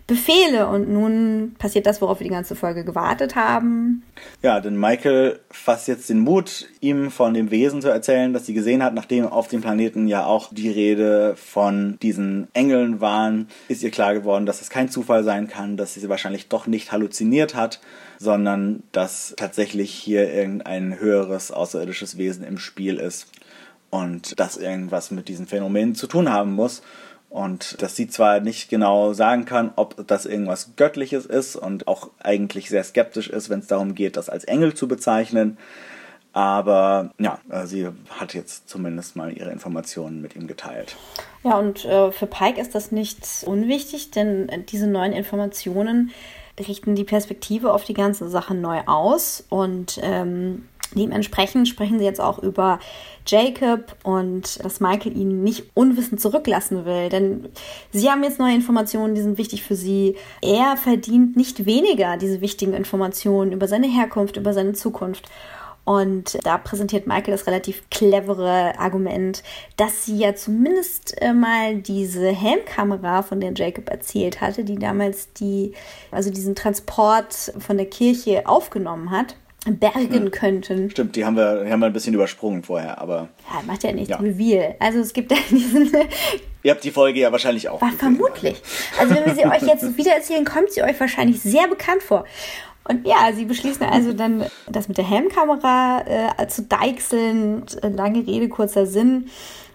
Befehle. 0.06 0.68
Und 0.68 0.88
nun 0.88 1.56
passiert 1.58 1.86
das, 1.86 2.00
worauf 2.00 2.20
wir 2.20 2.24
die 2.24 2.32
ganze 2.32 2.54
Folge 2.54 2.84
gewartet 2.84 3.34
haben. 3.34 4.04
Ja, 4.40 4.60
denn 4.60 4.78
Michael 4.78 5.40
fasst 5.50 5.88
jetzt 5.88 6.08
den 6.08 6.20
Mut, 6.20 6.68
ihm 6.80 7.10
von 7.10 7.34
dem 7.34 7.50
Wesen 7.50 7.82
zu 7.82 7.88
erzählen, 7.88 8.32
das 8.32 8.46
sie 8.46 8.54
gesehen 8.54 8.82
hat, 8.82 8.94
nachdem 8.94 9.26
auf 9.26 9.48
dem 9.48 9.60
Planeten 9.60 10.06
ja 10.06 10.24
auch 10.24 10.52
die 10.52 10.70
Rede 10.70 11.34
von 11.36 11.98
diesen 12.02 12.48
Engeln 12.52 13.00
waren, 13.00 13.48
ist 13.68 13.82
ihr 13.82 13.90
klar 13.90 14.14
geworden, 14.14 14.46
dass 14.46 14.60
es 14.60 14.70
kein 14.70 14.88
Zufall 14.88 15.24
sein 15.24 15.48
kann, 15.48 15.76
dass 15.76 15.94
sie 15.94 16.00
sie 16.00 16.08
wahrscheinlich 16.08 16.48
doch 16.48 16.66
nicht 16.66 16.92
halluziniert 16.92 17.54
hat, 17.54 17.80
sondern 18.18 18.84
dass 18.92 19.34
tatsächlich 19.36 19.90
hier 19.90 20.32
irgendein 20.32 21.00
höheres 21.00 21.50
außerirdisches 21.50 22.16
Wesen 22.16 22.44
im 22.44 22.58
Spiel 22.58 22.96
ist 22.98 23.26
und 23.90 24.38
das 24.38 24.56
irgendwas 24.56 25.10
mit 25.10 25.28
diesen 25.28 25.46
Phänomenen 25.46 25.94
zu 25.94 26.06
tun 26.06 26.30
haben 26.30 26.52
muss. 26.52 26.82
Und 27.36 27.82
dass 27.82 27.94
sie 27.94 28.08
zwar 28.08 28.40
nicht 28.40 28.70
genau 28.70 29.12
sagen 29.12 29.44
kann, 29.44 29.70
ob 29.76 30.06
das 30.06 30.24
irgendwas 30.24 30.70
Göttliches 30.76 31.26
ist 31.26 31.54
und 31.54 31.86
auch 31.86 32.08
eigentlich 32.18 32.70
sehr 32.70 32.82
skeptisch 32.82 33.28
ist, 33.28 33.50
wenn 33.50 33.58
es 33.58 33.66
darum 33.66 33.94
geht, 33.94 34.16
das 34.16 34.30
als 34.30 34.44
Engel 34.44 34.72
zu 34.72 34.88
bezeichnen. 34.88 35.58
Aber 36.32 37.10
ja, 37.18 37.38
äh, 37.50 37.66
sie 37.66 37.88
hat 38.08 38.32
jetzt 38.32 38.70
zumindest 38.70 39.16
mal 39.16 39.36
ihre 39.36 39.50
Informationen 39.50 40.22
mit 40.22 40.34
ihm 40.34 40.46
geteilt. 40.46 40.96
Ja, 41.44 41.58
und 41.58 41.84
äh, 41.84 42.10
für 42.10 42.26
Pike 42.26 42.58
ist 42.58 42.74
das 42.74 42.90
nicht 42.90 43.18
unwichtig, 43.44 44.12
denn 44.12 44.64
diese 44.70 44.86
neuen 44.86 45.12
Informationen 45.12 46.12
richten 46.58 46.94
die 46.94 47.04
Perspektive 47.04 47.70
auf 47.74 47.84
die 47.84 47.92
ganze 47.92 48.30
Sache 48.30 48.54
neu 48.54 48.80
aus. 48.86 49.44
Und 49.50 50.00
ähm, 50.02 50.66
Dementsprechend 50.94 51.68
sprechen 51.68 51.98
sie 51.98 52.04
jetzt 52.04 52.20
auch 52.20 52.38
über 52.38 52.78
Jacob 53.26 53.96
und 54.04 54.64
dass 54.64 54.80
Michael 54.80 55.16
ihn 55.16 55.42
nicht 55.42 55.64
unwissend 55.74 56.20
zurücklassen 56.20 56.84
will. 56.84 57.08
Denn 57.08 57.48
sie 57.92 58.10
haben 58.10 58.22
jetzt 58.22 58.38
neue 58.38 58.54
Informationen, 58.54 59.14
die 59.14 59.22
sind 59.22 59.38
wichtig 59.38 59.62
für 59.62 59.74
sie. 59.74 60.16
Er 60.42 60.76
verdient 60.76 61.36
nicht 61.36 61.66
weniger 61.66 62.16
diese 62.16 62.40
wichtigen 62.40 62.74
Informationen 62.74 63.52
über 63.52 63.68
seine 63.68 63.88
Herkunft, 63.88 64.36
über 64.36 64.52
seine 64.52 64.74
Zukunft. 64.74 65.28
Und 65.84 66.44
da 66.44 66.58
präsentiert 66.58 67.06
Michael 67.06 67.30
das 67.30 67.46
relativ 67.46 67.88
clevere 67.90 68.76
Argument, 68.76 69.44
dass 69.76 70.04
sie 70.04 70.18
ja 70.18 70.34
zumindest 70.34 71.14
äh, 71.22 71.32
mal 71.32 71.76
diese 71.76 72.28
Helmkamera, 72.28 73.22
von 73.22 73.40
der 73.40 73.52
Jacob 73.54 73.88
erzählt 73.88 74.40
hatte, 74.40 74.64
die 74.64 74.74
damals 74.74 75.32
die, 75.34 75.74
also 76.10 76.30
diesen 76.30 76.56
Transport 76.56 77.52
von 77.60 77.76
der 77.76 77.86
Kirche 77.86 78.48
aufgenommen 78.48 79.12
hat 79.12 79.36
bergen 79.74 80.24
ja. 80.24 80.30
könnten. 80.30 80.90
Stimmt, 80.90 81.16
die 81.16 81.24
haben 81.24 81.36
wir, 81.36 81.64
die 81.64 81.70
haben 81.70 81.80
wir 81.80 81.86
ein 81.86 81.92
bisschen 81.92 82.14
übersprungen 82.14 82.62
vorher, 82.62 83.00
aber. 83.00 83.28
Ja, 83.52 83.62
macht 83.66 83.82
ja 83.82 83.92
nichts. 83.92 84.10
Ja. 84.10 84.16
Reveal. 84.16 84.76
Also 84.78 85.00
es 85.00 85.12
gibt 85.12 85.32
da 85.32 85.36
diesen. 85.50 85.92
Ihr 86.62 86.72
habt 86.72 86.84
die 86.84 86.90
Folge 86.90 87.20
ja 87.20 87.32
wahrscheinlich 87.32 87.68
auch. 87.68 87.80
War 87.80 87.92
vermutlich. 87.92 88.62
Also 88.98 89.14
wenn 89.14 89.26
wir 89.26 89.34
sie 89.34 89.46
euch 89.46 89.62
jetzt 89.62 89.96
wieder 89.96 90.12
erzählen, 90.12 90.44
kommt 90.44 90.72
sie 90.72 90.82
euch 90.82 90.98
wahrscheinlich 90.98 91.40
sehr 91.40 91.68
bekannt 91.68 92.02
vor. 92.02 92.24
Und 92.88 93.06
ja, 93.06 93.32
sie 93.34 93.44
beschließen 93.44 93.84
also 93.84 94.12
dann, 94.12 94.44
das 94.68 94.88
mit 94.88 94.96
der 94.96 95.08
Helmkamera 95.08 96.04
äh, 96.38 96.46
zu 96.48 96.62
deichseln. 96.62 97.64
Äh, 97.82 97.88
lange 97.88 98.26
Rede, 98.26 98.48
kurzer 98.48 98.86
Sinn. 98.86 99.28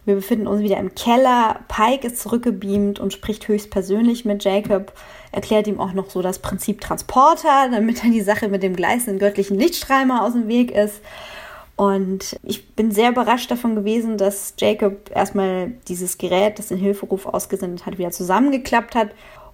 Wir 0.06 0.16
befinden 0.16 0.48
uns 0.48 0.62
wieder 0.62 0.78
im 0.78 0.96
Keller. 0.96 1.60
Pike 1.68 2.08
ist 2.08 2.20
zurückgebeamt 2.22 3.00
und 3.00 3.14
spricht 3.14 3.48
höchstpersönlich 3.48 4.26
mit 4.26 4.44
Jacob 4.44 4.94
erklärt 5.32 5.68
ihm 5.68 5.80
auch 5.80 5.94
noch 5.94 6.10
so 6.10 6.22
das 6.22 6.40
Prinzip 6.40 6.82
Transporter, 6.82 7.70
damit 7.72 8.04
dann 8.04 8.12
die 8.12 8.22
Sache 8.22 8.50
mit 8.50 8.64
dem 8.64 8.76
gleißenden 8.76 9.20
göttlichen 9.20 9.58
Lichtstrahl 9.58 10.06
mal 10.06 10.26
aus 10.26 10.34
dem 10.34 10.48
Weg 10.48 10.72
ist. 10.72 11.02
Und 11.76 12.38
ich 12.44 12.70
bin 12.76 12.92
sehr 12.92 13.10
überrascht 13.10 13.50
davon 13.50 13.76
gewesen, 13.76 14.18
dass 14.18 14.54
Jacob 14.60 15.10
erstmal 15.16 15.72
dieses 15.88 16.18
Gerät, 16.18 16.60
das 16.60 16.68
den 16.68 16.78
Hilferuf 16.78 17.26
ausgesendet 17.26 17.86
hat, 17.86 17.98
wieder 17.98 18.12
zusammengeklappt 18.12 18.94
hat 18.94 19.10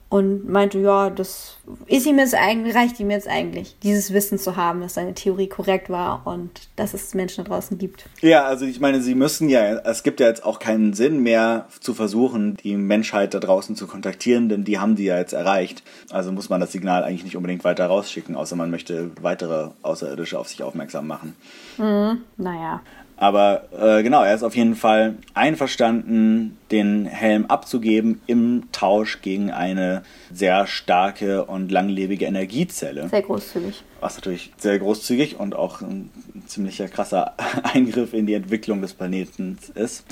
und 0.09 0.47
meinte, 0.49 0.79
ja, 0.79 1.09
das 1.09 1.57
ist 1.85 2.05
ihm 2.05 2.17
jetzt 2.17 2.33
eigentlich, 2.33 2.75
reicht 2.75 2.99
ihm 2.99 3.09
jetzt 3.11 3.27
eigentlich, 3.27 3.75
dieses 3.83 4.13
Wissen 4.13 4.37
zu 4.37 4.55
haben, 4.55 4.79
dass 4.79 4.93
seine 4.93 5.13
Theorie 5.13 5.47
korrekt 5.47 5.89
war 5.89 6.25
und 6.25 6.49
dass 6.77 6.93
es 6.93 7.13
Menschen 7.13 7.43
da 7.43 7.49
draußen 7.49 7.77
gibt. 7.77 8.05
Ja, 8.21 8.45
also 8.45 8.65
ich 8.65 8.79
meine, 8.79 9.01
sie 9.01 9.15
müssen 9.15 9.49
ja, 9.49 9.79
es 9.79 10.03
gibt 10.03 10.21
ja 10.21 10.27
jetzt 10.27 10.45
auch 10.45 10.59
keinen 10.59 10.93
Sinn 10.93 11.23
mehr 11.23 11.67
zu 11.81 11.93
versuchen, 11.93 12.55
die 12.55 12.77
Menschheit 12.77 13.33
da 13.33 13.39
draußen 13.39 13.75
zu 13.75 13.85
kontaktieren, 13.85 14.47
denn 14.47 14.63
die 14.63 14.79
haben 14.79 14.95
die 14.95 15.05
ja 15.05 15.17
jetzt 15.17 15.33
erreicht. 15.33 15.83
Also 16.09 16.31
muss 16.31 16.49
man 16.49 16.61
das 16.61 16.71
Signal 16.71 17.03
eigentlich 17.03 17.25
nicht 17.25 17.35
unbedingt 17.35 17.65
weiter 17.65 17.87
rausschicken, 17.87 18.35
außer 18.35 18.55
man 18.55 18.71
möchte 18.71 19.11
weitere 19.21 19.71
Außerirdische 19.81 20.39
auf 20.39 20.47
sich 20.47 20.63
aufmerksam 20.63 21.07
machen. 21.07 21.35
Mhm, 21.77 22.21
naja. 22.37 22.81
Aber 23.17 23.63
äh, 23.77 24.03
genau, 24.03 24.23
er 24.23 24.35
ist 24.35 24.43
auf 24.43 24.55
jeden 24.55 24.75
Fall 24.75 25.15
einverstanden, 25.33 26.57
den 26.71 27.05
Helm 27.05 27.47
abzugeben 27.47 28.21
im 28.27 28.65
Tausch 28.71 29.21
gegen 29.21 29.49
eine 29.49 30.03
sehr 30.31 30.67
starke 30.67 31.45
und 31.45 31.71
langlebige 31.71 32.25
Energiezelle. 32.25 33.09
Sehr 33.09 33.23
großzügig. 33.23 33.83
Was 33.99 34.17
natürlich 34.17 34.51
sehr 34.57 34.77
großzügig 34.77 35.39
und 35.39 35.55
auch 35.55 35.81
ein 35.81 36.11
ziemlicher 36.45 36.87
krasser 36.87 37.33
Eingriff 37.63 38.13
in 38.13 38.27
die 38.27 38.35
Entwicklung 38.35 38.81
des 38.81 38.93
Planeten 38.93 39.57
ist. 39.73 40.05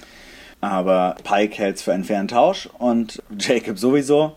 Aber 0.71 1.15
Pike 1.23 1.57
hält 1.57 1.77
es 1.77 1.81
für 1.83 1.93
einen 1.93 2.03
fairen 2.03 2.27
Tausch 2.27 2.67
und 2.79 3.21
Jacob 3.39 3.77
sowieso. 3.77 4.35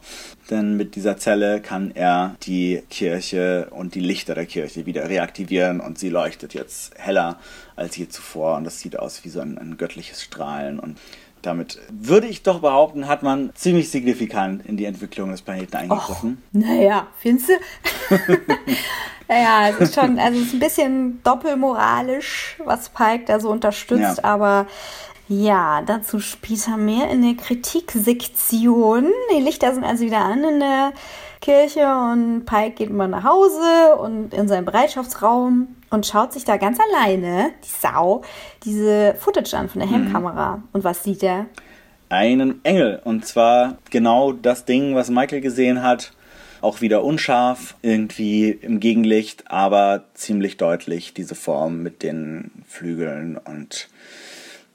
Denn 0.51 0.77
mit 0.77 0.95
dieser 0.95 1.19
Zelle 1.19 1.61
kann 1.61 1.91
er 1.95 2.37
die 2.43 2.83
Kirche 2.91 3.69
und 3.71 3.95
die 3.95 4.01
Lichter 4.01 4.35
der 4.35 4.47
Kirche 4.47 4.87
wieder 4.87 5.09
reaktivieren 5.09 5.81
und 5.81 5.99
sie 5.99 6.09
leuchtet 6.09 6.55
jetzt 6.55 6.99
heller 6.99 7.39
als 7.77 7.97
je 7.97 8.09
zuvor. 8.09 8.57
Und 8.57 8.65
das 8.65 8.81
sieht 8.81 8.99
aus 8.99 9.25
wie 9.25 9.29
so 9.29 9.41
ein, 9.41 9.59
ein 9.59 9.77
göttliches 9.77 10.23
Strahlen. 10.23 10.79
Und 10.79 10.99
damit 11.43 11.79
würde 11.91 12.27
ich 12.27 12.43
doch 12.43 12.61
behaupten, 12.61 13.09
hat 13.09 13.23
man 13.23 13.51
ziemlich 13.55 13.91
signifikant 13.91 14.65
in 14.67 14.77
die 14.77 14.87
Entwicklung 14.87 15.31
des 15.31 15.43
Planeten 15.43 15.77
eingegriffen. 15.77 16.43
Naja, 16.53 17.07
findest 17.19 17.51
du? 17.51 18.17
naja, 19.29 19.69
es 19.69 19.81
ist 19.81 19.95
schon, 19.95 20.19
also 20.19 20.41
es 20.41 20.47
ist 20.47 20.55
ein 20.55 20.61
bisschen 20.61 21.23
doppelmoralisch, 21.23 22.57
was 22.65 22.89
Pike 22.89 23.25
da 23.27 23.39
so 23.39 23.51
unterstützt, 23.51 24.19
ja. 24.19 24.25
aber 24.25 24.67
ja, 25.29 25.83
dazu 25.83 26.21
später 26.21 26.77
mehr 26.77 27.11
in 27.11 27.23
der 27.23 27.35
Kritiksektion. 27.35 29.07
Die 29.33 29.43
Lichter 29.43 29.75
sind 29.75 29.85
also 29.85 30.05
wieder 30.05 30.25
an 30.25 30.43
in 30.43 30.61
der 30.61 30.93
Kirche 31.41 31.87
und 31.87 32.45
Pike 32.47 32.71
geht 32.71 32.91
mal 32.91 33.09
nach 33.09 33.25
Hause 33.25 33.97
und 34.01 34.35
in 34.35 34.49
seinen 34.49 34.65
Bereitschaftsraum 34.65 35.69
und 35.91 36.07
schaut 36.07 36.33
sich 36.33 36.45
da 36.45 36.57
ganz 36.57 36.79
alleine, 36.81 37.53
die 37.63 37.69
Sau, 37.69 38.23
diese 38.65 39.15
Footage 39.19 39.55
an 39.55 39.69
von 39.69 39.81
der 39.81 39.91
Helmkamera. 39.91 40.57
Mhm. 40.57 40.63
Und 40.73 40.85
was 40.85 41.05
sieht 41.05 41.23
er? 41.23 41.47
Einen 42.09 42.65
Engel. 42.65 43.01
Und 43.05 43.27
zwar 43.27 43.79
genau 43.91 44.33
das 44.33 44.65
Ding, 44.65 44.95
was 44.95 45.11
Michael 45.11 45.41
gesehen 45.41 45.83
hat, 45.83 46.13
Auch 46.61 46.81
wieder 46.81 47.05
unscharf, 47.05 47.77
irgendwie 47.83 48.51
im 48.51 48.81
Gegenlicht, 48.81 49.45
aber 49.49 50.05
ziemlich 50.15 50.57
deutlich 50.57 51.15
diese 51.15 51.37
Form 51.37 51.85
mit 51.85 52.03
den 52.03 52.51
Flügeln 52.67 53.37
und 53.39 53.89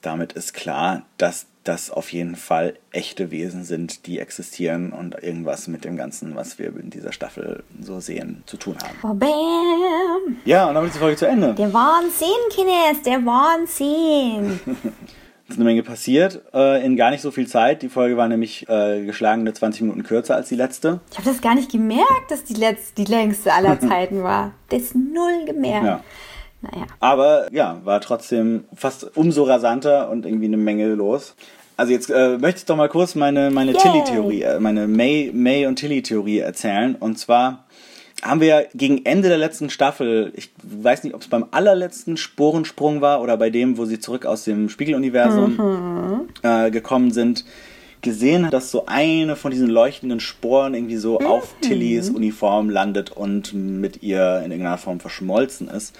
damit 0.03 0.33
ist 0.33 0.53
klar, 0.53 1.03
dass 1.17 1.47
das 1.63 1.89
auf 1.89 2.11
jeden 2.11 2.35
Fall 2.35 2.75
echte 2.91 3.31
Wesen 3.31 3.63
sind, 3.63 4.05
die 4.05 4.19
existieren 4.19 4.91
und 4.91 5.15
irgendwas 5.23 5.67
mit 5.67 5.85
dem 5.85 5.95
Ganzen, 5.95 6.35
was 6.35 6.59
wir 6.59 6.67
in 6.77 6.89
dieser 6.89 7.13
Staffel 7.13 7.63
so 7.81 7.99
sehen, 7.99 8.43
zu 8.45 8.57
tun 8.57 8.75
haben. 8.83 8.97
Oh, 9.01 9.13
bam. 9.13 10.37
Ja, 10.45 10.67
und 10.67 10.75
damit 10.75 10.89
ist 10.89 10.95
die 10.95 10.99
Folge 10.99 11.17
zu 11.17 11.27
Ende. 11.27 11.53
Der 11.53 11.73
Wahnsinn, 11.73 12.27
Kines, 12.51 13.01
der 13.03 13.25
Wahnsinn. 13.25 14.59
Es 15.45 15.55
ist 15.55 15.59
eine 15.59 15.65
Menge 15.65 15.83
passiert 15.83 16.41
äh, 16.53 16.83
in 16.85 16.95
gar 16.95 17.11
nicht 17.11 17.19
so 17.19 17.29
viel 17.29 17.47
Zeit. 17.47 17.81
Die 17.81 17.89
Folge 17.89 18.15
war 18.15 18.29
nämlich 18.29 18.67
äh, 18.69 19.05
geschlagene 19.05 19.53
20 19.53 19.81
Minuten 19.81 20.03
kürzer 20.03 20.35
als 20.35 20.47
die 20.47 20.55
letzte. 20.55 21.01
Ich 21.11 21.17
habe 21.17 21.29
das 21.29 21.41
gar 21.41 21.53
nicht 21.53 21.69
gemerkt, 21.69 22.31
dass 22.31 22.45
die 22.45 22.53
letzte, 22.53 23.03
die 23.03 23.11
längste 23.11 23.53
aller 23.53 23.77
Zeiten 23.79 24.23
war. 24.23 24.53
Das 24.69 24.95
null 24.95 25.43
gemerkt. 25.45 25.85
Ja. 25.85 26.03
Naja. 26.63 26.87
Aber 26.99 27.53
ja, 27.53 27.81
war 27.83 27.99
trotzdem 28.01 28.63
fast 28.73 29.15
umso 29.15 29.43
rasanter 29.43 30.09
und 30.09 30.25
irgendwie 30.25 30.45
eine 30.45 30.57
Menge 30.57 30.87
los. 30.93 31.35
Also 31.75 31.91
jetzt 31.91 32.09
äh, 32.09 32.37
möchte 32.37 32.59
ich 32.59 32.65
doch 32.65 32.77
mal 32.77 32.89
kurz 32.89 33.15
meine, 33.15 33.49
meine 33.49 33.71
Yay. 33.71 33.81
Tilly-Theorie, 33.81 34.41
äh, 34.43 34.59
meine 34.59 34.87
May, 34.87 35.31
May 35.33 35.65
und 35.65 35.75
Tilly-Theorie 35.75 36.39
erzählen. 36.39 36.95
Und 36.95 37.17
zwar 37.19 37.65
haben 38.21 38.39
wir 38.39 38.47
ja 38.47 38.61
gegen 38.73 39.05
Ende 39.05 39.27
der 39.27 39.37
letzten 39.37 39.69
Staffel, 39.69 40.31
ich 40.35 40.51
weiß 40.63 41.03
nicht, 41.03 41.13
ob 41.13 41.21
es 41.21 41.27
beim 41.27 41.45
allerletzten 41.51 42.15
Sporensprung 42.15 43.01
war 43.01 43.21
oder 43.21 43.35
bei 43.35 43.49
dem, 43.49 43.77
wo 43.77 43.85
sie 43.85 43.99
zurück 43.99 44.25
aus 44.25 44.45
dem 44.45 44.69
Spiegeluniversum 44.69 46.29
äh, 46.43 46.71
gekommen 46.71 47.11
sind, 47.11 47.43
gesehen, 48.03 48.49
dass 48.51 48.69
so 48.69 48.85
eine 48.85 49.35
von 49.35 49.51
diesen 49.51 49.67
leuchtenden 49.67 50.19
Sporen 50.19 50.73
irgendwie 50.75 50.97
so 50.97 51.19
auf 51.19 51.55
Tillys 51.61 52.09
Uniform 52.09 52.69
landet 52.69 53.11
und 53.11 53.53
mit 53.53 54.03
ihr 54.03 54.41
in 54.45 54.51
irgendeiner 54.51 54.77
Form 54.77 54.99
verschmolzen 54.99 55.69
ist. 55.69 55.95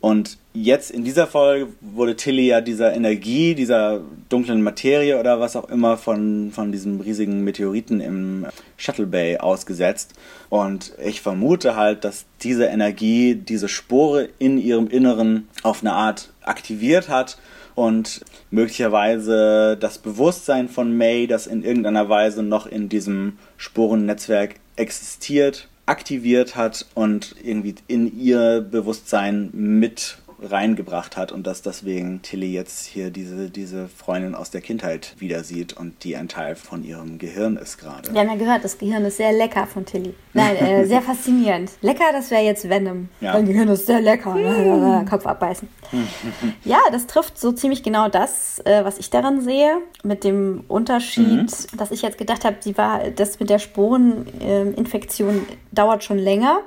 Und 0.00 0.38
jetzt 0.54 0.90
in 0.92 1.04
dieser 1.04 1.26
Folge 1.26 1.68
wurde 1.80 2.14
Tilly 2.14 2.46
ja 2.46 2.60
dieser 2.60 2.94
Energie, 2.94 3.54
dieser 3.54 4.00
dunklen 4.28 4.62
Materie 4.62 5.18
oder 5.18 5.40
was 5.40 5.56
auch 5.56 5.68
immer 5.68 5.96
von, 5.96 6.52
von 6.52 6.70
diesem 6.70 7.00
riesigen 7.00 7.42
Meteoriten 7.42 8.00
im 8.00 8.46
Shuttle 8.76 9.06
Bay 9.06 9.38
ausgesetzt. 9.38 10.14
Und 10.50 10.92
ich 11.04 11.20
vermute 11.20 11.74
halt, 11.74 12.04
dass 12.04 12.26
diese 12.42 12.66
Energie 12.66 13.34
diese 13.34 13.68
Spore 13.68 14.28
in 14.38 14.58
ihrem 14.58 14.88
Inneren 14.88 15.48
auf 15.64 15.82
eine 15.82 15.92
Art 15.92 16.30
aktiviert 16.42 17.08
hat 17.08 17.38
und 17.78 18.22
möglicherweise 18.50 19.76
das 19.78 19.98
Bewusstsein 19.98 20.68
von 20.68 20.96
May, 20.96 21.28
das 21.28 21.46
in 21.46 21.62
irgendeiner 21.62 22.08
Weise 22.08 22.42
noch 22.42 22.66
in 22.66 22.88
diesem 22.88 23.38
Sporennetzwerk 23.56 24.56
existiert, 24.74 25.68
aktiviert 25.86 26.56
hat 26.56 26.86
und 26.96 27.36
irgendwie 27.40 27.76
in 27.86 28.18
ihr 28.18 28.66
Bewusstsein 28.68 29.50
mit 29.52 30.18
reingebracht 30.40 31.16
hat 31.16 31.32
und 31.32 31.46
dass 31.46 31.62
deswegen 31.62 32.22
Tilly 32.22 32.52
jetzt 32.52 32.86
hier 32.86 33.10
diese, 33.10 33.50
diese 33.50 33.88
Freundin 33.88 34.34
aus 34.34 34.50
der 34.50 34.60
Kindheit 34.60 35.14
wieder 35.18 35.42
sieht 35.44 35.72
und 35.72 36.04
die 36.04 36.16
ein 36.16 36.28
Teil 36.28 36.54
von 36.54 36.84
ihrem 36.84 37.18
Gehirn 37.18 37.56
ist 37.56 37.78
gerade. 37.78 38.12
Wir 38.12 38.20
haben 38.20 38.28
ja 38.28 38.36
gehört, 38.36 38.64
das 38.64 38.78
Gehirn 38.78 39.04
ist 39.04 39.16
sehr 39.16 39.32
lecker 39.32 39.66
von 39.66 39.84
Tilly. 39.84 40.14
Nein, 40.34 40.56
äh, 40.56 40.84
sehr 40.86 41.02
faszinierend. 41.02 41.72
Lecker, 41.80 42.04
das 42.12 42.30
wäre 42.30 42.42
jetzt 42.42 42.68
Venom. 42.68 43.08
Ja. 43.20 43.32
Mein 43.32 43.46
Gehirn 43.46 43.68
ist 43.68 43.86
sehr 43.86 44.00
lecker. 44.00 45.04
Kopf 45.08 45.26
abbeißen. 45.26 45.68
ja, 46.64 46.78
das 46.92 47.06
trifft 47.06 47.38
so 47.38 47.52
ziemlich 47.52 47.82
genau 47.82 48.08
das, 48.08 48.60
äh, 48.64 48.84
was 48.84 48.98
ich 48.98 49.10
daran 49.10 49.40
sehe. 49.40 49.78
Mit 50.04 50.24
dem 50.24 50.64
Unterschied, 50.68 51.50
dass 51.76 51.90
ich 51.90 52.02
jetzt 52.02 52.18
gedacht 52.18 52.44
habe, 52.44 52.56
sie 52.60 52.76
war, 52.76 53.10
das 53.10 53.40
mit 53.40 53.50
der 53.50 53.58
Sporeninfektion 53.58 55.46
dauert 55.72 56.04
schon 56.04 56.18
länger. 56.18 56.60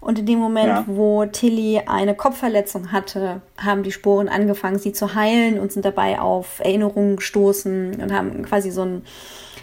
Und 0.00 0.18
in 0.18 0.26
dem 0.26 0.38
Moment, 0.38 0.66
Ja. 0.68 0.84
wo 0.86 1.24
Tilly 1.26 1.82
eine 1.86 2.14
Kopfverletzung 2.14 2.90
hatte, 2.90 3.42
haben 3.58 3.82
die 3.82 3.92
Sporen 3.92 4.28
angefangen, 4.28 4.78
sie 4.78 4.92
zu 4.92 5.14
heilen 5.14 5.58
und 5.58 5.72
sind 5.72 5.84
dabei 5.84 6.18
auf 6.18 6.60
Erinnerungen 6.60 7.16
gestoßen 7.16 8.00
und 8.02 8.12
haben 8.12 8.42
quasi 8.44 8.70
so 8.70 8.82
ein, 8.82 9.02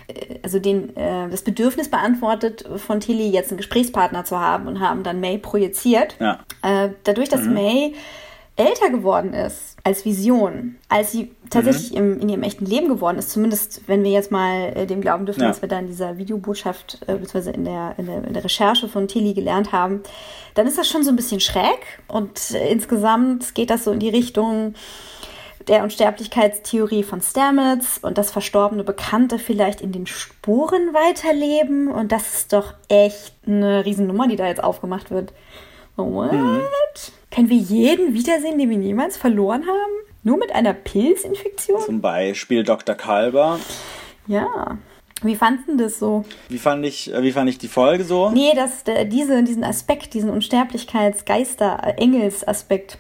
äh, 0.07 0.37
also 0.43 0.59
den, 0.59 0.95
äh, 0.95 1.27
das 1.29 1.41
Bedürfnis 1.41 1.89
beantwortet 1.89 2.65
von 2.77 2.99
Tilly, 2.99 3.29
jetzt 3.29 3.49
einen 3.49 3.57
Gesprächspartner 3.57 4.25
zu 4.25 4.39
haben 4.39 4.67
und 4.67 4.79
haben 4.79 5.03
dann 5.03 5.19
May 5.19 5.39
projiziert. 5.39 6.15
Ja. 6.19 6.39
Äh, 6.61 6.89
dadurch, 7.03 7.29
dass 7.29 7.45
May 7.45 7.95
älter 8.57 8.89
geworden 8.89 9.33
ist 9.33 9.76
als 9.87 10.03
Vision, 10.03 10.75
als 10.89 11.13
sie 11.13 11.31
tatsächlich 11.49 11.95
im, 11.95 12.19
in 12.19 12.27
ihrem 12.27 12.43
echten 12.43 12.65
Leben 12.65 12.89
geworden 12.89 13.17
ist, 13.17 13.29
zumindest 13.29 13.83
wenn 13.87 14.03
wir 14.03 14.11
jetzt 14.11 14.31
mal 14.31 14.73
äh, 14.75 14.85
dem 14.85 14.99
glauben 14.99 15.25
dürfen, 15.25 15.43
Ja. 15.43 15.49
was 15.49 15.61
wir 15.61 15.69
da 15.69 15.79
in 15.79 15.87
dieser 15.87 16.17
Videobotschaft 16.17 16.99
äh, 17.07 17.13
beziehungsweise 17.13 17.51
in 17.51 17.63
der, 17.63 17.95
in, 17.97 18.05
der, 18.05 18.23
in 18.25 18.33
der 18.33 18.43
Recherche 18.43 18.89
von 18.89 19.07
Tilly 19.07 19.33
gelernt 19.33 19.71
haben, 19.71 20.01
dann 20.55 20.67
ist 20.67 20.77
das 20.77 20.89
schon 20.89 21.03
so 21.03 21.09
ein 21.09 21.15
bisschen 21.15 21.39
schräg 21.39 21.79
und 22.09 22.51
äh, 22.51 22.69
insgesamt 22.69 23.55
geht 23.55 23.69
das 23.69 23.85
so 23.85 23.91
in 23.93 23.99
die 23.99 24.09
Richtung 24.09 24.73
der 25.69 25.83
Unsterblichkeitstheorie 25.83 27.03
von 27.03 27.21
Stamets 27.21 27.97
und 27.99 28.17
das 28.17 28.29
verstorbene 28.31 28.83
Bekannte 28.83 29.39
vielleicht 29.39 29.79
in 29.79 29.93
den 29.93 30.05
Spuren 30.05 30.93
weiterleben 30.93 31.87
und 31.89 32.11
das 32.11 32.33
ist 32.33 32.51
doch 32.53 32.73
echt 32.89 33.33
eine 33.45 33.85
Riesennummer, 33.85 34.27
die 34.27 34.35
da 34.35 34.47
jetzt 34.47 34.63
aufgemacht 34.63 35.11
wird. 35.11 35.31
What? 35.95 36.31
Können 37.31 37.49
wir 37.49 37.57
jeden 37.57 38.13
wiedersehen, 38.13 38.57
den 38.57 38.69
wir 38.69 38.77
niemals 38.77 39.17
verloren 39.17 39.63
haben? 39.63 39.91
Nur 40.23 40.37
mit 40.37 40.53
einer 40.53 40.73
Pilzinfektion? 40.73 41.81
Zum 41.81 42.01
Beispiel 42.01 42.63
Dr. 42.63 42.95
Kalber. 42.95 43.59
Ja. 44.27 44.77
Wie 45.23 45.35
fandst 45.35 45.67
du 45.67 45.75
das 45.77 45.99
so? 45.99 46.25
Wie 46.47 46.59
fand 46.59 46.85
ich, 46.85 47.13
äh, 47.13 47.23
wie 47.23 47.31
fand 47.31 47.49
ich 47.49 47.57
die 47.57 47.67
Folge 47.67 48.03
so? 48.03 48.29
Nee, 48.29 48.51
das, 48.55 48.83
der, 48.83 49.05
diese, 49.05 49.43
diesen 49.43 49.63
Aspekt, 49.63 50.13
diesen 50.13 50.29
Unsterblichkeits-Geister-Engels-Aspekt. 50.29 52.99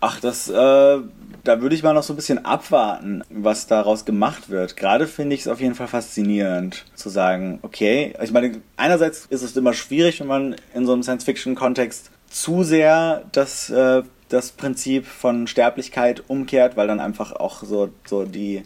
Ach, 0.00 0.20
das, 0.20 0.48
äh, 0.48 0.54
da 0.54 1.60
würde 1.60 1.74
ich 1.74 1.82
mal 1.82 1.92
noch 1.92 2.04
so 2.04 2.12
ein 2.12 2.16
bisschen 2.16 2.44
abwarten, 2.44 3.24
was 3.30 3.66
daraus 3.66 4.04
gemacht 4.04 4.48
wird. 4.48 4.76
Gerade 4.76 5.06
finde 5.06 5.34
ich 5.34 5.42
es 5.42 5.48
auf 5.48 5.60
jeden 5.60 5.74
Fall 5.74 5.88
faszinierend, 5.88 6.84
zu 6.94 7.08
sagen, 7.08 7.58
okay, 7.62 8.14
ich 8.22 8.30
meine, 8.30 8.62
einerseits 8.76 9.26
ist 9.26 9.42
es 9.42 9.56
immer 9.56 9.74
schwierig, 9.74 10.20
wenn 10.20 10.28
man 10.28 10.56
in 10.74 10.86
so 10.86 10.92
einem 10.92 11.02
Science-Fiction-Kontext 11.02 12.10
zu 12.30 12.62
sehr 12.62 13.24
das, 13.32 13.70
äh, 13.70 14.02
das 14.28 14.50
Prinzip 14.52 15.06
von 15.06 15.46
Sterblichkeit 15.46 16.22
umkehrt, 16.28 16.76
weil 16.76 16.86
dann 16.86 17.00
einfach 17.00 17.32
auch 17.32 17.62
so, 17.62 17.90
so 18.06 18.24
die, 18.24 18.62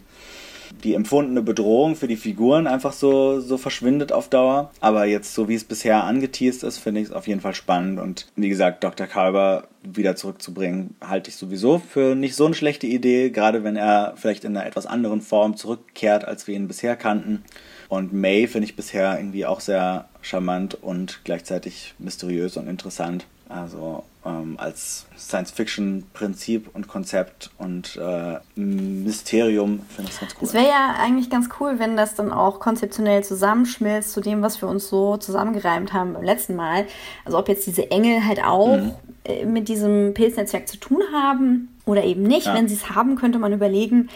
die 0.83 0.93
empfundene 0.93 1.41
Bedrohung 1.41 1.95
für 1.95 2.07
die 2.07 2.17
Figuren 2.17 2.67
einfach 2.67 2.93
so, 2.93 3.39
so 3.39 3.57
verschwindet 3.57 4.11
auf 4.11 4.27
Dauer. 4.27 4.71
Aber 4.81 5.05
jetzt, 5.05 5.33
so 5.33 5.47
wie 5.47 5.55
es 5.55 5.63
bisher 5.63 6.03
angeteased 6.03 6.63
ist, 6.63 6.79
finde 6.79 7.01
ich 7.01 7.07
es 7.07 7.13
auf 7.13 7.27
jeden 7.27 7.41
Fall 7.41 7.53
spannend. 7.53 7.99
Und 7.99 8.27
wie 8.35 8.49
gesagt, 8.49 8.83
Dr. 8.83 9.07
Kalber 9.07 9.67
wieder 9.83 10.15
zurückzubringen, 10.15 10.95
halte 11.01 11.29
ich 11.29 11.35
sowieso 11.35 11.79
für 11.79 12.15
nicht 12.15 12.35
so 12.35 12.45
eine 12.45 12.55
schlechte 12.55 12.87
Idee, 12.87 13.29
gerade 13.29 13.63
wenn 13.63 13.75
er 13.75 14.13
vielleicht 14.15 14.43
in 14.43 14.55
einer 14.55 14.65
etwas 14.65 14.85
anderen 14.85 15.21
Form 15.21 15.55
zurückkehrt, 15.55 16.25
als 16.25 16.47
wir 16.47 16.55
ihn 16.55 16.67
bisher 16.67 16.95
kannten. 16.95 17.43
Und 17.89 18.11
May 18.11 18.47
finde 18.47 18.65
ich 18.65 18.75
bisher 18.75 19.17
irgendwie 19.17 19.45
auch 19.45 19.59
sehr 19.59 20.09
charmant 20.21 20.75
und 20.75 21.21
gleichzeitig 21.23 21.93
mysteriös 21.99 22.57
und 22.57 22.67
interessant. 22.67 23.25
Also 23.55 24.03
ähm, 24.25 24.55
als 24.57 25.05
Science-Fiction-Prinzip 25.17 26.69
und 26.73 26.87
Konzept 26.87 27.51
und 27.57 27.97
äh, 27.97 28.39
Mysterium 28.55 29.81
finde 29.89 30.09
ich 30.09 30.15
es 30.15 30.19
ganz 30.19 30.33
cool. 30.35 30.47
Es 30.47 30.53
wäre 30.53 30.65
ja 30.67 30.95
eigentlich 30.99 31.29
ganz 31.29 31.49
cool, 31.59 31.75
wenn 31.77 31.95
das 31.95 32.15
dann 32.15 32.31
auch 32.31 32.59
konzeptionell 32.59 33.23
zusammenschmilzt 33.23 34.11
zu 34.11 34.21
dem, 34.21 34.41
was 34.41 34.61
wir 34.61 34.69
uns 34.69 34.87
so 34.89 35.17
zusammengereimt 35.17 35.93
haben 35.93 36.13
beim 36.13 36.23
letzten 36.23 36.55
Mal. 36.55 36.85
Also 37.25 37.37
ob 37.37 37.47
jetzt 37.47 37.67
diese 37.67 37.91
Engel 37.91 38.25
halt 38.25 38.43
auch 38.43 38.77
Mhm. 38.77 38.91
äh, 39.25 39.45
mit 39.45 39.67
diesem 39.67 40.13
Pilznetzwerk 40.13 40.67
zu 40.67 40.77
tun 40.77 41.01
haben 41.13 41.69
oder 41.85 42.03
eben 42.03 42.23
nicht. 42.23 42.47
Ja. 42.47 42.55
Wenn 42.55 42.67
sie 42.67 42.75
es 42.75 42.89
haben, 42.89 43.15
könnte 43.15 43.39
man 43.39 43.53
überlegen, 43.53 44.09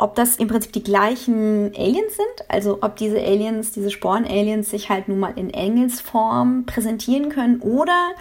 ob 0.00 0.14
das 0.14 0.36
im 0.36 0.48
Prinzip 0.48 0.72
die 0.72 0.82
gleichen 0.82 1.72
Aliens 1.76 2.16
sind. 2.16 2.48
Also 2.48 2.78
ob 2.80 2.96
diese 2.96 3.20
Aliens, 3.20 3.72
diese 3.72 3.90
Sporen-Aliens 3.90 4.70
sich 4.70 4.88
halt 4.88 5.08
nun 5.08 5.18
mal 5.18 5.34
in 5.36 5.50
Engelsform 5.50 6.64
präsentieren 6.64 7.28
können 7.28 7.60
oder 7.60 8.12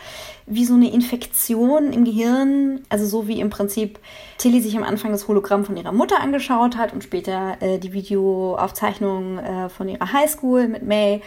wie 0.46 0.66
so 0.66 0.74
eine 0.74 0.92
Infektion 0.92 1.94
im 1.94 2.04
Gehirn, 2.04 2.82
also 2.90 3.06
so 3.06 3.30
wie 3.30 3.40
im 3.40 3.50
Prinzip 3.50 3.98
Tilly 4.38 4.62
sich 4.62 4.76
am 4.76 4.84
Anfang 4.84 5.12
das 5.12 5.30
Hologramm 5.30 5.64
von 5.64 5.78
ihrer 5.78 5.94
Mutter 5.94 6.20
angeschaut 6.20 6.76
hat 6.76 6.92
und 6.92 7.02
später 7.02 7.56
äh, 7.62 7.80
die 7.80 7.94
Videoaufzeichnung 7.94 9.38
äh, 9.38 9.70
von 9.70 9.88
ihrer 9.88 10.12
Highschool 10.12 10.68
mit 10.68 10.84
May. 10.84 11.22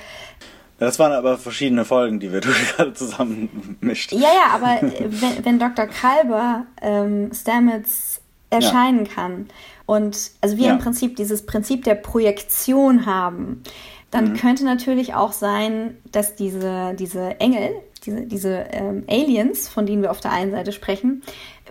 Das 0.78 0.98
waren 0.98 1.12
aber 1.12 1.38
verschiedene 1.38 1.86
Folgen, 1.86 2.20
die 2.20 2.30
wir 2.30 2.40
gerade 2.76 2.92
zusammen 2.92 3.78
mischt. 3.80 4.12
Ja, 4.12 4.20
ja, 4.20 4.54
aber 4.54 4.82
äh, 4.82 5.08
wenn, 5.08 5.44
wenn 5.46 5.58
Dr. 5.58 5.86
Kalber 5.86 6.66
ähm, 6.82 7.30
Stamets 7.32 8.20
erscheinen 8.50 9.08
kann 9.08 9.46
und 9.86 10.30
also 10.40 10.56
wir 10.56 10.66
Ja. 10.66 10.72
im 10.72 10.78
Prinzip 10.78 11.16
dieses 11.16 11.44
Prinzip 11.46 11.84
der 11.84 11.94
Projektion 11.94 13.06
haben, 13.06 13.62
dann 14.10 14.36
könnte 14.36 14.64
natürlich 14.64 15.14
auch 15.14 15.32
sein, 15.32 15.96
dass 16.12 16.36
diese, 16.36 16.94
diese 16.98 17.40
Engel, 17.40 17.70
diese, 18.04 18.26
diese 18.26 18.66
ähm, 18.70 19.04
Aliens, 19.08 19.68
von 19.68 19.86
denen 19.86 20.02
wir 20.02 20.10
auf 20.10 20.20
der 20.20 20.32
einen 20.32 20.50
Seite 20.50 20.70
sprechen, 20.72 21.22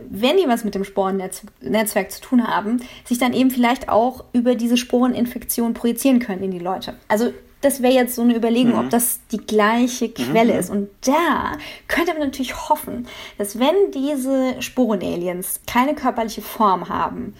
wenn 0.10 0.38
die 0.38 0.48
was 0.48 0.64
mit 0.64 0.74
dem 0.74 0.84
Sporennetzwerk 0.84 2.12
zu 2.12 2.20
tun 2.20 2.48
haben, 2.48 2.78
sich 3.06 3.20
dann 3.20 3.34
eben 3.34 3.52
vielleicht 3.52 3.90
auch 3.90 4.24
über 4.34 4.56
diese 4.56 4.76
Sporeninfektion 4.78 5.76
projizieren 5.76 6.20
können 6.20 6.42
in 6.42 6.50
die 6.52 6.58
Leute. 6.60 6.96
Also 7.08 7.32
das 7.62 7.84
wäre 7.84 7.94
jetzt 7.94 8.16
so 8.16 8.24
eine 8.24 8.36
Überlegung, 8.36 8.76
ob 8.80 8.90
das 8.90 9.20
die 9.32 9.38
gleiche 9.38 10.10
Quelle 10.10 10.58
ist. 10.58 10.72
Und 10.72 10.90
da 11.06 11.52
könnte 11.88 12.14
man 12.14 12.24
natürlich 12.24 12.70
hoffen, 12.70 13.08
dass 13.38 13.60
wenn 13.60 13.76
diese 13.94 14.60
Sporenaliens 14.64 15.62
keine 15.68 15.94
körperliche 15.94 16.42
Form 16.42 16.90
haben, 16.90 17.36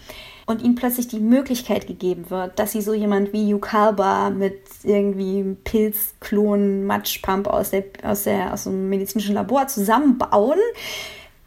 und 0.46 0.62
ihnen 0.62 0.74
plötzlich 0.74 1.08
die 1.08 1.20
Möglichkeit 1.20 1.86
gegeben 1.86 2.30
wird, 2.30 2.58
dass 2.58 2.72
sie 2.72 2.82
so 2.82 2.94
jemand 2.94 3.32
wie 3.32 3.48
Yukalba 3.48 4.30
mit 4.30 4.60
irgendwie 4.82 5.56
Pilzklon, 5.64 6.84
Matschpump 6.84 7.46
aus, 7.46 7.70
der, 7.70 7.84
aus, 8.02 8.24
der, 8.24 8.52
aus 8.52 8.64
dem 8.64 8.88
medizinischen 8.88 9.34
Labor 9.34 9.66
zusammenbauen, 9.68 10.58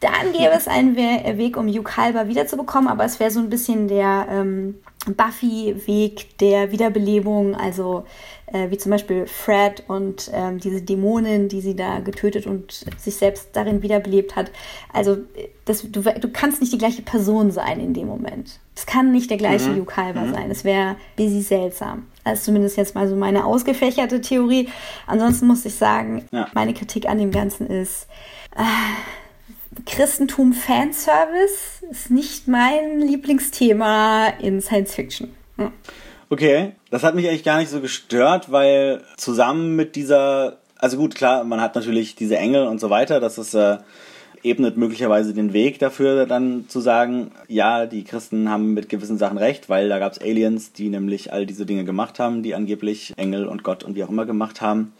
dann 0.00 0.32
gäbe 0.32 0.52
es 0.54 0.68
einen 0.68 0.94
We 0.96 1.38
Weg, 1.38 1.56
um 1.56 1.68
Yukalba 1.68 2.28
wiederzubekommen, 2.28 2.88
aber 2.88 3.04
es 3.04 3.18
wäre 3.18 3.30
so 3.30 3.40
ein 3.40 3.48
bisschen 3.48 3.88
der 3.88 4.26
ähm, 4.30 4.74
Buffy-Weg 5.06 6.38
der 6.38 6.70
Wiederbelebung, 6.70 7.54
also 7.54 8.04
äh, 8.46 8.70
wie 8.70 8.76
zum 8.76 8.90
Beispiel 8.90 9.26
Fred 9.26 9.84
und 9.88 10.30
ähm, 10.34 10.58
diese 10.58 10.82
Dämonin, 10.82 11.48
die 11.48 11.60
sie 11.60 11.74
da 11.74 12.00
getötet 12.00 12.46
und 12.46 12.84
sich 12.98 13.16
selbst 13.16 13.50
darin 13.54 13.82
wiederbelebt 13.82 14.36
hat. 14.36 14.50
Also 14.92 15.18
das, 15.64 15.82
du, 15.82 16.02
du 16.02 16.28
kannst 16.30 16.60
nicht 16.60 16.72
die 16.72 16.78
gleiche 16.78 17.02
Person 17.02 17.50
sein 17.50 17.80
in 17.80 17.94
dem 17.94 18.06
Moment. 18.06 18.60
Es 18.74 18.84
kann 18.84 19.12
nicht 19.12 19.30
der 19.30 19.38
gleiche 19.38 19.70
mhm. 19.70 19.78
Yukalba 19.78 20.20
mhm. 20.20 20.34
sein. 20.34 20.50
Es 20.50 20.64
wäre 20.64 20.96
busy 21.16 21.40
seltsam. 21.40 22.06
Das 22.24 22.40
ist 22.40 22.44
zumindest 22.44 22.76
jetzt 22.76 22.94
mal 22.94 23.08
so 23.08 23.16
meine 23.16 23.44
ausgefächerte 23.46 24.20
Theorie. 24.20 24.68
Ansonsten 25.06 25.46
muss 25.46 25.64
ich 25.64 25.74
sagen, 25.74 26.26
ja. 26.32 26.48
meine 26.54 26.74
Kritik 26.74 27.08
an 27.08 27.18
dem 27.18 27.30
Ganzen 27.30 27.66
ist, 27.66 28.08
äh, 28.56 28.62
Christentum 29.84 30.52
Fanservice 30.52 31.84
ist 31.90 32.10
nicht 32.10 32.48
mein 32.48 33.00
Lieblingsthema 33.00 34.28
in 34.40 34.60
Science 34.60 34.94
Fiction. 34.94 35.34
Ja. 35.58 35.72
Okay, 36.28 36.72
das 36.90 37.04
hat 37.04 37.14
mich 37.14 37.28
eigentlich 37.28 37.44
gar 37.44 37.58
nicht 37.58 37.70
so 37.70 37.80
gestört, 37.80 38.50
weil 38.50 39.02
zusammen 39.16 39.76
mit 39.76 39.94
dieser, 39.94 40.58
also 40.76 40.96
gut, 40.96 41.14
klar, 41.14 41.44
man 41.44 41.60
hat 41.60 41.74
natürlich 41.74 42.16
diese 42.16 42.36
Engel 42.36 42.66
und 42.66 42.80
so 42.80 42.90
weiter, 42.90 43.20
das 43.20 43.38
ist 43.38 43.54
äh, 43.54 43.78
ebnet 44.42 44.76
möglicherweise 44.76 45.34
den 45.34 45.52
Weg 45.52 45.78
dafür, 45.78 46.26
dann 46.26 46.68
zu 46.68 46.80
sagen, 46.80 47.32
ja, 47.48 47.86
die 47.86 48.04
Christen 48.04 48.48
haben 48.48 48.74
mit 48.74 48.88
gewissen 48.88 49.18
Sachen 49.18 49.38
recht, 49.38 49.68
weil 49.68 49.88
da 49.88 49.98
gab 49.98 50.12
es 50.12 50.20
Aliens, 50.20 50.72
die 50.72 50.88
nämlich 50.88 51.32
all 51.32 51.46
diese 51.46 51.66
Dinge 51.66 51.84
gemacht 51.84 52.18
haben, 52.18 52.42
die 52.42 52.54
angeblich 52.54 53.14
Engel 53.16 53.46
und 53.46 53.62
Gott 53.62 53.84
und 53.84 53.96
wie 53.96 54.04
auch 54.04 54.10
immer 54.10 54.26
gemacht 54.26 54.60
haben. 54.60 54.92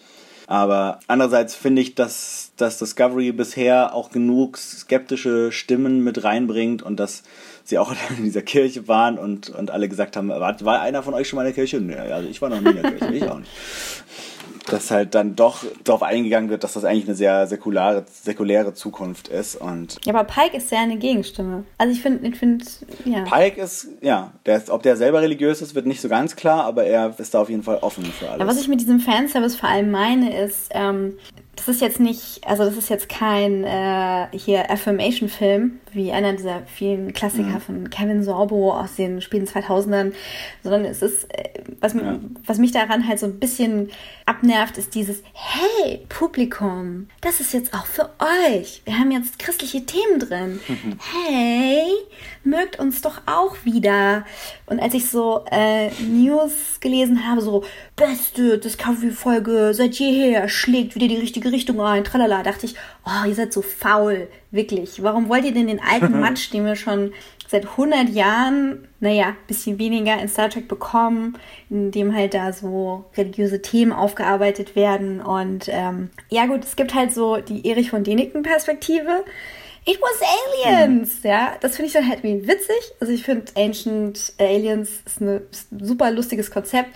Aber 0.46 1.00
andererseits 1.08 1.54
finde 1.54 1.82
ich, 1.82 1.94
dass, 1.94 2.52
dass 2.56 2.78
Discovery 2.78 3.32
bisher 3.32 3.94
auch 3.94 4.10
genug 4.10 4.58
skeptische 4.58 5.50
Stimmen 5.50 6.04
mit 6.04 6.22
reinbringt 6.22 6.82
und 6.82 7.00
dass 7.00 7.22
sie 7.64 7.78
auch 7.78 7.94
in 8.18 8.24
dieser 8.24 8.42
Kirche 8.42 8.86
waren 8.88 9.18
und, 9.18 9.50
und 9.50 9.70
alle 9.70 9.88
gesagt 9.88 10.16
haben, 10.16 10.28
war, 10.28 10.60
war 10.60 10.80
einer 10.80 11.02
von 11.02 11.14
euch 11.14 11.28
schon 11.28 11.36
mal 11.36 11.42
in 11.42 11.48
der 11.48 11.54
Kirche? 11.54 11.80
Nee, 11.80 11.96
also 11.96 12.28
ich 12.28 12.40
war 12.40 12.48
noch 12.48 12.60
nie 12.60 12.70
in 12.70 12.82
der 12.82 12.92
Kirche, 12.92 13.14
ich 13.14 13.28
auch 13.28 13.38
nicht 13.38 13.50
dass 14.66 14.90
halt 14.90 15.14
dann 15.14 15.36
doch 15.36 15.64
darauf 15.84 16.02
eingegangen 16.02 16.50
wird, 16.50 16.64
dass 16.64 16.74
das 16.74 16.84
eigentlich 16.84 17.06
eine 17.06 17.14
sehr 17.14 17.46
säkulare, 17.46 18.04
säkuläre 18.10 18.74
Zukunft 18.74 19.28
ist. 19.28 19.56
Und 19.56 19.98
ja, 20.04 20.14
aber 20.14 20.24
Pike 20.24 20.56
ist 20.56 20.70
ja 20.70 20.80
eine 20.80 20.96
Gegenstimme. 20.96 21.64
Also 21.78 21.92
ich 21.92 22.02
finde, 22.02 22.28
ich 22.28 22.36
find, 22.36 22.64
ja. 23.04 23.24
Pike 23.24 23.60
ist, 23.60 23.88
ja, 24.00 24.32
der 24.44 24.56
ist, 24.56 24.70
ob 24.70 24.82
der 24.82 24.96
selber 24.96 25.22
religiös 25.22 25.62
ist, 25.62 25.74
wird 25.74 25.86
nicht 25.86 26.00
so 26.00 26.08
ganz 26.08 26.36
klar, 26.36 26.64
aber 26.64 26.84
er 26.84 27.14
ist 27.18 27.34
da 27.34 27.40
auf 27.40 27.50
jeden 27.50 27.62
Fall 27.62 27.78
offen 27.78 28.04
für 28.04 28.28
alles. 28.28 28.40
Ja, 28.40 28.46
was 28.46 28.60
ich 28.60 28.68
mit 28.68 28.80
diesem 28.80 29.00
Fanservice 29.00 29.56
vor 29.56 29.68
allem 29.68 29.90
meine, 29.90 30.38
ist, 30.38 30.68
ähm, 30.72 31.14
das 31.56 31.68
ist 31.68 31.80
jetzt 31.80 32.00
nicht, 32.00 32.46
also 32.46 32.64
das 32.64 32.76
ist 32.76 32.90
jetzt 32.90 33.08
kein 33.08 33.64
äh, 33.64 34.26
hier 34.32 34.70
Affirmation-Film, 34.70 35.80
wie 35.92 36.12
einer 36.12 36.34
dieser 36.34 36.62
vielen 36.66 37.14
Klassiker 37.14 37.44
mhm. 37.48 37.60
von 37.60 37.90
Kevin 37.90 38.22
Sorbo 38.22 38.74
aus 38.74 38.96
den 38.96 39.22
späten 39.22 39.46
2000ern, 39.46 40.12
sondern 40.62 40.84
es 40.84 41.00
ist, 41.00 41.24
äh, 41.32 41.48
was, 41.80 41.94
ja. 41.94 42.18
was 42.44 42.58
mich 42.58 42.72
daran 42.72 43.08
halt 43.08 43.18
so 43.18 43.26
ein 43.26 43.38
bisschen 43.40 43.90
abnervt, 44.26 44.76
ist 44.76 44.94
dieses, 44.94 45.22
hey, 45.32 46.04
Publikum, 46.10 47.08
das 47.22 47.40
ist 47.40 47.54
jetzt 47.54 47.72
auch 47.72 47.86
für 47.86 48.10
euch. 48.50 48.82
Wir 48.84 48.98
haben 48.98 49.10
jetzt 49.10 49.38
christliche 49.38 49.84
Themen 49.86 50.20
drin. 50.20 50.60
Mhm. 50.68 50.98
Hey, 51.26 51.86
mögt 52.44 52.78
uns 52.78 53.00
doch 53.00 53.22
auch 53.26 53.56
wieder. 53.64 54.24
Und 54.66 54.80
als 54.80 54.94
ich 54.94 55.08
so 55.08 55.44
äh, 55.50 55.90
News 56.02 56.80
gelesen 56.80 57.26
habe, 57.26 57.40
so, 57.40 57.64
beste 57.96 58.58
Discovery-Folge 58.58 59.72
seit 59.72 59.94
jeher, 59.94 60.48
schlägt 60.48 60.94
wieder 60.94 61.08
die 61.08 61.16
richtige 61.16 61.45
Richtung 61.52 61.80
ein, 61.80 62.04
tralala, 62.04 62.42
dachte 62.42 62.66
ich, 62.66 62.74
oh, 63.04 63.26
ihr 63.26 63.34
seid 63.34 63.52
so 63.52 63.62
faul, 63.62 64.28
wirklich. 64.50 65.02
Warum 65.02 65.28
wollt 65.28 65.44
ihr 65.44 65.54
denn 65.54 65.66
den 65.66 65.80
alten 65.82 66.20
Matsch, 66.20 66.52
den 66.52 66.64
wir 66.64 66.76
schon 66.76 67.12
seit 67.48 67.64
100 67.64 68.08
Jahren, 68.08 68.88
naja, 69.00 69.36
bisschen 69.46 69.78
weniger 69.78 70.18
in 70.20 70.28
Star 70.28 70.50
Trek 70.50 70.68
bekommen, 70.68 71.38
in 71.70 71.90
dem 71.90 72.14
halt 72.14 72.34
da 72.34 72.52
so 72.52 73.04
religiöse 73.16 73.62
Themen 73.62 73.92
aufgearbeitet 73.92 74.74
werden 74.74 75.20
und 75.20 75.68
ähm, 75.68 76.10
ja 76.28 76.46
gut, 76.46 76.64
es 76.64 76.74
gibt 76.74 76.94
halt 76.94 77.12
so 77.12 77.36
die 77.36 77.68
Erich 77.68 77.90
von 77.90 78.02
Däniken 78.02 78.42
Perspektive, 78.42 79.24
It 79.88 80.00
was 80.00 80.20
Aliens! 80.66 81.22
Mhm. 81.22 81.30
Ja, 81.30 81.56
das 81.60 81.76
finde 81.76 81.86
ich 81.86 81.92
dann 81.92 82.08
halt 82.08 82.24
irgendwie 82.24 82.48
witzig. 82.48 82.76
Also 82.98 83.12
ich 83.12 83.22
finde 83.22 83.44
Ancient 83.54 84.32
Aliens 84.38 84.90
ist, 85.06 85.22
eine, 85.22 85.42
ist 85.52 85.70
ein 85.70 85.84
super 85.84 86.10
lustiges 86.10 86.50
Konzept, 86.50 86.90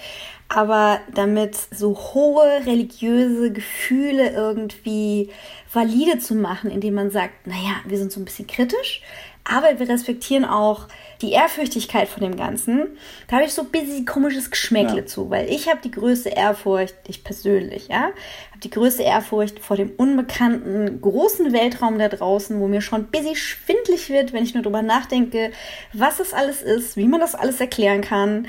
aber 0.52 1.00
damit 1.14 1.56
so 1.70 1.96
hohe 1.96 2.66
religiöse 2.66 3.52
Gefühle 3.52 4.30
irgendwie 4.30 5.30
valide 5.72 6.18
zu 6.18 6.34
machen, 6.34 6.72
indem 6.72 6.94
man 6.94 7.12
sagt, 7.12 7.46
naja, 7.46 7.76
wir 7.86 7.96
sind 7.96 8.10
so 8.10 8.20
ein 8.20 8.24
bisschen 8.24 8.48
kritisch, 8.48 9.00
aber 9.44 9.78
wir 9.78 9.88
respektieren 9.88 10.44
auch 10.44 10.88
die 11.22 11.30
Ehrfürchtigkeit 11.30 12.08
von 12.08 12.24
dem 12.24 12.36
Ganzen. 12.36 12.88
Da 13.28 13.36
habe 13.36 13.46
ich 13.46 13.52
so 13.52 13.62
ein 13.62 13.68
bisschen 13.68 14.04
komisches 14.04 14.50
Geschmäckle 14.50 14.98
ja. 14.98 15.06
zu, 15.06 15.30
weil 15.30 15.48
ich 15.48 15.68
habe 15.68 15.78
die 15.84 15.92
größte 15.92 16.30
Ehrfurcht, 16.30 16.96
ich 17.06 17.22
persönlich, 17.22 17.86
ja, 17.86 18.10
habe 18.50 18.60
die 18.64 18.70
größte 18.70 19.04
Ehrfurcht 19.04 19.60
vor 19.60 19.76
dem 19.76 19.92
unbekannten 19.98 21.00
großen 21.00 21.52
Weltraum 21.52 21.96
da 22.00 22.08
draußen, 22.08 22.58
wo 22.58 22.66
mir 22.66 22.80
schon 22.80 23.02
ein 23.02 23.10
bisschen 23.10 23.36
schwindlig 23.36 24.10
wird, 24.10 24.32
wenn 24.32 24.42
ich 24.42 24.54
nur 24.54 24.64
drüber 24.64 24.82
nachdenke, 24.82 25.52
was 25.92 26.16
das 26.16 26.34
alles 26.34 26.60
ist, 26.60 26.96
wie 26.96 27.06
man 27.06 27.20
das 27.20 27.36
alles 27.36 27.60
erklären 27.60 28.00
kann 28.00 28.48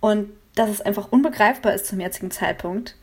und 0.00 0.30
dass 0.54 0.70
es 0.70 0.80
einfach 0.80 1.10
unbegreifbar 1.10 1.74
ist 1.74 1.86
zum 1.86 2.00
jetzigen 2.00 2.30
Zeitpunkt. 2.30 2.96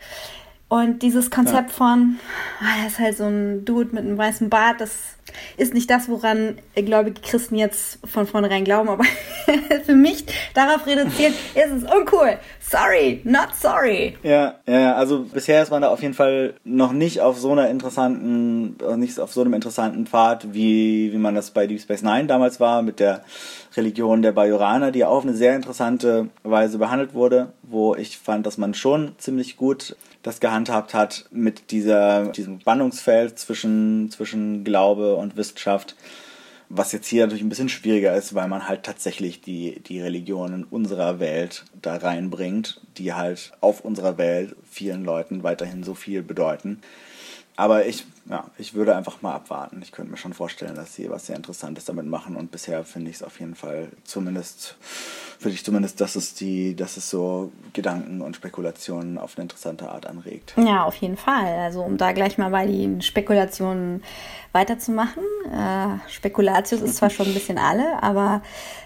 Und 0.70 1.02
dieses 1.02 1.32
Konzept 1.32 1.72
ja. 1.72 1.76
von, 1.76 2.20
ah, 2.60 2.84
das 2.84 2.94
ist 2.94 3.00
halt 3.00 3.18
so 3.18 3.26
ein 3.26 3.66
Dude 3.66 3.96
mit 3.96 4.06
einem 4.06 4.20
weißen 4.20 4.52
Bart, 4.52 4.80
das 4.80 5.16
ist 5.58 5.74
nicht 5.74 5.90
das, 5.90 6.10
woran, 6.10 6.60
äh, 6.76 6.84
glaube 6.84 7.10
ich, 7.10 7.22
Christen 7.24 7.56
jetzt 7.56 8.00
von 8.08 8.28
vornherein 8.28 8.64
glauben, 8.64 8.88
aber 8.88 9.04
für 9.86 9.96
mich 9.96 10.26
darauf 10.54 10.86
reduziert, 10.86 11.34
ist 11.56 11.72
es 11.72 11.84
uncool. 11.84 12.38
Sorry, 12.70 13.22
not 13.24 13.56
sorry. 13.60 14.16
Ja, 14.22 14.60
ja, 14.68 14.94
also 14.94 15.24
bisher 15.24 15.64
ist 15.64 15.72
man 15.72 15.82
da 15.82 15.90
auf 15.90 16.04
jeden 16.04 16.14
Fall 16.14 16.54
noch 16.64 16.92
nicht 16.92 17.20
auf 17.20 17.40
so 17.40 17.52
einer 17.52 17.68
interessanten, 17.68 18.78
nicht 19.00 19.20
auf 19.20 19.34
so 19.34 19.42
einem 19.42 19.56
interessanten 19.56 20.06
Pfad, 20.06 20.54
wie, 20.54 21.12
wie 21.12 21.18
man 21.18 21.34
das 21.34 21.50
bei 21.50 21.66
Deep 21.66 21.82
Space 21.82 22.04
Nine 22.04 22.28
damals 22.28 22.60
war, 22.60 22.84
mit 22.84 23.00
der 23.00 23.24
Religion 23.76 24.22
der 24.22 24.34
Bajoraner, 24.34 24.92
die 24.92 25.04
auf 25.04 25.24
eine 25.24 25.34
sehr 25.34 25.56
interessante 25.56 26.30
Weise 26.44 26.78
behandelt 26.78 27.16
wurde, 27.16 27.54
wo 27.64 27.96
ich 27.96 28.20
fand, 28.20 28.46
dass 28.46 28.60
man 28.60 28.76
schon 28.76 29.14
ziemlich 29.18 29.58
gut 29.58 29.96
das 30.22 30.40
gehandhabt 30.40 30.94
hat 30.94 31.26
mit 31.32 31.72
dieser, 31.72 32.28
diesem 32.28 32.60
Spannungsfeld 32.60 33.40
zwischen, 33.40 34.12
zwischen 34.12 34.64
Glaube 34.64 35.16
und 35.16 35.38
Wissenschaft. 35.38 35.96
Was 36.72 36.92
jetzt 36.92 37.08
hier 37.08 37.24
natürlich 37.24 37.44
ein 37.44 37.50
bisschen 37.50 37.68
schwieriger 37.68 38.16
ist, 38.16 38.36
weil 38.36 38.48
man 38.48 38.68
halt 38.68 38.84
tatsächlich 38.84 39.42
die, 39.42 39.80
die 39.80 40.00
Religionen 40.00 40.64
unserer 40.64 41.20
Welt 41.20 41.66
da 41.82 41.96
reinbringt, 41.96 42.80
die 42.98 43.14
halt 43.14 43.54
auf 43.60 43.82
unserer 43.82 44.20
Welt 44.20 44.56
vielen 44.70 45.04
Leuten 45.04 45.42
weiterhin 45.42 45.84
so 45.84 45.96
viel 45.96 46.22
bedeuten. 46.22 46.80
Aber 47.60 47.86
ich, 47.86 48.06
ja, 48.30 48.46
ich 48.58 48.74
würde 48.74 48.96
einfach 48.96 49.22
mal 49.22 49.36
abwarten. 49.36 49.82
Ich 49.82 49.92
könnte 49.92 50.12
mir 50.12 50.18
schon 50.18 50.34
vorstellen, 50.34 50.76
dass 50.76 50.96
sie 50.96 51.10
was 51.10 51.26
sehr 51.26 51.36
Interessantes 51.36 51.84
damit 51.84 52.06
machen 52.06 52.38
und 52.38 52.52
bisher 52.52 52.86
finde 52.86 53.10
ich 53.10 53.18
es 53.18 53.24
auf 53.24 53.38
jeden 53.42 53.56
Fall 53.56 53.90
zumindest 54.06 54.78
finde 55.40 55.56
ich 55.56 55.64
zumindest, 55.64 56.02
dass 56.02 56.18
es 56.18 56.34
die, 56.34 56.76
dass 56.76 56.98
es 56.98 57.10
so 57.10 57.52
Gedanken 57.72 58.22
und 58.22 58.36
Spekulationen 58.36 59.18
auf 59.18 59.38
eine 59.38 59.44
interessante 59.44 59.90
Art 59.90 60.06
anregt. 60.06 60.54
Ja, 60.58 60.84
auf 60.84 60.96
jeden 60.96 61.16
Fall. 61.16 61.60
Also 61.60 61.82
um 61.82 61.98
da 61.98 62.12
gleich 62.12 62.38
mal 62.38 62.50
bei 62.50 62.66
den 62.66 63.02
Spekulationen 63.02 64.04
weiterzumachen. 64.52 65.24
Äh, 65.52 66.10
Spekulatius 66.10 66.82
ist 66.82 66.98
zwar 66.98 67.10
schon 67.10 67.28
ein 67.28 67.34
bisschen 67.34 67.58
alle, 67.58 68.04
aber 68.04 68.42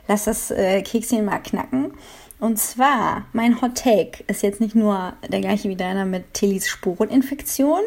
lass 0.08 0.26
das 0.26 0.52
äh, 0.52 0.82
Kekschen 0.84 1.26
mal 1.26 1.40
knacken. 1.40 1.94
Und 2.40 2.60
zwar, 2.60 3.26
mein 3.34 3.62
Hot 3.62 3.76
Take 3.76 4.24
ist 4.28 4.44
jetzt 4.44 4.60
nicht 4.60 4.76
nur 4.76 5.14
der 5.28 5.42
gleiche 5.42 5.70
wie 5.70 5.76
deiner 5.76 6.06
mit 6.06 6.34
Tillys 6.34 6.68
Sporeninfektion, 6.68 7.82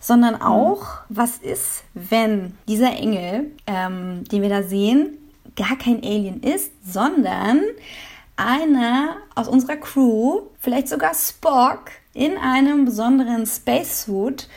sondern 0.00 0.36
mhm. 0.36 0.42
auch, 0.42 0.86
was 1.08 1.36
ist, 1.38 1.84
wenn 1.94 2.56
dieser 2.66 2.92
Engel, 2.92 3.52
ähm, 3.66 4.24
den 4.24 4.42
wir 4.42 4.48
da 4.48 4.62
sehen, 4.64 5.18
gar 5.54 5.76
kein 5.76 6.02
Alien 6.02 6.42
ist, 6.42 6.72
sondern 6.84 7.60
einer 8.36 9.16
aus 9.34 9.46
unserer 9.46 9.76
Crew, 9.76 10.40
vielleicht 10.58 10.88
sogar 10.88 11.14
Spock, 11.14 11.90
in 12.12 12.36
einem 12.38 12.86
besonderen 12.86 13.46
Spacesuit 13.46 14.48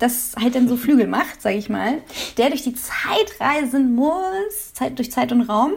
das 0.00 0.32
halt 0.40 0.54
dann 0.54 0.68
so 0.68 0.76
Flügel 0.80 1.06
macht, 1.06 1.40
sage 1.40 1.56
ich 1.56 1.68
mal, 1.68 1.98
der 2.36 2.50
durch 2.50 2.62
die 2.62 2.74
Zeit 2.74 3.38
reisen 3.38 3.94
muss, 3.94 4.74
Zeit, 4.74 4.98
durch 4.98 5.10
Zeit 5.12 5.32
und 5.32 5.42
Raum. 5.42 5.72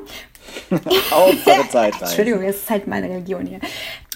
Hauptsache 1.11 1.67
Zeit 1.69 1.93
reisen. 1.93 2.03
Entschuldigung, 2.05 2.41
das 2.41 2.57
ist 2.57 2.69
halt 2.69 2.87
meine 2.87 3.09
Religion 3.09 3.45
hier. 3.45 3.59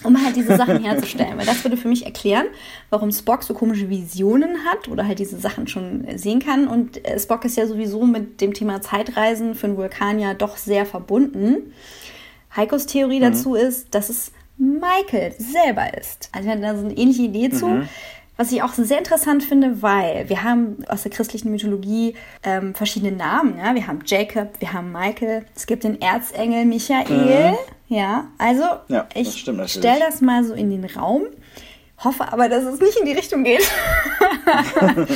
Um 0.04 0.22
halt 0.22 0.36
diese 0.36 0.56
Sachen 0.56 0.84
herzustellen. 0.84 1.36
Weil 1.38 1.46
das 1.46 1.64
würde 1.64 1.76
für 1.76 1.88
mich 1.88 2.04
erklären, 2.04 2.46
warum 2.90 3.10
Spock 3.10 3.42
so 3.42 3.54
komische 3.54 3.88
Visionen 3.88 4.64
hat 4.64 4.88
oder 4.88 5.06
halt 5.06 5.18
diese 5.18 5.38
Sachen 5.38 5.66
schon 5.66 6.06
sehen 6.16 6.38
kann. 6.38 6.68
Und 6.68 7.04
äh, 7.04 7.18
Spock 7.18 7.44
ist 7.44 7.56
ja 7.56 7.66
sowieso 7.66 8.04
mit 8.04 8.40
dem 8.40 8.54
Thema 8.54 8.80
Zeitreisen 8.80 9.54
für 9.54 9.66
einen 9.66 9.76
Vulkanier 9.76 10.34
doch 10.34 10.56
sehr 10.56 10.86
verbunden. 10.86 11.72
Heikos 12.54 12.86
Theorie 12.86 13.20
dazu 13.20 13.54
ist, 13.54 13.94
dass 13.94 14.08
es 14.08 14.32
Michael 14.56 15.34
selber 15.38 15.96
ist. 15.96 16.28
Also 16.32 16.46
wir 16.46 16.52
hatten 16.52 16.62
da 16.62 16.76
so 16.76 16.84
eine 16.84 16.96
ähnliche 16.96 17.22
Idee 17.22 17.50
zu. 17.50 17.82
Was 18.38 18.52
ich 18.52 18.62
auch 18.62 18.72
sehr 18.72 18.98
interessant 18.98 19.42
finde, 19.42 19.82
weil 19.82 20.28
wir 20.28 20.44
haben 20.44 20.84
aus 20.88 21.02
der 21.02 21.10
christlichen 21.10 21.50
Mythologie 21.50 22.14
ähm, 22.44 22.72
verschiedene 22.72 23.12
Namen. 23.12 23.58
Ja? 23.58 23.74
Wir 23.74 23.86
haben 23.88 23.98
Jacob, 24.06 24.50
wir 24.60 24.72
haben 24.72 24.92
Michael, 24.92 25.44
es 25.56 25.66
gibt 25.66 25.82
den 25.82 26.00
Erzengel 26.00 26.64
Michael. 26.64 27.58
Ja, 27.88 28.28
also 28.38 28.62
Ja, 28.86 29.08
ich 29.14 29.40
stelle 29.66 30.00
das 30.00 30.20
mal 30.20 30.44
so 30.44 30.54
in 30.54 30.70
den 30.70 30.84
Raum, 30.84 31.24
hoffe 32.04 32.32
aber, 32.32 32.48
dass 32.48 32.64
es 32.64 32.80
nicht 32.80 32.96
in 32.98 33.06
die 33.06 33.12
Richtung 33.12 33.42
geht. 33.42 33.68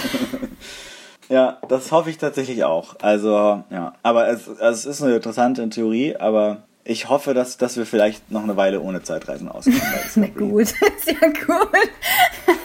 Ja, 1.32 1.58
das 1.66 1.90
hoffe 1.92 2.10
ich 2.10 2.18
tatsächlich 2.18 2.62
auch. 2.64 2.96
Also, 3.00 3.64
ja. 3.70 3.94
Aber 4.02 4.28
es, 4.28 4.48
also 4.48 4.60
es 4.60 4.84
ist 4.84 5.02
eine 5.02 5.16
interessante 5.16 5.66
Theorie, 5.70 6.14
aber 6.16 6.64
ich 6.84 7.08
hoffe, 7.08 7.34
dass, 7.34 7.56
dass 7.56 7.76
wir 7.76 7.86
vielleicht 7.86 8.30
noch 8.30 8.42
eine 8.42 8.56
Weile 8.56 8.80
ohne 8.80 9.02
Zeitreisen 9.02 9.48
auskommen. 9.48 9.80
Na 10.16 10.26
gut, 10.36 10.68
sehr 10.98 11.32
gut. 11.46 11.90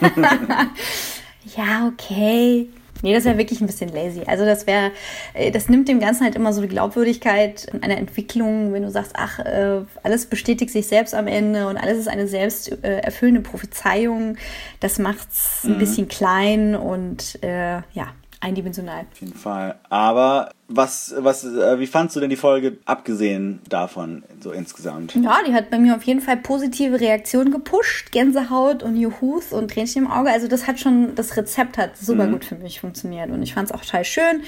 ja, 1.55 1.87
okay. 1.87 2.67
Nee, 3.03 3.13
das 3.13 3.25
wäre 3.25 3.37
wirklich 3.37 3.61
ein 3.61 3.67
bisschen 3.67 3.89
lazy. 3.89 4.23
Also 4.25 4.43
das 4.43 4.65
wäre, 4.65 4.91
äh, 5.35 5.51
das 5.51 5.69
nimmt 5.69 5.87
dem 5.87 5.99
Ganzen 5.99 6.23
halt 6.23 6.35
immer 6.35 6.51
so 6.51 6.61
die 6.61 6.67
Glaubwürdigkeit 6.67 7.67
einer 7.81 7.97
Entwicklung, 7.97 8.73
wenn 8.73 8.81
du 8.81 8.89
sagst, 8.89 9.13
ach, 9.15 9.37
äh, 9.39 9.81
alles 10.01 10.25
bestätigt 10.25 10.71
sich 10.71 10.87
selbst 10.87 11.13
am 11.13 11.27
Ende 11.27 11.67
und 11.67 11.77
alles 11.77 11.99
ist 11.99 12.07
eine 12.07 12.27
selbst 12.27 12.83
äh, 12.83 12.99
erfüllende 12.99 13.41
Prophezeiung. 13.41 14.37
Das 14.79 14.97
macht's 14.97 15.63
ein 15.63 15.77
bisschen 15.77 16.07
klein 16.07 16.75
und 16.75 17.37
äh, 17.43 17.81
ja, 17.93 18.13
eindimensional. 18.39 19.05
Auf 19.11 19.19
jeden 19.19 19.33
Fall. 19.33 19.75
Aber 19.89 20.51
was, 20.67 21.13
was, 21.17 21.43
äh, 21.43 21.79
wie 21.79 21.87
fandst 21.87 22.15
du 22.15 22.19
denn 22.19 22.29
die 22.29 22.35
Folge, 22.35 22.77
abgesehen 22.85 23.61
davon, 23.69 24.23
so 24.39 24.51
insgesamt? 24.51 25.15
Ja, 25.15 25.39
die 25.47 25.53
hat 25.53 25.69
bei 25.69 25.79
mir 25.79 25.95
auf 25.95 26.03
jeden 26.03 26.21
Fall 26.21 26.37
positive 26.37 26.99
Reaktionen 26.99 27.51
gepusht. 27.51 28.11
Gänsehaut 28.11 28.83
und 28.83 28.95
Juhus 28.97 29.53
und 29.53 29.71
Tränchen 29.71 30.05
im 30.05 30.11
Auge. 30.11 30.31
Also 30.31 30.47
das 30.47 30.67
hat 30.67 30.79
schon, 30.79 31.15
das 31.15 31.35
Rezept 31.37 31.77
hat 31.77 31.97
super 31.97 32.27
gut 32.27 32.45
für 32.45 32.55
mich 32.55 32.79
funktioniert. 32.79 33.29
Und 33.29 33.41
ich 33.41 33.53
fand 33.53 33.69
es 33.69 33.75
auch 33.75 33.81
total 33.81 34.05
schön. 34.05 34.41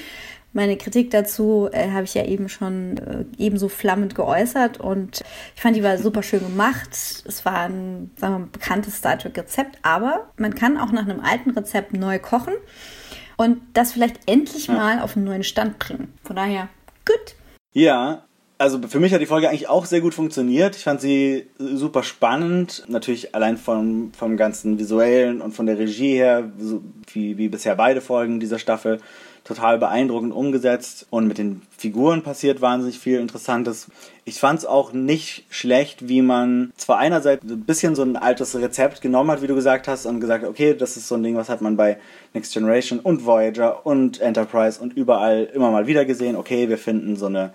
Meine 0.52 0.76
Kritik 0.76 1.10
dazu 1.12 1.68
äh, 1.70 1.90
habe 1.92 2.04
ich 2.04 2.14
ja 2.14 2.24
eben 2.24 2.48
schon 2.48 2.98
äh, 2.98 3.24
ebenso 3.38 3.68
flammend 3.68 4.16
geäußert 4.16 4.80
und 4.80 5.22
ich 5.54 5.62
fand, 5.62 5.76
die 5.76 5.84
war 5.84 5.96
super 5.96 6.24
schön 6.24 6.40
gemacht. 6.40 6.90
Es 6.90 7.44
war 7.44 7.68
ein, 7.68 8.10
sagen 8.16 8.34
wir 8.34 8.38
mal, 8.40 8.48
bekanntes 8.50 8.96
Star 8.96 9.16
Trek-Rezept, 9.16 9.78
aber 9.82 10.30
man 10.38 10.56
kann 10.56 10.76
auch 10.76 10.90
nach 10.90 11.04
einem 11.04 11.20
alten 11.20 11.50
Rezept 11.50 11.92
neu 11.92 12.18
kochen 12.18 12.54
und 13.40 13.62
das 13.72 13.92
vielleicht 13.92 14.28
endlich 14.28 14.68
mal 14.68 15.00
auf 15.00 15.16
einen 15.16 15.24
neuen 15.24 15.44
Stand 15.44 15.78
bringen. 15.78 16.12
Von 16.24 16.36
daher, 16.36 16.68
gut. 17.06 17.36
Ja, 17.72 18.24
also 18.58 18.78
für 18.86 19.00
mich 19.00 19.14
hat 19.14 19.22
die 19.22 19.26
Folge 19.26 19.48
eigentlich 19.48 19.70
auch 19.70 19.86
sehr 19.86 20.02
gut 20.02 20.12
funktioniert. 20.12 20.76
Ich 20.76 20.84
fand 20.84 21.00
sie 21.00 21.48
super 21.56 22.02
spannend. 22.02 22.84
Natürlich 22.88 23.34
allein 23.34 23.56
vom, 23.56 24.12
vom 24.12 24.36
ganzen 24.36 24.78
Visuellen 24.78 25.40
und 25.40 25.52
von 25.52 25.64
der 25.64 25.78
Regie 25.78 26.16
her, 26.16 26.52
so 26.58 26.82
wie, 27.14 27.38
wie 27.38 27.48
bisher 27.48 27.76
beide 27.76 28.02
Folgen 28.02 28.40
dieser 28.40 28.58
Staffel, 28.58 29.00
total 29.50 29.78
beeindruckend 29.78 30.32
umgesetzt. 30.32 31.06
Und 31.10 31.26
mit 31.26 31.38
den 31.38 31.62
Figuren 31.76 32.22
passiert 32.22 32.60
wahnsinnig 32.60 33.00
viel 33.00 33.18
Interessantes. 33.18 33.88
Ich 34.24 34.38
fand 34.38 34.60
es 34.60 34.66
auch 34.66 34.92
nicht 34.92 35.44
schlecht, 35.50 36.08
wie 36.08 36.22
man 36.22 36.72
zwar 36.76 36.98
einerseits 36.98 37.42
ein 37.44 37.64
bisschen 37.64 37.96
so 37.96 38.02
ein 38.02 38.16
altes 38.16 38.54
Rezept 38.54 39.00
genommen 39.00 39.30
hat, 39.32 39.42
wie 39.42 39.48
du 39.48 39.56
gesagt 39.56 39.88
hast, 39.88 40.06
und 40.06 40.20
gesagt, 40.20 40.44
okay, 40.44 40.74
das 40.74 40.96
ist 40.96 41.08
so 41.08 41.16
ein 41.16 41.22
Ding, 41.24 41.36
was 41.36 41.48
hat 41.48 41.62
man 41.62 41.76
bei 41.76 41.98
Next 42.32 42.54
Generation 42.54 43.00
und 43.00 43.26
Voyager 43.26 43.84
und 43.84 44.20
Enterprise 44.20 44.80
und 44.80 44.92
überall 44.92 45.48
immer 45.52 45.72
mal 45.72 45.88
wieder 45.88 46.04
gesehen. 46.04 46.36
Okay, 46.36 46.68
wir 46.68 46.78
finden 46.78 47.16
so 47.16 47.26
eine 47.26 47.52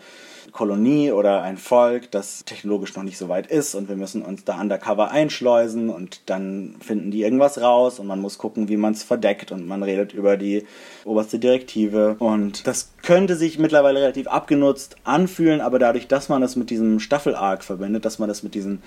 Kolonie 0.55 1.11
oder 1.11 1.41
ein 1.41 1.57
Volk, 1.57 2.09
das 2.11 2.45
technologisch 2.45 2.95
noch 2.95 3.03
nicht 3.03 3.17
so 3.17 3.27
weit 3.27 3.47
ist 3.47 3.75
und 3.75 3.89
wir 3.89 3.97
müssen 3.97 4.21
uns 4.21 4.45
da 4.45 4.57
undercover 4.59 5.11
einschleusen 5.11 5.89
und 5.89 6.21
dann 6.27 6.75
finden 6.79 7.11
die 7.11 7.23
irgendwas 7.23 7.59
raus 7.61 7.99
und 7.99 8.07
man 8.07 8.21
muss 8.21 8.37
gucken, 8.37 8.69
wie 8.69 8.77
man 8.77 8.93
es 8.93 9.03
verdeckt 9.03 9.51
und 9.51 9.67
man 9.67 9.83
redet 9.83 10.13
über 10.13 10.37
die 10.37 10.65
oberste 11.03 11.39
Direktive. 11.39 12.15
Und 12.19 12.65
das 12.65 12.93
könnte 13.01 13.35
sich 13.35 13.59
mittlerweile 13.59 13.99
relativ 13.99 14.27
abgenutzt 14.27 14.95
anfühlen, 15.03 15.59
aber 15.59 15.77
dadurch, 15.77 16.07
dass 16.07 16.29
man 16.29 16.39
das 16.39 16.55
mit 16.55 16.69
diesem 16.69 17.01
Staffel-Arc 17.01 17.65
verbindet, 17.65 18.05
dass 18.05 18.17
man 18.17 18.29
das 18.29 18.41
mit 18.41 18.55
diesen 18.55 18.81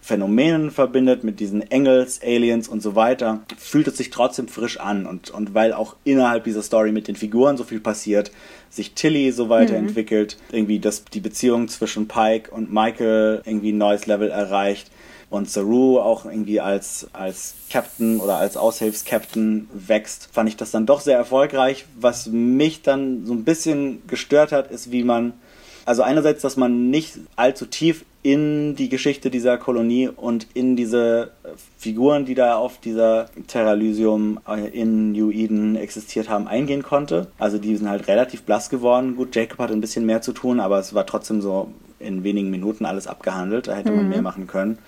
Phänomenen 0.00 0.70
verbindet, 0.70 1.24
mit 1.24 1.40
diesen 1.40 1.62
Engels, 1.70 2.20
Aliens 2.22 2.68
und 2.68 2.82
so 2.82 2.94
weiter, 2.94 3.40
fühlt 3.58 3.88
es 3.88 3.96
sich 3.96 4.10
trotzdem 4.10 4.48
frisch 4.48 4.80
an. 4.80 5.06
Und, 5.06 5.30
und 5.30 5.54
weil 5.54 5.72
auch 5.72 5.96
innerhalb 6.04 6.44
dieser 6.44 6.62
Story 6.62 6.92
mit 6.92 7.08
den 7.08 7.16
Figuren 7.16 7.56
so 7.56 7.64
viel 7.64 7.80
passiert, 7.80 8.30
sich 8.70 8.94
Tilly 8.94 9.32
so 9.32 9.48
weiterentwickelt, 9.48 10.38
irgendwie 10.52 10.78
dass 10.78 11.04
die 11.04 11.20
Beziehung 11.20 11.68
zwischen 11.68 12.08
Pike 12.08 12.50
und 12.50 12.72
Michael 12.72 13.42
irgendwie 13.44 13.72
ein 13.72 13.78
neues 13.78 14.06
Level 14.06 14.30
erreicht 14.30 14.90
und 15.30 15.48
Saru 15.48 15.98
auch 15.98 16.24
irgendwie 16.24 16.60
als, 16.60 17.08
als 17.12 17.54
Captain 17.70 18.20
oder 18.20 18.36
als 18.36 18.56
Aushilfskapitän 18.56 19.68
wächst, 19.72 20.28
fand 20.32 20.48
ich 20.48 20.56
das 20.56 20.72
dann 20.72 20.86
doch 20.86 21.00
sehr 21.00 21.16
erfolgreich. 21.16 21.86
Was 21.98 22.26
mich 22.26 22.82
dann 22.82 23.24
so 23.26 23.32
ein 23.32 23.44
bisschen 23.44 24.02
gestört 24.08 24.50
hat, 24.50 24.70
ist, 24.70 24.90
wie 24.90 25.04
man 25.04 25.34
also 25.84 26.02
einerseits, 26.02 26.42
dass 26.42 26.56
man 26.56 26.90
nicht 26.90 27.18
allzu 27.36 27.66
tief 27.66 28.04
in 28.22 28.76
die 28.76 28.90
Geschichte 28.90 29.30
dieser 29.30 29.56
Kolonie 29.56 30.08
und 30.08 30.46
in 30.52 30.76
diese 30.76 31.30
Figuren, 31.78 32.26
die 32.26 32.34
da 32.34 32.56
auf 32.56 32.78
dieser 32.78 33.30
Terra 33.46 33.72
Elysium 33.72 34.40
äh, 34.46 34.68
in 34.68 35.12
New 35.12 35.30
Eden 35.30 35.76
existiert 35.76 36.28
haben, 36.28 36.46
eingehen 36.46 36.82
konnte. 36.82 37.28
Also 37.38 37.56
die 37.58 37.74
sind 37.76 37.88
halt 37.88 38.08
relativ 38.08 38.42
blass 38.42 38.68
geworden. 38.68 39.16
Gut, 39.16 39.34
Jacob 39.34 39.58
hat 39.58 39.70
ein 39.70 39.80
bisschen 39.80 40.04
mehr 40.04 40.20
zu 40.20 40.32
tun, 40.32 40.60
aber 40.60 40.78
es 40.78 40.92
war 40.92 41.06
trotzdem 41.06 41.40
so 41.40 41.72
in 41.98 42.22
wenigen 42.22 42.50
Minuten 42.50 42.84
alles 42.84 43.06
abgehandelt. 43.06 43.68
Da 43.68 43.74
hätte 43.74 43.92
man 43.92 44.08
mehr 44.08 44.22
machen 44.22 44.46
können. 44.46 44.78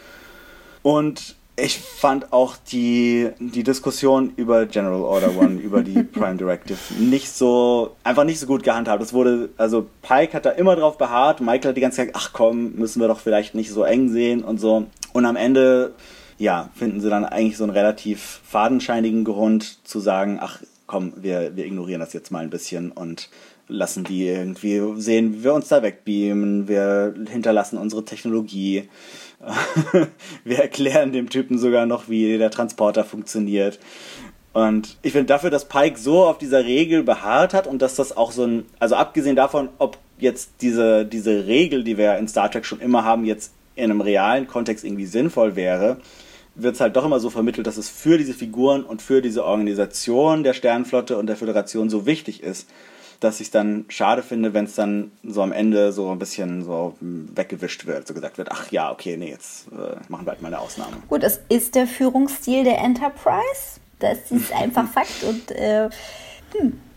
Und 0.82 1.36
ich 1.56 1.78
fand 1.78 2.32
auch 2.32 2.56
die, 2.56 3.30
die 3.38 3.62
Diskussion 3.62 4.32
über 4.36 4.64
General 4.66 5.02
Order 5.02 5.36
One, 5.36 5.60
über 5.60 5.82
die 5.82 6.02
Prime 6.02 6.36
Directive, 6.36 6.78
nicht 6.98 7.28
so, 7.28 7.94
einfach 8.04 8.24
nicht 8.24 8.40
so 8.40 8.46
gut 8.46 8.62
gehandhabt. 8.62 9.02
Es 9.02 9.12
wurde, 9.12 9.50
also 9.58 9.86
Pike 10.00 10.32
hat 10.32 10.46
da 10.46 10.50
immer 10.50 10.76
drauf 10.76 10.96
beharrt, 10.96 11.40
Michael 11.40 11.70
hat 11.70 11.76
die 11.76 11.82
ganze 11.82 11.96
Zeit 11.98 12.08
gesagt, 12.08 12.26
ach 12.26 12.32
komm, 12.32 12.72
müssen 12.76 13.00
wir 13.00 13.08
doch 13.08 13.20
vielleicht 13.20 13.54
nicht 13.54 13.70
so 13.70 13.84
eng 13.84 14.08
sehen 14.08 14.42
und 14.42 14.58
so. 14.58 14.86
Und 15.12 15.26
am 15.26 15.36
Ende, 15.36 15.92
ja, 16.38 16.70
finden 16.74 17.00
sie 17.00 17.10
dann 17.10 17.26
eigentlich 17.26 17.58
so 17.58 17.64
einen 17.64 17.72
relativ 17.72 18.40
fadenscheinigen 18.44 19.24
Grund 19.24 19.86
zu 19.86 20.00
sagen, 20.00 20.38
ach 20.40 20.60
komm, 20.86 21.12
wir, 21.16 21.54
wir 21.54 21.66
ignorieren 21.66 22.00
das 22.00 22.12
jetzt 22.12 22.30
mal 22.30 22.42
ein 22.42 22.50
bisschen 22.50 22.92
und 22.92 23.28
lassen 23.68 24.04
die 24.04 24.26
irgendwie 24.26 24.80
sehen, 25.00 25.34
wie 25.34 25.44
wir 25.44 25.54
uns 25.54 25.68
da 25.68 25.82
wegbeamen, 25.82 26.68
wir 26.68 27.14
hinterlassen 27.30 27.78
unsere 27.78 28.04
Technologie. 28.04 28.88
wir 30.44 30.58
erklären 30.58 31.12
dem 31.12 31.28
Typen 31.28 31.58
sogar 31.58 31.86
noch, 31.86 32.08
wie 32.08 32.38
der 32.38 32.50
Transporter 32.50 33.04
funktioniert. 33.04 33.78
Und 34.52 34.98
ich 35.02 35.12
finde 35.12 35.26
dafür, 35.26 35.50
dass 35.50 35.68
Pike 35.68 35.98
so 35.98 36.24
auf 36.24 36.38
dieser 36.38 36.64
Regel 36.64 37.02
beharrt 37.02 37.54
hat 37.54 37.66
und 37.66 37.80
dass 37.80 37.94
das 37.94 38.16
auch 38.16 38.32
so 38.32 38.44
ein, 38.44 38.66
also 38.78 38.96
abgesehen 38.96 39.36
davon, 39.36 39.70
ob 39.78 39.98
jetzt 40.18 40.50
diese, 40.60 41.06
diese 41.06 41.46
Regel, 41.46 41.84
die 41.84 41.96
wir 41.96 42.16
in 42.18 42.28
Star 42.28 42.50
Trek 42.50 42.66
schon 42.66 42.80
immer 42.80 43.04
haben, 43.04 43.24
jetzt 43.24 43.52
in 43.74 43.90
einem 43.90 44.02
realen 44.02 44.46
Kontext 44.46 44.84
irgendwie 44.84 45.06
sinnvoll 45.06 45.56
wäre, 45.56 45.96
wird 46.54 46.74
es 46.74 46.80
halt 46.82 46.96
doch 46.96 47.06
immer 47.06 47.18
so 47.18 47.30
vermittelt, 47.30 47.66
dass 47.66 47.78
es 47.78 47.88
für 47.88 48.18
diese 48.18 48.34
Figuren 48.34 48.84
und 48.84 49.00
für 49.00 49.22
diese 49.22 49.44
Organisation 49.44 50.42
der 50.42 50.52
Sternenflotte 50.52 51.16
und 51.16 51.26
der 51.26 51.36
Föderation 51.36 51.88
so 51.88 52.04
wichtig 52.04 52.42
ist, 52.42 52.68
dass 53.22 53.40
ich 53.40 53.48
es 53.48 53.50
dann 53.50 53.84
schade 53.88 54.22
finde, 54.22 54.52
wenn 54.52 54.64
es 54.64 54.74
dann 54.74 55.12
so 55.22 55.42
am 55.42 55.52
Ende 55.52 55.92
so 55.92 56.10
ein 56.10 56.18
bisschen 56.18 56.64
so 56.64 56.96
weggewischt 57.00 57.86
wird, 57.86 58.06
so 58.06 58.14
gesagt 58.14 58.38
wird, 58.38 58.50
ach 58.50 58.70
ja, 58.72 58.90
okay, 58.90 59.16
nee, 59.16 59.30
jetzt 59.30 59.68
äh, 59.68 59.96
machen 60.08 60.26
wir 60.26 60.32
halt 60.32 60.42
mal 60.42 60.48
eine 60.48 60.58
Ausnahme. 60.58 60.96
Gut, 61.08 61.22
es 61.22 61.40
ist 61.48 61.74
der 61.74 61.86
Führungsstil 61.86 62.64
der 62.64 62.78
Enterprise. 62.78 63.80
Das 64.00 64.30
ist 64.30 64.52
einfach 64.60 64.88
Fakt 64.88 65.22
und 65.22 65.50
äh, 65.52 65.88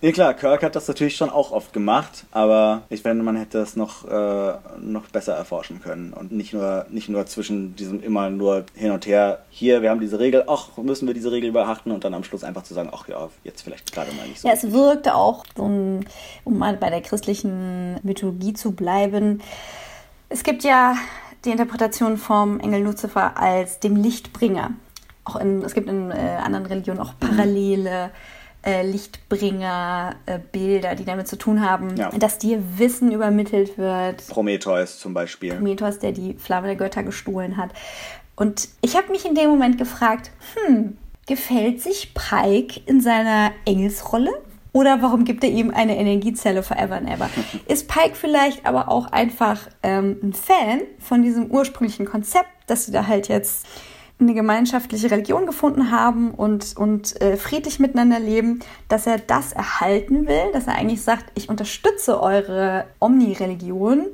Ja 0.01 0.11
klar, 0.11 0.33
Kirk 0.35 0.61
hat 0.61 0.75
das 0.75 0.87
natürlich 0.87 1.15
schon 1.15 1.29
auch 1.29 1.51
oft 1.51 1.73
gemacht, 1.73 2.25
aber 2.31 2.83
ich 2.89 3.01
finde, 3.01 3.23
man 3.23 3.35
hätte 3.35 3.57
das 3.57 3.75
noch, 3.75 4.07
äh, 4.07 4.53
noch 4.79 5.07
besser 5.07 5.33
erforschen 5.33 5.81
können 5.81 6.13
und 6.13 6.31
nicht 6.31 6.53
nur, 6.53 6.85
nicht 6.89 7.09
nur 7.09 7.25
zwischen 7.25 7.75
diesem 7.75 8.03
immer 8.03 8.29
nur 8.29 8.65
hin 8.75 8.91
und 8.91 9.07
her, 9.07 9.43
hier, 9.49 9.81
wir 9.81 9.89
haben 9.89 9.99
diese 9.99 10.19
Regel, 10.19 10.43
ach, 10.47 10.77
müssen 10.77 11.07
wir 11.07 11.15
diese 11.15 11.31
Regel 11.31 11.51
beachten 11.51 11.91
und 11.91 12.03
dann 12.03 12.13
am 12.13 12.23
Schluss 12.23 12.43
einfach 12.43 12.63
zu 12.63 12.73
sagen, 12.73 12.89
ach 12.93 13.07
ja, 13.07 13.29
jetzt 13.43 13.63
vielleicht 13.63 13.91
gerade 13.93 14.11
mal 14.13 14.27
nicht 14.27 14.41
so. 14.41 14.47
Ja, 14.47 14.53
es 14.53 14.71
wirkte 14.71 15.15
auch, 15.15 15.43
ein, 15.57 16.05
um 16.43 16.57
mal 16.57 16.77
bei 16.77 16.89
der 16.89 17.01
christlichen 17.01 17.99
Mythologie 18.03 18.53
zu 18.53 18.73
bleiben. 18.73 19.41
Es 20.29 20.43
gibt 20.43 20.63
ja 20.63 20.95
die 21.45 21.51
Interpretation 21.51 22.17
vom 22.17 22.59
Engel 22.59 22.83
Luzifer 22.83 23.39
als 23.39 23.79
dem 23.79 23.95
Lichtbringer. 23.95 24.71
Auch 25.23 25.37
in, 25.37 25.63
es 25.63 25.73
gibt 25.73 25.89
in 25.89 26.11
äh, 26.11 26.37
anderen 26.43 26.67
Religionen 26.67 26.99
auch 26.99 27.13
Parallele. 27.19 28.11
Äh, 28.65 28.83
Lichtbringer-Bilder, 28.83 30.95
die 30.95 31.05
damit 31.05 31.27
zu 31.27 31.37
tun 31.37 31.67
haben, 31.67 31.95
Ja. 31.95 32.09
dass 32.09 32.37
dir 32.37 32.61
Wissen 32.77 33.11
übermittelt 33.11 33.77
wird. 33.77 34.27
Prometheus 34.27 34.99
zum 34.99 35.13
Beispiel. 35.13 35.53
Prometheus, 35.53 35.99
der 35.99 36.11
die 36.11 36.33
Flamme 36.33 36.67
der 36.67 36.75
Götter 36.75 37.03
gestohlen 37.03 37.57
hat. 37.57 37.69
Und 38.35 38.67
ich 38.81 38.95
habe 38.97 39.11
mich 39.11 39.25
in 39.25 39.35
dem 39.35 39.49
Moment 39.49 39.77
gefragt, 39.77 40.31
hm, 40.67 40.97
gefällt 41.27 41.81
sich 41.81 42.13
Pike 42.13 42.81
in 42.85 43.01
seiner 43.01 43.51
Engelsrolle? 43.65 44.31
Oder 44.73 45.01
warum 45.01 45.23
gibt 45.23 45.43
er 45.45 45.49
ihm 45.49 45.71
eine 45.73 45.95
Energiezelle 45.97 46.61
forever 46.61 46.95
and 46.95 47.09
ever? 47.09 47.29
Ist 47.67 47.87
Pike 47.87 48.15
vielleicht 48.15 48.65
aber 48.65 48.89
auch 48.89 49.07
einfach 49.11 49.61
ähm, 49.83 50.17
ein 50.21 50.33
Fan 50.33 50.81
von 50.99 51.21
diesem 51.21 51.49
ursprünglichen 51.49 52.05
Konzept, 52.05 52.49
dass 52.67 52.85
sie 52.85 52.91
da 52.91 53.07
halt 53.07 53.29
jetzt 53.29 53.65
eine 54.19 54.33
gemeinschaftliche 54.33 55.11
Religion 55.11 55.45
gefunden 55.45 55.91
haben 55.91 56.31
und, 56.31 56.77
und 56.77 57.21
äh, 57.21 57.35
friedlich 57.35 57.79
miteinander 57.79 58.19
leben, 58.19 58.59
dass 58.87 59.07
er 59.07 59.17
das 59.17 59.51
erhalten 59.51 60.27
will, 60.27 60.51
dass 60.53 60.67
er 60.67 60.75
eigentlich 60.75 61.01
sagt, 61.01 61.25
ich 61.35 61.49
unterstütze 61.49 62.21
eure 62.21 62.85
Omni-Religion 62.99 64.05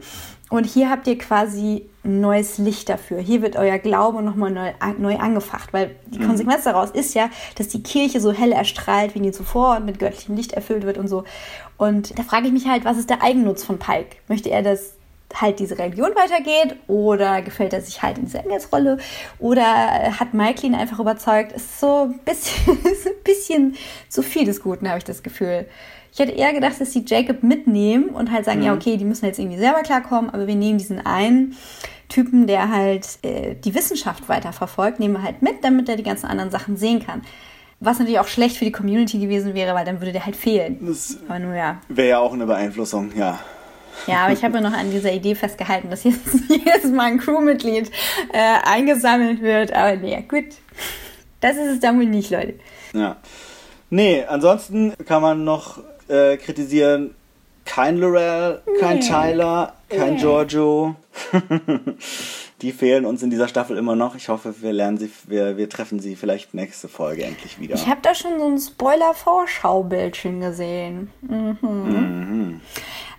und 0.51 0.65
hier 0.65 0.89
habt 0.89 1.07
ihr 1.07 1.17
quasi 1.17 1.85
ein 2.03 2.19
neues 2.19 2.57
Licht 2.57 2.89
dafür. 2.89 3.19
Hier 3.19 3.41
wird 3.41 3.55
euer 3.55 3.77
Glaube 3.77 4.21
nochmal 4.21 4.51
neu, 4.51 4.73
neu 4.97 5.17
angefacht, 5.17 5.71
weil 5.71 5.95
die 6.07 6.19
Konsequenz 6.19 6.65
daraus 6.65 6.89
ist 6.91 7.13
ja, 7.13 7.29
dass 7.55 7.69
die 7.69 7.83
Kirche 7.83 8.19
so 8.19 8.33
hell 8.33 8.51
erstrahlt 8.51 9.15
wie 9.15 9.21
nie 9.21 9.31
zuvor 9.31 9.77
und 9.77 9.85
mit 9.85 9.99
göttlichem 9.99 10.35
Licht 10.35 10.51
erfüllt 10.51 10.83
wird 10.83 10.97
und 10.97 11.07
so. 11.07 11.23
Und 11.77 12.17
da 12.19 12.23
frage 12.23 12.47
ich 12.47 12.53
mich 12.53 12.67
halt, 12.67 12.83
was 12.83 12.97
ist 12.97 13.09
der 13.09 13.23
Eigennutz 13.23 13.63
von 13.63 13.79
Pike? 13.79 14.17
Möchte 14.27 14.49
er, 14.49 14.61
dass 14.61 14.95
halt 15.39 15.59
diese 15.59 15.77
Religion 15.77 16.11
weitergeht 16.15 16.77
oder 16.87 17.41
gefällt 17.41 17.73
er 17.73 17.81
sich 17.81 18.01
halt 18.01 18.17
in 18.17 18.25
dieser 18.25 18.41
Engelsrolle 18.41 18.97
oder 19.39 19.63
hat 20.19 20.33
Michael 20.33 20.71
ihn 20.71 20.75
einfach 20.75 20.99
überzeugt? 20.99 21.51
Ist 21.51 21.79
so 21.79 22.03
ein 22.03 22.19
bisschen, 22.19 22.77
ist 22.91 23.07
ein 23.07 23.23
bisschen 23.23 23.75
zu 24.09 24.21
viel 24.23 24.45
des 24.45 24.61
Guten, 24.61 24.87
habe 24.87 24.97
ich 24.97 25.03
das 25.03 25.23
Gefühl. 25.23 25.65
Ich 26.13 26.19
hätte 26.19 26.33
eher 26.33 26.53
gedacht, 26.53 26.79
dass 26.79 26.91
sie 26.91 27.05
Jacob 27.07 27.41
mitnehmen 27.41 28.09
und 28.09 28.31
halt 28.31 28.43
sagen, 28.43 28.61
ja, 28.61 28.73
okay, 28.73 28.97
die 28.97 29.05
müssen 29.05 29.25
jetzt 29.25 29.39
irgendwie 29.39 29.57
selber 29.57 29.81
klarkommen, 29.81 30.29
aber 30.29 30.45
wir 30.45 30.55
nehmen 30.55 30.77
diesen 30.77 31.05
einen 31.05 31.55
Typen, 32.09 32.47
der 32.47 32.69
halt 32.69 33.07
äh, 33.21 33.55
die 33.55 33.73
Wissenschaft 33.73 34.27
weiterverfolgt, 34.27 34.99
nehmen 34.99 35.13
wir 35.13 35.23
halt 35.23 35.41
mit, 35.41 35.63
damit 35.63 35.87
er 35.87 35.95
die 35.95 36.03
ganzen 36.03 36.25
anderen 36.25 36.51
Sachen 36.51 36.75
sehen 36.75 37.05
kann. 37.05 37.21
Was 37.79 37.97
natürlich 37.97 38.19
auch 38.19 38.27
schlecht 38.27 38.57
für 38.57 38.65
die 38.65 38.73
Community 38.73 39.17
gewesen 39.17 39.53
wäre, 39.53 39.73
weil 39.73 39.85
dann 39.85 40.01
würde 40.01 40.11
der 40.11 40.25
halt 40.25 40.35
fehlen. 40.35 40.77
Das 40.85 41.17
Aber 41.27 41.39
nur 41.39 41.55
ja. 41.55 41.79
wäre 41.87 42.09
ja 42.09 42.19
auch 42.19 42.33
eine 42.33 42.45
Beeinflussung, 42.45 43.11
ja. 43.15 43.39
Ja, 44.07 44.23
aber 44.25 44.33
ich 44.33 44.43
habe 44.43 44.61
noch 44.61 44.73
an 44.73 44.91
dieser 44.91 45.11
Idee 45.11 45.35
festgehalten, 45.35 45.89
dass 45.89 46.03
jetzt 46.03 46.25
jedes 46.49 46.91
Mal 46.91 47.05
ein 47.07 47.17
Crewmitglied 47.19 47.91
äh, 48.33 48.37
eingesammelt 48.63 49.41
wird. 49.41 49.73
Aber 49.73 49.95
nee, 49.95 50.23
gut. 50.27 50.45
Das 51.39 51.55
ist 51.57 51.67
es 51.73 51.79
dann 51.79 51.97
wohl 51.97 52.05
nicht, 52.05 52.29
Leute. 52.31 52.55
Ja. 52.93 53.17
Nee, 53.89 54.23
ansonsten 54.27 54.93
kann 55.05 55.21
man 55.21 55.43
noch 55.43 55.79
äh, 56.07 56.37
kritisieren, 56.37 57.15
kein 57.65 57.97
Lorel, 57.97 58.61
kein 58.79 58.99
Nee. 58.99 59.07
Tyler, 59.07 59.73
kein 59.89 60.13
Nee. 60.15 60.19
Giorgio. 60.19 60.95
Die 62.61 62.71
fehlen 62.71 63.05
uns 63.05 63.23
in 63.23 63.31
dieser 63.31 63.47
Staffel 63.47 63.75
immer 63.75 63.95
noch. 63.95 64.15
Ich 64.15 64.29
hoffe, 64.29 64.53
wir 64.61 64.71
lernen 64.71 64.97
sie, 64.99 65.09
wir, 65.25 65.57
wir 65.57 65.67
treffen 65.67 65.99
sie 65.99 66.15
vielleicht 66.15 66.53
nächste 66.53 66.87
Folge 66.87 67.23
endlich 67.23 67.59
wieder. 67.59 67.73
Ich 67.73 67.87
habe 67.87 68.01
da 68.03 68.13
schon 68.13 68.37
so 68.39 68.45
ein 68.47 68.59
Spoiler-Vorschaubildchen 68.59 70.41
gesehen. 70.41 71.09
Mhm. 71.21 72.61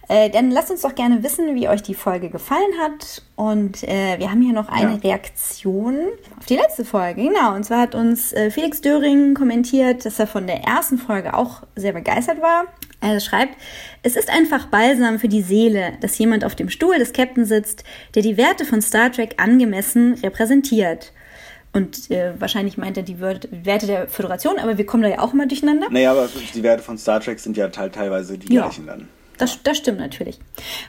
Äh, 0.08 0.30
dann 0.30 0.50
lasst 0.50 0.70
uns 0.70 0.82
doch 0.82 0.94
gerne 0.94 1.22
wissen, 1.22 1.54
wie 1.54 1.68
euch 1.68 1.82
die 1.82 1.94
Folge 1.94 2.28
gefallen 2.28 2.72
hat. 2.80 3.22
Und 3.36 3.82
äh, 3.84 4.18
wir 4.18 4.30
haben 4.30 4.42
hier 4.42 4.52
noch 4.52 4.68
eine 4.68 4.94
Ja. 4.94 4.98
Reaktion 4.98 5.96
auf 6.38 6.46
die 6.46 6.56
letzte 6.56 6.84
Folge. 6.84 7.22
Genau. 7.22 7.54
Und 7.54 7.64
zwar 7.64 7.80
hat 7.82 7.94
uns 7.94 8.32
äh, 8.32 8.50
Felix 8.50 8.80
Döring 8.80 9.34
kommentiert, 9.34 10.04
dass 10.04 10.18
er 10.18 10.26
von 10.26 10.46
der 10.46 10.62
ersten 10.64 10.98
Folge 10.98 11.34
auch 11.34 11.62
sehr 11.76 11.92
begeistert 11.92 12.42
war. 12.42 12.64
Er 13.00 13.18
schreibt, 13.20 13.56
es 14.02 14.16
ist 14.16 14.28
einfach 14.30 14.66
balsam 14.66 15.18
für 15.18 15.28
die 15.28 15.42
Seele, 15.42 15.94
dass 16.00 16.18
jemand 16.18 16.44
auf 16.44 16.54
dem 16.54 16.68
Stuhl 16.68 16.98
des 16.98 17.12
Captain 17.12 17.44
sitzt, 17.44 17.82
der 18.14 18.22
die 18.22 18.36
Werte 18.36 18.64
von 18.64 18.80
Star 18.82 19.10
Trek 19.10 19.34
angemessen 19.42 20.14
repräsentiert. 20.22 21.12
Und 21.72 22.10
äh, 22.10 22.34
wahrscheinlich 22.38 22.76
meint 22.76 22.96
er 22.98 23.02
die 23.02 23.18
Werte 23.20 23.86
der 23.86 24.06
Föderation, 24.08 24.58
aber 24.58 24.76
wir 24.76 24.84
kommen 24.84 25.02
da 25.04 25.08
ja 25.08 25.18
auch 25.20 25.32
immer 25.32 25.46
durcheinander. 25.46 25.86
Naja, 25.90 26.10
aber 26.12 26.28
die 26.54 26.62
Werte 26.62 26.82
von 26.82 26.98
Star 26.98 27.18
Trek 27.20 27.40
sind 27.40 27.56
ja 27.56 27.68
teil- 27.68 27.90
teilweise 27.90 28.36
die 28.36 28.52
Ja. 28.52 28.62
gleichen 28.64 28.86
dann. 28.86 29.08
Das, 29.42 29.60
das 29.64 29.76
stimmt 29.76 29.98
natürlich. 29.98 30.38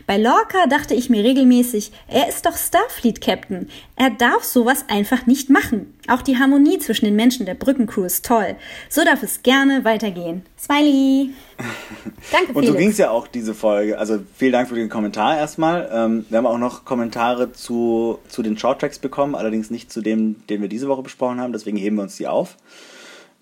Bei 0.05 0.15
Lorca 0.15 0.67
dachte 0.69 0.93
ich 0.93 1.09
mir 1.09 1.23
regelmäßig, 1.23 1.91
er 2.07 2.29
ist 2.29 2.45
doch 2.45 2.55
Starfleet-Captain. 2.55 3.67
Er 3.95 4.11
darf 4.11 4.43
sowas 4.43 4.85
einfach 4.89 5.25
nicht 5.25 5.49
machen. 5.49 5.97
Auch 6.07 6.21
die 6.21 6.37
Harmonie 6.37 6.77
zwischen 6.77 7.05
den 7.05 7.15
Menschen 7.15 7.47
der 7.47 7.55
Brückencrew 7.55 8.03
ist 8.03 8.23
toll. 8.25 8.55
So 8.89 9.03
darf 9.03 9.23
es 9.23 9.41
gerne 9.41 9.85
weitergehen. 9.85 10.45
Smiley. 10.59 11.31
Danke, 12.31 12.53
Und 12.53 12.65
so 12.67 12.73
Felix. 12.73 12.77
ging 12.77 12.89
es 12.91 12.97
ja 12.99 13.09
auch 13.09 13.25
diese 13.25 13.55
Folge. 13.55 13.97
Also 13.97 14.19
vielen 14.35 14.51
Dank 14.51 14.69
für 14.69 14.75
den 14.75 14.87
Kommentar 14.89 15.35
erstmal. 15.35 15.89
Ähm, 15.91 16.27
wir 16.29 16.37
haben 16.37 16.45
auch 16.45 16.59
noch 16.59 16.85
Kommentare 16.85 17.53
zu, 17.53 18.19
zu 18.29 18.43
den 18.43 18.55
Shorttracks 18.59 18.99
bekommen, 18.99 19.33
allerdings 19.33 19.71
nicht 19.71 19.91
zu 19.91 20.01
dem, 20.01 20.45
den 20.45 20.61
wir 20.61 20.69
diese 20.69 20.87
Woche 20.87 21.01
besprochen 21.01 21.41
haben, 21.41 21.53
deswegen 21.53 21.77
heben 21.77 21.95
wir 21.95 22.03
uns 22.03 22.17
die 22.17 22.27
auf. 22.27 22.55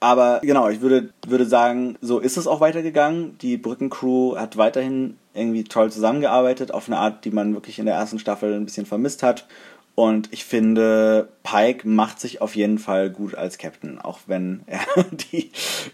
Aber 0.02 0.40
genau, 0.42 0.68
ich 0.68 0.82
würde, 0.82 1.14
würde 1.28 1.46
sagen, 1.46 1.96
so 2.02 2.18
ist 2.18 2.36
es 2.36 2.48
auch 2.48 2.60
weitergegangen. 2.60 3.38
Die 3.38 3.56
Brückencrew 3.56 4.36
hat 4.36 4.58
weiterhin 4.58 5.18
irgendwie 5.36 5.64
toll 5.64 5.92
zusammengearbeitet, 5.92 6.74
auf 6.74 6.88
eine 6.88 6.98
Art, 6.98 7.24
die 7.24 7.30
man 7.30 7.54
wirklich 7.54 7.78
in 7.78 7.86
der 7.86 7.96
ersten 7.96 8.18
Staffel 8.18 8.54
ein 8.56 8.66
bisschen 8.66 8.88
vermisst 8.88 9.22
hat. 9.22 9.46
Und 9.94 10.34
ich 10.34 10.44
finde, 10.44 11.30
Pike 11.44 11.88
macht 11.88 12.20
sich 12.20 12.42
auf 12.42 12.56
jeden 12.56 12.80
Fall 12.80 13.12
gut 13.12 13.36
als 13.36 13.60
Captain, 13.60 14.00
auch 14.00 14.22
wenn 14.26 14.64
er 14.66 14.82
die 15.32 15.52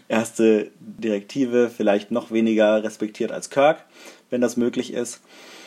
erste 0.08 0.70
Direktive 0.80 1.68
vielleicht 1.68 2.10
noch 2.10 2.30
weniger 2.30 2.82
respektiert 2.82 3.30
als 3.30 3.50
Kirk, 3.50 3.84
wenn 4.30 4.40
das 4.40 4.56
möglich 4.56 4.94
ist. 4.94 5.20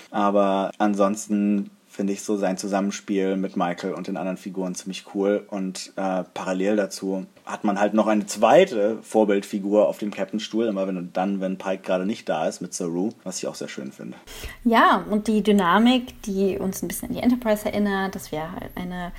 Aber 0.10 0.72
ansonsten 0.80 1.70
finde 1.92 2.14
ich 2.14 2.24
so 2.24 2.38
sein 2.38 2.58
Zusammenspiel 2.58 3.36
mit 3.36 3.58
Michael 3.58 3.94
und 3.94 4.08
den 4.08 4.16
anderen 4.16 4.38
Figuren 4.38 4.74
ziemlich 4.76 5.06
cool. 5.14 5.46
Und 5.50 5.92
äh, 5.98 6.24
parallel 6.34 6.78
dazu 6.78 7.26
hat 7.46 7.66
man 7.66 7.80
halt 7.82 7.94
noch 7.94 8.08
eine 8.08 8.26
zweite 8.26 9.00
Vorbildfigur 9.02 9.90
auf 9.90 9.98
dem 9.98 10.10
Captain-Stuhl, 10.10 10.68
immer 10.68 10.88
wenn 10.88 11.12
dann, 11.12 11.42
wenn 11.42 11.58
Pike 11.58 11.84
gerade 11.84 12.06
nicht 12.06 12.30
da 12.30 12.48
ist, 12.48 12.62
mit 12.62 12.74
Saru, 12.74 13.10
was 13.26 13.40
ich 13.40 13.48
auch 13.48 13.56
sehr 13.56 13.68
schön 13.68 13.92
finde. 13.92 14.16
Ja, 14.64 15.06
und 15.10 15.28
die 15.28 15.44
Dynamik, 15.44 16.22
die 16.24 16.58
uns 16.58 16.82
ein 16.82 16.88
bisschen 16.88 17.10
an 17.10 17.16
die 17.16 17.22
Enterprise 17.22 17.66
erinnert, 17.66 18.16
dass 18.16 18.32
wir 18.32 18.52
halt 18.54 18.72
eine 18.76 19.12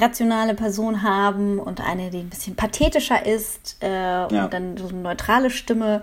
rationale 0.00 0.54
Person 0.54 1.02
haben 1.02 1.58
und 1.58 1.80
eine, 1.80 2.10
die 2.10 2.18
ein 2.20 2.30
bisschen 2.30 2.56
pathetischer 2.56 3.26
ist 3.26 3.76
äh, 3.82 3.86
Ja. 3.88 4.26
und 4.44 4.52
dann 4.54 4.76
so 4.78 4.88
eine 4.88 4.98
neutrale 4.98 5.50
Stimme. 5.50 6.02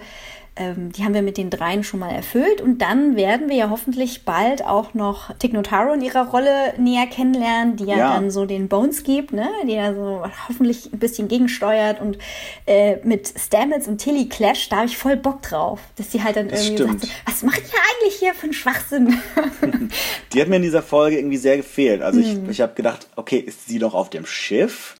Ähm, 0.61 0.91
die 0.91 1.03
haben 1.03 1.13
wir 1.15 1.21
mit 1.23 1.37
den 1.37 1.49
dreien 1.49 1.83
schon 1.83 1.99
mal 1.99 2.11
erfüllt. 2.11 2.61
Und 2.61 2.79
dann 2.79 3.15
werden 3.15 3.49
wir 3.49 3.55
ja 3.55 3.69
hoffentlich 3.71 4.25
bald 4.25 4.63
auch 4.63 4.93
noch 4.93 5.33
Tick 5.39 5.53
Notaro 5.53 5.93
in 5.93 6.01
ihrer 6.01 6.27
Rolle 6.29 6.73
näher 6.77 7.07
kennenlernen, 7.07 7.75
die 7.77 7.85
ja, 7.85 7.97
Ja. 7.97 8.13
dann 8.13 8.29
so 8.29 8.45
den 8.45 8.67
Bones 8.67 9.03
gibt, 9.03 9.33
ne? 9.33 9.47
die 9.65 9.73
ja 9.73 9.93
so 9.93 10.23
hoffentlich 10.47 10.91
ein 10.93 10.99
bisschen 10.99 11.27
gegensteuert. 11.27 11.99
Und 11.99 12.17
äh, 12.67 12.97
mit 13.03 13.33
Stamets 13.37 13.87
und 13.87 13.97
Tilly 13.97 14.29
Clash, 14.29 14.69
da 14.69 14.77
habe 14.77 14.85
ich 14.87 14.97
voll 14.97 15.17
Bock 15.17 15.41
drauf. 15.41 15.79
Dass 15.95 16.09
die 16.09 16.23
halt 16.23 16.35
dann 16.35 16.49
Das 16.49 16.65
irgendwie 16.67 16.83
stimmt. 16.83 17.01
sagt, 17.01 17.13
was 17.25 17.43
macht 17.43 17.59
ihr 17.61 17.79
eigentlich 17.97 18.15
hier 18.19 18.33
für 18.33 18.43
einen 18.43 18.53
Schwachsinn? 18.53 19.19
Die 20.33 20.41
hat 20.41 20.47
mir 20.47 20.57
in 20.57 20.61
dieser 20.61 20.81
Folge 20.83 21.17
irgendwie 21.17 21.37
sehr 21.37 21.57
gefehlt. 21.57 22.01
Also 22.01 22.19
Hm. 22.21 22.43
ich, 22.45 22.51
ich 22.51 22.61
habe 22.61 22.73
gedacht, 22.73 23.07
okay, 23.15 23.37
ist 23.37 23.67
sie 23.67 23.79
doch 23.79 23.93
auf 23.93 24.09
dem 24.09 24.25
Schiff? 24.25 24.95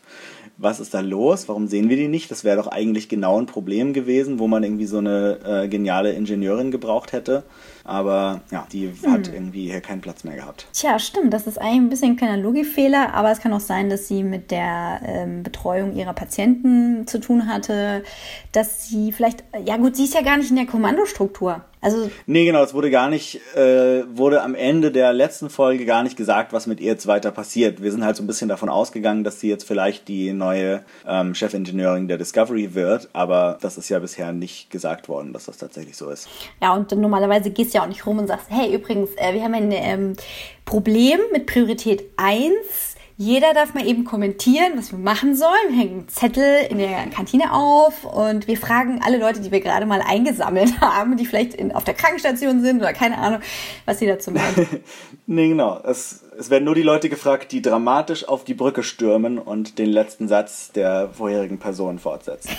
Was 0.61 0.79
ist 0.79 0.93
da 0.93 0.99
los? 0.99 1.49
Warum 1.49 1.65
sehen 1.65 1.89
wir 1.89 1.97
die 1.97 2.07
nicht? 2.07 2.29
Das 2.29 2.43
wäre 2.43 2.57
doch 2.57 2.67
eigentlich 2.67 3.09
genau 3.09 3.39
ein 3.39 3.47
Problem 3.47 3.93
gewesen, 3.93 4.37
wo 4.37 4.47
man 4.47 4.63
irgendwie 4.63 4.85
so 4.85 4.99
eine 4.99 5.39
äh, 5.43 5.67
geniale 5.67 6.13
Ingenieurin 6.13 6.69
gebraucht 6.69 7.13
hätte. 7.13 7.41
Aber 7.83 8.41
ja, 8.51 8.67
die 8.71 8.91
hat 9.07 9.27
Hm. 9.27 9.33
irgendwie 9.33 9.69
hier 9.69 9.81
keinen 9.81 10.01
Platz 10.01 10.23
mehr 10.23 10.35
gehabt. 10.35 10.67
Tja, 10.73 10.99
stimmt. 10.99 11.33
Das 11.33 11.47
ist 11.47 11.57
eigentlich 11.59 11.77
ein 11.81 11.89
bisschen 11.89 12.09
ein 12.11 12.17
kleiner 12.17 12.37
Logikfehler, 12.37 13.13
aber 13.13 13.31
es 13.31 13.39
kann 13.39 13.53
auch 13.53 13.59
sein, 13.59 13.89
dass 13.89 14.07
sie 14.07 14.23
mit 14.23 14.51
der 14.51 15.01
ähm, 15.05 15.43
Betreuung 15.43 15.93
ihrer 15.95 16.13
Patienten 16.13 17.07
zu 17.07 17.19
tun 17.19 17.47
hatte, 17.47 18.03
dass 18.51 18.87
sie 18.87 19.11
vielleicht, 19.11 19.43
ja 19.65 19.77
gut, 19.77 19.95
sie 19.95 20.05
ist 20.05 20.13
ja 20.13 20.21
gar 20.21 20.37
nicht 20.37 20.49
in 20.49 20.55
der 20.57 20.65
Kommandostruktur. 20.65 21.61
Also 21.83 22.11
Nee, 22.27 22.45
genau, 22.45 22.61
es 22.63 22.75
wurde 22.75 22.91
gar 22.91 23.09
nicht, 23.09 23.39
äh, 23.55 24.03
wurde 24.15 24.43
am 24.43 24.53
Ende 24.53 24.91
der 24.91 25.13
letzten 25.13 25.49
Folge 25.49 25.85
gar 25.85 26.03
nicht 26.03 26.15
gesagt, 26.15 26.53
was 26.53 26.67
mit 26.67 26.79
ihr 26.79 26.91
jetzt 26.91 27.07
weiter 27.07 27.31
passiert. 27.31 27.81
Wir 27.81 27.91
sind 27.91 28.05
halt 28.05 28.15
so 28.15 28.21
ein 28.23 28.27
bisschen 28.27 28.49
davon 28.49 28.69
ausgegangen, 28.69 29.23
dass 29.23 29.39
sie 29.39 29.49
jetzt 29.49 29.63
vielleicht 29.67 30.07
die 30.07 30.31
neue 30.31 30.83
ähm, 31.07 31.33
Chefingenieurin 31.33 32.07
der 32.07 32.19
Discovery 32.19 32.75
wird, 32.75 33.09
aber 33.13 33.57
das 33.61 33.79
ist 33.79 33.89
ja 33.89 33.97
bisher 33.97 34.31
nicht 34.31 34.69
gesagt 34.69 35.09
worden, 35.09 35.33
dass 35.33 35.45
das 35.45 35.57
tatsächlich 35.57 35.97
so 35.97 36.11
ist. 36.11 36.29
Ja, 36.61 36.75
und 36.75 36.91
normalerweise 36.91 37.49
gehst 37.49 37.70
du 37.73 37.77
ja 37.79 37.83
auch 37.83 37.87
nicht 37.87 38.05
rum 38.05 38.19
und 38.19 38.27
sagst, 38.27 38.47
hey, 38.49 38.73
übrigens, 38.73 39.11
äh, 39.17 39.33
wir 39.33 39.43
haben 39.43 39.53
ein 39.53 39.71
ähm, 39.71 40.13
Problem 40.65 41.19
mit 41.31 41.45
Priorität 41.45 42.03
1. 42.17 42.95
Jeder 43.17 43.53
darf 43.53 43.75
mal 43.75 43.85
eben 43.85 44.03
kommentieren, 44.03 44.71
was 44.77 44.91
wir 44.91 44.97
machen 44.97 45.35
sollen. 45.35 45.69
Wir 45.69 45.77
hängen 45.77 46.07
Zettel 46.07 46.65
in 46.69 46.79
der 46.79 47.05
Kantine 47.13 47.53
auf 47.53 48.03
und 48.03 48.47
wir 48.47 48.57
fragen 48.57 48.99
alle 49.05 49.19
Leute, 49.19 49.41
die 49.41 49.51
wir 49.51 49.59
gerade 49.59 49.85
mal 49.85 50.01
eingesammelt 50.01 50.81
haben, 50.81 51.17
die 51.17 51.27
vielleicht 51.27 51.53
in, 51.53 51.71
auf 51.71 51.83
der 51.83 51.93
Krankenstation 51.93 52.61
sind 52.61 52.79
oder 52.79 52.93
keine 52.93 53.19
Ahnung, 53.19 53.41
was 53.85 53.99
sie 53.99 54.07
dazu 54.07 54.31
meinen. 54.31 54.67
Nee, 55.27 55.49
genau. 55.49 55.79
Es 55.83 56.25
Es 56.41 56.49
werden 56.49 56.63
nur 56.65 56.73
die 56.73 56.81
Leute 56.81 57.07
gefragt, 57.07 57.51
die 57.51 57.61
dramatisch 57.61 58.27
auf 58.27 58.43
die 58.43 58.55
Brücke 58.55 58.81
stürmen 58.81 59.37
und 59.37 59.77
den 59.77 59.89
letzten 59.91 60.27
Satz 60.27 60.71
der 60.71 61.09
vorherigen 61.13 61.59
Person 61.59 61.99
fortsetzen. 61.99 62.49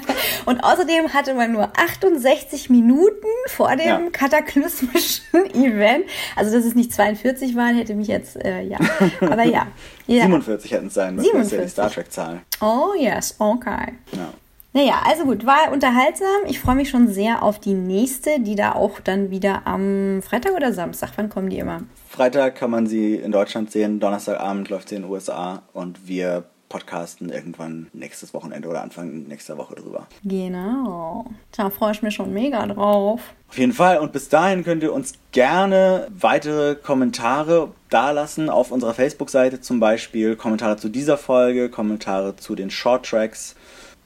und 0.44 0.58
außerdem 0.58 1.14
hatte 1.14 1.34
man 1.34 1.52
nur 1.52 1.70
68 1.78 2.68
Minuten 2.68 3.28
vor 3.46 3.76
dem 3.76 3.86
ja. 3.86 4.00
kataklysmischen 4.10 5.22
Event. 5.54 6.06
Also, 6.34 6.50
dass 6.50 6.64
es 6.64 6.74
nicht 6.74 6.92
42 6.92 7.54
waren, 7.54 7.76
hätte 7.76 7.94
mich 7.94 8.08
jetzt, 8.08 8.44
äh, 8.44 8.62
ja. 8.62 8.78
Aber 9.20 9.44
ja. 9.44 9.68
ja. 10.08 10.22
47 10.24 10.72
hätten 10.72 10.88
es 10.88 10.94
sein 10.94 11.14
müssen, 11.14 11.30
das 11.32 11.46
ist 11.46 11.52
ja 11.52 11.62
die 11.62 11.68
Star 11.68 11.90
Trek-Zahl. 11.92 12.40
Oh, 12.60 12.88
yes, 12.98 13.36
okay. 13.38 13.92
Ja. 14.16 14.32
Naja, 14.74 15.00
also 15.04 15.24
gut, 15.24 15.46
war 15.46 15.72
unterhaltsam. 15.72 16.44
Ich 16.46 16.60
freue 16.60 16.76
mich 16.76 16.90
schon 16.90 17.08
sehr 17.08 17.42
auf 17.42 17.58
die 17.58 17.74
nächste, 17.74 18.40
die 18.40 18.54
da 18.54 18.72
auch 18.72 19.00
dann 19.00 19.30
wieder 19.30 19.66
am 19.66 20.20
Freitag 20.22 20.52
oder 20.54 20.72
Samstag, 20.72 21.12
wann 21.16 21.30
kommen 21.30 21.48
die 21.48 21.58
immer? 21.58 21.82
Freitag 22.08 22.56
kann 22.56 22.70
man 22.70 22.86
sie 22.86 23.14
in 23.14 23.32
Deutschland 23.32 23.70
sehen, 23.70 23.98
Donnerstagabend 23.98 24.68
läuft 24.68 24.90
sie 24.90 24.96
in 24.96 25.02
den 25.02 25.10
USA 25.10 25.62
und 25.72 26.06
wir 26.06 26.44
podcasten 26.68 27.30
irgendwann 27.30 27.88
nächstes 27.92 28.34
Wochenende 28.34 28.68
oder 28.68 28.82
Anfang 28.82 29.24
nächster 29.24 29.56
Woche 29.56 29.74
drüber. 29.74 30.06
Genau. 30.22 31.26
Da 31.56 31.70
freue 31.70 31.92
ich 31.92 32.02
mich 32.02 32.14
schon 32.14 32.32
mega 32.32 32.66
drauf. 32.66 33.20
Auf 33.48 33.58
jeden 33.58 33.72
Fall. 33.72 33.98
Und 33.98 34.12
bis 34.12 34.28
dahin 34.28 34.64
könnt 34.64 34.82
ihr 34.82 34.92
uns 34.92 35.14
gerne 35.32 36.08
weitere 36.10 36.74
Kommentare 36.74 37.70
dalassen 37.88 38.50
auf 38.50 38.70
unserer 38.70 38.94
Facebook-Seite 38.94 39.60
zum 39.60 39.80
Beispiel. 39.80 40.36
Kommentare 40.36 40.76
zu 40.76 40.88
dieser 40.88 41.16
Folge, 41.16 41.70
Kommentare 41.70 42.36
zu 42.36 42.54
den 42.54 42.70
Short 42.70 43.06
Tracks 43.06 43.56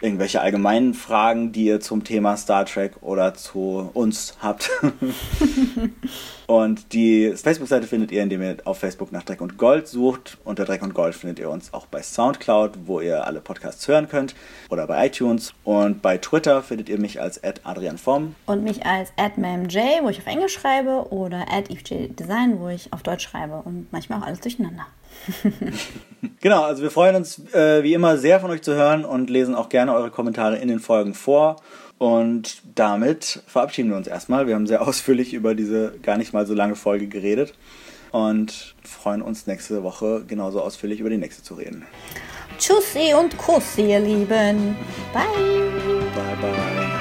irgendwelche 0.02 0.40
allgemeinen 0.40 0.94
Fragen, 0.94 1.52
die 1.52 1.66
ihr 1.66 1.80
zum 1.80 2.04
Thema 2.04 2.36
Star 2.36 2.66
Trek 2.66 2.94
oder 3.00 3.34
zu 3.34 3.90
uns 3.94 4.36
habt. 4.40 4.70
und 6.46 6.92
die 6.92 7.32
Facebook-Seite 7.34 7.86
findet 7.86 8.10
ihr, 8.10 8.22
indem 8.22 8.42
ihr 8.42 8.56
auf 8.64 8.78
Facebook 8.78 9.12
nach 9.12 9.22
Dreck 9.22 9.40
und 9.40 9.56
Gold 9.58 9.86
sucht. 9.86 10.38
Unter 10.44 10.64
Dreck 10.64 10.82
und 10.82 10.92
Gold 10.92 11.14
findet 11.14 11.38
ihr 11.38 11.50
uns 11.50 11.72
auch 11.72 11.86
bei 11.86 12.02
Soundcloud, 12.02 12.86
wo 12.86 13.00
ihr 13.00 13.26
alle 13.26 13.40
Podcasts 13.40 13.86
hören 13.86 14.08
könnt, 14.08 14.34
oder 14.70 14.86
bei 14.86 15.06
iTunes. 15.06 15.54
Und 15.64 16.02
bei 16.02 16.18
Twitter 16.18 16.62
findet 16.62 16.88
ihr 16.88 16.98
mich 16.98 17.20
als 17.20 17.40
@adrianvom 17.42 18.34
und 18.46 18.64
mich 18.64 18.84
als 18.84 19.12
@mamj, 19.16 20.02
wo 20.02 20.08
ich 20.08 20.18
auf 20.18 20.26
Englisch 20.26 20.54
schreibe, 20.54 21.12
oder 21.12 21.46
@evjdesign, 21.48 22.58
wo 22.58 22.68
ich 22.68 22.92
auf 22.92 23.02
Deutsch 23.02 23.24
schreibe 23.28 23.62
und 23.64 23.86
manchmal 23.92 24.20
auch 24.20 24.26
alles 24.26 24.40
durcheinander. 24.40 24.86
genau, 26.40 26.62
also 26.62 26.82
wir 26.82 26.90
freuen 26.90 27.16
uns 27.16 27.38
äh, 27.54 27.82
wie 27.82 27.94
immer 27.94 28.18
sehr 28.18 28.40
von 28.40 28.50
euch 28.50 28.62
zu 28.62 28.74
hören 28.74 29.04
und 29.04 29.30
lesen 29.30 29.54
auch 29.54 29.68
gerne 29.68 29.94
eure 29.94 30.10
Kommentare 30.10 30.56
in 30.58 30.68
den 30.68 30.80
Folgen 30.80 31.14
vor. 31.14 31.56
Und 31.98 32.62
damit 32.74 33.42
verabschieden 33.46 33.90
wir 33.90 33.96
uns 33.96 34.08
erstmal. 34.08 34.46
Wir 34.46 34.54
haben 34.54 34.66
sehr 34.66 34.82
ausführlich 34.86 35.34
über 35.34 35.54
diese 35.54 35.94
gar 36.02 36.16
nicht 36.16 36.32
mal 36.32 36.46
so 36.46 36.54
lange 36.54 36.74
Folge 36.74 37.06
geredet 37.06 37.54
und 38.10 38.74
freuen 38.84 39.22
uns 39.22 39.46
nächste 39.46 39.82
Woche 39.82 40.24
genauso 40.26 40.60
ausführlich 40.60 41.00
über 41.00 41.10
die 41.10 41.18
nächste 41.18 41.42
zu 41.42 41.54
reden. 41.54 41.86
Tschüssi 42.58 43.14
und 43.18 43.36
Kussi, 43.38 43.90
ihr 43.90 44.00
Lieben. 44.00 44.76
Bye. 45.12 45.24
Bye, 46.14 46.36
bye. 46.40 46.91